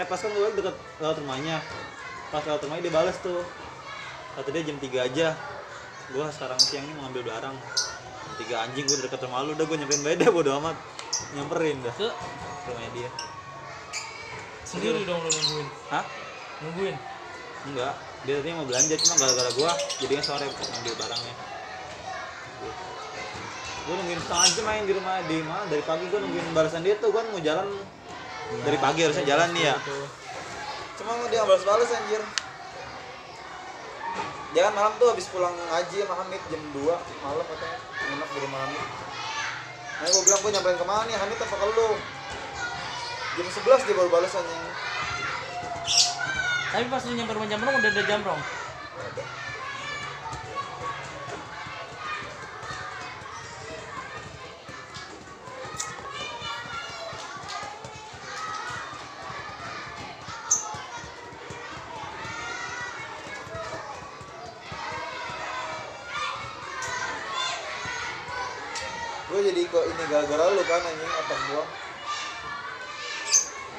Eh 0.00 0.04
pas 0.08 0.16
kan 0.16 0.32
gue 0.32 0.40
balik 0.40 0.56
deket 0.64 0.76
lewat 0.96 1.16
rumahnya. 1.20 1.60
Pas 2.32 2.40
lewat 2.40 2.60
rumahnya 2.64 2.82
dia 2.88 2.94
balas 2.94 3.16
tuh. 3.20 3.44
Kata 4.32 4.48
dia 4.48 4.62
jam 4.64 4.80
3 4.80 5.08
aja. 5.12 5.28
Gue 6.08 6.24
sekarang 6.32 6.56
siang 6.56 6.88
ini 6.88 6.96
mau 6.96 7.12
ambil 7.12 7.28
barang. 7.28 7.56
Jam 7.60 8.34
3 8.48 8.64
anjing 8.64 8.84
gue 8.88 8.96
deket 9.04 9.20
rumah 9.28 9.44
lu 9.44 9.52
Udah 9.52 9.66
gue 9.68 9.76
nyamperin 9.76 10.04
beda 10.08 10.26
bodo 10.32 10.56
amat. 10.56 10.76
Nyamperin 11.36 11.84
dah. 11.84 11.94
Ke? 12.00 12.08
Rumahnya 12.72 12.90
dia. 12.96 13.10
Sendiri 14.64 15.04
dong 15.04 15.20
lu 15.20 15.28
nungguin. 15.28 15.68
Hah? 15.92 16.04
nungguin 16.64 16.96
Enggak 17.64 17.94
Dia 18.28 18.40
tadi 18.40 18.52
mau 18.52 18.68
belanja 18.68 18.94
cuma 19.00 19.14
gara-gara 19.20 19.50
gua 19.56 19.72
Jadinya 20.00 20.24
sore 20.24 20.44
ambil 20.48 20.94
barangnya. 21.00 21.34
Gue 23.84 23.94
nungguin 24.00 24.16
setengah 24.16 24.48
jam 24.56 24.64
main 24.64 24.82
di 24.88 24.92
rumah 24.96 25.20
di 25.28 25.44
mana? 25.44 25.64
Dari 25.68 25.84
pagi 25.84 26.08
gue 26.08 26.16
nungguin 26.16 26.56
balasan 26.56 26.80
dia 26.80 26.96
tuh 26.96 27.12
kan 27.12 27.28
mau 27.28 27.36
jalan. 27.36 27.68
Dari 28.64 28.78
pagi 28.80 29.04
harusnya 29.04 29.28
jalan 29.28 29.52
nih 29.52 29.64
ya. 29.68 29.76
cuma 30.94 31.20
dia 31.28 31.42
nggak 31.44 31.48
balas-balas 31.52 31.92
anjir. 31.92 32.22
Dia 34.56 34.70
kan 34.70 34.72
malam 34.72 34.92
tuh 34.96 35.12
habis 35.12 35.28
pulang 35.28 35.52
ngaji 35.52 36.00
sama 36.00 36.16
Hamid 36.16 36.42
jam 36.48 36.62
2 36.72 36.80
malam 37.20 37.44
katanya. 37.44 37.78
Nginep 38.08 38.28
di 38.32 38.38
rumah 38.40 38.60
Hamid. 38.64 38.82
Nah 40.00 40.06
gue 40.08 40.22
bilang 40.24 40.40
gue 40.40 40.50
nyamperin 40.56 40.78
ke 40.80 40.86
mana 40.88 41.02
nih? 41.04 41.16
Hamid 41.20 41.38
apa 41.44 41.56
ke 41.60 41.66
lu? 41.76 41.88
Jam 43.36 43.46
11 43.52 43.84
dia 43.84 43.94
baru 44.00 44.08
balas 44.08 44.32
anjing 44.32 44.64
tapi 46.74 46.90
pas 46.90 46.98
lu 47.06 47.14
nyampe 47.14 47.38
rumah 47.38 47.46
udah 47.46 47.86
ada 47.86 48.02
jamrong. 48.02 48.42
Gue 69.30 69.40
jadi 69.46 69.62
kok 69.70 69.84
ini 69.94 70.04
gara-gara 70.10 70.44
lu 70.50 70.62
kan 70.66 70.82
anjing 70.82 71.12
otak 71.22 71.40
gua. 71.54 71.64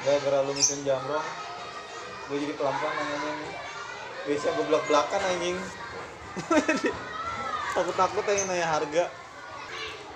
Gara-gara 0.00 0.38
lu 0.48 0.56
mikirin 0.56 0.80
jamrong 0.88 1.45
gue 2.26 2.36
jadi 2.42 2.54
pelan-pelan 2.58 2.94
nanya 2.96 3.30
nih 3.38 3.52
biasanya 4.26 4.52
gue 4.58 4.64
belak-belakan 4.66 5.20
anjing. 5.22 5.58
Takut-takut 7.76 8.24
yang 8.26 8.48
nanya 8.50 8.66
harga. 8.66 9.04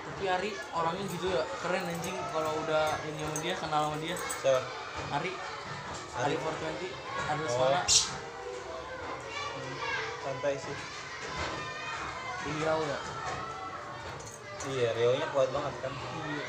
Tapi 0.01 0.23
Ari 0.27 0.51
orangnya 0.75 1.05
gitu 1.07 1.31
ya. 1.31 1.43
Keren 1.63 1.87
anjing. 1.87 2.17
Kalau 2.35 2.51
udah 2.67 2.99
ini 3.07 3.23
sama 3.23 3.37
dia 3.39 3.53
kenal 3.55 3.81
sama 3.87 3.97
dia. 4.03 4.15
Siapa? 4.19 4.61
Ari. 5.15 5.31
Ari. 6.19 6.35
Ari 6.35 6.35
420 6.35 6.91
ada 7.23 7.39
Oh. 7.39 7.49
suara. 7.49 7.81
Santai 10.21 10.55
sih. 10.59 10.75
Beliau 12.43 12.79
ya? 12.83 12.99
Iya 14.61 14.89
Rio 14.93 15.11
nya 15.15 15.25
kuat 15.31 15.49
banget 15.49 15.73
kan. 15.79 15.93
Iya. 15.95 16.45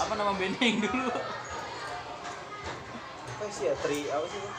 Apa 0.00 0.12
nama 0.16 0.32
bandnya 0.36 0.64
yang 0.64 0.80
dulu? 0.84 1.12
apa 3.42 3.50
sih 3.50 3.66
ya 3.66 3.74
tri 3.82 4.06
apa 4.06 4.22
sih 4.30 4.38
itu? 4.38 4.50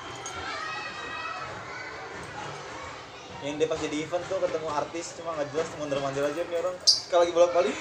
yang 3.47 3.55
dia 3.55 3.67
pas 3.71 3.79
jadi 3.79 3.95
event 4.03 4.23
tuh 4.27 4.39
ketemu 4.43 4.67
artis 4.71 5.05
cuma 5.15 5.39
nggak 5.39 5.55
jelas 5.55 5.67
mondar 5.79 5.99
mandir 6.03 6.23
aja 6.27 6.41
nih 6.43 6.57
orang 6.59 6.75
kalau 7.07 7.21
lagi 7.23 7.31
bolak 7.31 7.51
balik 7.55 7.75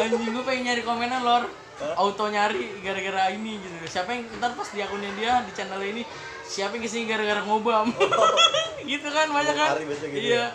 Anjing 0.00 0.32
gue 0.32 0.44
pengen 0.44 0.62
nyari 0.64 0.82
komenan 0.84 1.20
lor. 1.24 1.44
Hah? 1.76 1.92
Auto 2.00 2.24
nyari 2.32 2.80
gara-gara 2.80 3.28
ini 3.36 3.60
gitu. 3.60 3.76
Siapa 3.84 4.16
yang 4.16 4.24
ntar 4.40 4.56
pas 4.56 4.68
di 4.72 4.80
akunnya 4.80 5.12
dia 5.12 5.44
di 5.44 5.52
channel 5.52 5.80
ini 5.84 6.08
siapa 6.46 6.78
yang 6.78 6.84
ke 6.86 6.88
sini 6.88 7.04
gara-gara 7.10 7.42
ngobam 7.42 7.90
gitu 8.90 9.08
kan 9.10 9.26
banyak 9.28 9.54
kan 9.58 9.76
gitu 9.82 10.06
iya 10.14 10.54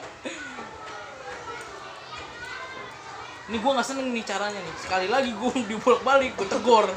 ini 3.52 3.60
gue 3.60 3.72
nggak 3.76 3.84
seneng 3.84 4.08
nih 4.16 4.24
caranya 4.24 4.60
nih. 4.64 4.76
Sekali 4.80 5.08
lagi 5.12 5.36
gue 5.36 5.52
dibolak 5.76 6.02
balik 6.08 6.40
gue 6.40 6.48
tegor 6.48 6.88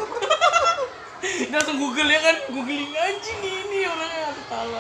Dia 1.51 1.51
langsung 1.51 1.83
google 1.83 2.07
ya 2.07 2.21
kan? 2.23 2.37
Googling 2.47 2.95
anjing 2.95 3.41
ini 3.43 3.91
orangnya 3.91 4.31
ketawa. 4.39 4.79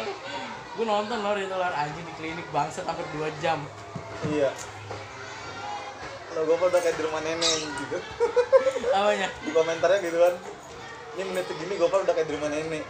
Gue 0.78 0.86
nonton 0.86 1.18
lor 1.18 1.34
itu 1.34 1.50
lor. 1.50 1.72
Anjing 1.74 2.04
di 2.06 2.14
klinik 2.14 2.46
bangsa 2.54 2.86
hampir 2.86 3.02
2 3.10 3.26
jam. 3.42 3.58
Iya. 4.30 4.54
Kalau 6.30 6.46
gue 6.46 6.54
udah 6.54 6.78
kayak 6.78 6.94
di 6.94 7.02
rumah 7.02 7.22
nenek 7.26 7.58
gitu. 7.58 7.98
Apanya? 8.96 9.28
Di 9.42 9.50
komentarnya 9.50 9.98
gitu 10.04 10.18
kan. 10.22 10.34
Ini 11.18 11.22
menit 11.26 11.46
segini 11.50 11.74
gue 11.74 11.88
udah 11.90 12.14
kayak 12.14 12.28
di 12.30 12.34
rumah 12.38 12.50
nenek. 12.54 12.84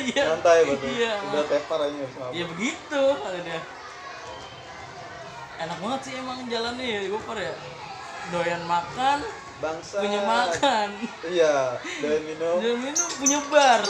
Iya. 0.00 0.22
Santai 0.32 0.64
banget 0.64 0.86
iya. 0.96 1.12
Udah 1.28 1.44
tepar 1.44 1.80
aja 1.82 2.06
sama 2.14 2.32
ya 2.32 2.44
begitu 2.46 3.02
kata 3.20 3.38
dia. 3.42 3.60
Enak 5.60 5.76
banget 5.82 6.00
sih 6.08 6.14
emang 6.16 6.38
jalannya 6.48 6.86
ya 6.88 7.00
gopar 7.10 7.36
ya 7.36 7.52
doyan 8.30 8.62
makan 8.64 9.18
bangsa 9.60 10.00
punya 10.00 10.20
makan. 10.24 10.88
Iya 11.28 11.76
dan 12.00 12.20
minum. 12.24 12.56
Doyan 12.58 12.80
minum 12.80 13.08
punya 13.20 13.38
bar. 13.52 13.82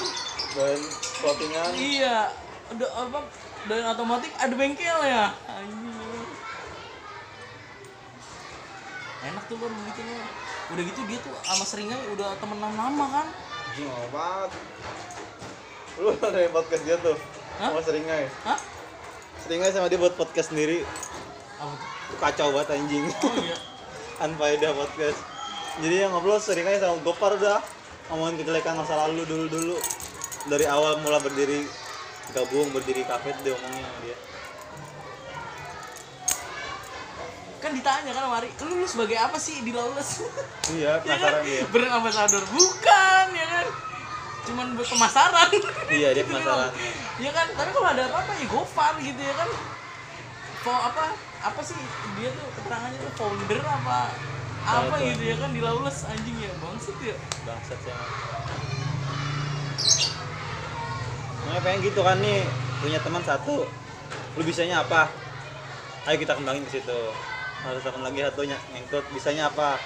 Dan 0.58 0.80
clothingan. 1.22 1.70
Iya 1.78 2.18
ada 2.70 2.86
apa 2.98 3.18
doyan 3.70 3.86
otomatis 3.94 4.32
ada 4.40 4.54
bengkel 4.56 4.98
ya. 5.06 5.30
Enak 9.20 9.44
tuh 9.46 9.56
lor 9.60 9.70
begitu 9.70 10.02
udah 10.70 10.84
gitu 10.86 11.00
dia 11.10 11.18
tuh 11.18 11.34
sama 11.42 11.64
seringnya 11.66 11.98
udah 12.14 12.34
temenan 12.42 12.74
lama 12.74 13.06
kan. 13.20 13.26
Anjing 13.70 13.86
lama 13.86 14.08
banget. 14.10 14.50
Lu 16.00 16.10
ada 16.30 16.38
yang 16.40 16.54
podcast 16.54 16.82
dia 16.86 16.96
tuh? 16.98 17.16
Hah? 17.60 17.70
sama 17.74 17.82
seringai? 17.84 18.24
Hah? 18.46 18.58
Seringai 19.44 19.70
sama 19.74 19.86
dia 19.92 20.00
buat 20.00 20.16
podcast 20.16 20.50
sendiri. 20.54 20.82
Apa 21.60 21.74
tuh? 21.76 21.90
kacau 22.18 22.48
banget 22.50 22.74
anjing. 22.74 23.06
Oh 23.22 23.34
iya 23.38 23.56
Unfaedah 24.20 24.76
podcast. 24.76 25.16
Jadi 25.80 26.04
yang 26.04 26.12
ngobrol 26.12 26.36
seringai 26.36 26.76
sama 26.76 27.00
Gopar 27.00 27.40
udah. 27.40 27.64
Ngomongin 28.12 28.44
kejelekan 28.44 28.76
masa 28.76 29.00
lalu 29.06 29.24
dulu 29.24 29.46
dulu 29.48 29.76
dari 30.52 30.68
awal 30.68 31.00
mulai 31.00 31.24
berdiri 31.24 31.64
gabung 32.36 32.68
berdiri 32.68 33.00
kafe 33.08 33.32
dia 33.40 33.56
ngomongin 33.56 33.80
sama 33.80 33.98
dia. 34.04 34.16
Kan 37.64 37.70
ditanya 37.72 38.12
kan 38.12 38.22
sama 38.28 38.36
Ari 38.44 38.48
lu, 38.60 38.74
lu 38.84 38.86
sebagai 38.88 39.16
apa 39.16 39.40
sih 39.40 39.64
di 39.64 39.72
Lawless? 39.72 40.20
Iya 40.76 41.00
ya 41.00 41.00
kan? 41.00 41.16
penasaran 41.16 41.40
dia. 41.48 41.60
Brand 41.72 41.92
ambassador 41.96 42.44
bukan 42.52 43.26
ya 43.32 43.46
kan? 43.48 43.66
Cuman 44.44 44.66
buat 44.76 44.88
pemasaran. 44.88 45.50
Iya 45.96 46.08
dia 46.12 46.24
penasaran 46.28 46.70
ya 47.16 47.30
kan? 47.32 47.46
Tapi 47.56 47.70
kalau 47.72 47.88
ada 47.88 48.02
apa-apa 48.04 48.32
ya 48.36 48.46
gofar 48.52 48.94
gitu 49.00 49.20
ya 49.20 49.32
kan? 49.32 49.48
Fo 50.60 50.72
apa 50.76 51.29
apa 51.40 51.60
sih 51.64 51.76
dia 52.20 52.28
tuh 52.36 52.46
keterangannya 52.52 53.00
tuh 53.00 53.12
founder 53.16 53.60
apa 53.64 54.12
apa 54.60 54.94
gitu 55.00 55.22
ya 55.24 55.36
kan 55.40 55.50
di 55.56 55.60
Lawless 55.64 56.04
anjing 56.04 56.36
ya 56.36 56.52
bangset 56.60 56.96
ya. 57.00 57.16
Bangsat 57.48 57.78
sih 57.80 57.90
emang 57.90 58.10
Makanya 61.40 61.60
pengen 61.64 61.80
gitu 61.88 62.00
kan 62.04 62.16
nih 62.20 62.44
punya 62.84 62.98
teman 63.00 63.22
satu 63.24 63.64
lu 64.36 64.42
bisanya 64.44 64.84
apa? 64.84 65.08
Ayo 66.06 66.16
kita 66.20 66.36
kembangin 66.36 66.62
ke 66.68 66.78
situ. 66.78 67.00
Harus 67.64 67.82
teman 67.82 68.04
lagi 68.04 68.20
satunya 68.20 68.56
ngikut 68.76 69.04
bisanya 69.16 69.48
apa? 69.48 69.80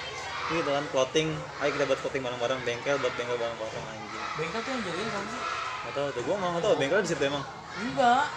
Gitu 0.51 0.67
kan 0.67 0.83
clothing 0.91 1.31
ayo 1.63 1.69
kita 1.71 1.87
buat 1.87 1.99
clothing 2.03 2.21
bareng-bareng 2.21 2.59
bengkel 2.67 2.99
buat 2.99 3.15
bengkel 3.15 3.39
bareng-bareng 3.39 3.85
anjing. 3.95 4.23
Bengkel 4.35 4.59
tuh 4.59 4.71
yang 4.75 4.81
jagain 4.83 5.09
kamu? 5.09 5.27
Sih 5.31 5.43
nggak 5.85 5.93
tahu 6.01 6.07
tuh 6.17 6.21
gua 6.25 6.35
nggak 6.41 6.63
tahu 6.65 6.75
bengkel 6.77 6.99
di 6.99 7.09
situ 7.09 7.23
emang. 7.23 7.43
Enggak. 7.79 8.27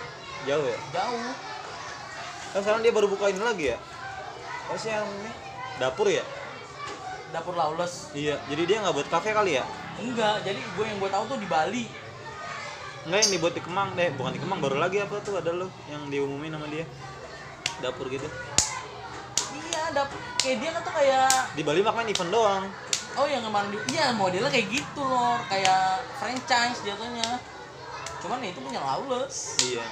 Jauh 0.46 0.64
ya? 0.70 0.78
Jauh 0.94 1.47
kan 2.52 2.60
sekarang 2.64 2.80
dia 2.84 2.92
baru 2.92 3.06
buka 3.10 3.28
ini 3.28 3.42
lagi 3.42 3.64
ya 3.74 3.78
apa 4.68 4.76
sih 4.76 4.92
yang 4.92 5.08
ini 5.08 5.32
dapur 5.80 6.06
ya 6.08 6.24
dapur 7.32 7.54
Lawless 7.56 8.12
iya 8.16 8.40
jadi 8.48 8.62
dia 8.64 8.76
nggak 8.84 8.94
buat 8.94 9.08
kafe 9.08 9.32
kali 9.36 9.60
ya 9.60 9.64
enggak 10.00 10.44
jadi 10.44 10.60
gue 10.60 10.84
yang 10.84 10.98
gue 11.00 11.10
tahu 11.10 11.24
tuh 11.28 11.38
di 11.40 11.48
Bali 11.48 12.08
Enggak 13.08 13.24
yang 13.24 13.32
dibuat 13.40 13.54
di 13.56 13.62
Kemang 13.64 13.96
deh, 13.96 14.12
bukan 14.20 14.36
di 14.36 14.40
Kemang 14.42 14.60
baru 14.60 14.76
lagi 14.76 15.00
apa 15.00 15.16
tuh 15.24 15.40
ada 15.40 15.48
lo 15.48 15.72
yang 15.88 16.12
diumumin 16.12 16.52
sama 16.52 16.68
dia. 16.68 16.84
Dapur 17.80 18.04
gitu. 18.12 18.28
iya 19.48 19.88
dapur 19.96 20.20
kayak 20.44 20.60
dia 20.60 20.70
kan 20.76 20.82
tuh 20.84 20.92
kayak 20.92 21.30
Di 21.56 21.62
Bali 21.64 21.80
makanya 21.80 22.12
event 22.12 22.28
doang. 22.28 22.64
Oh 23.16 23.24
yang 23.24 23.40
kemarin 23.40 23.72
di, 23.72 23.78
iya 23.96 24.12
modelnya 24.12 24.52
kayak 24.52 24.68
gitu 24.68 25.00
loh, 25.00 25.40
kayak 25.48 26.04
franchise 26.20 26.84
jatuhnya. 26.84 27.40
Cuman 28.20 28.44
ya 28.44 28.52
itu 28.52 28.60
punya 28.60 28.80
Lawless. 28.84 29.56
Iya. 29.62 29.84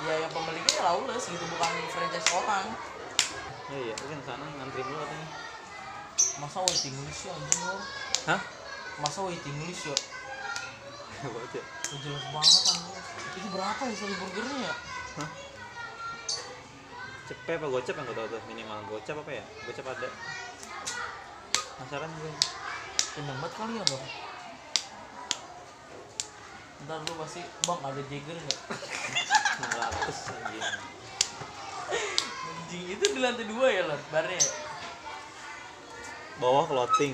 Ya 0.00 0.14
yang 0.16 0.32
pemiliknya 0.32 0.80
Lawless 0.80 1.28
gitu 1.28 1.44
bukan 1.44 1.72
franchise 1.92 2.28
orang. 2.32 2.66
Ya, 3.70 3.78
iya, 3.78 3.94
itu 3.94 4.06
kan 4.08 4.20
sana 4.24 4.44
ngantri 4.58 4.80
dulu 4.80 4.96
katanya. 4.96 5.28
Masa 6.40 6.58
waiting 6.64 6.96
list 7.04 7.28
ya 7.28 7.32
anjing 7.36 7.60
lo? 7.68 7.76
Hah? 8.32 8.40
Masa 9.04 9.18
waiting 9.28 9.56
list 9.68 9.92
ya? 9.92 9.96
Baca. 11.36 11.60
Ya, 11.60 11.96
jelas 12.00 12.24
banget 12.32 12.62
anjing. 12.64 13.04
Itu 13.36 13.48
berapa 13.52 13.82
ya 13.84 13.94
sekali 13.94 14.14
burgernya 14.16 14.58
ya? 14.64 14.74
Hah? 15.20 15.30
Cepet 17.30 17.54
apa 17.62 17.66
gocap 17.70 17.94
yang 17.94 18.06
gue 18.10 18.16
tau 18.16 18.26
tuh 18.26 18.42
minimal 18.50 18.78
gocap 18.90 19.16
apa 19.22 19.30
ya? 19.36 19.44
Gocap 19.68 19.86
ada. 19.86 20.08
Penasaran 21.78 22.10
gue. 22.18 22.32
Kenyang 23.14 23.38
banget 23.38 23.52
kali 23.54 23.72
ya 23.78 23.84
bang. 23.84 24.29
Ntar 26.86 26.98
lu 27.04 27.12
pasti 27.20 27.40
bang 27.44 27.80
ada 27.84 28.02
Jagger 28.08 28.36
nggak? 28.40 28.60
600 29.60 30.32
anjing. 30.32 30.68
Anjing 32.48 32.84
itu 32.88 33.04
di 33.12 33.18
lantai 33.20 33.44
dua 33.44 33.66
ya 33.68 33.82
lor, 33.84 34.00
barnya. 34.08 34.38
ya? 34.38 34.48
Bawah 36.40 36.64
clothing. 36.64 37.12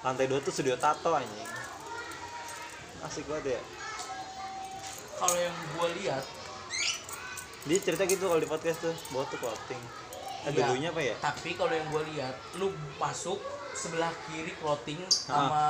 Lantai 0.00 0.26
dua 0.30 0.40
tuh 0.40 0.52
studio 0.54 0.78
tato 0.80 1.12
anjing. 1.12 1.50
Asik 3.04 3.28
banget 3.28 3.58
ya. 3.58 3.62
Kalau 5.18 5.36
yang 5.36 5.54
gua 5.76 5.88
lihat, 5.98 6.24
Dia 7.66 7.76
cerita 7.84 8.08
gitu 8.08 8.24
kalau 8.30 8.40
di 8.40 8.48
podcast 8.48 8.80
tuh, 8.80 8.94
bawah 9.12 9.28
tuh 9.28 9.36
clothing. 9.42 9.82
Eh, 10.46 10.52
dulunya 10.54 10.88
apa 10.94 11.02
ya? 11.04 11.14
Tapi 11.20 11.52
kalau 11.58 11.74
yang 11.74 11.84
gue 11.90 12.02
lihat, 12.14 12.32
lu 12.56 12.70
masuk 12.96 13.36
sebelah 13.72 14.12
kiri 14.26 14.52
clothing 14.56 15.00
Ah. 15.00 15.12
sama 15.12 15.64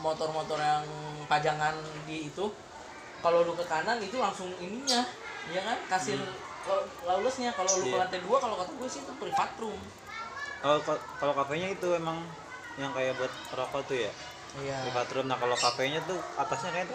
motor-motor 0.00 0.56
yang 0.56 0.84
pajangan 1.26 1.74
di 2.04 2.28
itu. 2.28 2.46
Kalau 3.18 3.40
lu 3.40 3.56
ke 3.56 3.64
kanan 3.64 3.96
itu 3.98 4.20
langsung 4.20 4.52
ininya, 4.58 5.00
ya 5.48 5.60
kan? 5.60 5.78
Kasir 5.88 6.20
hmm. 6.20 7.08
lawlessnya. 7.08 7.52
Kalau 7.52 7.70
lu 7.80 7.84
ke 7.84 7.96
Iya. 7.96 8.00
lantai 8.04 8.20
dua, 8.20 8.36
kalau 8.36 8.54
kata 8.54 8.72
gue 8.74 8.88
sih 8.88 9.00
itu 9.00 9.12
privat 9.16 9.50
room. 9.56 9.80
Kalau 10.60 10.78
kalau 11.16 11.32
kafenya 11.32 11.72
itu 11.72 11.88
emang 11.92 12.20
yang 12.76 12.92
kayak 12.92 13.16
buat 13.16 13.32
rokok 13.52 13.80
tuh 13.84 13.96
ya. 13.96 14.12
Iya. 14.60 14.76
Privat 14.84 15.08
room. 15.12 15.26
Nah 15.28 15.36
kalau 15.36 15.56
kafenya 15.56 16.00
tuh 16.04 16.20
atasnya 16.36 16.70
kayak 16.70 16.88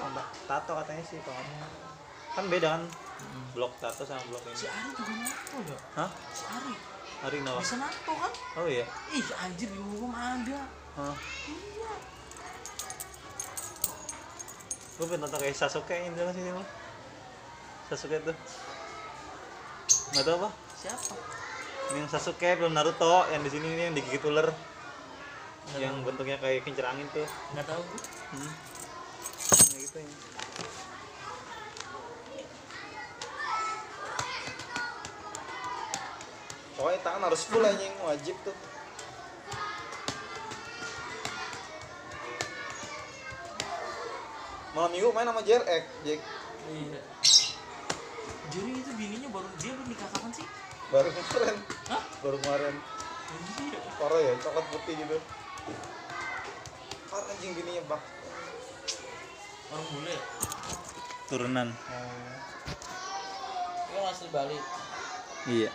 tato 0.45 0.72
katanya 0.76 1.03
sih 1.03 1.18
kalau 1.22 1.41
kan 2.30 2.45
beda 2.45 2.77
kan 2.77 2.84
Mm. 3.19 3.52
blok 3.52 3.76
tato 3.84 4.07
sama 4.07 4.23
blok 4.31 4.40
Si 4.56 4.64
ini. 4.64 4.72
Ari 4.72 4.90
juga 4.95 5.14
nato 5.19 5.57
ya. 5.68 5.80
Hah? 5.99 6.10
Si 6.31 6.44
Ari 6.48 6.72
Hari 7.20 7.38
kenapa? 7.44 7.60
bisa 7.60 7.76
nato 7.76 8.14
kan? 8.16 8.32
Oh 8.56 8.68
iya. 8.68 8.88
Ih 9.12 9.28
anjir 9.44 9.68
di 9.68 9.80
rumah 9.80 10.40
ada. 10.40 10.60
Hah? 10.96 11.16
Iya. 11.52 11.91
Gue 14.96 15.06
pengen 15.08 15.28
nonton 15.28 15.40
kayak 15.44 15.56
Sasuke 15.60 15.96
yang 16.00 16.16
jalan 16.16 16.32
sini 16.32 16.56
mah. 16.56 16.68
Sasuke 17.91 18.24
tuh. 18.24 18.36
Nggak 20.16 20.24
tahu 20.24 20.36
apa? 20.44 20.50
Siapa? 20.80 21.14
Yang 22.00 22.08
Sasuke 22.16 22.50
belum 22.56 22.72
Naruto 22.72 23.28
yang 23.36 23.44
di 23.44 23.52
sini 23.52 23.68
ini 23.68 23.82
yang 23.91 23.96
digigit 24.00 24.24
ular 24.24 24.48
yang 25.78 26.02
bentuknya 26.02 26.40
kayak 26.40 26.64
kincir 26.64 26.88
angin 26.88 27.06
tuh. 27.12 27.28
Nggak 27.52 27.68
tahu 27.68 27.82
gue. 27.84 28.02
Hmm. 28.32 28.52
Yang 29.76 29.80
gitu 29.91 29.98
ya. 30.00 30.28
Pokoknya 36.80 37.03
tangan 37.03 37.27
harus 37.27 37.43
full 37.43 37.60
anjing. 37.60 37.91
Wajib 38.07 38.39
tuh. 38.47 38.56
Malam 44.72 44.95
minggu 44.95 45.11
main 45.11 45.27
sama 45.27 45.43
JRX, 45.43 45.84
Jack. 46.07 46.23
Iya. 46.72 47.01
Jadi 48.47 48.69
itu 48.80 48.91
bininya 48.95 49.27
baru 49.27 49.51
dia 49.60 49.76
belum 49.76 49.91
nikah 49.91 50.07
kapan 50.15 50.31
sih? 50.31 50.47
baru 50.89 51.06
kemarin. 51.14 51.57
Hah? 51.91 52.03
baru 52.23 52.38
kemarin. 52.41 52.76
Parah 53.99 54.19
ya 54.26 54.34
coklat 54.41 54.65
putih 54.73 54.95
gitu. 54.97 55.18
Parah 57.11 57.30
anjing 57.30 57.51
gini 57.60 57.77
ya 57.77 57.84
bak 57.85 58.01
orang 59.69 59.85
bule. 59.93 60.15
Turunan. 61.30 61.68
Ini 63.85 63.99
asli 64.01 64.30
Bali? 64.34 64.57
Iya 65.45 65.69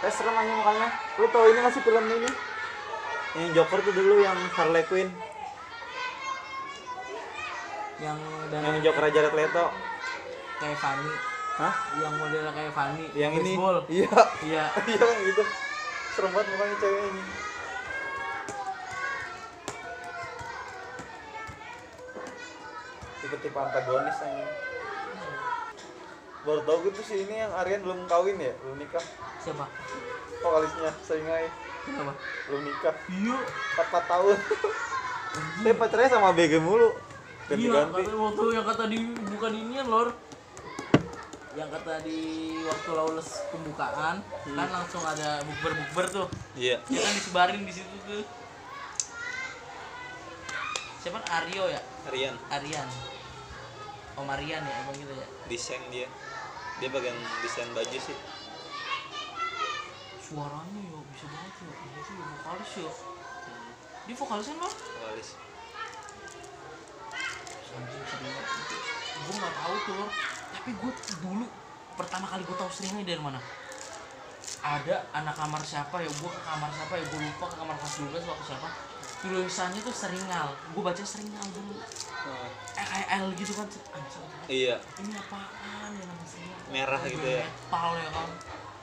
Eh 0.00 0.08
serem 0.08 0.32
aja 0.32 0.52
mukanya 0.56 0.88
Lu 1.20 1.26
tau 1.28 1.44
ini 1.44 1.60
gak 1.60 1.72
sih 1.72 1.82
film 1.84 2.04
ini? 2.08 2.30
Yang 3.36 3.50
Joker 3.54 3.78
tuh 3.84 3.94
dulu 3.94 4.14
yang 4.18 4.38
Harley 4.56 4.84
Quinn 4.88 5.10
yang 8.00 8.16
dan 8.48 8.64
Yang 8.64 8.88
Joker 8.88 9.12
Jared 9.12 9.34
Leto 9.36 9.66
kayak 10.56 10.78
Fanny 10.80 11.12
Hah? 11.60 11.74
yang 12.00 12.12
modelnya 12.16 12.48
kayak 12.50 12.72
Fanny 12.72 13.04
Yang 13.12 13.32
ini? 13.44 13.52
baseball. 13.54 13.78
Iya 13.86 14.20
iya 14.42 14.64
Iya 14.96 15.06
gitu 15.28 15.42
Serem 16.10 16.32
banget 16.32 16.48
mukanya 16.48 16.76
cewek 16.80 17.02
ini 17.06 17.22
Tipe-tipe 23.20 23.58
antagonis 23.60 24.18
aja 24.18 24.46
Baru 26.40 26.60
tau 26.64 26.80
gitu 26.80 27.00
sih 27.04 27.28
ini 27.28 27.36
yang 27.36 27.52
Aryan 27.52 27.84
belum 27.84 28.08
kawin 28.08 28.40
ya? 28.40 28.56
Belum 28.64 28.80
nikah 28.80 29.04
siapa 29.44 29.68
Vokalisnya 30.40 30.90
Seingai. 31.04 31.46
Kenapa? 31.84 32.12
Belum 32.48 32.60
nikah. 32.64 32.96
Iya. 33.08 33.36
4 33.76 34.10
tahun. 34.10 34.36
Dia 35.64 35.72
pacarnya 35.76 36.08
sama 36.10 36.32
BG 36.32 36.58
mulu. 36.60 36.90
Iya 37.50 37.84
Ganti-ganti 37.90 38.02
kata 38.06 38.14
waktu 38.14 38.44
yang 38.54 38.66
kata 38.66 38.84
di 38.86 38.98
bukan 39.26 39.52
inian 39.52 39.86
lor. 39.90 40.08
Yang 41.58 41.68
kata 41.76 41.92
di 42.06 42.20
waktu 42.62 42.90
lawless 42.94 43.42
pembukaan 43.50 44.22
kan 44.54 44.68
langsung 44.70 45.02
ada 45.02 45.42
bukber 45.42 45.72
bukber 45.74 46.06
tuh. 46.08 46.26
Iya. 46.54 46.78
Ya 46.86 47.00
kan 47.02 47.12
disebarin 47.14 47.62
di 47.66 47.72
situ 47.74 47.96
tuh. 48.06 48.22
Siapa? 51.00 51.18
Aryo 51.26 51.64
ya? 51.72 51.80
Aryan 52.12 52.36
Aryan 52.52 52.88
Om 54.20 54.28
Aryan 54.28 54.62
ya 54.62 54.74
apa 54.84 54.90
gitu 54.94 55.12
ya. 55.16 55.26
Desain 55.48 55.82
dia. 55.90 56.06
Dia 56.78 56.88
bagian 56.92 57.16
desain 57.42 57.68
baju 57.72 57.98
sih 57.98 58.16
suaranya 60.30 60.80
ya 60.86 60.98
bisa 61.10 61.26
banget 61.26 61.54
ya. 61.58 61.74
Iya 61.74 62.00
sih 62.06 62.14
vokalis 62.14 62.70
ya. 62.78 62.92
Dia 64.06 64.14
vokalis 64.14 64.46
kan 64.46 64.56
bang 64.62 64.74
vokalis. 64.78 65.28
Anjing 67.70 68.04
sering 68.06 68.34
gue 69.20 69.34
nggak 69.36 69.54
tahu 69.62 69.74
tuh 69.84 69.94
Lor. 70.00 70.10
tapi 70.50 70.70
gue 70.74 70.92
dulu 71.22 71.46
pertama 71.94 72.26
kali 72.30 72.42
gue 72.46 72.56
tahu 72.56 72.70
seringnya 72.70 73.04
dari 73.14 73.22
mana? 73.22 73.40
Ada 74.62 75.06
anak 75.14 75.34
kamar 75.34 75.62
siapa 75.66 75.96
ya 75.98 76.10
gue 76.10 76.30
ke 76.30 76.40
kamar 76.46 76.70
siapa 76.70 76.94
ya 76.94 77.04
gue 77.10 77.20
lupa 77.20 77.46
ke 77.50 77.56
kamar 77.58 77.74
kelas 77.78 77.94
12 78.06 78.30
waktu 78.30 78.44
siapa. 78.46 78.68
Tulisannya 79.20 79.80
tuh 79.84 79.94
seringal. 79.94 80.48
Gue 80.72 80.82
baca 80.82 81.02
seringal 81.02 81.46
dulu. 81.52 81.74
Eh 82.78 82.86
kayak 82.86 83.08
L 83.18 83.26
gitu 83.34 83.52
kan. 83.54 83.66
Anjing 83.98 84.24
iya. 84.50 84.76
ini 84.98 85.14
apaan 85.14 85.90
ya 85.94 86.04
nama 86.06 86.24
seringal? 86.26 86.58
Merah 86.70 87.00
gitu 87.06 87.26
ya. 87.26 87.46
metal 87.46 87.90
ya 87.98 88.10
kan 88.14 88.30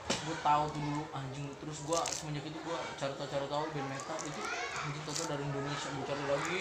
gue 0.07 0.37
tahu 0.39 0.63
tuh 0.71 0.81
dulu 0.81 1.03
anjing. 1.11 1.45
Terus 1.57 1.77
gue 1.83 1.99
semenjak 2.11 2.45
itu 2.45 2.59
gue 2.59 2.77
cari 2.95 3.13
tahu 3.15 3.27
cari 3.27 3.45
tahu 3.47 3.63
band 3.71 3.87
metal. 3.87 4.17
Itu 4.23 4.41
anjing 4.77 5.03
tahu 5.03 5.23
dari 5.27 5.43
Indonesia 5.43 5.87
gue 5.89 6.05
cari 6.05 6.23
lagi. 6.25 6.59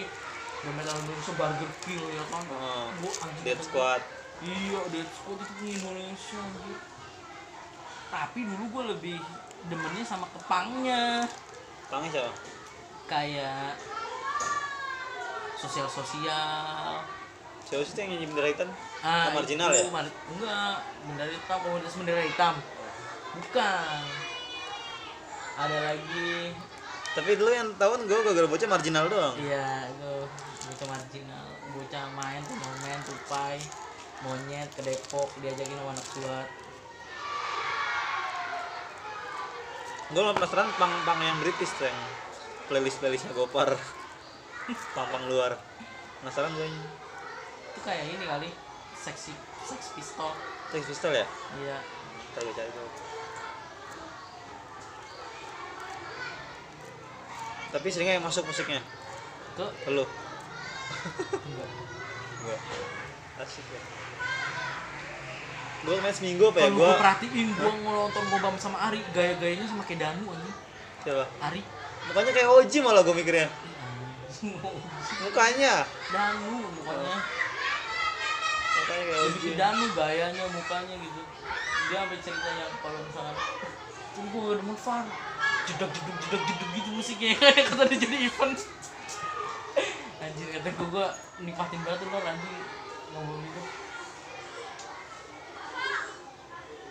Band 0.57 0.75
metal 0.75 0.95
Indonesia 0.97 1.33
Burger 1.35 1.71
Kill 1.85 2.05
ya 2.11 2.23
kan? 2.27 2.43
Oh, 2.49 2.85
gue 2.97 3.11
anjing 3.23 3.43
Dead 3.43 3.59
Squad. 3.59 4.01
Iya 4.37 4.79
Dead 4.89 5.09
Squad 5.09 5.37
itu 5.41 5.53
punya 5.57 5.73
Indonesia 5.77 6.37
anjing. 6.37 6.79
Tapi 8.07 8.39
dulu 8.45 8.63
gue 8.71 8.83
lebih 8.95 9.17
demennya 9.67 10.03
sama 10.03 10.25
kepangnya. 10.31 11.27
Pangnya 11.87 12.11
siapa? 12.11 12.31
kayak 13.07 13.79
sosial 15.55 15.87
sosial 15.87 16.99
Siapa 17.63 17.83
sih 17.83 17.95
yang 17.99 18.15
nyanyi 18.15 18.27
bendera 18.27 18.47
hitam? 18.51 18.69
ah, 18.99 19.31
marginal 19.31 19.71
itu, 19.71 19.87
ya? 19.87 19.91
mar- 19.91 20.15
enggak 20.27 20.75
bendera 21.03 21.31
hitam 21.31 21.57
komunitas 21.63 21.93
bendera 21.95 22.21
hitam 22.23 22.53
bukan. 23.37 24.01
Ada 25.57 25.77
lagi. 25.93 26.53
Tapi 27.17 27.33
dulu 27.33 27.49
yang 27.49 27.69
tahun 27.81 28.05
gue 28.05 28.17
gara-gara 28.21 28.47
bocah 28.49 28.69
marginal 28.69 29.05
doang. 29.09 29.33
Iya 29.41 29.89
itu 29.89 30.13
bocah 30.69 30.87
marginal. 30.89 31.47
Bocah 31.73 32.05
main 32.13 32.41
tuh 32.45 32.57
main 32.85 32.99
tupai 33.05 33.57
monyet 34.25 34.69
ke 34.73 34.81
Depok 34.81 35.29
diajakin 35.45 35.77
sama 35.77 35.93
anak 35.93 36.07
suat 36.09 36.47
Gue 40.07 40.21
malah 40.23 40.33
penasaran 40.39 40.71
pang-pang 40.79 41.19
yang 41.19 41.37
British 41.43 41.69
tuh 41.75 41.85
yang 41.91 41.99
playlist-playlistnya 42.71 43.35
Gopar. 43.35 43.75
Pang-pang 44.95 45.27
luar. 45.27 45.59
Penasaran 46.23 46.55
gue 46.55 46.63
ini. 46.63 46.87
Itu 47.75 47.79
kayak 47.83 48.15
ini 48.15 48.23
kali. 48.23 48.49
Seksi 48.95 49.35
seks 49.67 49.91
pistol. 49.99 50.31
Sex 50.71 50.83
Pistol 50.87 51.11
ya? 51.11 51.27
iya. 51.59 51.77
Kita 52.31 52.39
gue 52.39 52.55
cari 52.55 52.71
dulu 52.71 53.06
Tapi 57.77 57.93
seringnya 57.93 58.17
yang 58.17 58.25
masuk 58.25 58.41
musiknya? 58.49 58.81
Ke 59.53 59.69
Lu? 59.93 60.01
Gue 62.41 62.57
Asik 63.37 63.65
ya. 63.69 63.81
Gue 65.85 65.93
main 66.01 66.09
seminggu 66.09 66.49
apa 66.49 66.57
ya? 66.57 66.73
Gue 66.73 66.81
gue 66.81 66.93
perhatiin 66.97 67.47
gue 67.53 67.71
nonton 67.85 68.23
gobam 68.33 68.57
sama 68.57 68.89
Ari 68.89 68.97
gaya-gayanya 69.13 69.69
sama 69.69 69.85
kayak 69.85 70.09
Danu 70.09 70.33
anjing. 70.33 70.57
Siapa? 71.05 71.25
Ari. 71.37 71.61
Mukanya 72.09 72.31
kayak 72.33 72.49
Oji 72.49 72.77
malah 72.81 73.05
gue 73.05 73.13
mikirnya. 73.13 73.45
Mukanya. 75.21 75.85
Danu 76.09 76.65
mukanya. 76.81 77.15
Mukanya 78.73 79.03
kayak 79.05 79.21
Oji 79.21 79.49
Danu 79.53 79.85
gayanya 79.93 80.43
mukanya 80.49 80.95
gitu. 80.97 81.21
Dia 81.93 81.97
sampai 82.01 82.17
cerita 82.25 82.49
yang 82.57 82.73
kalau 82.81 82.99
misalkan 83.05 83.37
"Oh, 84.17 84.25
gue 84.33 84.57
jeduk 85.67 85.91
jeduk 85.91 86.15
jeduk 86.23 86.41
jeduk 86.47 86.69
gitu 86.75 86.89
musiknya. 86.95 87.31
Kata 87.67 87.83
dia 87.91 87.97
jadi 87.99 88.17
event. 88.31 88.59
Anjir 90.17 90.47
kata 90.49 90.69
gue 90.73 90.87
gue 90.89 91.07
nikmatin 91.45 91.79
banget 91.85 91.99
tuh 92.01 92.07
lo 92.09 92.19
anjing. 92.19 92.55
Ngomong 93.13 93.39
gitu. 93.45 93.61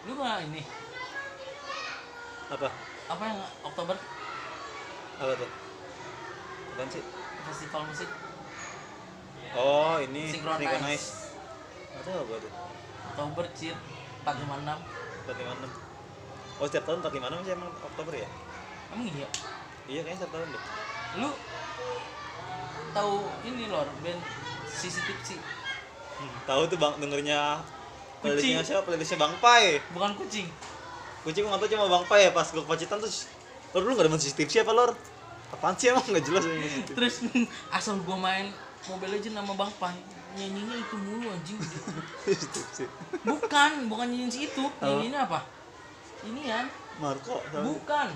Lu 0.06 0.12
gak 0.22 0.38
ini. 0.46 0.62
Apa? 2.46 2.68
apa 3.06 3.22
yang 3.22 3.38
Oktober? 3.62 3.96
Apa 5.18 5.32
tuh? 5.34 5.50
Apaan 6.74 6.88
sih? 6.90 7.04
festival 7.46 7.82
musik. 7.86 8.10
Oh 9.54 9.96
ini 10.02 10.28
Synchronize. 10.34 11.06
Tau 12.02 12.22
apa 12.26 12.34
tuh. 12.42 12.52
Oktober 13.14 13.44
cheer 13.54 13.76
456 14.26 15.30
456 15.30 16.60
Oh 16.60 16.66
setiap 16.68 16.84
tahun 16.84 17.00
456 17.04 17.46
sih 17.46 17.52
emang 17.54 17.70
Oktober 17.80 18.14
ya? 18.16 18.28
Emang 18.94 19.08
iya? 19.10 19.28
Iya 19.86 20.00
kayaknya 20.02 20.18
setiap 20.22 20.32
tahun 20.34 20.48
deh. 20.50 20.62
Lu 21.22 21.30
tahu 22.92 23.14
ini 23.44 23.64
lor 23.68 23.88
band 24.02 24.20
Sisi 24.66 25.00
Tipsi? 25.02 25.36
Hmm, 26.16 26.32
Tahu 26.48 26.62
tuh 26.68 26.78
bang 26.80 26.94
dengernya 26.96 27.60
Kucing. 28.24 28.56
Playlistnya 28.56 28.62
siapa? 28.64 28.82
Playlistnya 28.88 29.18
Bang 29.20 29.34
Pai. 29.38 29.76
Bukan 29.92 30.16
kucing. 30.16 30.48
Kucing 31.20 31.42
gue 31.44 31.52
gak 31.52 31.60
tau 31.60 31.68
cuma 31.68 31.86
Bang 31.92 32.04
Pai 32.08 32.24
ya 32.24 32.30
pas 32.32 32.48
gue 32.48 32.62
ke 32.64 32.68
Pacitan 32.68 32.98
tuh 32.98 33.12
Lor 33.76 33.82
lu 33.84 33.92
gak 33.92 34.08
demen 34.08 34.16
CCTV 34.16 34.48
siapa 34.48 34.72
Lor? 34.72 34.96
Apaan 35.52 35.76
sih 35.76 35.92
emang? 35.92 36.00
Gak 36.02 36.24
jelas 36.24 36.48
ini 36.48 36.64
CCTV 36.64 36.96
terus 36.96 37.14
asal 37.76 38.00
gua 38.02 38.16
main 38.16 38.48
Mobile 38.88 39.20
Legends 39.20 39.36
sama 39.36 39.52
Bang 39.54 39.72
Pai 39.76 39.94
nyanyinya 40.36 40.76
itu 40.76 40.96
mulu 40.96 41.28
anjing. 41.32 41.60
CCTV 42.24 42.88
bukan 43.24 43.70
bukan 43.88 44.06
nyanyiin 44.08 44.32
si 44.32 44.48
itu. 44.48 44.64
Nyanyinya 44.80 45.28
apa? 45.28 45.40
Ini 46.24 46.42
ya 46.48 46.60
Marco 46.96 47.44
bukan 47.52 48.08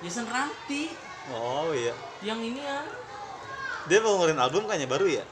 Jason 0.00 0.26
Ranti. 0.26 0.92
Oh 1.28 1.70
iya. 1.76 1.92
Yang 2.24 2.40
ini 2.52 2.60
ya. 2.64 2.80
Dia 3.88 3.98
mau 4.00 4.16
ngeluarin 4.16 4.40
album 4.40 4.64
kayaknya 4.64 4.88
baru 4.88 5.06
ya? 5.08 5.24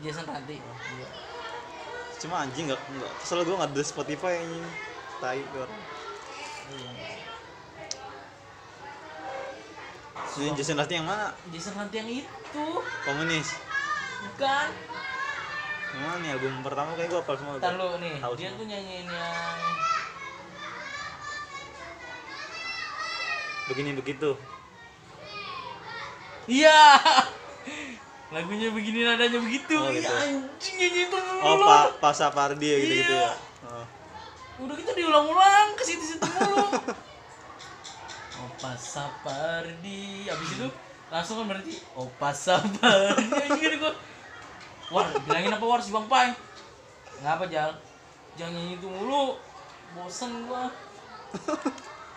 Jason 0.00 0.24
Ranti. 0.24 0.56
Iya. 0.60 1.08
Cuma 2.16 2.48
anjing 2.48 2.72
gak, 2.72 2.80
gak 2.80 3.12
Kesel 3.20 3.44
gue 3.44 3.56
gak 3.56 3.68
ada 3.72 3.82
Spotify 3.84 4.40
anjing. 4.40 4.64
Tai 5.20 5.40
tuh 5.52 5.60
orang 5.64 5.82
Ini 10.36 10.52
Jason 10.52 10.76
Ranti 10.76 10.94
yang 11.00 11.08
mana? 11.08 11.32
Jason 11.48 11.72
Ranti 11.76 11.96
yang 11.96 12.10
itu. 12.12 12.66
Komunis. 13.04 13.56
Bukan. 14.24 14.68
Mana 15.96 16.20
nih 16.20 16.30
album 16.36 16.60
pertama 16.60 16.92
kayak 16.92 17.08
gue 17.08 17.20
apal 17.24 17.36
semua 17.40 17.56
Ntar 17.56 17.72
lu 17.80 17.96
nih 18.04 18.20
Tahu 18.20 18.32
dia 18.36 18.52
semua. 18.52 18.60
tuh 18.60 18.66
nyanyiin 18.68 19.08
yang 19.08 19.56
Begini 23.66 23.90
begitu. 23.98 24.38
Iya. 26.46 27.02
Lagunya 28.34 28.70
begini 28.70 29.06
nadanya 29.06 29.38
begitu. 29.38 29.74
Oh, 29.78 29.90
gitu. 29.90 30.10
anjing 30.10 30.76
nyanyi 30.78 31.00
itu 31.06 31.16
mulu 31.18 31.42
Oh 31.46 31.54
Lor. 31.62 31.94
Pak 32.02 32.14
Sapardi 32.14 32.66
ya? 32.66 32.76
Gitu-gitu 32.82 33.14
Iya. 33.14 33.30
ya 33.30 33.34
oh. 33.70 33.86
udah 34.66 34.74
gitu 34.78 34.92
diulang-ulang 34.98 35.68
ke 35.78 35.82
situ-situ 35.86 36.26
mulu. 36.26 36.66
Opa 38.46 38.72
Sapardi. 38.74 40.26
Abis 40.26 40.48
itu 40.58 40.68
langsung 41.06 41.42
kan 41.42 41.46
berarti 41.54 41.74
Opa 41.94 42.30
Sapardi. 42.34 43.30
Anjir 43.46 43.78
gua. 43.78 43.94
War, 44.90 45.06
bilangin 45.26 45.54
apa 45.54 45.64
War? 45.66 45.82
Si 45.82 45.90
Bang 45.90 46.06
Pai 46.06 46.30
Ngapa 47.22 47.50
Jal? 47.50 47.74
Jangan 48.38 48.54
nyanyi 48.54 48.78
itu 48.78 48.86
mulu. 48.86 49.38
Bosen 49.94 50.50
gua 50.50 50.70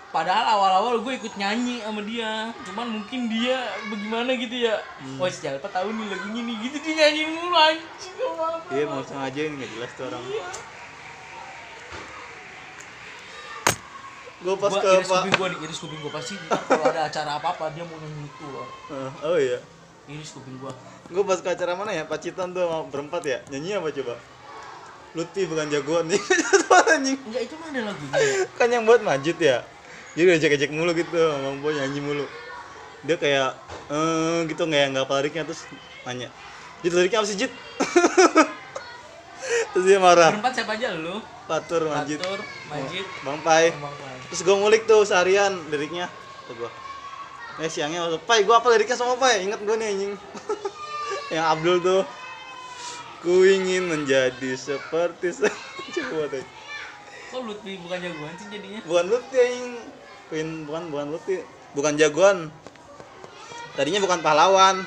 Padahal 0.09 0.57
awal-awal 0.57 1.05
gue 1.05 1.21
ikut 1.21 1.37
nyanyi 1.37 1.85
sama 1.85 2.01
dia 2.01 2.49
Cuman 2.65 2.97
mungkin 2.97 3.29
dia 3.29 3.61
bagaimana 3.93 4.33
gitu 4.41 4.57
ya 4.57 4.81
Wah 5.21 5.29
si 5.29 5.45
Jalpa 5.45 5.69
tahu 5.69 5.93
nih 5.93 6.05
lagunya 6.09 6.41
nih 6.49 6.55
gitu 6.65 6.77
dia 6.81 6.93
nyanyi 6.97 7.21
mulu 7.29 7.53
anjing 7.53 8.17
apa 8.17 8.67
Iya 8.73 8.83
mau 8.89 9.05
sengaja 9.05 9.41
nggak 9.45 9.69
jelas 9.69 9.91
tuh 9.93 10.05
orang. 10.09 10.23
Gue 14.39 14.55
pas 14.55 14.71
gua 14.71 14.79
ke 14.79 14.89
iris 14.95 15.09
Pak. 15.11 15.17
kuping 15.19 15.33
gua 15.35 15.47
nih, 15.51 15.59
iris 15.67 15.79
kuping 15.83 15.99
gua 15.99 16.11
pasti 16.15 16.33
kalau 16.47 16.85
ada 16.87 17.01
acara 17.11 17.31
apa-apa 17.37 17.65
dia 17.75 17.83
mau 17.83 17.99
nyanyi 17.99 18.23
itu 18.23 18.45
loh. 18.47 18.67
Eh, 18.87 19.11
Oh 19.27 19.37
iya. 19.37 19.59
Iris 20.07 20.31
kuping 20.31 20.55
gua. 20.57 20.71
Gue 21.11 21.23
pas 21.27 21.37
ke 21.43 21.49
acara 21.51 21.73
mana 21.75 21.91
ya? 21.91 22.07
Pacitan 22.07 22.55
tuh 22.55 22.63
sama 22.63 22.87
berempat 22.87 23.21
ya. 23.27 23.37
Nyanyi 23.51 23.77
apa 23.77 23.91
coba? 23.91 24.15
Lutfi 25.17 25.43
bukan 25.43 25.67
jagoan 25.67 26.05
nih. 26.07 26.21
Enggak 27.25 27.41
itu 27.45 27.55
mah 27.57 27.67
ada 27.73 27.81
lagunya. 27.91 28.13
ya? 28.17 28.33
kan 28.57 28.67
yang 28.69 28.83
buat 28.85 29.01
majid 29.01 29.37
ya 29.41 29.59
jadi 30.19 30.35
ejek-ejek 30.35 30.75
mulu 30.75 30.91
gitu 30.91 31.15
Bang 31.15 31.63
Boy 31.63 31.79
nyanyi 31.79 32.03
mulu. 32.03 32.27
Dia 33.07 33.15
kayak 33.15 33.55
eh 33.87 34.37
gitu 34.51 34.67
nggak 34.67 34.91
nggak 34.91 35.05
apa 35.07 35.13
liriknya 35.23 35.47
terus 35.47 35.63
nanya 36.03 36.27
Jit 36.83 36.91
liriknya 36.91 37.23
apa 37.23 37.27
sih 37.31 37.37
Jit? 37.39 37.51
Terus 39.71 39.85
dia 39.87 39.99
marah. 40.03 40.35
Berempat 40.35 40.53
siapa 40.59 40.75
aja 40.75 40.91
lu? 40.99 41.15
Fatur 41.47 41.87
Majid. 41.87 42.19
Fatur, 42.19 42.39
Majid, 42.67 43.07
Bang 43.23 43.39
Pai. 43.41 43.71
Bang 43.73 43.95
Pai. 43.95 44.17
terus 44.29 44.43
gue 44.45 44.51
ngulik 44.53 44.83
tuh 44.85 45.01
seharian 45.07 45.49
liriknya 45.73 46.05
tuh 46.45 46.53
gue 46.53 46.69
eh 47.57 47.65
siangnya 47.65 48.05
masuk 48.05 48.21
Pai 48.29 48.43
gue 48.45 48.53
apa 48.53 48.67
liriknya 48.75 48.99
sama 48.99 49.15
Pai? 49.15 49.47
Inget 49.47 49.63
gue 49.63 49.75
nih 49.79 49.87
anjing. 49.95 50.13
Yang 51.33 51.45
Abdul 51.55 51.77
tuh 51.79 52.01
ku 53.23 53.41
ingin 53.47 53.87
menjadi 53.89 54.51
seperti 54.53 55.31
se- 55.33 55.49
coba 55.95 56.27
tuh. 56.29 56.43
Kok 57.29 57.41
Lutfi 57.45 57.77
bukan 57.81 57.97
jagoan 58.01 58.33
sih 58.37 58.47
jadinya? 58.51 58.79
bukan 58.85 59.05
Lutfi 59.09 59.37
anjing 59.37 59.69
Queen 60.29 60.69
bukan 60.69 60.93
bukan 60.93 61.05
Lutfi 61.09 61.41
bukan 61.73 61.97
jagoan. 61.97 62.53
Tadinya 63.73 63.97
bukan 64.01 64.21
pahlawan. 64.21 64.85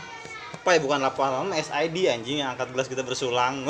Pai 0.62 0.78
bukan 0.78 1.02
pahlawan 1.10 1.50
SID 1.50 2.06
anjing 2.06 2.38
yang 2.38 2.54
angkat 2.54 2.70
gelas 2.70 2.86
kita 2.86 3.02
bersulang. 3.02 3.66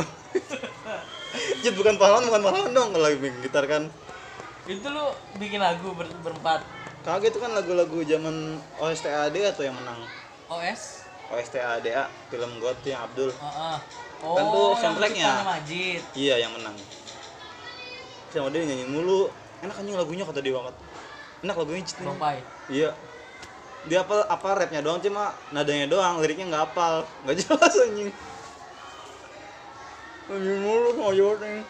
Jit 1.64 1.72
bukan 1.80 1.96
pahlawan 1.96 2.28
bukan 2.28 2.42
pahlawan 2.44 2.72
dong 2.76 2.92
kalau 2.92 3.04
lagi 3.08 3.16
main 3.16 3.32
gitar 3.40 3.64
kan. 3.64 3.88
Itu 4.68 4.84
lu 4.92 5.16
bikin 5.40 5.64
lagu 5.64 5.96
ber 5.96 6.04
berempat. 6.20 6.60
Kagak 7.02 7.34
itu 7.34 7.40
kan 7.42 7.50
lagu-lagu 7.50 7.98
zaman 8.06 8.60
OSTAD 8.78 9.34
atau 9.34 9.66
yang 9.66 9.74
menang? 9.74 10.06
OS? 10.46 11.08
OSTADA 11.32 12.06
film 12.30 12.60
God 12.60 12.78
yang 12.84 13.02
Abdul. 13.08 13.32
Heeh. 13.32 13.76
Oh, 14.22 14.38
Kan 14.38 14.44
tuh 14.54 14.62
yang 14.78 14.80
soundtracknya. 14.94 15.30
iya 16.14 16.34
yang 16.38 16.54
menang. 16.54 16.76
Sama 18.30 18.54
dia 18.54 18.62
nyanyi 18.62 18.86
mulu. 18.86 19.32
Enak 19.66 19.82
anjing 19.82 19.98
lagunya 19.98 20.22
kata 20.22 20.38
dia 20.44 20.54
banget 20.54 20.74
enak 21.42 21.58
lagunya 21.58 21.82
Jit 21.82 21.98
Bang 22.06 22.18
iya. 22.70 22.90
Dia 23.82 24.06
apa 24.06 24.30
apa 24.30 24.48
rapnya 24.54 24.78
doang 24.78 25.02
cuma 25.02 25.34
nadanya 25.50 25.90
doang 25.90 26.22
liriknya 26.22 26.46
nggak 26.54 26.64
apal 26.70 27.02
nggak 27.26 27.36
jelas 27.42 27.74
anjing. 27.82 28.10
Nyanyi 30.30 30.54
mulu 30.62 30.88
sama 30.94 31.12
Jordan 31.12 31.66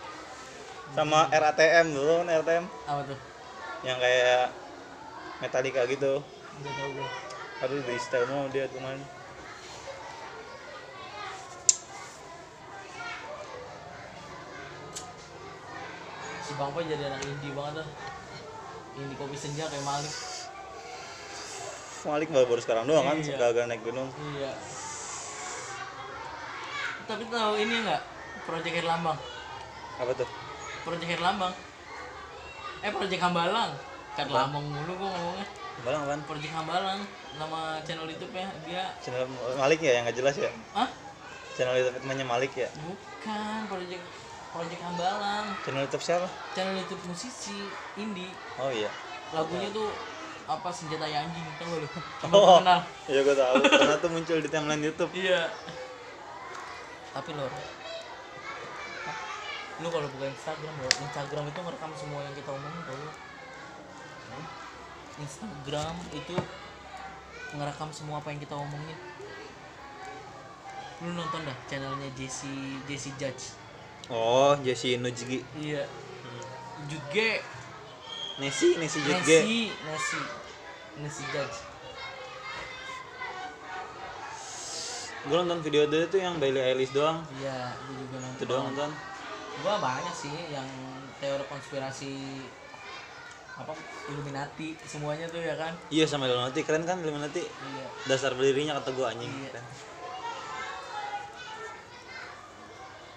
sama 0.92 1.24
RATM 1.32 1.86
dulu 1.96 2.20
kan 2.20 2.28
RATM 2.28 2.64
Apa 2.84 3.00
tuh? 3.08 3.18
yang 3.80 3.96
kayak 3.96 4.52
Metallica 5.40 5.82
gitu. 5.88 6.20
Enggak 6.60 6.74
tahu 6.76 6.90
gua. 7.00 7.08
Aduh 7.64 7.80
di 7.80 7.96
style 7.96 8.28
mau 8.28 8.44
dia 8.52 8.68
kemarin 8.68 9.00
Si 16.44 16.52
Bang 16.60 16.70
Pai 16.76 16.84
jadi 16.84 17.08
anak 17.08 17.24
indie 17.24 17.56
banget 17.56 17.88
dah. 18.92 19.00
Indie 19.00 19.16
kopi 19.16 19.34
senja 19.34 19.64
kayak 19.66 19.82
Malik. 19.82 20.14
Malik 22.02 22.28
baru, 22.28 22.46
baru 22.46 22.60
sekarang 22.60 22.84
doang 22.84 23.04
kan 23.04 23.16
Iya. 23.16 23.26
suka 23.28 23.44
agak 23.46 23.64
naik 23.66 23.82
gunung 23.82 24.10
Iya. 24.34 24.52
Tapi 27.04 27.22
tahu 27.24 27.54
ini 27.56 27.74
enggak? 27.78 28.02
Project 28.42 28.74
Herlambang. 28.76 29.18
apa 29.94 30.12
tuh 30.12 30.28
Project 30.82 31.10
Herlambang. 31.10 31.54
Eh 32.80 32.90
Project 32.90 33.22
Hambalang. 33.22 33.70
Kan 34.12 34.26
lambang 34.28 34.66
mulu 34.66 34.92
gua 34.98 35.08
ngomongnya. 35.08 35.46
Balang 35.82 36.02
kan 36.04 36.20
Project 36.26 36.52
Hambalang 36.52 37.00
nama 37.32 37.80
channel 37.80 38.04
YouTube-nya 38.04 38.44
dia 38.62 38.92
channel 39.00 39.24
Malik 39.56 39.80
ya 39.80 39.96
yang 39.96 40.04
nggak 40.04 40.20
jelas 40.20 40.36
ya 40.36 40.52
ah 40.76 40.84
channel 41.56 41.72
YouTube 41.74 41.96
temannya 41.96 42.26
Malik 42.28 42.52
ya 42.52 42.68
bukan 42.76 43.60
Project 43.66 44.04
Project 44.52 44.82
Hambalang 44.84 45.46
channel 45.64 45.88
YouTube 45.88 46.04
siapa? 46.04 46.28
Channel 46.52 46.76
YouTube 46.84 47.02
musisi 47.08 47.56
indie. 47.96 48.28
Oh 48.60 48.68
iya. 48.68 48.92
Lagunya 49.32 49.72
tuh 49.72 49.88
apa 50.44 50.68
senjata 50.68 51.08
anjing 51.08 51.40
tau 51.56 51.64
gak 51.72 51.80
lu? 51.80 51.88
Oh. 52.36 52.60
kenal. 52.60 52.80
iya 53.08 53.20
gue 53.24 53.32
tahu. 53.32 53.54
Karena 53.80 53.96
tuh 53.96 54.10
muncul 54.12 54.38
di 54.44 54.48
timeline 54.52 54.84
YouTube. 54.84 55.12
Iya. 55.16 55.48
Tapi 57.16 57.32
lo 57.32 57.48
lu 59.82 59.90
kalau 59.90 60.06
buka 60.14 60.30
Instagram 60.30 60.74
lo 60.78 60.86
Instagram 60.86 61.44
itu 61.50 61.58
ngerekam 61.58 61.90
semua 61.98 62.22
yang 62.22 62.34
kita 62.38 62.54
omongin 62.54 62.82
tau 62.86 63.02
Instagram 65.18 65.94
itu 66.14 66.36
ngerekam 67.52 67.90
semua 67.90 68.22
apa 68.22 68.30
yang 68.30 68.40
kita 68.40 68.54
omongin. 68.54 68.98
Lu 71.02 71.10
nonton 71.18 71.42
dah 71.42 71.56
channelnya 71.66 72.08
Jesse 72.14 72.78
Jesse 72.86 73.10
Judge 73.18 73.61
oh 74.10 74.56
Jesse 74.64 74.98
Nujgi 74.98 75.44
iya. 75.60 75.84
Juga 76.90 77.28
Nesi 78.42 78.74
Nesi 78.74 78.98
Jutge 79.04 79.38
Messi 79.44 79.70
Messi. 79.86 80.20
Messi 80.98 81.22
Judge. 81.30 81.58
Gue 85.22 85.36
nonton 85.38 85.62
video 85.62 85.86
dia 85.86 86.10
tuh 86.10 86.18
yang 86.18 86.42
Billie 86.42 86.58
Eilish 86.58 86.90
doang. 86.90 87.22
Iya 87.38 87.70
gue 87.86 87.94
juga 88.02 88.16
nonton. 88.18 88.38
Itu 88.42 88.44
doang 88.50 88.64
nonton. 88.74 88.90
Gua 89.62 89.76
banyak 89.78 90.14
sih 90.16 90.34
yang 90.50 90.66
teori 91.20 91.44
konspirasi 91.46 92.40
apa 93.52 93.76
Illuminati 94.08 94.74
semuanya 94.88 95.28
tuh 95.28 95.44
ya 95.44 95.54
kan? 95.54 95.76
Iya 95.92 96.08
sama 96.08 96.26
Illuminati. 96.26 96.60
Keren 96.66 96.82
kan 96.82 96.98
Illuminati? 96.98 97.44
Iya. 97.46 97.86
Dasar 98.10 98.34
berdirinya 98.34 98.80
kata 98.80 98.90
gue 98.90 99.06
anjing. 99.06 99.30
Iya. 99.30 99.50
Keren. 99.54 99.91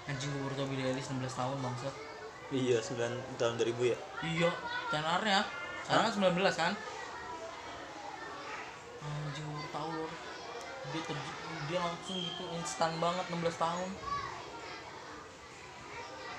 Anjing 0.06 0.30
tau 0.54 0.66
Billie 0.70 0.86
Eilish 0.86 1.10
16 1.10 1.34
tahun 1.34 1.58
bangsa 1.66 1.90
iya 2.54 2.78
9 2.78 3.42
tahun 3.42 3.58
2000 3.58 3.90
ya? 3.90 3.98
Iya 4.22 4.50
channelnya 4.94 5.42
sekarang 5.82 6.04
kan 6.06 6.14
19 6.14 6.54
kan? 6.54 6.74
Anjing 9.02 9.50
tau 9.74 9.90
loh 9.90 10.12
dia 10.94 11.02
terj- 11.10 11.40
dia 11.66 11.80
langsung 11.82 12.18
gitu 12.22 12.44
instan 12.54 12.94
banget 13.02 13.26
16 13.34 13.58
tahun. 13.58 13.90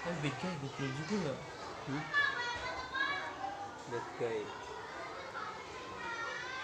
Tapi 0.07 0.17
bad 0.23 0.35
guy 0.39 0.55
gokil 0.63 0.91
juga 1.03 1.17
ya. 1.27 1.35
That 3.91 4.07
guy. 4.23 4.39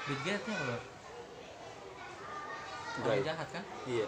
Bad 0.06 0.20
guy 0.22 0.32
artinya 0.38 0.58
apa 0.62 0.76
orang 3.02 3.24
jahat 3.26 3.48
kan? 3.50 3.64
Iya 3.90 4.06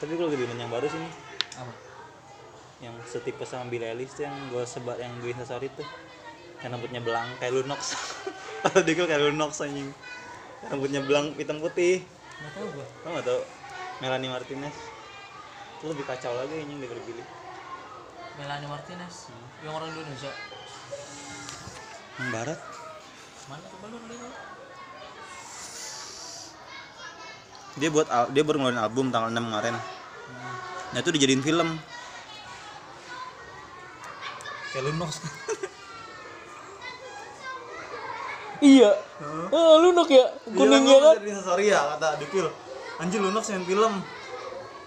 tapi 0.00 0.16
gue 0.16 0.24
lagi 0.24 0.38
demen 0.40 0.56
yang 0.56 0.72
baru 0.72 0.88
sih 0.88 0.96
nih. 0.96 1.12
Apa? 1.60 1.72
Yang 2.80 2.94
setipe 3.12 3.44
sama 3.44 3.68
Billie 3.68 3.92
Eilish 3.92 4.16
tuh 4.16 4.24
yang 4.24 4.32
gue 4.48 4.64
sebar 4.64 4.96
yang 4.96 5.12
gue 5.20 5.28
instastory 5.28 5.68
tuh. 5.76 5.84
Yang 6.64 6.80
rambutnya 6.80 7.00
belang 7.04 7.28
kayak 7.36 7.52
Lunox 7.52 7.92
atau 8.66 8.80
dia 8.80 8.96
kayak 8.96 9.20
Lunox 9.28 9.60
anjing. 9.60 9.92
Rambutnya 10.64 11.04
belang 11.04 11.36
hitam 11.36 11.60
putih. 11.60 12.00
Nggak 12.40 12.52
tahu 12.56 12.66
gua. 12.72 12.86
Lo 13.04 13.08
gak 13.20 13.26
tau 13.28 13.40
Melanie 14.00 14.32
Martinez. 14.32 14.76
Itu 15.76 15.92
lebih 15.92 16.08
kacau 16.08 16.32
lagi 16.32 16.64
anjing 16.64 16.80
daripada 16.80 17.04
Billie. 17.04 17.28
Melanie 18.40 18.68
Martinez? 18.72 19.28
Yang 19.60 19.72
orang 19.76 19.88
Indonesia. 19.92 20.32
Yang 22.16 22.28
barat? 22.32 22.58
Mana 23.48 23.64
coba 23.68 23.86
lu 23.92 23.98
lihat 24.08 24.49
dia 27.80 27.88
buat 27.88 28.06
al- 28.12 28.30
dia 28.30 28.44
baru 28.44 28.60
ngeluarin 28.60 28.82
album 28.84 29.08
tanggal 29.08 29.32
6 29.32 29.40
kemarin. 29.40 29.74
Nah 30.92 30.98
itu 31.00 31.10
dijadiin 31.10 31.40
film. 31.40 31.68
Kayak 34.70 34.84
Lunox. 34.86 35.12
Iya. 38.60 38.92
Ah 39.48 39.80
lu 39.80 39.96
nok 39.96 40.12
ya? 40.12 40.36
Kuningnya 40.44 41.00
kan 41.00 41.16
di 41.24 41.32
story 41.32 41.72
ya 41.72 41.96
kata 41.96 42.20
Dikil 42.20 42.44
anjir 43.00 43.16
Lunox 43.24 43.48
yang 43.48 43.64
film. 43.64 44.04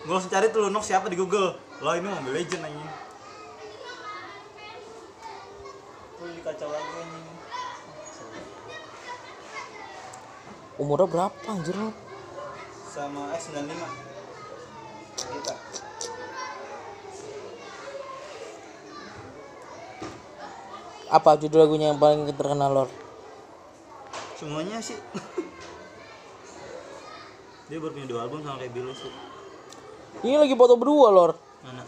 Gue 0.05 0.13
langsung 0.13 0.29
cari 0.29 0.53
tuh 0.53 0.69
Lunok 0.69 0.85
siapa 0.85 1.09
di 1.09 1.17
Google. 1.17 1.57
Lah 1.81 1.97
ini 1.97 2.05
Mobile 2.05 2.37
Legend 2.37 2.69
anjing. 2.69 2.91
Tuh 6.21 6.27
dikacau 6.37 6.69
lagi 6.69 6.93
anjing. 7.01 7.25
Umurnya 10.77 11.07
berapa 11.09 11.37
anjir 11.49 11.73
lu 11.73 11.89
sama 12.93 13.33
S95 13.33 13.73
kita. 15.17 15.55
Apa 21.09 21.41
judul 21.41 21.65
lagunya 21.65 21.89
yang 21.89 21.97
paling 21.97 22.29
terkenal 22.37 22.69
lor? 22.69 22.89
Semuanya 24.37 24.77
sih. 24.77 24.93
Dia 27.73 27.81
baru 27.81 27.97
punya 27.97 28.05
dua 28.05 28.29
album 28.29 28.45
sama 28.45 28.61
kayak 28.61 28.77
Bilus 28.77 29.01
tuh 29.01 29.09
ini 30.21 30.37
lagi 30.37 30.53
foto 30.53 30.77
berdua 30.77 31.09
lor. 31.09 31.31
Mana? 31.65 31.81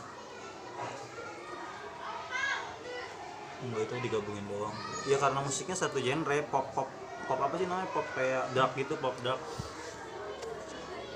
Enggak 3.62 3.82
itu 3.86 3.94
digabungin 4.10 4.46
doang. 4.50 4.74
Ya 5.06 5.22
karena 5.22 5.40
musiknya 5.46 5.78
satu 5.78 6.02
genre 6.02 6.38
pop 6.50 6.66
pop 6.74 6.90
pop 7.30 7.40
apa 7.40 7.54
sih 7.56 7.70
namanya? 7.70 7.88
Pop 7.94 8.08
kayak 8.18 8.50
dark 8.58 8.74
gitu 8.74 8.98
pop 8.98 9.14
dark 9.22 9.38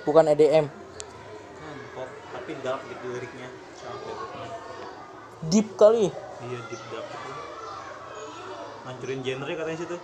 bukan 0.04 0.32
EDM 0.32 0.66
kan 1.60 1.78
pop 1.96 2.10
tapi 2.32 2.52
dark 2.64 2.82
gitu 2.88 3.06
liriknya. 3.12 3.50
Deep 5.48 5.68
kali. 5.80 6.12
Iya 6.44 6.60
deep 6.68 6.84
dark 6.92 7.08
gitu. 7.08 7.32
Hancurin 8.88 9.20
genre 9.22 9.52
katanya 9.54 9.80
situ. 9.80 9.98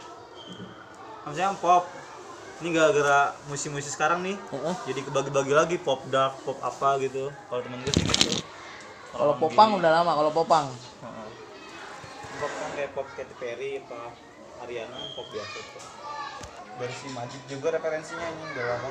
Maksudnya 1.25 1.55
pop. 1.59 1.85
Ini 2.55 2.71
gara-gara 2.71 3.35
musik-musik 3.51 3.91
sekarang 3.91 4.23
nih 4.23 4.39
Heeh. 4.39 4.75
jadi 4.87 5.03
kebagi-bagi 5.03 5.51
lagi 5.51 5.75
pop 5.75 5.99
dark 6.07 6.39
pop 6.47 6.55
apa 6.63 7.03
gitu. 7.03 7.27
Kalau 7.51 7.59
temen 7.59 7.83
gue 7.83 7.93
sih 7.99 8.07
gitu 8.07 8.31
kalau 9.15 9.35
popang 9.39 9.75
gini. 9.75 9.79
udah 9.83 9.91
lama 9.91 10.11
kalau 10.15 10.31
popang. 10.31 10.65
Heeh. 11.03 11.27
pop 12.39 12.51
kan 12.55 12.69
kayak 12.79 12.91
pop 12.95 13.07
Katy 13.11 13.35
Perry 13.35 13.83
apa 13.83 14.15
Ariana 14.63 14.99
pop 15.19 15.27
biasa. 15.35 15.57
Tuh 15.67 15.85
dari 16.75 16.91
si 16.91 17.07
Majid 17.15 17.41
juga 17.47 17.71
referensinya 17.71 18.27
ini 18.27 18.43
udah 18.51 18.65
lama 18.75 18.89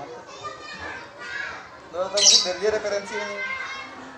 udah 1.94 2.10
tau 2.10 2.18
musik 2.18 2.40
dari 2.42 2.58
dia 2.58 2.70
referensi 2.74 3.14
ini. 3.14 3.38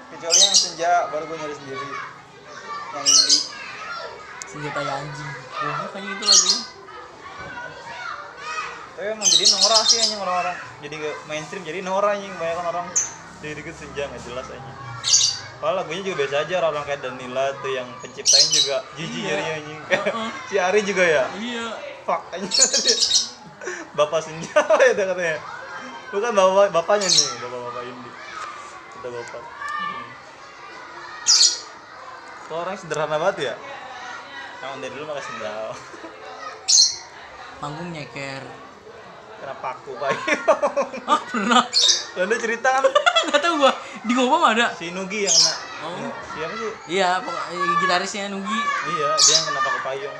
Kecuali 0.07 0.39
yang 0.39 0.57
senja 0.57 0.91
baru 1.13 1.25
gue 1.29 1.37
nyari 1.37 1.55
sendiri. 1.61 1.89
Yang 2.95 3.05
indie 3.11 3.41
senjata 4.47 4.81
ya 4.81 4.93
anjing. 4.97 5.31
Goblok 5.53 5.91
kayaknya 5.93 6.13
itu 6.15 6.25
lagunya. 6.25 6.61
Tapi 8.97 9.09
emang 9.13 9.29
jadi 9.29 9.45
norak 9.53 9.83
sih 9.85 9.99
anjing 10.01 10.21
orang-orang. 10.23 10.57
Jadi 10.81 10.95
ke 10.97 11.11
mainstream 11.29 11.63
jadi 11.69 11.79
norak 11.85 12.17
anjing. 12.17 12.33
Banyak 12.41 12.65
orang 12.65 12.87
jadi 13.45 13.53
dikit 13.61 13.77
senja 13.77 14.09
nggak 14.09 14.23
jelas 14.25 14.47
anjing. 14.49 14.77
Padahal 15.57 15.77
lagunya 15.81 16.03
juga 16.05 16.17
biasa 16.25 16.37
aja 16.45 16.55
orang 16.65 16.85
kayak 16.85 17.01
Danila 17.01 17.45
tuh 17.65 17.73
yang 17.73 17.89
penciptain 18.01 18.47
juga. 18.53 18.77
Jijik 18.97 19.21
Iya. 19.21 19.29
nyari 19.29 19.45
anjing. 19.61 19.81
Heeh. 19.93 20.29
si 20.49 20.55
Ari 20.57 20.81
juga 20.85 21.05
ya? 21.05 21.25
Iya. 21.37 21.67
Fuck 22.09 22.23
anjing. 22.33 22.51
Bapak 23.99 24.21
senja 24.23 24.53
ya 24.79 24.93
katanya 24.95 25.37
bukan 26.15 26.31
bapak 26.31 26.71
bapaknya 26.71 27.09
nih 27.11 27.27
bapak 27.43 27.61
bapak 27.71 27.83
ini 27.87 28.11
kita 28.97 29.09
bapak. 29.13 29.43
Kok 32.47 32.57
orang 32.63 32.77
sederhana 32.79 33.19
banget 33.19 33.37
ya? 33.51 33.55
Emang 34.63 34.79
dari 34.81 34.93
dulu 34.95 35.05
pakai 35.11 35.25
sendal. 35.27 35.67
Panggung 37.59 37.91
nyeker. 37.93 38.43
Kena 39.37 39.55
paku 39.61 39.93
pak? 40.01 40.11
Ah 41.11 41.21
pernah. 41.23 41.63
Lalu 42.17 42.35
cerita 42.41 42.81
kan? 42.81 42.83
Nggak 43.31 43.41
tahu 43.43 43.55
gua. 43.63 43.73
Di 44.03 44.13
ngobam 44.17 44.43
ada? 44.43 44.73
Si 44.75 44.91
Nugi 44.91 45.29
yang 45.29 45.35
kena. 45.35 45.53
Oh. 45.87 46.11
siapa 46.35 46.55
sih? 46.57 46.73
Iya 46.99 47.21
eh, 47.23 47.71
gitarisnya 47.85 48.33
Nugi. 48.33 48.61
Iya 48.97 49.09
dia 49.21 49.35
yang 49.37 49.45
kena 49.47 49.61
paku 49.61 49.81
payung. 49.85 50.19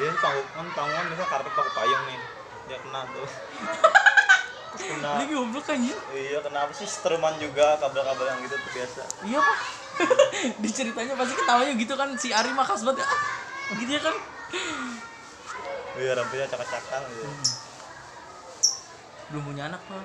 Dia 0.00 0.10
panggung 0.16 0.48
kan 0.54 0.66
panggungan 0.72 1.04
biasanya 1.12 1.28
karpet 1.28 1.52
paku 1.52 1.70
payung 1.76 2.02
nih. 2.08 2.20
Dia 2.66 2.78
kena 2.82 3.00
tuh 3.14 3.28
kena 4.78 5.10
ini 5.24 5.32
goblok 5.32 5.66
anjir 5.72 5.96
iya 6.12 6.38
kena 6.44 6.68
apa 6.68 6.72
sih 6.76 6.88
struman 6.88 7.34
juga 7.40 7.80
kabel-kabel 7.80 8.26
yang 8.28 8.38
gitu 8.44 8.56
tuh 8.60 8.70
biasa? 8.76 9.02
Iya 9.24 9.38
pak. 9.40 9.58
Di 10.62 10.70
ceritanya 10.70 11.14
pasti 11.16 11.34
ketawanya 11.34 11.72
gitu 11.80 11.94
kan 11.96 12.08
si 12.20 12.28
Ari 12.30 12.52
mah 12.52 12.68
khas 12.68 12.84
banget. 12.84 13.00
Ya 13.02 13.74
gitu 13.80 13.90
ya 13.96 14.00
kan? 14.04 14.16
Iya 15.96 16.10
rambutnya 16.20 16.46
cakak-cakal 16.52 17.02
gitu. 17.10 17.26
Belum 19.32 19.42
punya 19.48 19.72
anak 19.72 19.82
loh 19.88 20.04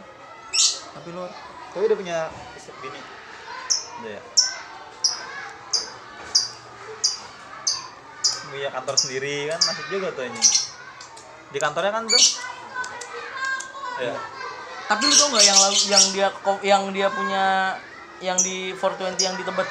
tapi 0.92 1.10
lor 1.16 1.32
tapi 1.72 1.84
udah 1.88 1.98
punya 1.98 2.18
bini. 2.84 3.02
Udah 4.04 4.12
ya 4.12 4.22
punya 8.52 8.68
kantor 8.68 8.96
sendiri 9.00 9.48
kan 9.48 9.60
masuk 9.64 9.88
juga 9.88 10.12
tuh 10.12 10.28
ini. 10.28 10.44
Di 11.56 11.60
kantornya 11.60 11.96
kan 11.96 12.04
tuh 12.04 12.24
ya 14.02 14.16
tapi 14.92 15.08
lu 15.08 15.16
tau 15.16 15.32
nggak 15.32 15.46
yang 15.48 15.60
lagu 15.64 15.80
yang 15.88 16.06
dia 16.12 16.28
yang 16.68 16.84
dia 16.92 17.08
punya 17.08 17.46
yang 18.20 18.36
di 18.44 18.76
420 18.76 19.24
yang 19.24 19.36
di 19.40 19.44
Tebet? 19.48 19.68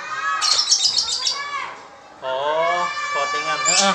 Oh 2.25 2.81
clothingan 2.89 3.59
Heeh. 3.69 3.95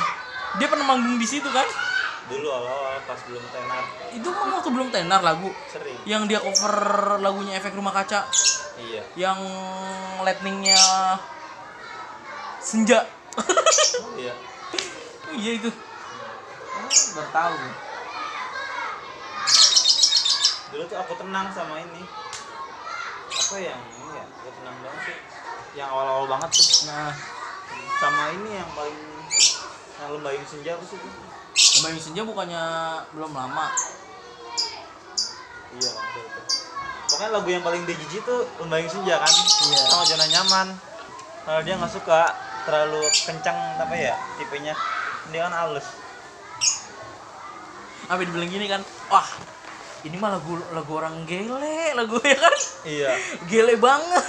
dia 0.61 0.67
pernah 0.69 0.85
manggung 0.85 1.17
di 1.17 1.25
situ 1.25 1.49
kan? 1.49 1.65
Dulu 2.29 2.45
awal 2.45 3.01
pas 3.09 3.17
belum 3.25 3.41
tenar. 3.49 3.83
Itu 4.13 4.29
mah 4.29 4.61
waktu 4.61 4.69
belum 4.69 4.89
tenar 4.93 5.25
lagu. 5.25 5.49
Sering. 5.73 5.97
Yang 6.05 6.21
dia 6.29 6.39
cover 6.45 6.77
lagunya 7.17 7.57
efek 7.57 7.73
rumah 7.73 7.93
kaca. 7.93 8.29
Iya. 8.77 9.01
Yang 9.17 9.39
lightningnya 10.21 10.81
senja. 12.61 13.01
Iya. 14.13 14.33
Iya 15.35 15.51
itu. 15.59 15.67
Oh, 15.67 16.87
baru 17.19 17.29
tahu. 17.35 17.53
gue. 17.59 17.84
Dulu 20.73 20.83
tuh 20.89 20.97
aku 20.97 21.13
tenang 21.19 21.47
sama 21.53 21.81
ini. 21.81 22.03
Apa 23.35 23.55
yang 23.61 23.81
ini 23.81 24.05
ya? 24.15 24.25
Aku 24.25 24.49
tenang 24.55 24.75
banget 24.81 25.01
sih. 25.05 25.17
Yang 25.77 25.89
awal-awal 25.91 26.25
banget 26.29 26.49
tuh. 26.55 26.67
Nah 26.89 27.11
sama 27.99 28.23
ini 28.35 28.49
yang 28.59 28.69
paling 28.75 28.99
yang 29.95 30.09
lembayung 30.11 30.45
senja 30.45 30.75
apa 30.75 30.83
sih 30.83 30.99
tuh 30.99 31.13
Lembayung 31.55 32.03
Senja 32.03 32.21
bukannya 32.27 32.63
belum 33.15 33.31
lama? 33.31 33.71
Iya 35.75 35.91
tuh, 35.91 36.23
tuh. 36.27 36.43
pokoknya 37.07 37.31
lagu 37.31 37.47
yang 37.47 37.63
paling 37.63 37.87
dia 37.87 37.95
jijik 37.95 38.27
tuh 38.27 38.43
lembayung 38.59 38.91
senja 38.91 39.23
kan? 39.23 39.31
Iya. 39.71 39.81
sama 39.87 40.03
zona 40.03 40.25
nyaman. 40.27 40.67
Kalau 41.47 41.61
dia 41.63 41.79
nggak 41.79 41.91
suka 41.95 42.27
terlalu 42.67 43.07
kencang 43.23 43.55
apa 43.79 43.95
ya 43.95 44.15
tipenya 44.35 44.75
dia 45.31 45.47
kan 45.47 45.53
halus. 45.55 45.87
Apa 48.11 48.19
dibilang 48.19 48.51
gini 48.51 48.67
kan? 48.67 48.83
Wah 49.07 49.54
ini 50.05 50.21
mah 50.21 50.37
lagu 50.37 50.53
lagu 50.69 50.91
orang 50.93 51.25
gele 51.25 51.97
lagu 51.97 52.21
ya 52.21 52.37
kan? 52.37 52.59
Iya. 52.85 53.11
Gele 53.49 53.73
banget. 53.81 54.25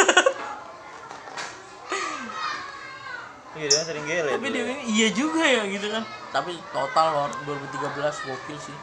Iya 3.57 3.67
dia 3.73 3.83
sering 3.89 4.05
gele 4.05 4.37
tapi 4.37 4.53
dia 4.53 4.63
ini 4.69 4.85
iya 4.97 5.09
juga 5.13 5.45
ya 5.45 5.69
gitu 5.69 5.89
kan? 5.93 6.05
Tapi 6.33 6.57
total 6.73 7.07
loh 7.13 7.29
2013 7.45 8.25
gokil 8.25 8.59
sih. 8.61 8.77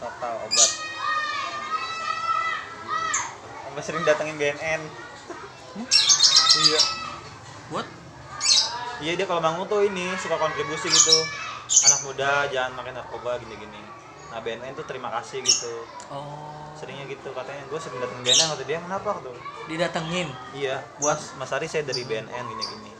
Total 0.00 0.34
obat. 0.44 0.70
Sampai 3.64 3.82
sering 3.84 4.04
datengin 4.04 4.36
BNN 4.36 4.80
iya. 6.60 6.80
Buat 7.72 7.86
iya 9.00 9.12
dia 9.16 9.24
kalau 9.24 9.40
bangun 9.40 9.64
tuh 9.64 9.80
ini 9.86 10.12
suka 10.20 10.36
kontribusi 10.36 10.92
gitu 10.92 11.16
anak 11.70 12.00
muda 12.02 12.50
jangan 12.50 12.72
makan 12.74 12.98
narkoba 12.98 13.38
gini-gini. 13.38 13.78
Nah 14.30 14.38
BNN 14.42 14.74
tuh 14.74 14.86
terima 14.86 15.10
kasih 15.18 15.42
gitu. 15.42 15.86
Oh. 16.10 16.70
Seringnya 16.74 17.06
gitu 17.06 17.30
katanya. 17.30 17.62
Gue 17.70 17.78
sering 17.78 18.02
dateng 18.02 18.22
BNN 18.22 18.46
kata 18.54 18.64
dia 18.66 18.78
kenapa 18.82 19.22
tuh 19.22 19.34
didatengin? 19.70 20.28
Iya. 20.54 20.82
Buat 20.98 21.18
Mas 21.38 21.50
Ari 21.54 21.70
saya 21.70 21.86
dari 21.86 22.02
BNN 22.02 22.44
gini-gini. 22.46 22.90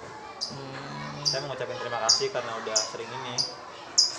Hmm, 0.51 1.23
saya 1.23 1.47
mau 1.47 1.55
ngucapin 1.55 1.79
terima 1.79 1.99
kasih 2.07 2.31
karena 2.35 2.53
udah 2.63 2.79
sering 2.79 3.11
ini. 3.11 3.35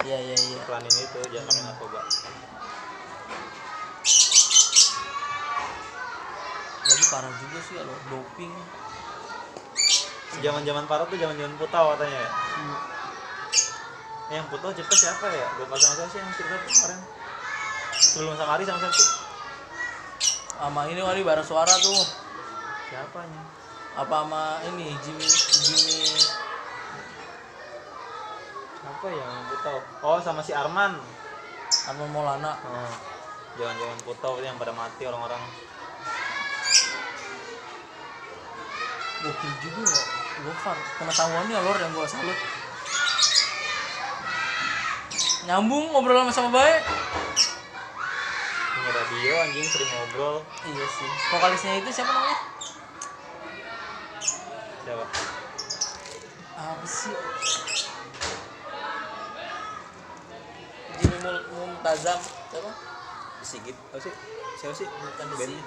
Iya 0.08 0.18
iya 0.20 0.36
iya. 0.36 0.58
Iklan 0.64 0.84
ini 0.84 1.04
tuh 1.12 1.24
jangan 1.32 1.48
makan 1.52 1.64
narkoba. 1.72 2.02
Lagi 6.82 7.06
parah 7.08 7.34
juga 7.40 7.60
sih 7.64 7.76
kalau 7.80 7.96
doping. 8.12 8.54
Zaman-zaman 10.44 10.84
parah 10.88 11.06
tuh 11.12 11.20
zaman-zaman 11.20 11.54
putau 11.60 11.96
katanya 11.96 12.20
ya. 12.24 12.30
Eh, 12.32 12.91
yang 14.32 14.48
putau 14.48 14.72
cerita 14.72 14.96
siapa 14.96 15.28
ya? 15.28 15.48
Gue 15.60 15.68
pasang 15.68 16.00
siapa 16.00 16.12
sih 16.16 16.20
yang 16.24 16.32
cerita 16.32 16.56
kemarin. 16.64 17.00
Sebelum 18.00 18.34
sama 18.40 18.52
Ari 18.56 18.64
sama 18.64 18.80
siapa 18.80 18.96
sih? 18.96 19.10
Sama 20.56 20.82
ini 20.88 21.00
kali 21.04 21.22
bara 21.28 21.44
suara 21.44 21.76
tuh. 21.84 22.04
Siapanya 22.88 23.44
apa 23.92 24.24
sama 24.24 24.64
ini 24.72 24.96
Jimmy 25.04 25.28
Jimmy? 25.28 26.16
Siapa 28.80 29.08
ya 29.12 29.20
yang 29.20 29.46
putau 29.52 29.78
oh 30.08 30.20
sama 30.24 30.40
si 30.40 30.56
Arman. 30.56 30.96
Sama 31.72 32.08
Maulana. 32.08 32.56
Oh. 32.56 32.94
Jangan-jangan 33.60 34.00
foto 34.08 34.40
yang 34.40 34.56
pada 34.56 34.72
mati 34.72 35.04
orang-orang. 35.04 35.44
gokil 39.22 39.54
juga 39.62 39.86
ya 39.86 40.02
Gofar. 40.42 40.78
Pengetahuannya 40.98 41.58
lor 41.62 41.78
yang 41.78 41.92
gua 41.94 42.08
salut 42.10 42.61
nyambung 45.44 45.90
ngobrol 45.90 46.22
sama 46.22 46.32
sama 46.32 46.50
baik 46.54 46.84
Punya 48.72 48.92
radio 48.94 49.34
anjing 49.42 49.66
sering 49.66 49.90
ngobrol. 49.90 50.36
iya 50.64 50.86
sih 50.88 51.10
vokalisnya 51.30 51.74
itu 51.80 51.90
siapa 51.92 52.12
namanya 52.12 52.38
Siapa? 54.82 55.06
apa 56.54 56.86
sih 56.86 57.16
Jimmy 60.96 61.18
Mul 61.20 61.38
siapa 62.48 62.72
Sigit. 63.42 63.74
Apa 63.90 63.98
sih? 63.98 64.14
Siapa 64.62 64.74
sih? 64.76 64.86
bukan 64.86 65.26
sini 65.36 65.58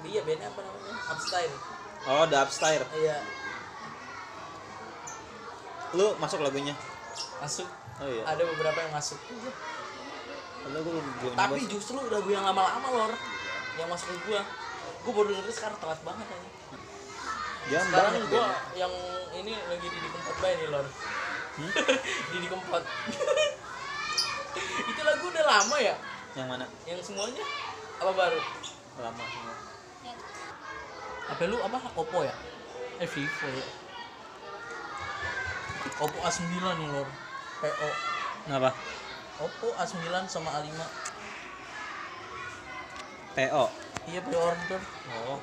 dia 0.00 0.20
bandnya 0.20 0.48
apa 0.48 0.60
namanya 0.60 0.96
Upstyle 1.08 1.54
Oh, 2.04 2.24
The 2.24 2.36
Upstyle. 2.36 2.84
iya 2.94 3.20
Lu 5.92 6.16
masuk 6.16 6.40
lagunya? 6.40 6.72
masuk 7.38 7.68
Oh 8.02 8.08
iya. 8.10 8.22
ada 8.26 8.42
beberapa 8.42 8.78
yang 8.82 8.92
masuk. 8.94 9.18
Gue 10.64 10.82
belum 10.82 11.04
tapi 11.36 11.60
nyoba. 11.60 11.72
justru 11.76 12.00
lagu 12.08 12.28
yang 12.32 12.42
lama-lama 12.42 12.88
lor. 12.90 13.12
Yang 13.78 13.88
masuk 13.92 14.08
ke 14.10 14.18
gua. 14.26 14.42
Gua 15.04 15.12
baru 15.12 15.28
denger 15.36 15.52
sekarang 15.52 15.78
telat 15.78 16.00
banget 16.00 16.26
aja 16.32 16.48
Jangan 17.64 17.86
sekarang 17.88 18.12
bandnya. 18.16 18.46
yang 18.76 18.94
ini 19.36 19.52
lagi 19.56 19.86
di 19.88 20.08
kempot 20.08 20.36
bay 20.40 20.52
nih 20.56 20.68
lor. 20.72 20.86
Hmm? 21.54 21.70
di 22.42 22.48
kempot. 22.48 22.82
Itu 24.90 25.00
lagu 25.04 25.24
udah 25.28 25.44
lama 25.44 25.76
ya? 25.78 25.96
Yang 26.34 26.48
mana? 26.50 26.66
yang 26.88 26.98
semuanya? 27.04 27.44
Apa 28.02 28.12
baru? 28.12 28.40
Lama 28.98 29.22
semua. 29.30 29.54
apa 31.24 31.40
lu 31.48 31.56
apa? 31.56 31.78
Oppo 31.96 32.20
ya? 32.20 32.34
Eh 33.00 33.08
Vivo 33.08 33.48
ya. 33.48 33.66
Oppo 36.04 36.18
A9 36.20 36.42
nih 36.52 36.88
lor 36.90 37.08
PO 37.64 37.88
Kenapa? 38.44 38.70
Oppo 39.40 39.72
A9 39.74 39.96
sama 40.28 40.52
A5 40.54 40.68
PO. 43.34 43.64
iya 44.04 44.20
pre-order 44.20 44.80
Oh. 45.10 45.40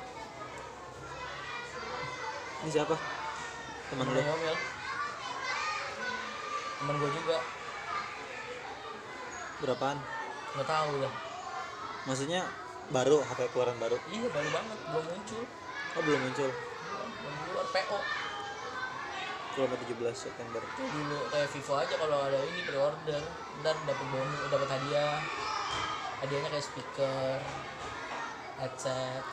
Ini 2.62 2.70
siapa? 2.70 2.94
Teman 3.90 4.06
lu. 4.06 4.22
Temen 6.78 6.94
gue 6.96 7.10
juga 7.12 7.36
Berapaan? 9.58 9.98
nggak 10.52 10.68
tahu 10.68 10.90
ya 11.00 11.10
Maksudnya 12.02 12.40
baru 12.88 13.18
HP 13.20 13.50
keluaran 13.50 13.78
baru. 13.78 13.96
iya 14.08 14.26
baru 14.26 14.48
banget 14.48 14.78
belum 14.86 15.06
muncul 15.08 15.42
Oh, 15.92 16.00
belum 16.00 16.20
muncul. 16.22 16.50
belum 17.18 17.36
keluar 17.44 17.66
PO 17.68 17.98
Keluar 19.52 19.76
17 19.76 20.16
September. 20.16 20.64
Tuh 20.64 20.88
dulu 20.88 21.18
kayak 21.28 21.48
Vivo 21.52 21.72
aja 21.76 21.94
kalau 22.00 22.18
ada 22.24 22.40
ini 22.40 22.60
pre-order. 22.64 23.22
Ntar 23.60 23.76
dapat 23.84 24.06
bonus 24.08 24.40
dapat 24.48 24.68
hadiah. 24.72 25.20
Hadiahnya 26.24 26.48
kayak 26.48 26.64
speaker 26.64 27.36
headset 28.56 29.24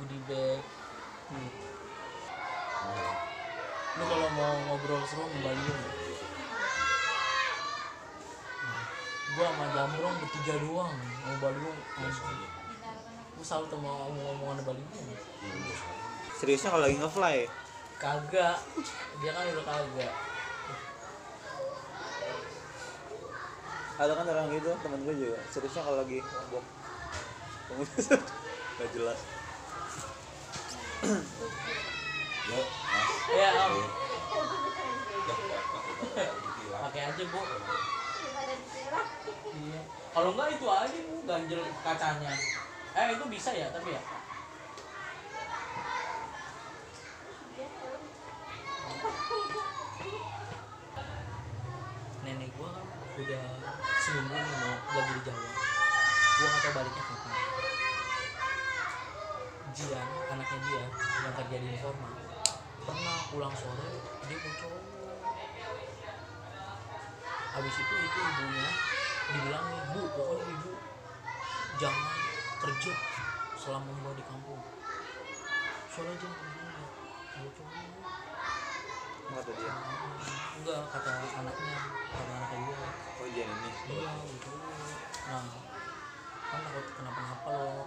goodie 0.00 0.22
bag. 0.24 0.62
Hmm. 1.30 1.50
lu 3.98 4.04
kalau 4.06 4.28
mau 4.32 4.54
ngobrol 4.70 5.02
seru 5.04 5.26
kembali 5.28 5.62
gua 9.36 9.46
sama 9.46 9.66
Jambrong 9.76 10.14
bertiga 10.24 10.54
doang. 10.64 10.94
Mau 10.96 11.36
Baliung 11.38 11.78
anjing 12.00 12.38
gua 13.36 13.44
selalu 13.44 13.76
mau 13.78 14.08
ngomong-ngomongan 14.08 14.58
Baliung 14.64 14.90
Seriusnya 16.40 16.72
kalau 16.72 16.88
lagi 16.88 16.96
nge-fly? 16.96 17.38
Kagak. 18.00 18.58
Dia 19.20 19.30
kan 19.36 19.44
udah 19.52 19.64
kagak. 19.68 20.14
Ada 24.00 24.12
kan 24.16 24.32
orang 24.32 24.48
gitu, 24.56 24.72
temen 24.80 25.04
gue 25.04 25.14
juga. 25.20 25.38
Seriusnya 25.52 25.84
kalau 25.84 26.00
lagi 26.00 26.24
mabok. 26.24 26.64
Gak 28.80 28.88
jelas. 28.96 29.20
ya 33.30 33.48
om. 33.68 33.74
Pakai 36.80 37.02
aja 37.12 37.22
bu. 37.28 37.40
Iya. 39.52 39.80
Kalau 40.10 40.30
enggak 40.32 40.48
itu 40.56 40.66
aja 40.66 40.98
bu 41.04 41.16
ganjel 41.28 41.60
kacanya. 41.84 42.32
Eh 42.96 43.06
itu 43.14 43.24
bisa 43.28 43.52
ya 43.52 43.68
tapi 43.70 43.92
ya 43.94 44.02
nenek 52.24 52.50
gua 52.58 52.68
kan 52.74 52.84
udah 53.16 53.44
seminggu 54.02 54.34
nih 54.36 54.54
mau 54.60 54.74
lagi 55.00 55.12
di 55.16 55.22
Jawa 55.24 55.40
gua 55.40 56.46
nggak 56.46 56.62
tahu 56.62 56.72
baliknya 56.76 57.02
kapan 57.04 57.32
Jian 59.80 60.08
anaknya 60.28 60.58
dia 60.60 60.84
yang 61.24 61.34
kerja 61.40 61.56
di 61.56 61.68
informal 61.72 62.12
pernah 62.84 63.16
pulang 63.32 63.54
sore 63.56 63.88
dia 64.28 64.36
cowok. 64.60 64.82
Habis 67.50 67.74
itu 67.80 67.94
itu 67.96 68.18
ibunya 68.20 68.68
dibilangin 69.32 69.84
bu 69.96 70.00
pokoknya 70.12 70.44
ibu 70.52 70.70
jangan 71.80 72.12
kerja 72.60 72.92
selama 73.56 73.90
gua 74.04 74.12
di 74.12 74.24
kampung. 74.28 74.60
Soalnya 75.88 76.14
jangan 76.20 76.36
kerja 76.36 77.64
Kata 79.30 79.52
dia. 79.56 79.72
enggak 80.60 80.80
kata 80.92 81.10
anaknya 81.40 81.76
kata 82.12 82.32
anaknya 82.36 82.58
dia. 82.68 82.78
Oh 83.16 83.26
iya 83.32 83.44
ini. 83.48 83.70
iya 83.96 84.12
gitu. 84.28 84.50
Nah 85.24 85.44
kan 86.50 86.60
takut 86.66 86.86
kenapa-napa 86.98 87.48
loh 87.54 87.86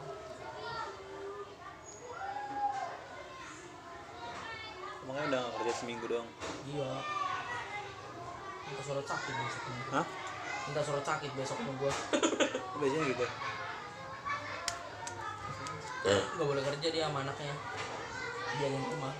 Emangnya 5.03 5.23
udah 5.27 5.39
gak 5.43 5.55
kerja 5.59 5.73
seminggu 5.75 6.05
doang? 6.07 6.27
iya 6.63 6.89
minta 8.63 8.81
surat 8.81 9.03
sakit 9.03 9.33
besoknya 9.35 9.81
Hah? 9.91 10.05
minta 10.65 10.81
surat 10.81 11.03
sakit 11.03 11.31
besoknya 11.35 11.71
gua 11.75 11.91
Biasanya 12.79 13.05
gitu. 13.05 13.25
nggak 16.33 16.47
boleh 16.47 16.63
kerja 16.63 16.87
dia 16.89 17.03
sama 17.07 17.19
anaknya 17.21 17.53
jagain 18.57 18.83
rumah 18.87 19.13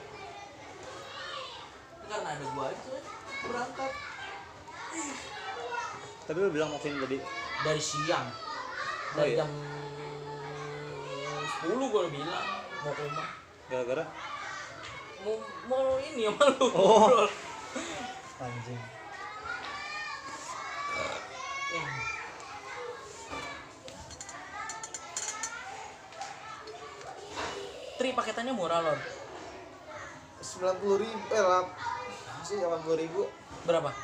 Ini 1.94 2.06
karena 2.10 2.30
ada 2.32 2.46
gua 2.50 2.64
aja 2.68 2.80
tuh, 2.82 3.04
berangkat 3.44 3.92
Tapi 6.24 6.38
lu 6.40 6.50
bilang 6.50 6.70
mau 6.72 6.80
ke 6.80 6.88
sini 6.88 6.98
tadi. 7.00 7.18
dari 7.62 7.82
siang 7.84 8.28
Oh, 9.14 9.20
dari 9.20 9.36
iya? 9.36 9.44
jam 9.46 9.52
10 11.62 11.92
gua 11.92 12.00
udah 12.02 12.14
bilang 12.14 12.48
mau 12.82 12.94
ke 12.96 13.02
rumah 13.04 13.28
Gara-gara? 13.68 14.04
Mau 15.24 15.40
mau 15.72 15.96
ini 16.04 16.24
sama 16.28 16.46
lu 16.60 16.68
Oh. 16.76 17.28
Anjing. 18.44 18.82
Tri 27.98 28.10
paketannya 28.12 28.52
murah 28.52 28.84
loh 28.84 29.00
Sembilan 30.44 30.76
puluh 30.84 31.00
ribu, 31.00 31.24
eh 31.32 31.40
lap, 31.40 31.72
sih 32.44 32.60
delapan 32.60 32.84
puluh 32.84 33.00
ribu, 33.00 33.22
berapa 33.64 33.96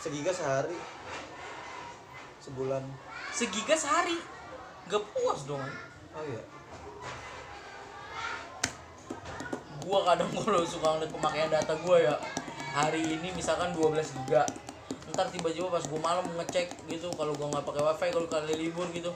segiga 0.00 0.32
sehari, 0.32 0.76
sebulan. 2.40 2.80
segiga 3.28 3.76
sehari 3.76 4.16
gak 4.88 5.04
puas 5.12 5.44
dong 5.44 5.60
Oh 6.14 6.24
iya. 6.24 6.53
Gua 9.84 10.00
kadang 10.08 10.28
kalau 10.40 10.64
suka 10.64 10.96
ngeliat 10.96 11.12
pemakaian 11.12 11.50
data 11.52 11.76
gua 11.84 12.00
ya. 12.00 12.14
Hari 12.74 13.04
ini 13.04 13.28
misalkan 13.36 13.70
12 13.76 14.00
giga. 14.24 14.42
Ntar 15.14 15.30
tiba-tiba 15.30 15.70
pas 15.70 15.84
gua 15.86 16.00
malam 16.00 16.26
ngecek 16.40 16.72
gitu 16.88 17.12
kalau 17.14 17.36
gua 17.36 17.52
nggak 17.52 17.64
pakai 17.68 17.82
wifi 17.84 18.08
kalau 18.10 18.28
kali 18.28 18.54
libur 18.66 18.88
gitu 18.90 19.12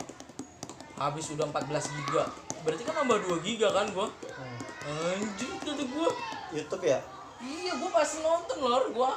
habis 1.01 1.27
udah 1.33 1.47
14 1.49 1.97
giga. 1.97 2.25
Berarti 2.63 2.83
kan 2.85 2.95
nambah 3.03 3.19
2 3.41 3.47
giga 3.47 3.69
kan 3.73 3.89
gua? 3.97 4.07
Hmm. 4.13 5.17
anjir 5.17 5.51
kata 5.65 5.85
gua. 5.89 6.11
YouTube 6.53 6.85
ya? 6.85 7.01
iya 7.39 7.73
gua 7.79 7.91
pasti 7.95 8.21
nonton 8.21 8.59
lor 8.61 8.85
gua. 8.93 9.13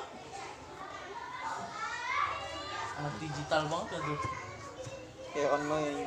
Anak 3.02 3.14
digital 3.18 3.66
banget 3.66 3.98
ya 3.98 4.00
tuh 4.06 4.20
Kayak 5.32 5.50
online 5.58 6.06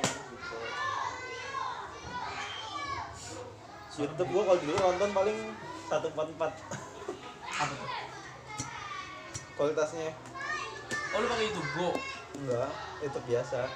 YouTube 3.94 4.30
gua 4.34 4.42
kalau 4.42 4.58
dulu 4.58 4.74
nonton 4.74 5.10
paling 5.14 5.38
144 5.86 6.34
apa 7.54 7.72
tuh? 7.78 7.90
Kualitasnya. 9.54 10.10
oh 11.14 11.18
lu 11.22 11.26
pakai 11.30 11.46
itu 11.46 11.62
go 11.78 11.90
enggak 12.34 12.70
itu 13.06 13.18
biasa. 13.30 13.70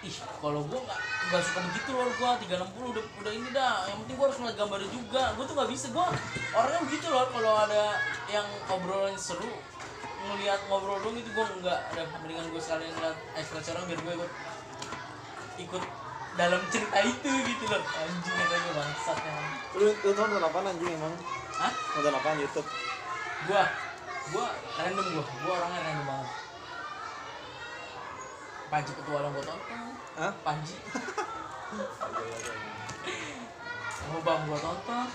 Ih 0.00 0.16
kalau 0.40 0.64
gua 0.64 0.80
nggak 0.80 1.00
nggak 1.28 1.42
suka 1.44 1.60
begitu 1.68 1.90
loh 1.92 2.08
gua. 2.16 2.30
360 2.40 2.92
udah 2.96 3.04
udah 3.20 3.32
ini 3.36 3.48
dah. 3.52 3.84
Yang 3.92 3.98
penting 4.00 4.16
gua 4.16 4.26
harus 4.32 4.38
ngeliat 4.40 4.56
gambar 4.56 4.80
juga. 4.88 5.22
Gua 5.36 5.44
tuh 5.44 5.54
nggak 5.60 5.70
bisa 5.76 5.86
gua. 5.92 6.06
Orangnya 6.56 6.80
begitu 6.88 7.06
loh. 7.12 7.26
Kalau 7.28 7.52
ada 7.60 7.84
yang 8.32 8.48
obrolan 8.72 9.16
seru 9.20 9.52
ngelihat 10.26 10.60
ngobrol 10.72 10.96
dong 11.04 11.16
itu 11.20 11.28
gua 11.36 11.44
nggak. 11.60 11.80
Ada 11.92 12.02
mendingan 12.24 12.48
gua 12.48 12.62
sekalian 12.64 12.88
ngeliat 12.96 13.16
ekspresi 13.36 13.68
orang 13.76 13.84
biar 13.84 14.00
gua 14.00 14.14
ikut 14.16 14.32
ikut 15.56 15.84
dalam 16.36 16.60
cerita 16.68 16.98
itu 17.00 17.30
gitu 17.48 17.64
loh. 17.68 17.80
Anjing 17.80 18.34
katanya 18.36 18.70
bangsat 18.76 19.18
emang 19.24 19.46
lu 19.76 19.88
lu 19.92 20.10
nonton 20.12 20.40
apa 20.40 20.58
anjing 20.64 20.92
emang? 20.92 21.14
Hah? 21.56 21.72
nonton 21.96 22.12
apa 22.12 22.28
YouTube? 22.36 22.68
Gua 23.48 23.62
gua 24.32 24.46
random 24.76 25.06
gua. 25.16 25.24
Gua 25.44 25.52
orangnya 25.60 25.80
random 25.80 26.06
banget. 26.06 26.28
Panji 28.66 28.90
petualang 28.98 29.32
gua 29.32 29.44
tonton 29.46 29.80
Hah? 30.18 30.32
Panji. 30.44 30.76
Ngobam 34.12 34.40
gua 34.48 34.58
tonton 34.60 35.06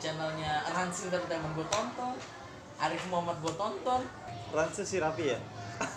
channelnya 0.00 0.64
Rans 0.72 0.96
Entertainment 1.06 1.52
gua 1.52 1.66
tonton 1.68 2.16
Arif 2.80 3.04
Muhammad 3.12 3.36
gua 3.44 3.54
tonton 3.56 4.02
Ransu 4.50 4.82
si 4.82 4.96
Rapi 4.96 5.36
ya? 5.36 5.38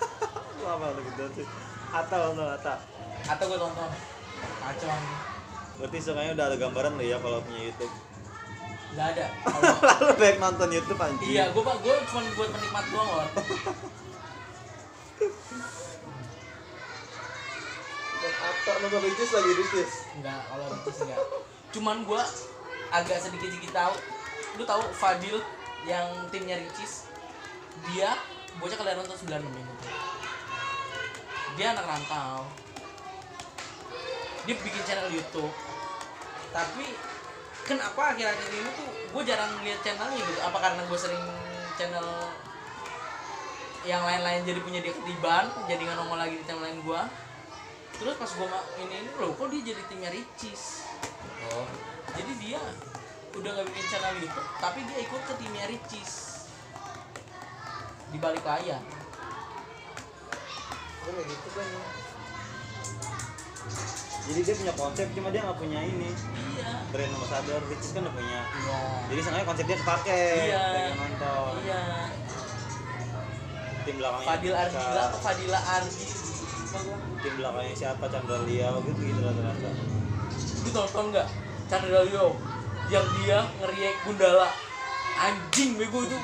Lu 0.59 0.65
apa 0.67 0.95
lu 0.95 1.01
gitu 1.07 1.41
sih 1.41 1.47
Ata 1.91 2.35
lu 2.35 2.43
Ata 2.45 2.92
atau 3.27 3.43
gua 3.47 3.59
tonton 3.59 3.89
kacau 4.63 4.89
anjing. 4.91 5.19
berarti 5.79 5.97
seenggaknya 5.99 6.31
udah 6.35 6.45
ada 6.51 6.57
gambaran 6.59 6.91
lu 6.99 7.03
ya 7.03 7.17
kalau 7.19 7.39
punya 7.43 7.61
YouTube 7.71 7.93
nggak 8.93 9.07
ada 9.17 9.25
kalau 9.41 9.61
lalu 9.89 10.13
baik 10.21 10.37
nonton 10.37 10.69
YouTube 10.69 11.01
anjing 11.01 11.29
iya 11.29 11.43
gua 11.51 11.63
pak 11.65 11.77
gua 11.81 11.95
cuma 12.07 12.21
buat 12.35 12.49
penikmat 12.51 12.85
doang 12.91 13.09
loh 13.09 13.27
dan 18.23 18.33
Ata 18.39 18.71
nonton 18.79 19.01
Ricis 19.03 19.29
lagi 19.35 19.51
Ricis 19.51 19.91
Enggak, 20.13 20.39
kalau 20.45 20.65
sih 20.87 21.03
enggak. 21.09 21.19
Cuman 21.73 21.97
gua 22.05 22.23
agak 22.93 23.17
sedikit-sedikit 23.19 23.73
tahu. 23.73 23.95
Lu 24.61 24.63
tahu 24.63 24.83
Fadil 24.93 25.41
yang 25.89 26.07
timnya 26.29 26.61
Ricis? 26.61 27.09
Dia 27.89 28.13
bocah 28.61 28.77
kelahiran 28.77 29.03
tahun 29.09 29.41
96 29.41 29.49
ini 29.49 29.73
tuh. 29.81 29.93
Dia 31.57 31.73
anak 31.73 31.85
rantau. 31.89 32.45
Dia 34.43 34.55
bikin 34.59 34.83
channel 34.83 35.09
YouTube. 35.11 35.51
Tapi 36.51 36.85
kenapa 37.63 38.13
akhir-akhir 38.13 38.49
ini 38.51 38.69
tuh 38.75 38.89
gue 38.91 39.23
jarang 39.25 39.51
lihat 39.63 39.79
channelnya 39.81 40.19
gitu? 40.19 40.39
Apa 40.43 40.57
karena 40.59 40.81
gue 40.85 40.99
sering 40.99 41.23
channel 41.79 42.07
yang 43.83 43.99
lain-lain 44.07 44.47
jadi 44.47 44.59
punya 44.63 44.79
dia 44.79 44.95
ketiban, 44.95 45.51
jadi 45.67 45.81
nggak 45.83 45.97
nongol 45.99 46.15
lagi 46.15 46.39
di 46.39 46.43
channel 46.47 46.63
lain 46.63 46.79
gua. 46.87 47.03
Terus 47.99 48.15
pas 48.15 48.31
gua 48.39 48.47
ma- 48.47 48.67
ini 48.79 48.95
ini 49.03 49.11
loh 49.19 49.35
kok 49.35 49.51
dia 49.51 49.61
jadi 49.75 49.83
timnya 49.91 50.09
Ricis? 50.09 50.87
Oh. 51.51 51.67
Jadi 52.15 52.31
dia 52.39 52.59
udah 53.35 53.49
nggak 53.59 53.67
bikin 53.73 53.85
channel 53.91 54.15
YouTube 54.21 54.47
tapi 54.61 54.79
dia 54.87 54.97
ikut 55.03 55.21
ke 55.27 55.33
timnya 55.35 55.65
Ricis. 55.67 56.11
Di 58.07 58.17
balik 58.23 58.43
layar. 58.47 58.79
Gue 61.03 61.11
kayak 61.11 61.27
gitu 61.27 61.49
kan 61.51 61.67
jadi 64.23 64.39
dia 64.39 64.55
punya 64.55 64.73
konsep 64.79 65.07
cuma 65.11 65.27
dia 65.35 65.41
nggak 65.43 65.59
punya 65.59 65.79
ini. 65.83 66.09
Iya. 66.55 66.71
Brand 66.95 67.11
ambassador 67.11 67.59
Ricis 67.67 67.91
kan 67.91 68.01
udah 68.07 68.15
punya. 68.15 68.39
Iya. 68.47 68.79
Jadi 69.11 69.19
sengaja 69.19 69.45
konsep 69.45 69.65
dia 69.67 69.77
kepake 69.83 70.23
Iya. 70.47 70.63
pengen 70.71 70.93
nonton. 70.95 71.51
Iya. 71.67 71.81
Tim 73.83 73.95
belakangnya 73.99 74.27
Fadil 74.31 74.53
Ardila 74.55 75.01
apa 75.11 75.17
Fadila 75.19 75.59
Ardi? 75.59 76.07
Tim 77.19 77.33
belakangnya 77.35 77.75
siapa? 77.75 78.03
Chandra 78.07 78.37
Liao 78.47 78.77
gitu 78.87 79.01
gitu 79.03 79.19
rata-rata. 79.19 79.69
Lu 80.63 80.69
tonton 80.71 81.05
nggak? 81.11 81.27
Chandra 81.67 81.99
Leo 82.07 82.27
yang 82.87 83.05
dia 83.19 83.39
ngeriak 83.59 83.95
Gundala. 84.07 84.49
Anjing 85.19 85.75
bego 85.75 85.99
itu. 86.07 86.17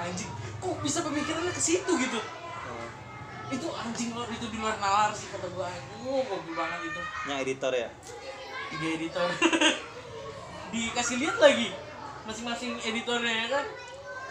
Anjing. 0.00 0.30
Kok 0.56 0.80
bisa 0.80 1.04
pemikirannya 1.04 1.52
ke 1.52 1.62
situ 1.62 1.92
gitu. 2.00 2.20
Itu 3.52 3.68
anjing 3.68 4.10
lor 4.16 4.28
itu 4.32 4.46
di 4.48 4.56
luar 4.56 4.80
nalar 4.80 5.12
sih 5.12 5.28
kata 5.28 5.46
gua. 5.52 5.68
Oh 6.00 6.24
goblok 6.24 6.56
banget 6.56 6.80
itu. 6.88 7.00
Yang 7.28 7.38
editor 7.44 7.72
ya? 7.76 7.88
Tiga 8.72 8.88
editor. 8.96 9.28
Dikasih 10.72 11.16
lihat 11.20 11.36
lagi 11.36 11.68
masing-masing 12.24 12.80
editornya 12.80 13.32
ya 13.44 13.46
kan? 13.60 13.64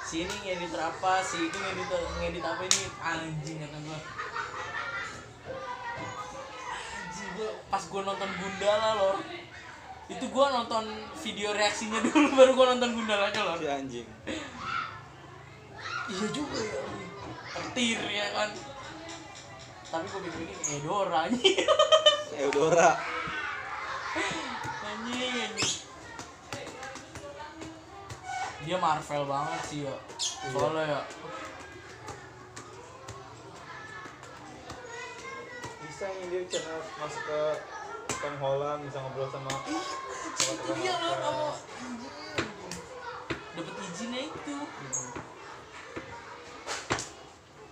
Si 0.01 0.25
ini 0.25 0.35
ngeditor 0.41 0.81
apa 0.81 1.21
si 1.21 1.37
itu 1.45 1.53
ngeditor 1.53 2.01
ngedit 2.17 2.41
apa 2.41 2.61
ini? 2.65 2.81
Anjing 2.97 3.57
kata 3.61 3.77
gua. 3.85 3.99
Anjing 6.97 7.29
gua 7.37 7.49
pas 7.69 7.83
gua 7.85 8.01
nonton 8.01 8.29
Gundala 8.41 8.91
loh 8.97 9.17
itu 10.11 10.27
gua 10.27 10.51
nonton 10.51 10.91
video 11.23 11.55
reaksinya 11.55 12.03
dulu 12.09 12.35
baru 12.35 12.51
gua 12.57 12.75
nonton 12.75 12.97
Gundalanya 12.97 13.41
loh 13.45 13.55
si 13.61 13.69
anjing. 13.69 14.07
Iya 16.11 16.27
juga 16.33 16.59
ya 16.59 16.81
petir 17.51 17.99
ya 17.99 18.25
kan 18.31 18.49
tapi 19.91 20.07
gua 20.07 20.21
pikir 20.23 20.55
Edora 20.79 21.27
anjing. 21.27 21.67
Eudora. 22.39 22.89
Anjing. 24.87 25.51
Anjing 25.51 25.81
dia 28.65 28.77
Marvel 28.77 29.23
banget 29.25 29.61
sih 29.67 29.79
ya. 29.83 29.95
Soalnya 30.53 30.83
ya. 30.85 31.01
Bisa 35.81 36.05
yang 36.07 36.27
dia 36.29 36.41
channel 36.45 36.79
masuk 37.01 37.23
ke 37.25 37.41
Tom 38.21 38.35
Holland 38.37 38.85
bisa 38.85 38.97
ngobrol 39.01 39.27
sama 39.33 39.51
itu 39.65 40.71
dia 40.77 40.93
loh 41.01 41.15
kamu. 41.17 41.49
Dapat 43.51 43.75
izinnya 43.91 44.21
itu 44.29 44.55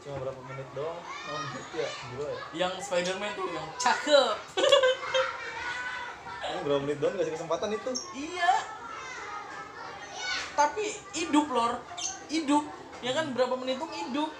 cuma 0.09 0.25
berapa 0.25 0.41
menit 0.49 0.65
doang. 0.73 0.97
Oh 1.29 1.37
menit 1.37 1.65
ya? 1.77 1.89
Gila 2.09 2.25
ya. 2.25 2.39
Yang 2.65 2.73
Spiderman 2.89 3.29
tuh 3.37 3.45
yang 3.53 3.67
cakep. 3.77 4.35
Ini 6.49 6.59
berapa 6.65 6.81
menit 6.81 6.97
doang 6.97 7.13
kasih 7.13 7.33
kesempatan 7.37 7.69
itu? 7.77 7.91
Iya. 8.17 8.53
Tapi 10.57 10.83
hidup 11.13 11.45
lor. 11.53 11.77
Hidup. 12.25 12.65
Ya 13.05 13.13
kan 13.13 13.37
berapa 13.37 13.53
menit 13.53 13.77
tuh 13.77 13.85
hidup. 13.93 14.33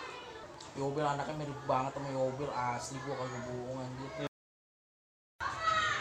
Yobil 0.74 1.06
anaknya 1.06 1.46
mirip 1.46 1.60
banget 1.70 1.94
sama 1.94 2.10
Yobil 2.10 2.50
asli 2.50 2.98
gua 3.06 3.14
kagak 3.22 3.42
bohong 3.46 3.78
anjir. 3.86 4.10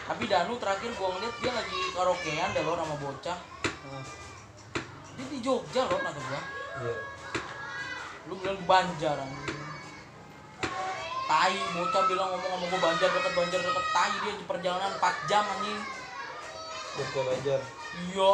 Tapi 0.08 0.24
Danu 0.24 0.56
terakhir 0.56 0.90
gua 0.96 1.12
ngeliat 1.12 1.34
dia 1.44 1.52
lagi 1.52 1.80
karaokean 1.92 2.48
deh 2.56 2.64
lor 2.64 2.80
sama 2.80 2.96
bocah. 2.96 3.38
Nah, 3.92 4.04
dia 5.12 5.26
di 5.28 5.38
Jogja 5.44 5.84
lor 5.84 6.00
kata 6.00 6.20
gua. 6.24 6.40
Iya 6.88 7.17
lu 8.28 8.36
bilang 8.38 8.60
Banjar 8.68 9.16
tai 11.28 11.56
bocah 11.72 12.02
bilang 12.09 12.28
ngomong 12.36 12.50
sama 12.60 12.66
gua 12.68 12.80
Banjar 12.92 13.09
deket 13.09 13.32
Banjar 13.32 13.60
deket 13.64 13.86
tai 13.96 14.12
dia 14.20 14.32
di 14.36 14.44
perjalanan 14.44 14.92
4 15.00 15.28
jam 15.32 15.44
anjing 15.48 15.80
Jogja 16.96 17.20
Banjar 17.24 17.60
iya 18.12 18.32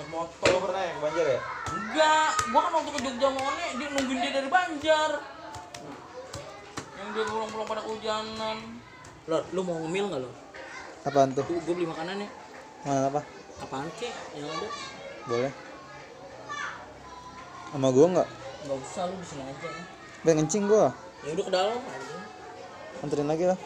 naik 0.00 0.08
motor 0.08 0.48
lu 0.48 0.58
pernah 0.64 0.80
ya 0.80 0.92
ke 0.96 1.00
Banjar 1.02 1.26
ya? 1.28 1.40
Enggak, 1.70 2.30
gua 2.48 2.60
kan 2.64 2.72
waktu 2.80 2.90
ke 2.94 3.00
Jogja 3.04 3.28
mau 3.36 3.50
nih, 3.52 3.68
dia 3.76 3.88
nungguin 3.92 4.18
dia 4.22 4.32
dari 4.32 4.48
Banjar. 4.48 5.10
Yang 6.96 7.08
dia 7.12 7.24
pulang-pulang 7.28 7.68
pada 7.68 7.82
kehujanan. 7.84 8.56
Lor, 9.28 9.42
lu 9.52 9.60
mau 9.60 9.76
ngemil 9.84 10.04
nggak 10.08 10.20
lo? 10.24 10.30
Apaan 11.04 11.36
tuh? 11.36 11.44
Tuh, 11.44 11.60
gua 11.68 11.74
beli 11.74 11.88
makanan 11.90 12.22
ya. 12.22 12.28
Mana 12.86 13.00
apa? 13.12 13.20
Apaan 13.60 13.88
kek 14.00 14.14
yang 14.38 14.48
ada? 14.48 14.68
Boleh. 15.28 15.52
Sama 17.74 17.88
gua 17.92 18.06
nggak? 18.14 18.28
Nggak 18.60 18.76
usah, 18.76 19.02
lu 19.08 19.14
di 19.16 19.26
sini 19.26 19.42
aja. 19.48 19.68
ya. 19.68 19.82
Pengen 20.20 20.44
kencing 20.44 20.64
gua. 20.68 20.92
Ya 21.24 21.30
udah 21.32 21.44
ke 21.48 21.52
dalam 21.52 21.80
aja. 21.80 22.18
Anterin 23.00 23.28
lagi 23.28 23.44
lah. 23.48 23.58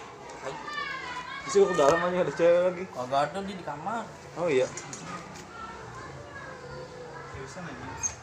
Bisa 1.42 1.56
gua 1.58 1.68
ke 1.74 1.76
dalam 1.76 1.98
aja 1.98 2.18
ada 2.22 2.32
cewek 2.32 2.62
lagi. 2.62 2.84
Kagak 2.94 3.20
ada 3.30 3.38
dia 3.42 3.56
di 3.58 3.64
kamar. 3.66 4.04
Oh 4.38 4.46
iya. 4.46 4.66
Seriusan 7.34 7.66
aja. 7.66 8.13